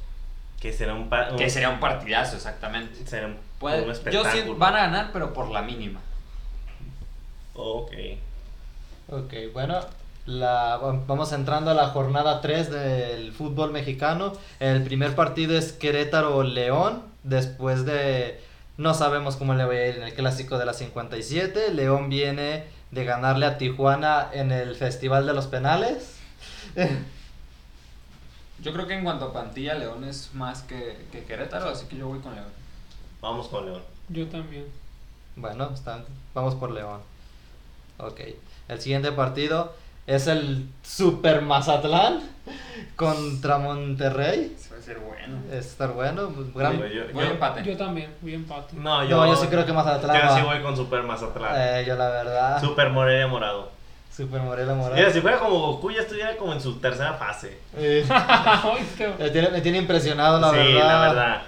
Que 0.60 0.72
será 0.72 0.94
un, 0.94 1.10
que 1.36 1.50
sería 1.50 1.68
un 1.70 1.80
partidazo 1.80 2.36
exactamente. 2.36 3.04
será 3.06 3.26
un, 3.26 3.36
Puede- 3.58 3.80
un 3.80 3.86
yo 3.86 3.92
espectáculo. 3.92 4.32
siento 4.32 4.56
van 4.56 4.74
a 4.74 4.78
ganar, 4.78 5.10
pero 5.12 5.32
por 5.32 5.50
la 5.50 5.62
mínima. 5.62 6.00
Ok. 7.54 7.90
Ok, 9.10 9.32
bueno, 9.52 9.78
la, 10.26 10.78
vamos 11.06 11.32
entrando 11.32 11.70
a 11.70 11.74
la 11.74 11.88
jornada 11.88 12.40
3 12.40 12.70
del 12.70 13.32
fútbol 13.32 13.72
mexicano. 13.72 14.32
El 14.60 14.82
primer 14.84 15.14
partido 15.14 15.56
es 15.58 15.72
Querétaro-León. 15.72 17.02
Después 17.24 17.84
de. 17.84 18.40
No 18.76 18.94
sabemos 18.94 19.36
cómo 19.36 19.54
le 19.54 19.64
va 19.64 19.72
a 19.72 19.86
ir 19.86 19.96
en 19.96 20.02
el 20.04 20.14
clásico 20.14 20.58
de 20.58 20.64
la 20.66 20.72
57. 20.72 21.72
León 21.74 22.08
viene 22.08 22.64
de 22.90 23.04
ganarle 23.04 23.46
a 23.46 23.58
Tijuana 23.58 24.28
en 24.32 24.50
el 24.50 24.74
Festival 24.76 25.26
de 25.26 25.34
los 25.34 25.46
Penales. 25.46 26.16
Yo 28.62 28.72
creo 28.72 28.86
que 28.86 28.94
en 28.94 29.04
cuanto 29.04 29.26
a 29.26 29.32
plantilla, 29.32 29.74
León 29.74 30.04
es 30.04 30.30
más 30.34 30.62
que, 30.62 30.96
que 31.10 31.24
Querétaro, 31.24 31.68
así 31.70 31.86
que 31.86 31.96
yo 31.96 32.08
voy 32.08 32.20
con 32.20 32.34
León. 32.34 32.46
Vamos 33.20 33.48
con 33.48 33.66
León. 33.66 33.82
Yo 34.08 34.26
también. 34.28 34.66
Bueno, 35.36 35.70
está- 35.74 36.04
vamos 36.34 36.54
por 36.54 36.70
León. 36.70 37.00
Ok. 37.98 38.20
El 38.68 38.80
siguiente 38.80 39.10
partido 39.12 39.74
es 40.06 40.26
el 40.26 40.68
Super 40.82 41.42
Mazatlán 41.42 42.20
contra 42.96 43.58
Monterrey. 43.58 44.54
Eso 44.58 44.74
va 44.74 44.78
a 44.80 44.82
ser 44.82 44.98
bueno. 44.98 45.38
Es 45.52 45.66
estar 45.66 45.90
bueno. 45.92 46.28
pues, 46.30 46.52
gran- 46.54 46.76
yo, 46.78 47.04
Voy 47.12 47.24
yo- 47.24 47.30
empate. 47.30 47.62
Yo 47.64 47.76
también, 47.76 48.10
voy 48.20 48.34
empate. 48.34 48.74
no, 48.76 49.04
yo, 49.04 49.16
No, 49.16 49.26
yo 49.26 49.36
sí 49.36 49.46
creo 49.48 49.64
que 49.64 49.72
Mazatlán 49.72 50.20
Yo 50.20 50.28
va. 50.28 50.36
sí 50.36 50.42
voy 50.42 50.60
con 50.62 50.76
Super 50.76 51.02
Mazatlán. 51.04 51.52
Eh, 51.56 51.84
yo 51.86 51.94
la 51.96 52.08
verdad. 52.10 52.60
Super 52.60 52.90
Morelia 52.90 53.26
Morado. 53.28 53.70
Super 54.14 54.40
Morelia 54.42 54.74
Morado. 54.74 54.96
Mira, 54.96 55.10
si 55.10 55.20
fuera 55.20 55.38
como 55.38 55.58
Goku, 55.58 55.90
ya 55.90 56.02
estuviera 56.02 56.36
como 56.36 56.52
en 56.52 56.60
su 56.60 56.74
tercera 56.80 57.14
fase. 57.14 57.56
Eh, 57.76 58.04
me, 59.18 59.30
tiene, 59.30 59.48
me 59.50 59.60
tiene 59.62 59.78
impresionado, 59.78 60.38
la 60.40 60.50
sí, 60.50 60.56
verdad. 60.56 60.88
la 60.88 61.00
verdad. 61.12 61.42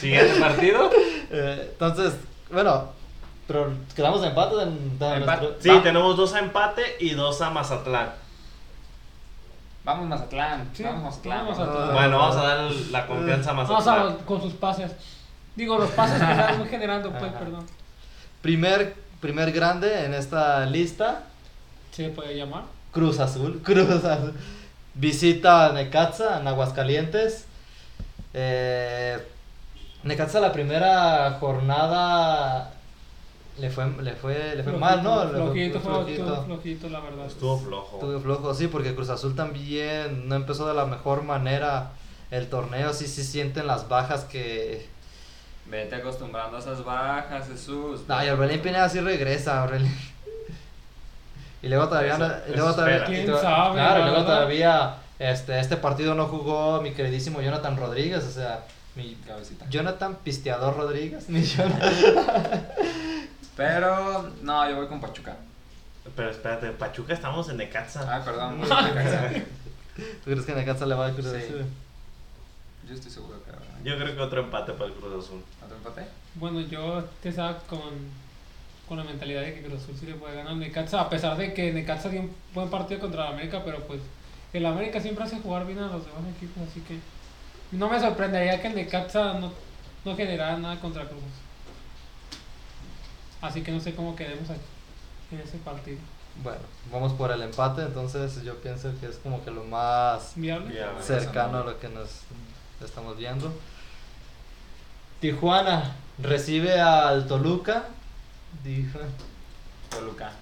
Siguiente 0.00 0.40
partido. 0.40 0.90
Eh, 1.36 1.68
entonces, 1.72 2.14
bueno, 2.52 2.92
pero 3.46 3.72
quedamos 3.94 4.24
empates 4.24 4.58
en, 4.62 4.68
en 4.68 5.12
Empate. 5.20 5.42
nuestro- 5.46 5.56
Sí, 5.60 5.68
Va. 5.68 5.82
tenemos 5.82 6.16
dos 6.16 6.34
a 6.34 6.38
empate 6.38 6.82
y 7.00 7.10
dos 7.10 7.40
a 7.42 7.50
Mazatlán. 7.50 8.10
Vamos 9.84 10.08
Mazatlán. 10.08 10.70
Sí, 10.72 10.82
vamos 10.82 11.02
Mazatlán. 11.04 11.38
vamos. 11.46 11.58
Mazatlán. 11.58 11.92
Bueno, 11.94 12.18
vamos 12.18 12.36
a 12.36 12.42
dar 12.42 12.70
la 12.90 13.06
confianza 13.06 13.50
a 13.50 13.54
Vamos 13.54 13.70
Mazatlán. 13.70 14.12
a 14.22 14.26
con 14.26 14.40
sus 14.40 14.54
pases. 14.54 14.92
Digo, 15.56 15.78
los 15.78 15.90
pases 15.90 16.18
que 16.22 16.30
están 16.32 16.66
generando, 16.68 17.10
pues, 17.10 17.24
Ajá. 17.24 17.38
perdón. 17.38 17.66
Primer, 18.42 18.94
primer 19.20 19.52
grande 19.52 20.04
en 20.04 20.14
esta 20.14 20.64
lista, 20.66 21.22
¿Se 21.92 22.08
puede 22.08 22.36
llamar? 22.36 22.62
Cruz 22.92 23.20
Azul. 23.20 23.60
Cruz 23.64 23.88
Azul. 24.04 24.34
Visita 24.94 25.66
a 25.66 25.72
Necaxa 25.72 26.40
en 26.40 26.48
Aguascalientes. 26.48 27.46
Eh, 28.32 29.24
Necaxa 30.02 30.40
la 30.40 30.50
primera 30.52 31.36
jornada 31.40 32.72
le 33.58 33.70
fue, 33.70 33.86
le 34.02 34.12
fue, 34.14 34.54
le 34.56 34.62
fue 34.64 34.72
mal, 34.72 35.02
¿no? 35.02 35.28
Flojito, 35.28 35.80
flojito, 35.80 36.24
flojito. 36.24 36.44
flojito, 36.44 36.88
la 36.88 37.00
verdad. 37.00 37.26
Estuvo 37.26 37.58
flojo. 37.58 37.96
Estuvo 37.98 38.20
flojo, 38.20 38.54
sí, 38.54 38.66
porque 38.68 38.94
Cruz 38.94 39.10
Azul 39.10 39.34
también 39.36 40.28
no 40.28 40.34
empezó 40.34 40.66
de 40.66 40.74
la 40.74 40.86
mejor 40.86 41.22
manera 41.22 41.90
el 42.30 42.48
torneo. 42.48 42.92
Sí, 42.92 43.06
sí 43.06 43.22
sienten 43.22 43.66
las 43.66 43.88
bajas 43.88 44.24
que... 44.24 44.88
Vete 45.66 45.94
acostumbrando 45.94 46.56
a 46.56 46.60
esas 46.60 46.84
bajas, 46.84 47.48
Jesús. 47.48 48.00
Ay, 48.08 48.28
Orbelín 48.28 48.60
Pineda 48.60 48.88
sí 48.88 49.00
regresa, 49.00 49.62
Orbelín. 49.62 49.94
Y 51.62 51.68
luego 51.68 51.88
todavía... 51.88 52.18
no- 52.18 52.26
Eso- 52.26 52.36
y 52.48 52.52
luego 52.56 52.74
todavía. 52.74 53.04
¿Quién 53.04 53.22
y 53.24 53.26
sabe, 53.38 53.74
Claro, 53.74 54.00
y 54.00 54.02
luego 54.02 54.18
verdad? 54.18 54.26
todavía 54.34 54.94
este, 55.18 55.58
este 55.60 55.76
partido 55.78 56.14
no 56.14 56.26
jugó 56.26 56.82
mi 56.82 56.90
queridísimo 56.92 57.40
Jonathan 57.40 57.76
Rodríguez, 57.76 58.24
o 58.24 58.30
sea, 58.30 58.64
mi 58.96 59.14
Cabecita. 59.26 59.66
Jonathan 59.70 60.16
Pisteador 60.22 60.76
Rodríguez. 60.76 61.28
Mi 61.30 61.42
Jonathan. 61.42 61.92
Pero, 63.56 64.30
no, 64.42 64.68
yo 64.68 64.76
voy 64.76 64.86
con 64.88 65.00
Pachuca. 65.00 65.36
Pero 66.16 66.30
espérate, 66.30 66.70
Pachuca 66.70 67.14
estamos 67.14 67.48
en 67.48 67.56
Necaxa. 67.58 68.00
Ah, 68.16 68.22
perdón. 68.24 68.58
voy 68.60 68.68
con 68.68 68.84
Necaxa. 68.84 69.30
¿Tú 69.96 70.30
crees 70.30 70.44
que 70.44 70.54
Necaxa 70.54 70.86
le 70.86 70.94
va 70.94 71.06
a 71.06 71.12
Cruz 71.12 71.26
Sí. 71.28 71.36
Azul? 71.36 71.64
Yo 72.88 72.94
estoy 72.94 73.10
seguro 73.10 73.42
que 73.44 73.52
va. 73.52 73.58
Yo 73.84 73.96
creo 73.96 74.14
que 74.14 74.20
otro 74.20 74.40
empate 74.42 74.72
para 74.72 74.86
el 74.86 74.92
Cruz 74.94 75.24
Azul. 75.24 75.42
¿Otro 75.64 75.76
empate? 75.76 76.02
Bueno, 76.34 76.60
yo 76.60 77.04
te 77.22 77.28
estaba 77.30 77.58
con, 77.60 77.80
con 78.88 78.98
la 78.98 79.04
mentalidad 79.04 79.42
de 79.42 79.54
que 79.54 79.62
Cruz 79.62 79.82
Azul 79.82 79.96
sí 79.98 80.06
le 80.06 80.14
puede 80.14 80.34
ganar 80.36 80.52
al 80.52 80.58
Necaxa, 80.58 81.00
a 81.00 81.08
pesar 81.08 81.36
de 81.36 81.54
que 81.54 81.72
Necaxa 81.72 82.08
dio 82.08 82.20
un 82.22 82.34
buen 82.52 82.68
partido 82.70 83.00
contra 83.00 83.28
el 83.28 83.34
América, 83.34 83.62
pero 83.64 83.78
pues 83.86 84.00
el 84.52 84.66
América 84.66 85.00
siempre 85.00 85.24
hace 85.24 85.38
jugar 85.38 85.64
bien 85.66 85.78
a 85.78 85.86
los 85.88 86.04
demás 86.04 86.22
equipos, 86.36 86.68
así 86.68 86.80
que 86.80 86.98
no 87.72 87.88
me 87.88 87.98
sorprendería 88.00 88.60
que 88.60 88.68
el 88.68 88.74
Necaxa 88.74 89.34
no, 89.34 89.52
no 90.04 90.16
generara 90.16 90.56
nada 90.58 90.78
contra 90.80 91.04
Cruz. 91.08 91.22
Así 93.44 93.62
que 93.62 93.70
no 93.72 93.80
sé 93.80 93.94
cómo 93.94 94.16
quedemos 94.16 94.48
aquí 94.50 94.60
en 95.32 95.40
ese 95.40 95.58
partido. 95.58 95.98
Bueno, 96.42 96.60
vamos 96.90 97.12
por 97.12 97.30
el 97.30 97.42
empate, 97.42 97.82
entonces 97.82 98.42
yo 98.42 98.56
pienso 98.60 98.90
que 99.00 99.06
es 99.06 99.16
como 99.16 99.44
que 99.44 99.50
lo 99.50 99.62
más 99.64 100.32
¿Viable? 100.34 100.74
Cercano 101.00 101.58
a 101.58 101.64
lo 101.64 101.78
que 101.78 101.88
nos 101.88 102.08
estamos 102.82 103.16
viendo. 103.16 103.52
Tijuana 105.20 105.94
recibe 106.18 106.80
al 106.80 107.26
Toluca. 107.26 107.84
Dijo. 108.62 108.98
Toluca. 109.90 110.32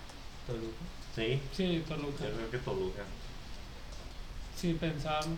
Toluca. 0.47 0.77
Sí, 1.15 1.41
Sí, 1.53 1.85
Toluca. 1.87 2.25
yo 2.25 2.31
creo 2.37 2.51
que 2.51 2.59
Toluca. 2.59 3.03
Sí, 4.57 4.75
pensarlo. 4.81 5.33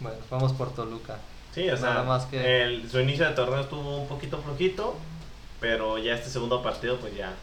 Bueno, 0.00 0.18
vamos 0.30 0.52
por 0.52 0.74
Toluca. 0.74 1.18
Sí, 1.54 1.68
o 1.70 1.76
sea, 1.76 1.90
Nada 1.90 2.02
más 2.04 2.26
que- 2.26 2.64
el, 2.64 2.90
su 2.90 3.00
inicio 3.00 3.26
de 3.26 3.34
torneo 3.34 3.60
estuvo 3.60 3.98
un 4.02 4.08
poquito 4.08 4.38
flojito, 4.38 4.96
pero 5.60 5.98
ya 5.98 6.14
este 6.14 6.30
segundo 6.30 6.62
partido, 6.62 6.98
pues 6.98 7.16
ya. 7.16 7.34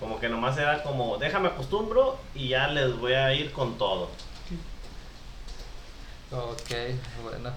Como 0.00 0.18
que 0.18 0.28
nomás 0.28 0.58
era 0.58 0.82
como, 0.82 1.18
déjame 1.18 1.48
acostumbro 1.48 2.18
y 2.34 2.48
ya 2.48 2.68
les 2.68 2.96
voy 2.98 3.14
a 3.14 3.32
ir 3.32 3.52
con 3.52 3.78
todo. 3.78 4.10
Ok, 6.30 6.70
bueno. 7.22 7.50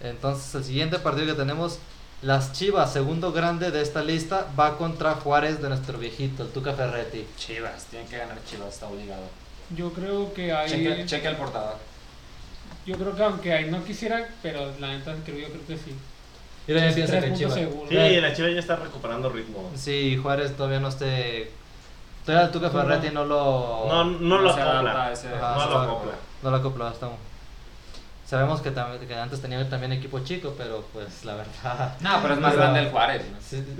Entonces 0.00 0.54
el 0.54 0.64
siguiente 0.64 0.98
partido 0.98 1.26
que 1.26 1.34
tenemos, 1.34 1.78
las 2.22 2.52
Chivas, 2.52 2.92
segundo 2.92 3.32
grande 3.32 3.70
de 3.70 3.82
esta 3.82 4.02
lista, 4.02 4.46
va 4.58 4.78
contra 4.78 5.14
Juárez 5.14 5.60
de 5.60 5.68
nuestro 5.68 5.98
viejito, 5.98 6.44
el 6.44 6.50
Tuca 6.50 6.74
Ferretti. 6.74 7.26
Chivas, 7.36 7.86
tienen 7.86 8.08
que 8.08 8.18
ganar 8.18 8.38
Chivas, 8.44 8.74
está 8.74 8.86
obligado. 8.86 9.24
Yo 9.76 9.92
creo 9.92 10.32
que 10.32 10.52
ahí. 10.52 10.70
Cheque, 10.70 11.06
cheque 11.06 11.28
el 11.28 11.36
portador. 11.36 11.76
Yo 12.86 12.96
creo 12.96 13.14
que 13.14 13.22
aunque 13.22 13.52
ahí 13.52 13.70
no 13.70 13.84
quisiera, 13.84 14.28
pero 14.42 14.72
la 14.78 14.88
neta 14.88 15.14
creo 15.24 15.38
yo 15.38 15.48
creo 15.48 15.66
que 15.66 15.76
sí. 15.76 15.94
Yo 16.68 16.74
también 16.74 16.94
pienso 16.94 17.18
que 17.20 17.32
Chivas. 17.32 17.54
seguros. 17.54 17.88
Sí, 17.88 18.20
la 18.20 18.32
Chivas 18.34 18.52
ya 18.52 18.60
está 18.60 18.76
recuperando 18.76 19.30
ritmo. 19.30 19.70
Sí, 19.74 20.16
Juárez 20.22 20.54
todavía 20.56 20.78
no 20.80 20.88
esté. 20.88 21.50
Todavía 22.26 22.46
el 22.46 22.52
Tuca 22.52 22.66
No. 22.66 22.72
Ferretti 22.74 23.08
no 23.10 23.24
lo. 23.24 23.86
No, 23.88 24.04
no 24.04 24.38
lo 24.38 24.50
acopla. 24.50 25.12
no 25.32 25.66
lo 25.70 25.78
acopla. 25.80 26.12
No 26.42 26.50
lo 26.50 26.56
acopló 26.58 26.86
hasta 26.86 27.06
aún. 27.06 27.16
Sabemos 28.26 28.60
que, 28.60 28.68
antes 29.18 29.40
tenía 29.40 29.66
también 29.70 29.92
equipo 29.94 30.18
chico, 30.20 30.54
pero 30.58 30.84
pues 30.92 31.24
la 31.24 31.36
verdad. 31.36 31.94
No, 32.00 32.18
pero 32.20 32.34
es 32.34 32.40
más 32.40 32.50
Pero- 32.52 32.62
grande 32.62 32.80
el 32.80 32.90
Juárez. 32.90 33.22
¿no? 33.32 33.38
Sí. 33.40 33.64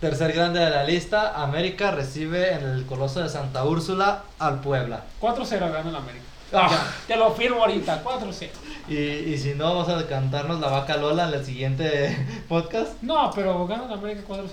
Tercer 0.00 0.32
grande 0.32 0.60
de 0.60 0.70
la 0.70 0.84
lista, 0.84 1.34
América 1.42 1.90
recibe 1.90 2.54
en 2.54 2.64
el 2.66 2.86
Coloso 2.86 3.20
de 3.20 3.28
Santa 3.28 3.64
Úrsula 3.64 4.22
al 4.38 4.60
Puebla. 4.62 5.02
4-0 5.20 5.58
gana 5.70 5.90
el 5.90 5.96
América. 5.96 6.24
Ah. 6.54 6.70
Te 7.06 7.16
lo 7.16 7.30
firmo 7.32 7.60
ahorita, 7.60 8.02
4-0. 8.02 8.48
Y, 8.88 8.96
y 8.96 9.38
si 9.38 9.54
no, 9.54 9.74
vamos 9.74 9.88
a 9.88 10.06
cantarnos 10.08 10.58
la 10.60 10.68
vaca 10.68 10.96
Lola 10.96 11.28
en 11.28 11.34
el 11.34 11.44
siguiente 11.44 12.16
podcast. 12.48 13.00
No, 13.02 13.30
pero 13.34 13.66
gana 13.66 13.84
el 13.86 13.92
América 13.92 14.22
4-0. 14.28 14.48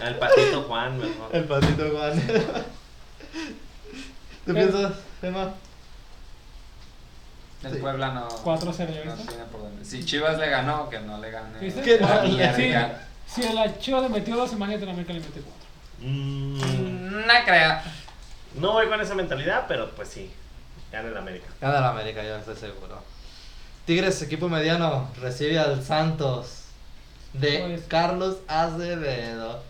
El 0.06 0.14
patito 0.16 0.62
Juan, 0.62 0.96
mejor. 0.98 1.28
El 1.32 1.44
patito 1.44 1.90
Juan. 1.94 2.22
¿Tú 4.46 4.54
¿Qué? 4.54 4.54
piensas, 4.54 4.92
Emma? 5.22 5.50
El 7.62 7.72
Sí. 7.74 7.78
Puebla 7.78 8.14
no, 8.14 8.26
4-0, 8.28 8.76
¿ya 8.78 9.04
no 9.04 9.16
viste? 9.16 9.28
tiene 9.28 9.44
por 9.52 9.60
dónde. 9.60 9.84
Si 9.84 10.02
Chivas 10.04 10.38
le 10.38 10.48
ganó, 10.48 10.88
que 10.88 10.98
no 11.00 11.18
le 11.18 11.30
gane. 11.30 11.52
La 11.60 12.54
Sí, 12.54 12.62
mierda. 12.62 13.06
si 13.26 13.42
el 13.42 13.78
Chivas 13.78 14.02
le 14.04 14.08
metió 14.08 14.34
2, 14.36 14.52
imagínate 14.54 14.84
el 14.84 14.90
América 14.90 15.12
le 15.12 15.20
mete 15.20 15.40
4. 15.42 15.52
Mm, 16.00 16.54
Mm, 16.56 17.26
No 17.26 17.32
creo. 17.44 17.74
no 18.54 18.72
voy 18.72 18.88
con 18.88 18.98
esa 19.02 19.14
mentalidad, 19.14 19.66
pero 19.68 19.90
pues 19.90 20.08
sí. 20.08 20.30
Gana 20.92 21.08
el 21.08 21.16
América. 21.16 21.46
Gana 21.60 21.78
el 21.78 21.84
América, 21.84 22.22
yo 22.22 22.36
estoy 22.36 22.56
seguro. 22.56 22.98
Tigres, 23.86 24.20
equipo 24.22 24.48
mediano, 24.48 25.08
recibe 25.20 25.58
al 25.58 25.82
Santos 25.82 26.64
de 27.32 27.60
Pues- 27.60 27.82
Carlos 27.88 28.38
Acevedo. 28.48 29.62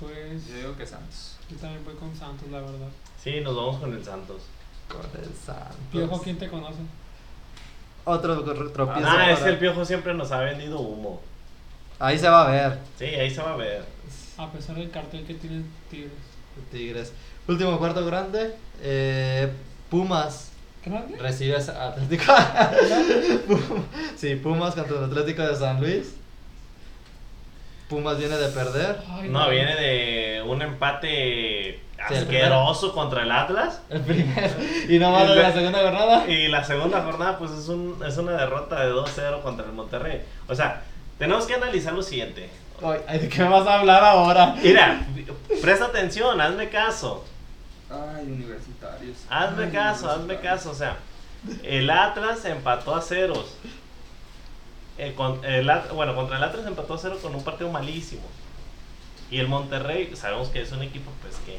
Pues 0.00 0.46
Yo 0.48 0.54
digo 0.56 0.76
que 0.76 0.86
Santos. 0.86 1.36
yo 1.50 1.56
también 1.56 1.84
voy 1.84 1.94
con 1.94 2.14
Santos, 2.16 2.48
la 2.50 2.60
verdad. 2.60 2.88
Sí, 3.22 3.40
nos 3.40 3.56
vamos 3.56 3.76
con 3.80 3.92
el 3.92 4.04
Santos. 4.04 4.42
Con 4.88 5.00
el 5.22 5.30
Santos. 5.34 5.76
Piojo, 5.92 6.20
¿quién 6.22 6.38
te 6.38 6.48
conoce? 6.48 6.78
Otro 8.04 8.42
tropiezo. 8.70 9.08
Ah, 9.08 9.30
es 9.30 9.40
que 9.40 9.48
el 9.50 9.58
piojo 9.58 9.84
siempre 9.84 10.12
nos 10.12 10.30
ha 10.32 10.40
vendido 10.40 10.78
humo. 10.80 11.22
Ahí 11.98 12.18
se 12.18 12.28
va 12.28 12.46
a 12.46 12.50
ver. 12.50 12.78
Sí, 12.98 13.04
ahí 13.06 13.30
se 13.30 13.40
va 13.40 13.54
a 13.54 13.56
ver. 13.56 13.84
A 14.36 14.50
pesar 14.52 14.76
del 14.76 14.90
cartel 14.90 15.24
que 15.24 15.34
tienen 15.34 15.70
Tigres. 15.90 16.12
Tigres. 16.70 17.12
Último 17.48 17.78
cuarto 17.78 18.04
grande. 18.06 18.54
eh, 18.82 19.50
Pumas 19.90 20.50
¿Grande? 20.84 21.16
recibe 21.18 21.56
a 21.56 21.88
Atlético. 21.88 22.32
Pum- 23.46 23.84
sí, 24.16 24.36
Pumas 24.36 24.74
contra 24.74 24.98
el 24.98 25.04
Atlético 25.04 25.42
de 25.42 25.54
San 25.56 25.80
Luis. 25.80 26.14
Pumas 27.88 28.18
viene 28.18 28.36
de 28.36 28.48
perder. 28.48 28.98
Ay, 29.10 29.28
No, 29.28 29.48
viene 29.50 29.76
de 29.76 30.42
un 30.46 30.62
empate 30.62 31.80
Sí, 32.08 32.14
el 32.14 32.22
asqueroso 32.22 32.92
contra 32.92 33.22
el 33.22 33.30
Atlas. 33.30 33.80
El 33.88 34.00
primero. 34.02 34.50
Y 34.88 34.98
no 34.98 35.10
más 35.12 35.28
de 35.28 35.36
la 35.36 35.52
segunda 35.52 35.80
jornada. 35.80 36.28
Y 36.28 36.48
la 36.48 36.64
segunda 36.64 37.02
jornada, 37.02 37.38
pues 37.38 37.50
es, 37.52 37.68
un, 37.68 38.02
es 38.06 38.16
una 38.18 38.32
derrota 38.32 38.84
de 38.84 38.92
2-0 38.92 39.42
contra 39.42 39.64
el 39.66 39.72
Monterrey. 39.72 40.22
O 40.48 40.54
sea, 40.54 40.82
tenemos 41.18 41.46
que 41.46 41.54
analizar 41.54 41.92
lo 41.92 42.02
siguiente. 42.02 42.50
Ay, 42.82 43.18
¿De 43.20 43.28
qué 43.28 43.42
vas 43.44 43.66
a 43.66 43.78
hablar 43.78 44.02
ahora? 44.04 44.54
Mira, 44.62 45.06
presta 45.62 45.86
atención, 45.86 46.40
hazme 46.40 46.68
caso. 46.68 47.24
Ay, 47.90 48.24
universitarios. 48.26 49.18
Hazme 49.28 49.64
Ay, 49.64 49.70
caso, 49.72 50.10
hazme 50.10 50.40
caso. 50.40 50.70
O 50.70 50.74
sea, 50.74 50.96
el 51.62 51.90
Atlas 51.90 52.44
empató 52.44 52.94
a 52.94 53.02
ceros. 53.02 53.56
El, 54.96 55.14
con- 55.14 55.44
el 55.44 55.68
At- 55.68 55.90
bueno, 55.92 56.14
contra 56.14 56.36
el 56.36 56.44
Atlas 56.44 56.66
empató 56.66 56.94
a 56.94 56.98
cero 56.98 57.18
con 57.20 57.34
un 57.34 57.42
partido 57.44 57.70
malísimo. 57.70 58.22
Y 59.30 59.38
el 59.38 59.48
Monterrey, 59.48 60.14
sabemos 60.14 60.48
que 60.48 60.62
es 60.62 60.70
un 60.72 60.82
equipo 60.82 61.10
pues 61.22 61.36
que 61.44 61.58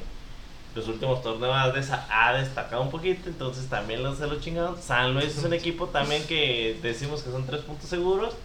los 0.73 0.87
últimos 0.87 1.21
torneos 1.21 1.53
ha, 1.53 1.73
desa- 1.73 2.05
ha 2.09 2.33
destacado 2.33 2.81
un 2.81 2.91
poquito, 2.91 3.29
entonces 3.29 3.67
también 3.67 4.03
los 4.03 4.17
se 4.17 4.27
lo 4.27 4.39
chingaron. 4.39 4.81
San 4.81 5.13
Luis 5.13 5.37
es 5.37 5.43
un 5.43 5.53
equipo 5.53 5.87
también 5.87 6.25
que 6.27 6.79
decimos 6.81 7.23
que 7.23 7.31
son 7.31 7.45
tres 7.45 7.61
puntos 7.61 7.89
seguros. 7.89 8.35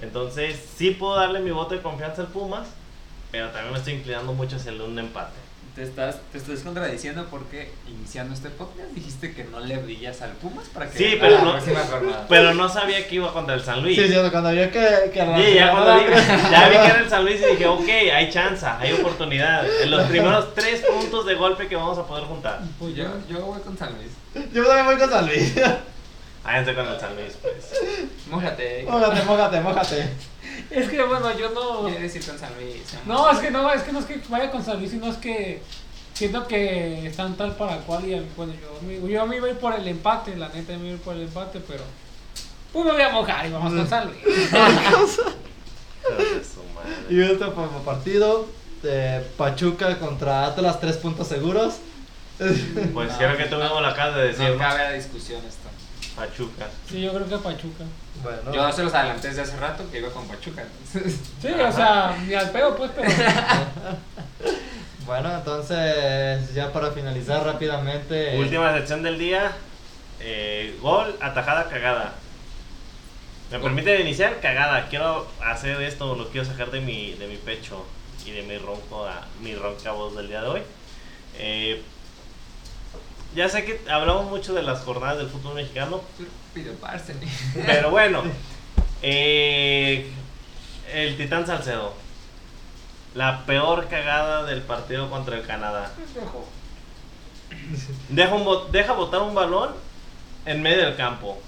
Entonces 0.00 0.60
sí 0.76 0.90
puedo 0.92 1.16
darle 1.16 1.40
mi 1.40 1.50
voto 1.50 1.74
de 1.74 1.82
confianza 1.82 2.22
al 2.22 2.28
Pumas, 2.28 2.66
pero 3.30 3.50
también 3.50 3.72
me 3.72 3.78
estoy 3.78 3.94
inclinando 3.94 4.32
mucho 4.32 4.56
hacia 4.56 4.70
el 4.72 4.80
un 4.80 4.98
empate. 4.98 5.32
Te 5.74 5.82
estás, 5.82 6.18
te 6.30 6.38
estás 6.38 6.60
contradiciendo 6.60 7.26
porque 7.28 7.72
iniciando 7.88 8.32
este 8.32 8.48
podcast 8.48 8.90
dijiste 8.92 9.34
que 9.34 9.42
no 9.42 9.58
le 9.58 9.76
brillas 9.78 10.22
al 10.22 10.30
Pumas 10.34 10.68
para 10.68 10.88
que 10.88 10.96
Sí, 10.96 11.16
pero 11.20 11.38
la 11.38 11.42
no- 11.42 11.50
próxima 11.52 11.80
jornada. 11.80 12.26
Pero 12.28 12.54
no 12.54 12.68
sabía 12.68 13.04
que 13.08 13.16
iba 13.16 13.32
contra 13.32 13.56
el 13.56 13.60
San 13.60 13.82
Luis. 13.82 13.96
Sí, 14.00 14.06
sí, 14.06 14.14
cuando 14.30 14.52
vio 14.52 14.70
que, 14.70 15.10
que 15.12 15.20
Sí, 15.48 15.54
ya 15.54 15.72
cuando 15.72 15.94
vi, 15.96 16.04
ya 16.52 16.68
vi 16.68 16.76
que 16.76 16.86
era 16.86 17.00
el 17.00 17.10
San 17.10 17.24
Luis 17.24 17.40
y 17.40 17.46
dije, 17.46 17.66
ok, 17.66 17.88
hay 18.14 18.30
chance, 18.30 18.64
hay 18.64 18.92
oportunidad. 18.92 19.66
En 19.82 19.90
los 19.90 20.04
primeros 20.04 20.54
tres 20.54 20.80
puntos 20.82 21.26
de 21.26 21.34
golpe 21.34 21.66
que 21.66 21.74
vamos 21.74 21.98
a 21.98 22.06
poder 22.06 22.22
juntar. 22.24 22.60
Pues 22.78 22.94
yo, 22.94 23.06
yo, 23.28 23.38
yo 23.40 23.46
voy 23.46 23.60
con 23.60 23.76
San 23.76 23.92
Luis. 23.96 24.12
Yo 24.52 24.64
también 24.64 24.86
voy 24.86 24.96
con 24.96 25.10
San 25.10 25.26
Luis. 25.26 25.54
Váyanse 26.44 26.74
con 26.74 26.86
el 26.86 27.00
San 27.00 27.16
Luis, 27.16 27.32
pues. 27.42 27.72
Mójate. 28.30 28.84
Mójate, 28.88 29.22
mójate, 29.24 29.60
mójate. 29.60 30.08
Es 30.74 30.88
que 30.88 31.02
bueno, 31.02 31.36
yo 31.38 31.50
no. 31.50 31.88
¿Quieres 31.88 32.14
ir 32.16 32.24
con 32.26 32.38
San 32.38 32.50
Luis? 32.56 32.82
No, 33.06 33.30
es 33.30 33.38
que 33.38 33.50
no, 33.50 33.70
es 33.72 33.82
que 33.82 33.92
no 33.92 33.98
es 34.00 34.04
que 34.06 34.20
vaya 34.28 34.50
con 34.50 34.64
San 34.64 34.78
Luis, 34.78 34.90
sino 34.90 35.06
es 35.08 35.16
que 35.16 35.62
siento 36.14 36.46
que 36.46 37.06
están 37.06 37.36
tal 37.36 37.56
para 37.56 37.78
cual 37.78 38.04
y 38.06 38.24
bueno, 38.36 38.52
yo, 38.54 39.08
yo 39.08 39.22
a 39.22 39.50
ir 39.50 39.56
por 39.58 39.74
el 39.74 39.86
empate, 39.88 40.36
la 40.36 40.48
neta 40.48 40.76
me 40.78 40.90
ir 40.90 40.98
por 40.98 41.14
el 41.14 41.22
empate, 41.22 41.60
pero 41.66 41.82
pues 42.72 42.84
me 42.84 42.92
voy 42.92 43.02
a 43.02 43.08
mojar 43.10 43.46
y 43.46 43.50
vamos 43.50 43.72
con 43.72 43.88
San 43.88 44.06
Luis. 44.08 44.18
Y 47.08 47.20
otro 47.22 47.54
pa- 47.54 47.68
partido 47.84 48.46
de 48.82 49.24
Pachuca 49.36 49.98
contra 49.98 50.46
Atlas, 50.46 50.80
tres 50.80 50.96
puntos 50.98 51.28
seguros. 51.28 51.74
Pues 52.92 53.12
creo 53.16 53.36
que 53.36 53.44
tú 53.44 53.56
mismo 53.56 53.80
lo 53.80 53.86
acabas 53.88 54.16
de 54.16 54.22
decir, 54.28 54.44
No 54.48 54.54
¿no? 54.54 54.58
cabe 54.58 54.78
la 54.84 54.92
discusión 54.92 55.40
esto. 55.48 55.68
Pachuca. 56.16 56.66
Sí, 56.90 57.00
yo 57.00 57.12
creo 57.12 57.26
que 57.28 57.36
Pachuca. 57.38 57.84
Bueno, 58.22 58.52
Yo 58.54 58.72
se 58.72 58.82
los 58.84 58.94
adelanté 58.94 59.28
desde 59.28 59.42
hace 59.42 59.56
rato 59.58 59.84
que 59.90 59.98
iba 59.98 60.08
con 60.10 60.26
Pachuca. 60.26 60.62
entonces- 60.62 61.20
Sí, 61.42 61.48
o 61.48 61.72
sea, 61.72 62.16
ni 62.26 62.34
al 62.34 62.50
pedo 62.50 62.74
pues, 62.76 62.90
pero 62.94 63.08
bueno, 65.06 65.34
entonces 65.34 66.54
ya 66.54 66.72
para 66.72 66.90
finalizar 66.92 67.44
rápidamente. 67.44 68.36
Última 68.38 68.72
sección 68.74 69.02
del 69.02 69.18
día. 69.18 69.52
eh, 70.20 70.78
gol, 70.80 71.16
atajada, 71.20 71.68
cagada. 71.68 72.14
¿Me 73.50 73.58
permite 73.58 74.00
iniciar? 74.00 74.40
Cagada. 74.40 74.86
Quiero 74.88 75.28
hacer 75.44 75.80
esto, 75.82 76.14
lo 76.14 76.28
quiero 76.30 76.46
sacar 76.46 76.70
de 76.70 76.80
mi, 76.80 77.12
de 77.12 77.26
mi 77.26 77.36
pecho 77.36 77.84
y 78.24 78.30
de 78.30 78.42
mi 78.42 78.56
ronco, 78.56 79.06
mi 79.42 79.54
ronca 79.54 79.92
voz 79.92 80.16
del 80.16 80.28
día 80.28 80.40
de 80.40 80.48
hoy. 80.48 80.62
Eh, 81.36 81.82
ya 83.34 83.48
sé 83.48 83.64
que 83.64 83.80
hablamos 83.90 84.26
mucho 84.30 84.54
de 84.54 84.62
las 84.62 84.80
jornadas 84.82 85.18
del 85.18 85.28
fútbol 85.28 85.54
mexicano, 85.54 86.00
pero 87.66 87.90
bueno, 87.90 88.22
eh, 89.02 90.10
el 90.92 91.16
Titán 91.16 91.46
Salcedo, 91.46 91.94
la 93.14 93.44
peor 93.46 93.88
cagada 93.88 94.44
del 94.44 94.62
partido 94.62 95.10
contra 95.10 95.36
el 95.36 95.46
Canadá. 95.46 95.92
Deja, 98.08 98.34
un 98.34 98.44
bo- 98.44 98.66
deja 98.70 98.92
botar 98.92 99.22
un 99.22 99.34
balón 99.34 99.70
en 100.46 100.62
medio 100.62 100.84
del 100.84 100.96
campo, 100.96 101.40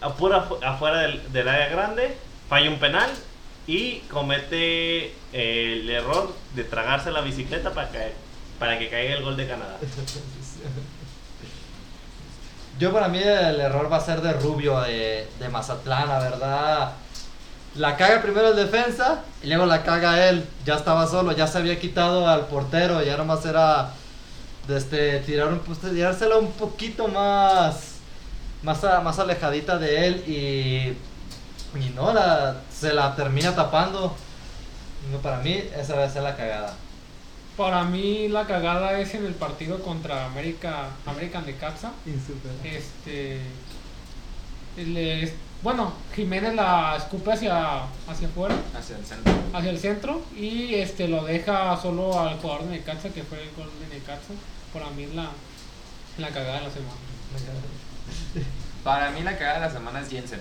apura 0.00 0.48
afu- 0.48 0.62
afuera 0.64 0.98
del, 1.00 1.32
del 1.32 1.48
área 1.48 1.68
grande, 1.68 2.16
falla 2.48 2.70
un 2.70 2.78
penal 2.78 3.10
y 3.66 3.98
comete 4.10 5.06
eh, 5.32 5.78
el 5.82 5.90
error 5.90 6.32
de 6.54 6.64
tragarse 6.64 7.10
la 7.10 7.20
bicicleta 7.20 7.72
para 7.72 7.90
que, 7.90 8.12
para 8.58 8.78
que 8.78 8.88
caiga 8.88 9.14
el 9.14 9.22
gol 9.22 9.36
de 9.36 9.46
Canadá. 9.48 9.78
Yo 12.78 12.92
para 12.92 13.08
mí 13.08 13.18
el 13.18 13.60
error 13.60 13.92
va 13.92 13.96
a 13.96 14.00
ser 14.00 14.20
de 14.20 14.32
Rubio 14.34 14.80
de, 14.80 15.28
de 15.40 15.48
Mazatlán, 15.48 16.08
la 16.08 16.18
verdad. 16.20 16.92
La 17.74 17.96
caga 17.96 18.22
primero 18.22 18.48
el 18.48 18.56
defensa 18.56 19.22
y 19.42 19.48
luego 19.48 19.66
la 19.66 19.82
caga 19.82 20.28
él. 20.28 20.44
Ya 20.64 20.76
estaba 20.76 21.06
solo, 21.06 21.32
ya 21.32 21.46
se 21.48 21.58
había 21.58 21.78
quitado 21.80 22.28
al 22.28 22.46
portero, 22.46 23.02
ya 23.02 23.16
nomás 23.16 23.44
era 23.44 23.90
de 24.68 24.76
este, 24.76 25.18
tirar 25.20 25.48
un, 25.48 25.58
pues, 25.60 25.78
tirársela 25.80 26.38
un 26.38 26.52
poquito 26.52 27.08
más, 27.08 27.94
más, 28.62 28.82
más 29.02 29.18
alejadita 29.18 29.78
de 29.78 30.06
él 30.06 30.24
y, 30.28 31.78
y 31.78 31.90
no, 31.96 32.12
la, 32.12 32.56
se 32.72 32.92
la 32.92 33.16
termina 33.16 33.54
tapando. 33.56 34.14
No, 35.10 35.18
para 35.18 35.38
mí 35.38 35.64
esa 35.76 35.96
va 35.96 36.04
a 36.04 36.10
ser 36.10 36.22
la 36.22 36.36
cagada. 36.36 36.74
Para 37.58 37.84
mí 37.84 38.28
la 38.28 38.46
cagada 38.46 38.98
es 39.00 39.12
en 39.14 39.26
el 39.26 39.34
partido 39.34 39.82
contra 39.82 40.24
América, 40.26 40.90
American 41.04 41.44
de 41.44 41.56
Capsa. 41.56 41.92
Este. 42.64 43.40
es- 44.76 45.32
bueno, 45.60 45.92
Jiménez 46.14 46.54
la 46.54 46.94
escupe 46.96 47.32
hacia, 47.32 47.82
hacia 48.06 48.28
afuera, 48.28 48.54
Hacia 48.78 48.96
el 48.96 49.04
centro. 49.04 49.32
hacia 49.52 49.70
el 49.70 49.78
centro, 49.80 50.22
y 50.36 50.74
este 50.76 51.08
lo 51.08 51.24
deja 51.24 51.76
solo 51.82 52.16
al 52.20 52.38
jugador 52.38 52.62
de 52.66 52.76
Necaxa, 52.78 53.08
que 53.08 53.24
fue 53.24 53.42
el 53.42 53.50
gol 53.56 53.68
de 53.80 53.96
Necaxa. 53.96 54.34
Para 54.72 54.88
mí 54.90 55.02
es 55.02 55.14
la, 55.16 55.28
la 56.18 56.28
cagada 56.28 56.60
de 56.60 56.64
la 56.66 56.70
semana. 56.70 56.94
Para 58.84 59.10
mí 59.10 59.22
la 59.22 59.36
cagada 59.36 59.54
de 59.60 59.66
la 59.66 59.72
semana 59.72 60.00
es 60.00 60.08
Jensen. 60.08 60.40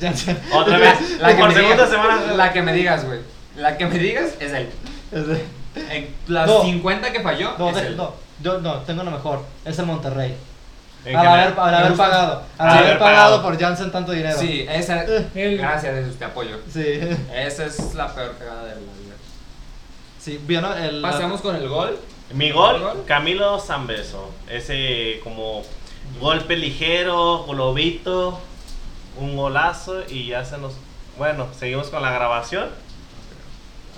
Sé. 0.16 0.36
Otra 0.52 0.78
vez, 0.78 1.18
La 1.20 1.28
que 1.34 1.38
por 1.40 1.48
me 1.48 1.54
segunda 1.54 1.74
digas, 1.86 1.90
semana. 1.90 2.32
La 2.32 2.52
que 2.52 2.62
me 2.62 2.72
digas, 2.72 3.04
güey. 3.04 3.20
La 3.56 3.78
que 3.78 3.86
me 3.86 3.98
digas 3.98 4.30
es 4.40 4.52
él. 4.52 4.68
Ese- 5.12 5.44
En 5.74 6.14
las 6.26 6.46
No. 6.46 6.62
50 6.62 7.12
que 7.12 7.20
falló, 7.20 7.52
No, 7.58 7.68
es 7.70 7.76
de- 7.76 7.86
él. 7.88 7.96
no, 7.96 8.12
yo 8.42 8.58
no, 8.60 8.74
tengo 8.80 9.02
lo 9.04 9.10
mejor. 9.10 9.42
Es 9.64 9.78
el 9.78 9.86
Monterrey. 9.86 10.36
En 11.04 11.16
Al 11.16 11.22
general. 11.26 11.40
haber, 11.54 11.60
al 11.60 11.74
haber 11.74 11.88
gusta. 11.90 12.04
pagado. 12.04 12.42
Al 12.58 12.66
Al 12.68 12.72
haber 12.74 12.84
haber 12.88 12.98
pagado 12.98 13.36
pagado. 13.36 13.42
por 13.42 13.58
Janssen 13.58 13.90
tanto 13.92 14.12
dinero. 14.12 14.38
Sí, 14.38 14.66
esa. 14.68 15.02
El- 15.04 15.56
Gracias, 15.58 15.94
Jesús, 15.94 16.16
te 16.18 16.24
apoyo. 16.26 16.58
Sí. 16.70 17.00
Esa 17.34 17.64
es 17.66 17.94
la 17.94 18.12
peor 18.14 18.36
cagada 18.38 18.64
de 18.64 18.70
la 18.70 18.76
vida. 18.76 19.14
Sí, 20.18 20.38
bueno, 20.44 20.74
el. 20.74 21.00
Pasamos 21.00 21.40
con 21.40 21.56
el 21.56 21.68
gol. 21.68 21.98
Mi 22.34 22.50
gol, 22.52 22.80
¿Gol? 22.80 23.04
Camilo 23.06 23.58
Zambeso. 23.58 24.30
Ese 24.48 25.20
como 25.24 25.62
golpe 26.20 26.56
ligero, 26.56 27.44
globito, 27.48 28.38
un 29.18 29.36
golazo 29.36 30.02
y 30.08 30.28
ya 30.28 30.44
se 30.44 30.56
nos... 30.58 30.74
Bueno, 31.18 31.48
seguimos 31.58 31.88
con 31.88 32.02
la 32.02 32.10
grabación. 32.12 32.68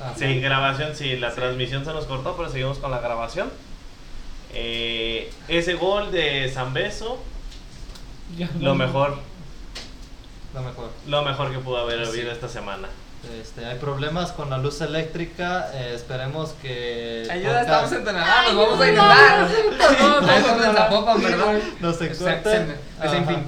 Ah, 0.00 0.12
Sí, 0.16 0.40
grabación, 0.40 0.94
sí, 0.94 1.16
la 1.16 1.32
transmisión 1.34 1.84
se 1.84 1.92
nos 1.92 2.06
cortó, 2.06 2.36
pero 2.36 2.48
seguimos 2.50 2.78
con 2.78 2.90
la 2.90 3.00
grabación. 3.00 3.50
Eh, 4.54 5.32
ese 5.48 5.74
gol 5.74 6.10
de 6.12 6.50
Zambeso, 6.52 7.18
ya- 8.36 8.50
lo 8.60 8.74
mejor, 8.74 9.16
Lo 10.54 10.60
mejor. 10.62 10.90
lo 11.06 11.22
mejor 11.22 11.50
que 11.52 11.58
pudo 11.58 11.78
haber 11.78 12.04
Sí. 12.04 12.10
habido 12.12 12.32
esta 12.32 12.48
semana. 12.48 12.88
Este, 13.40 13.64
hay 13.64 13.78
problemas 13.78 14.32
con 14.32 14.50
la 14.50 14.58
luz 14.58 14.80
eléctrica. 14.80 15.70
eh, 15.74 15.92
esperemos 15.94 16.50
que. 16.60 17.26
Ayuda, 17.30 17.60
estamos 17.62 17.92
en 17.92 18.04
Tonalá, 18.04 18.42
nos 18.48 18.56
vamos 18.56 18.80
a 18.80 18.88
intentar. 18.88 19.48
No, 20.00 20.18
estamos 20.28 20.66
en 20.66 20.74
Zapopan, 20.74 21.22
¿verdad? 21.22 21.54
No 21.80 21.92
se 21.92 22.14
Se- 22.14 22.24
corte. 22.24 22.50
se 22.50 22.60
me- 22.64 22.74
pues, 22.98 23.12
en 23.12 23.22
Ajá. 23.22 23.32
fin. 23.32 23.46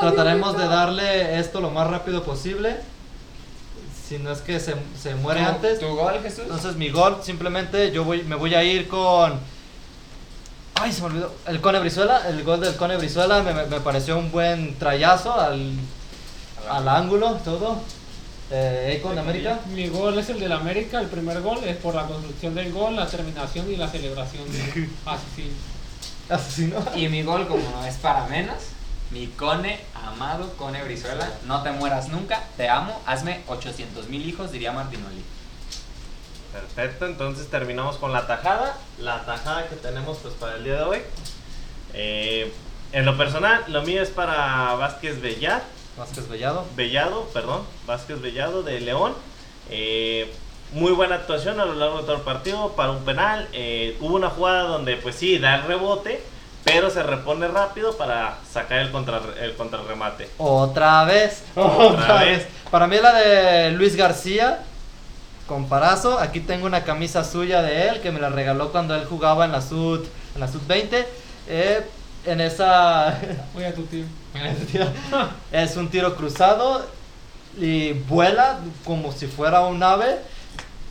Trataremos 0.00 0.58
de 0.58 0.66
darle 0.66 1.38
esto 1.38 1.60
lo 1.60 1.70
más 1.70 1.88
rápido 1.88 2.24
posible. 2.24 2.76
Si 4.16 4.22
no 4.22 4.30
es 4.30 4.40
que 4.42 4.60
se, 4.60 4.74
se 5.00 5.14
muere 5.16 5.40
¿Tu- 5.42 5.46
antes. 5.48 5.78
¿Tu 5.80 5.88
gol, 5.88 6.20
Jesús? 6.22 6.42
Entonces 6.44 6.76
mi 6.76 6.88
gol 6.90 7.18
simplemente 7.22 7.90
yo 7.90 8.04
voy, 8.04 8.22
me 8.22 8.36
voy 8.36 8.54
a 8.54 8.62
ir 8.62 8.86
con... 8.86 9.40
Ay, 10.76 10.92
se 10.92 11.00
me 11.02 11.06
olvidó. 11.08 11.32
El 11.46 11.60
Cone 11.60 11.78
Brizuela, 11.80 12.28
el 12.28 12.42
gol 12.44 12.60
del 12.60 12.76
Cone 12.76 12.96
Brizuela 12.96 13.42
me, 13.42 13.52
me- 13.52 13.80
pareció 13.80 14.18
un 14.18 14.30
buen 14.30 14.76
trayazo 14.78 15.32
al, 15.38 15.72
al 16.70 16.88
ángulo, 16.88 17.32
todo. 17.44 17.78
Eh, 18.50 19.00
de 19.02 19.18
América. 19.20 19.58
Mi 19.72 19.88
gol 19.88 20.18
es 20.18 20.28
el 20.28 20.38
del 20.38 20.52
América, 20.52 21.00
el 21.00 21.06
primer 21.08 21.40
gol 21.40 21.58
es 21.64 21.76
por 21.76 21.94
la 21.94 22.04
construcción 22.06 22.54
del 22.54 22.72
gol, 22.72 22.94
la 22.94 23.06
terminación 23.06 23.72
y 23.72 23.76
la 23.76 23.88
celebración 23.88 24.44
de 24.52 24.58
asesino. 25.06 25.54
Asesino. 26.28 26.76
Y 26.94 27.08
mi 27.08 27.22
gol, 27.22 27.48
como 27.48 27.62
no 27.70 27.84
es 27.86 27.94
para 27.96 28.26
menos, 28.26 28.56
mi 29.14 29.28
Cone, 29.28 29.78
amado 29.94 30.52
Cone 30.56 30.82
Brizuela, 30.82 31.32
no 31.46 31.62
te 31.62 31.70
mueras 31.70 32.08
nunca, 32.08 32.42
te 32.56 32.68
amo, 32.68 33.00
hazme 33.06 33.42
800 33.46 34.08
mil 34.08 34.28
hijos, 34.28 34.50
diría 34.50 34.72
Martinoli. 34.72 35.22
Perfecto, 36.52 37.06
entonces 37.06 37.48
terminamos 37.48 37.96
con 37.96 38.12
la 38.12 38.26
tajada. 38.26 38.76
La 38.98 39.24
tajada 39.24 39.68
que 39.68 39.76
tenemos 39.76 40.18
pues 40.18 40.34
para 40.34 40.56
el 40.56 40.64
día 40.64 40.78
de 40.78 40.82
hoy. 40.82 40.98
Eh, 41.94 42.52
en 42.92 43.04
lo 43.04 43.16
personal, 43.16 43.64
lo 43.68 43.82
mío 43.82 44.02
es 44.02 44.10
para 44.10 44.74
Vázquez 44.74 45.20
Bellar, 45.20 45.62
Vázquez 45.96 46.28
Bellado. 46.28 46.66
Bellado, 46.74 47.28
perdón, 47.32 47.62
Vázquez 47.86 48.20
Bellado 48.20 48.64
de 48.64 48.80
León. 48.80 49.14
Eh, 49.70 50.32
muy 50.72 50.90
buena 50.90 51.14
actuación 51.14 51.60
a 51.60 51.64
lo 51.64 51.74
largo 51.74 51.98
de 51.98 52.02
todo 52.02 52.16
el 52.16 52.22
partido 52.22 52.72
para 52.72 52.90
un 52.90 53.04
penal. 53.04 53.48
Eh, 53.52 53.96
hubo 54.00 54.16
una 54.16 54.30
jugada 54.30 54.64
donde 54.64 54.96
pues 54.96 55.14
sí, 55.14 55.38
da 55.38 55.54
el 55.54 55.62
rebote, 55.62 56.20
pero 56.64 56.90
se 56.90 57.02
repone 57.02 57.46
rápido 57.48 57.96
para 57.96 58.38
sacar 58.50 58.78
el, 58.80 58.90
contra, 58.90 59.20
el 59.40 59.54
contrarremate. 59.54 60.30
Otra 60.38 61.04
vez. 61.04 61.44
Otra 61.54 62.24
vez. 62.24 62.46
Para 62.70 62.86
mí 62.86 62.96
la 63.00 63.12
de 63.12 63.70
Luis 63.72 63.96
García. 63.96 64.60
comparazo. 65.46 66.18
Aquí 66.18 66.40
tengo 66.40 66.66
una 66.66 66.84
camisa 66.84 67.22
suya 67.22 67.60
de 67.62 67.88
él 67.88 68.00
que 68.00 68.10
me 68.10 68.20
la 68.20 68.30
regaló 68.30 68.72
cuando 68.72 68.94
él 68.94 69.04
jugaba 69.04 69.44
en 69.44 69.52
la 69.52 69.60
Sud, 69.60 70.04
en 70.34 70.40
la 70.40 70.48
Sud 70.48 70.62
20. 70.66 71.06
Eh, 71.48 71.80
en 72.24 72.40
esa 72.40 73.18
Voy 73.54 73.64
a 73.64 73.74
tu 73.74 73.82
tío. 73.84 74.04
es 75.52 75.76
un 75.76 75.90
tiro 75.90 76.16
cruzado 76.16 76.86
y 77.58 77.92
vuela 77.92 78.58
como 78.84 79.12
si 79.12 79.26
fuera 79.26 79.60
un 79.60 79.82
ave 79.82 80.18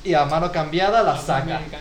y 0.03 0.13
a 0.13 0.25
mano 0.25 0.51
cambiada 0.51 1.01
la 1.03 1.17
saca. 1.17 1.61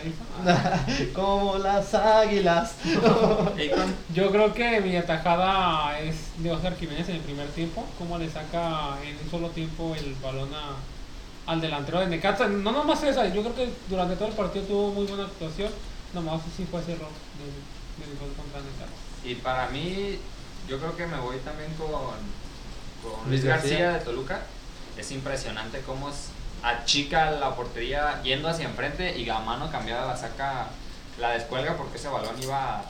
Ah. 0.45 0.85
como 1.13 1.57
las 1.57 1.93
águilas. 1.93 2.73
Yo 4.13 4.31
creo 4.31 4.53
que 4.53 4.81
mi 4.81 4.97
atajada 4.97 5.97
es 5.99 6.15
de 6.37 6.51
Oscar 6.51 6.75
Jiménez 6.75 7.07
en 7.09 7.15
el 7.15 7.21
primer 7.21 7.47
tiempo. 7.49 7.85
Cómo 7.97 8.17
le 8.17 8.29
saca 8.29 8.97
en 9.03 9.15
un 9.23 9.31
solo 9.31 9.49
tiempo 9.49 9.95
el 9.95 10.15
balón 10.15 10.49
a- 10.53 11.51
al 11.51 11.61
delantero 11.61 11.99
de 11.99 12.07
Necaxa. 12.07 12.47
No 12.47 12.71
nomás 12.71 13.03
esa, 13.03 13.27
yo 13.27 13.41
creo 13.41 13.55
que 13.55 13.69
durante 13.89 14.15
todo 14.15 14.27
el 14.29 14.33
partido 14.33 14.65
tuvo 14.65 14.91
muy 14.91 15.05
buena 15.05 15.23
actuación. 15.25 15.71
Nomás 16.13 16.41
sí 16.57 16.67
fue 16.69 16.81
ese 16.81 16.93
error 16.93 17.09
del 17.39 18.05
del 18.07 18.17
gol 18.19 18.33
contra 18.35 18.59
Necaxa. 18.59 18.91
Y 19.23 19.35
para 19.35 19.67
mí, 19.69 20.17
yo 20.67 20.77
creo 20.79 20.97
que 20.97 21.05
me 21.07 21.17
voy 21.19 21.37
también 21.37 21.71
con, 21.75 21.87
con 21.89 23.29
Luis 23.29 23.41
Luis 23.41 23.43
García. 23.45 23.79
García. 23.79 23.99
de 23.99 24.05
Toluca. 24.05 24.41
Es 24.97 25.11
impresionante 25.11 25.81
cómo 25.85 26.09
es- 26.09 26.29
achica 26.63 27.31
la 27.31 27.55
portería 27.55 28.21
yendo 28.23 28.47
hacia 28.47 28.65
enfrente 28.65 29.17
y 29.17 29.29
a 29.29 29.39
mano 29.39 29.69
cambiada 29.69 30.07
la 30.07 30.17
saca, 30.17 30.67
la 31.19 31.31
descuelga 31.31 31.75
porque 31.75 31.97
ese 31.97 32.07
balón 32.07 32.41
iba 32.41 32.81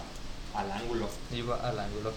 al 0.56 0.72
ángulo. 0.72 1.10
Iba 1.32 1.56
al 1.68 1.80
ángulo. 1.80 2.14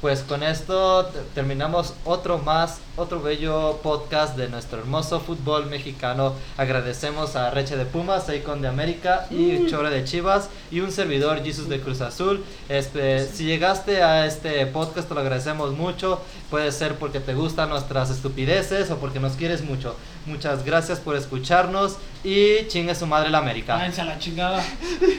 Pues 0.00 0.20
con 0.20 0.44
esto 0.44 1.06
te- 1.06 1.18
terminamos 1.34 1.92
otro 2.04 2.38
más, 2.38 2.78
otro 2.96 3.20
bello 3.20 3.78
podcast 3.82 4.36
de 4.36 4.48
nuestro 4.48 4.78
hermoso 4.78 5.18
fútbol 5.18 5.66
mexicano. 5.66 6.34
Agradecemos 6.56 7.34
a 7.34 7.50
Reche 7.50 7.76
de 7.76 7.84
Pumas, 7.84 8.28
Icon 8.32 8.62
de 8.62 8.68
América 8.68 9.26
y 9.28 9.66
Chore 9.66 9.90
de 9.90 10.04
Chivas 10.04 10.50
y 10.70 10.78
un 10.80 10.92
servidor 10.92 11.42
Jesus 11.42 11.68
de 11.68 11.80
Cruz 11.80 12.00
Azul. 12.00 12.44
Este, 12.68 13.26
si 13.26 13.44
llegaste 13.44 14.00
a 14.04 14.24
este 14.26 14.64
podcast 14.66 15.08
te 15.08 15.14
lo 15.14 15.20
agradecemos 15.20 15.72
mucho. 15.72 16.20
Puede 16.48 16.70
ser 16.70 16.94
porque 16.94 17.18
te 17.18 17.34
gustan 17.34 17.68
nuestras 17.68 18.08
estupideces 18.10 18.92
o 18.92 18.98
porque 18.98 19.18
nos 19.18 19.32
quieres 19.32 19.62
mucho. 19.64 19.96
Muchas 20.26 20.64
gracias 20.64 21.00
por 21.00 21.16
escucharnos 21.16 21.96
y 22.22 22.68
chingue 22.68 22.94
su 22.94 23.06
madre 23.06 23.30
la 23.30 23.38
América. 23.38 23.74
Váyanse 23.74 24.02
a 24.02 24.04
la 24.04 24.18
chingada. 24.20 24.62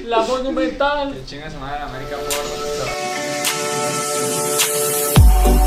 La 0.05 0.21
monumental. 0.21 1.13
Que 1.13 1.25
chinga 1.25 1.51
su 1.51 1.57
madre 1.57 1.81
América 1.83 2.15
por... 2.15 2.29
Thank 4.71 5.53
you. 5.53 5.58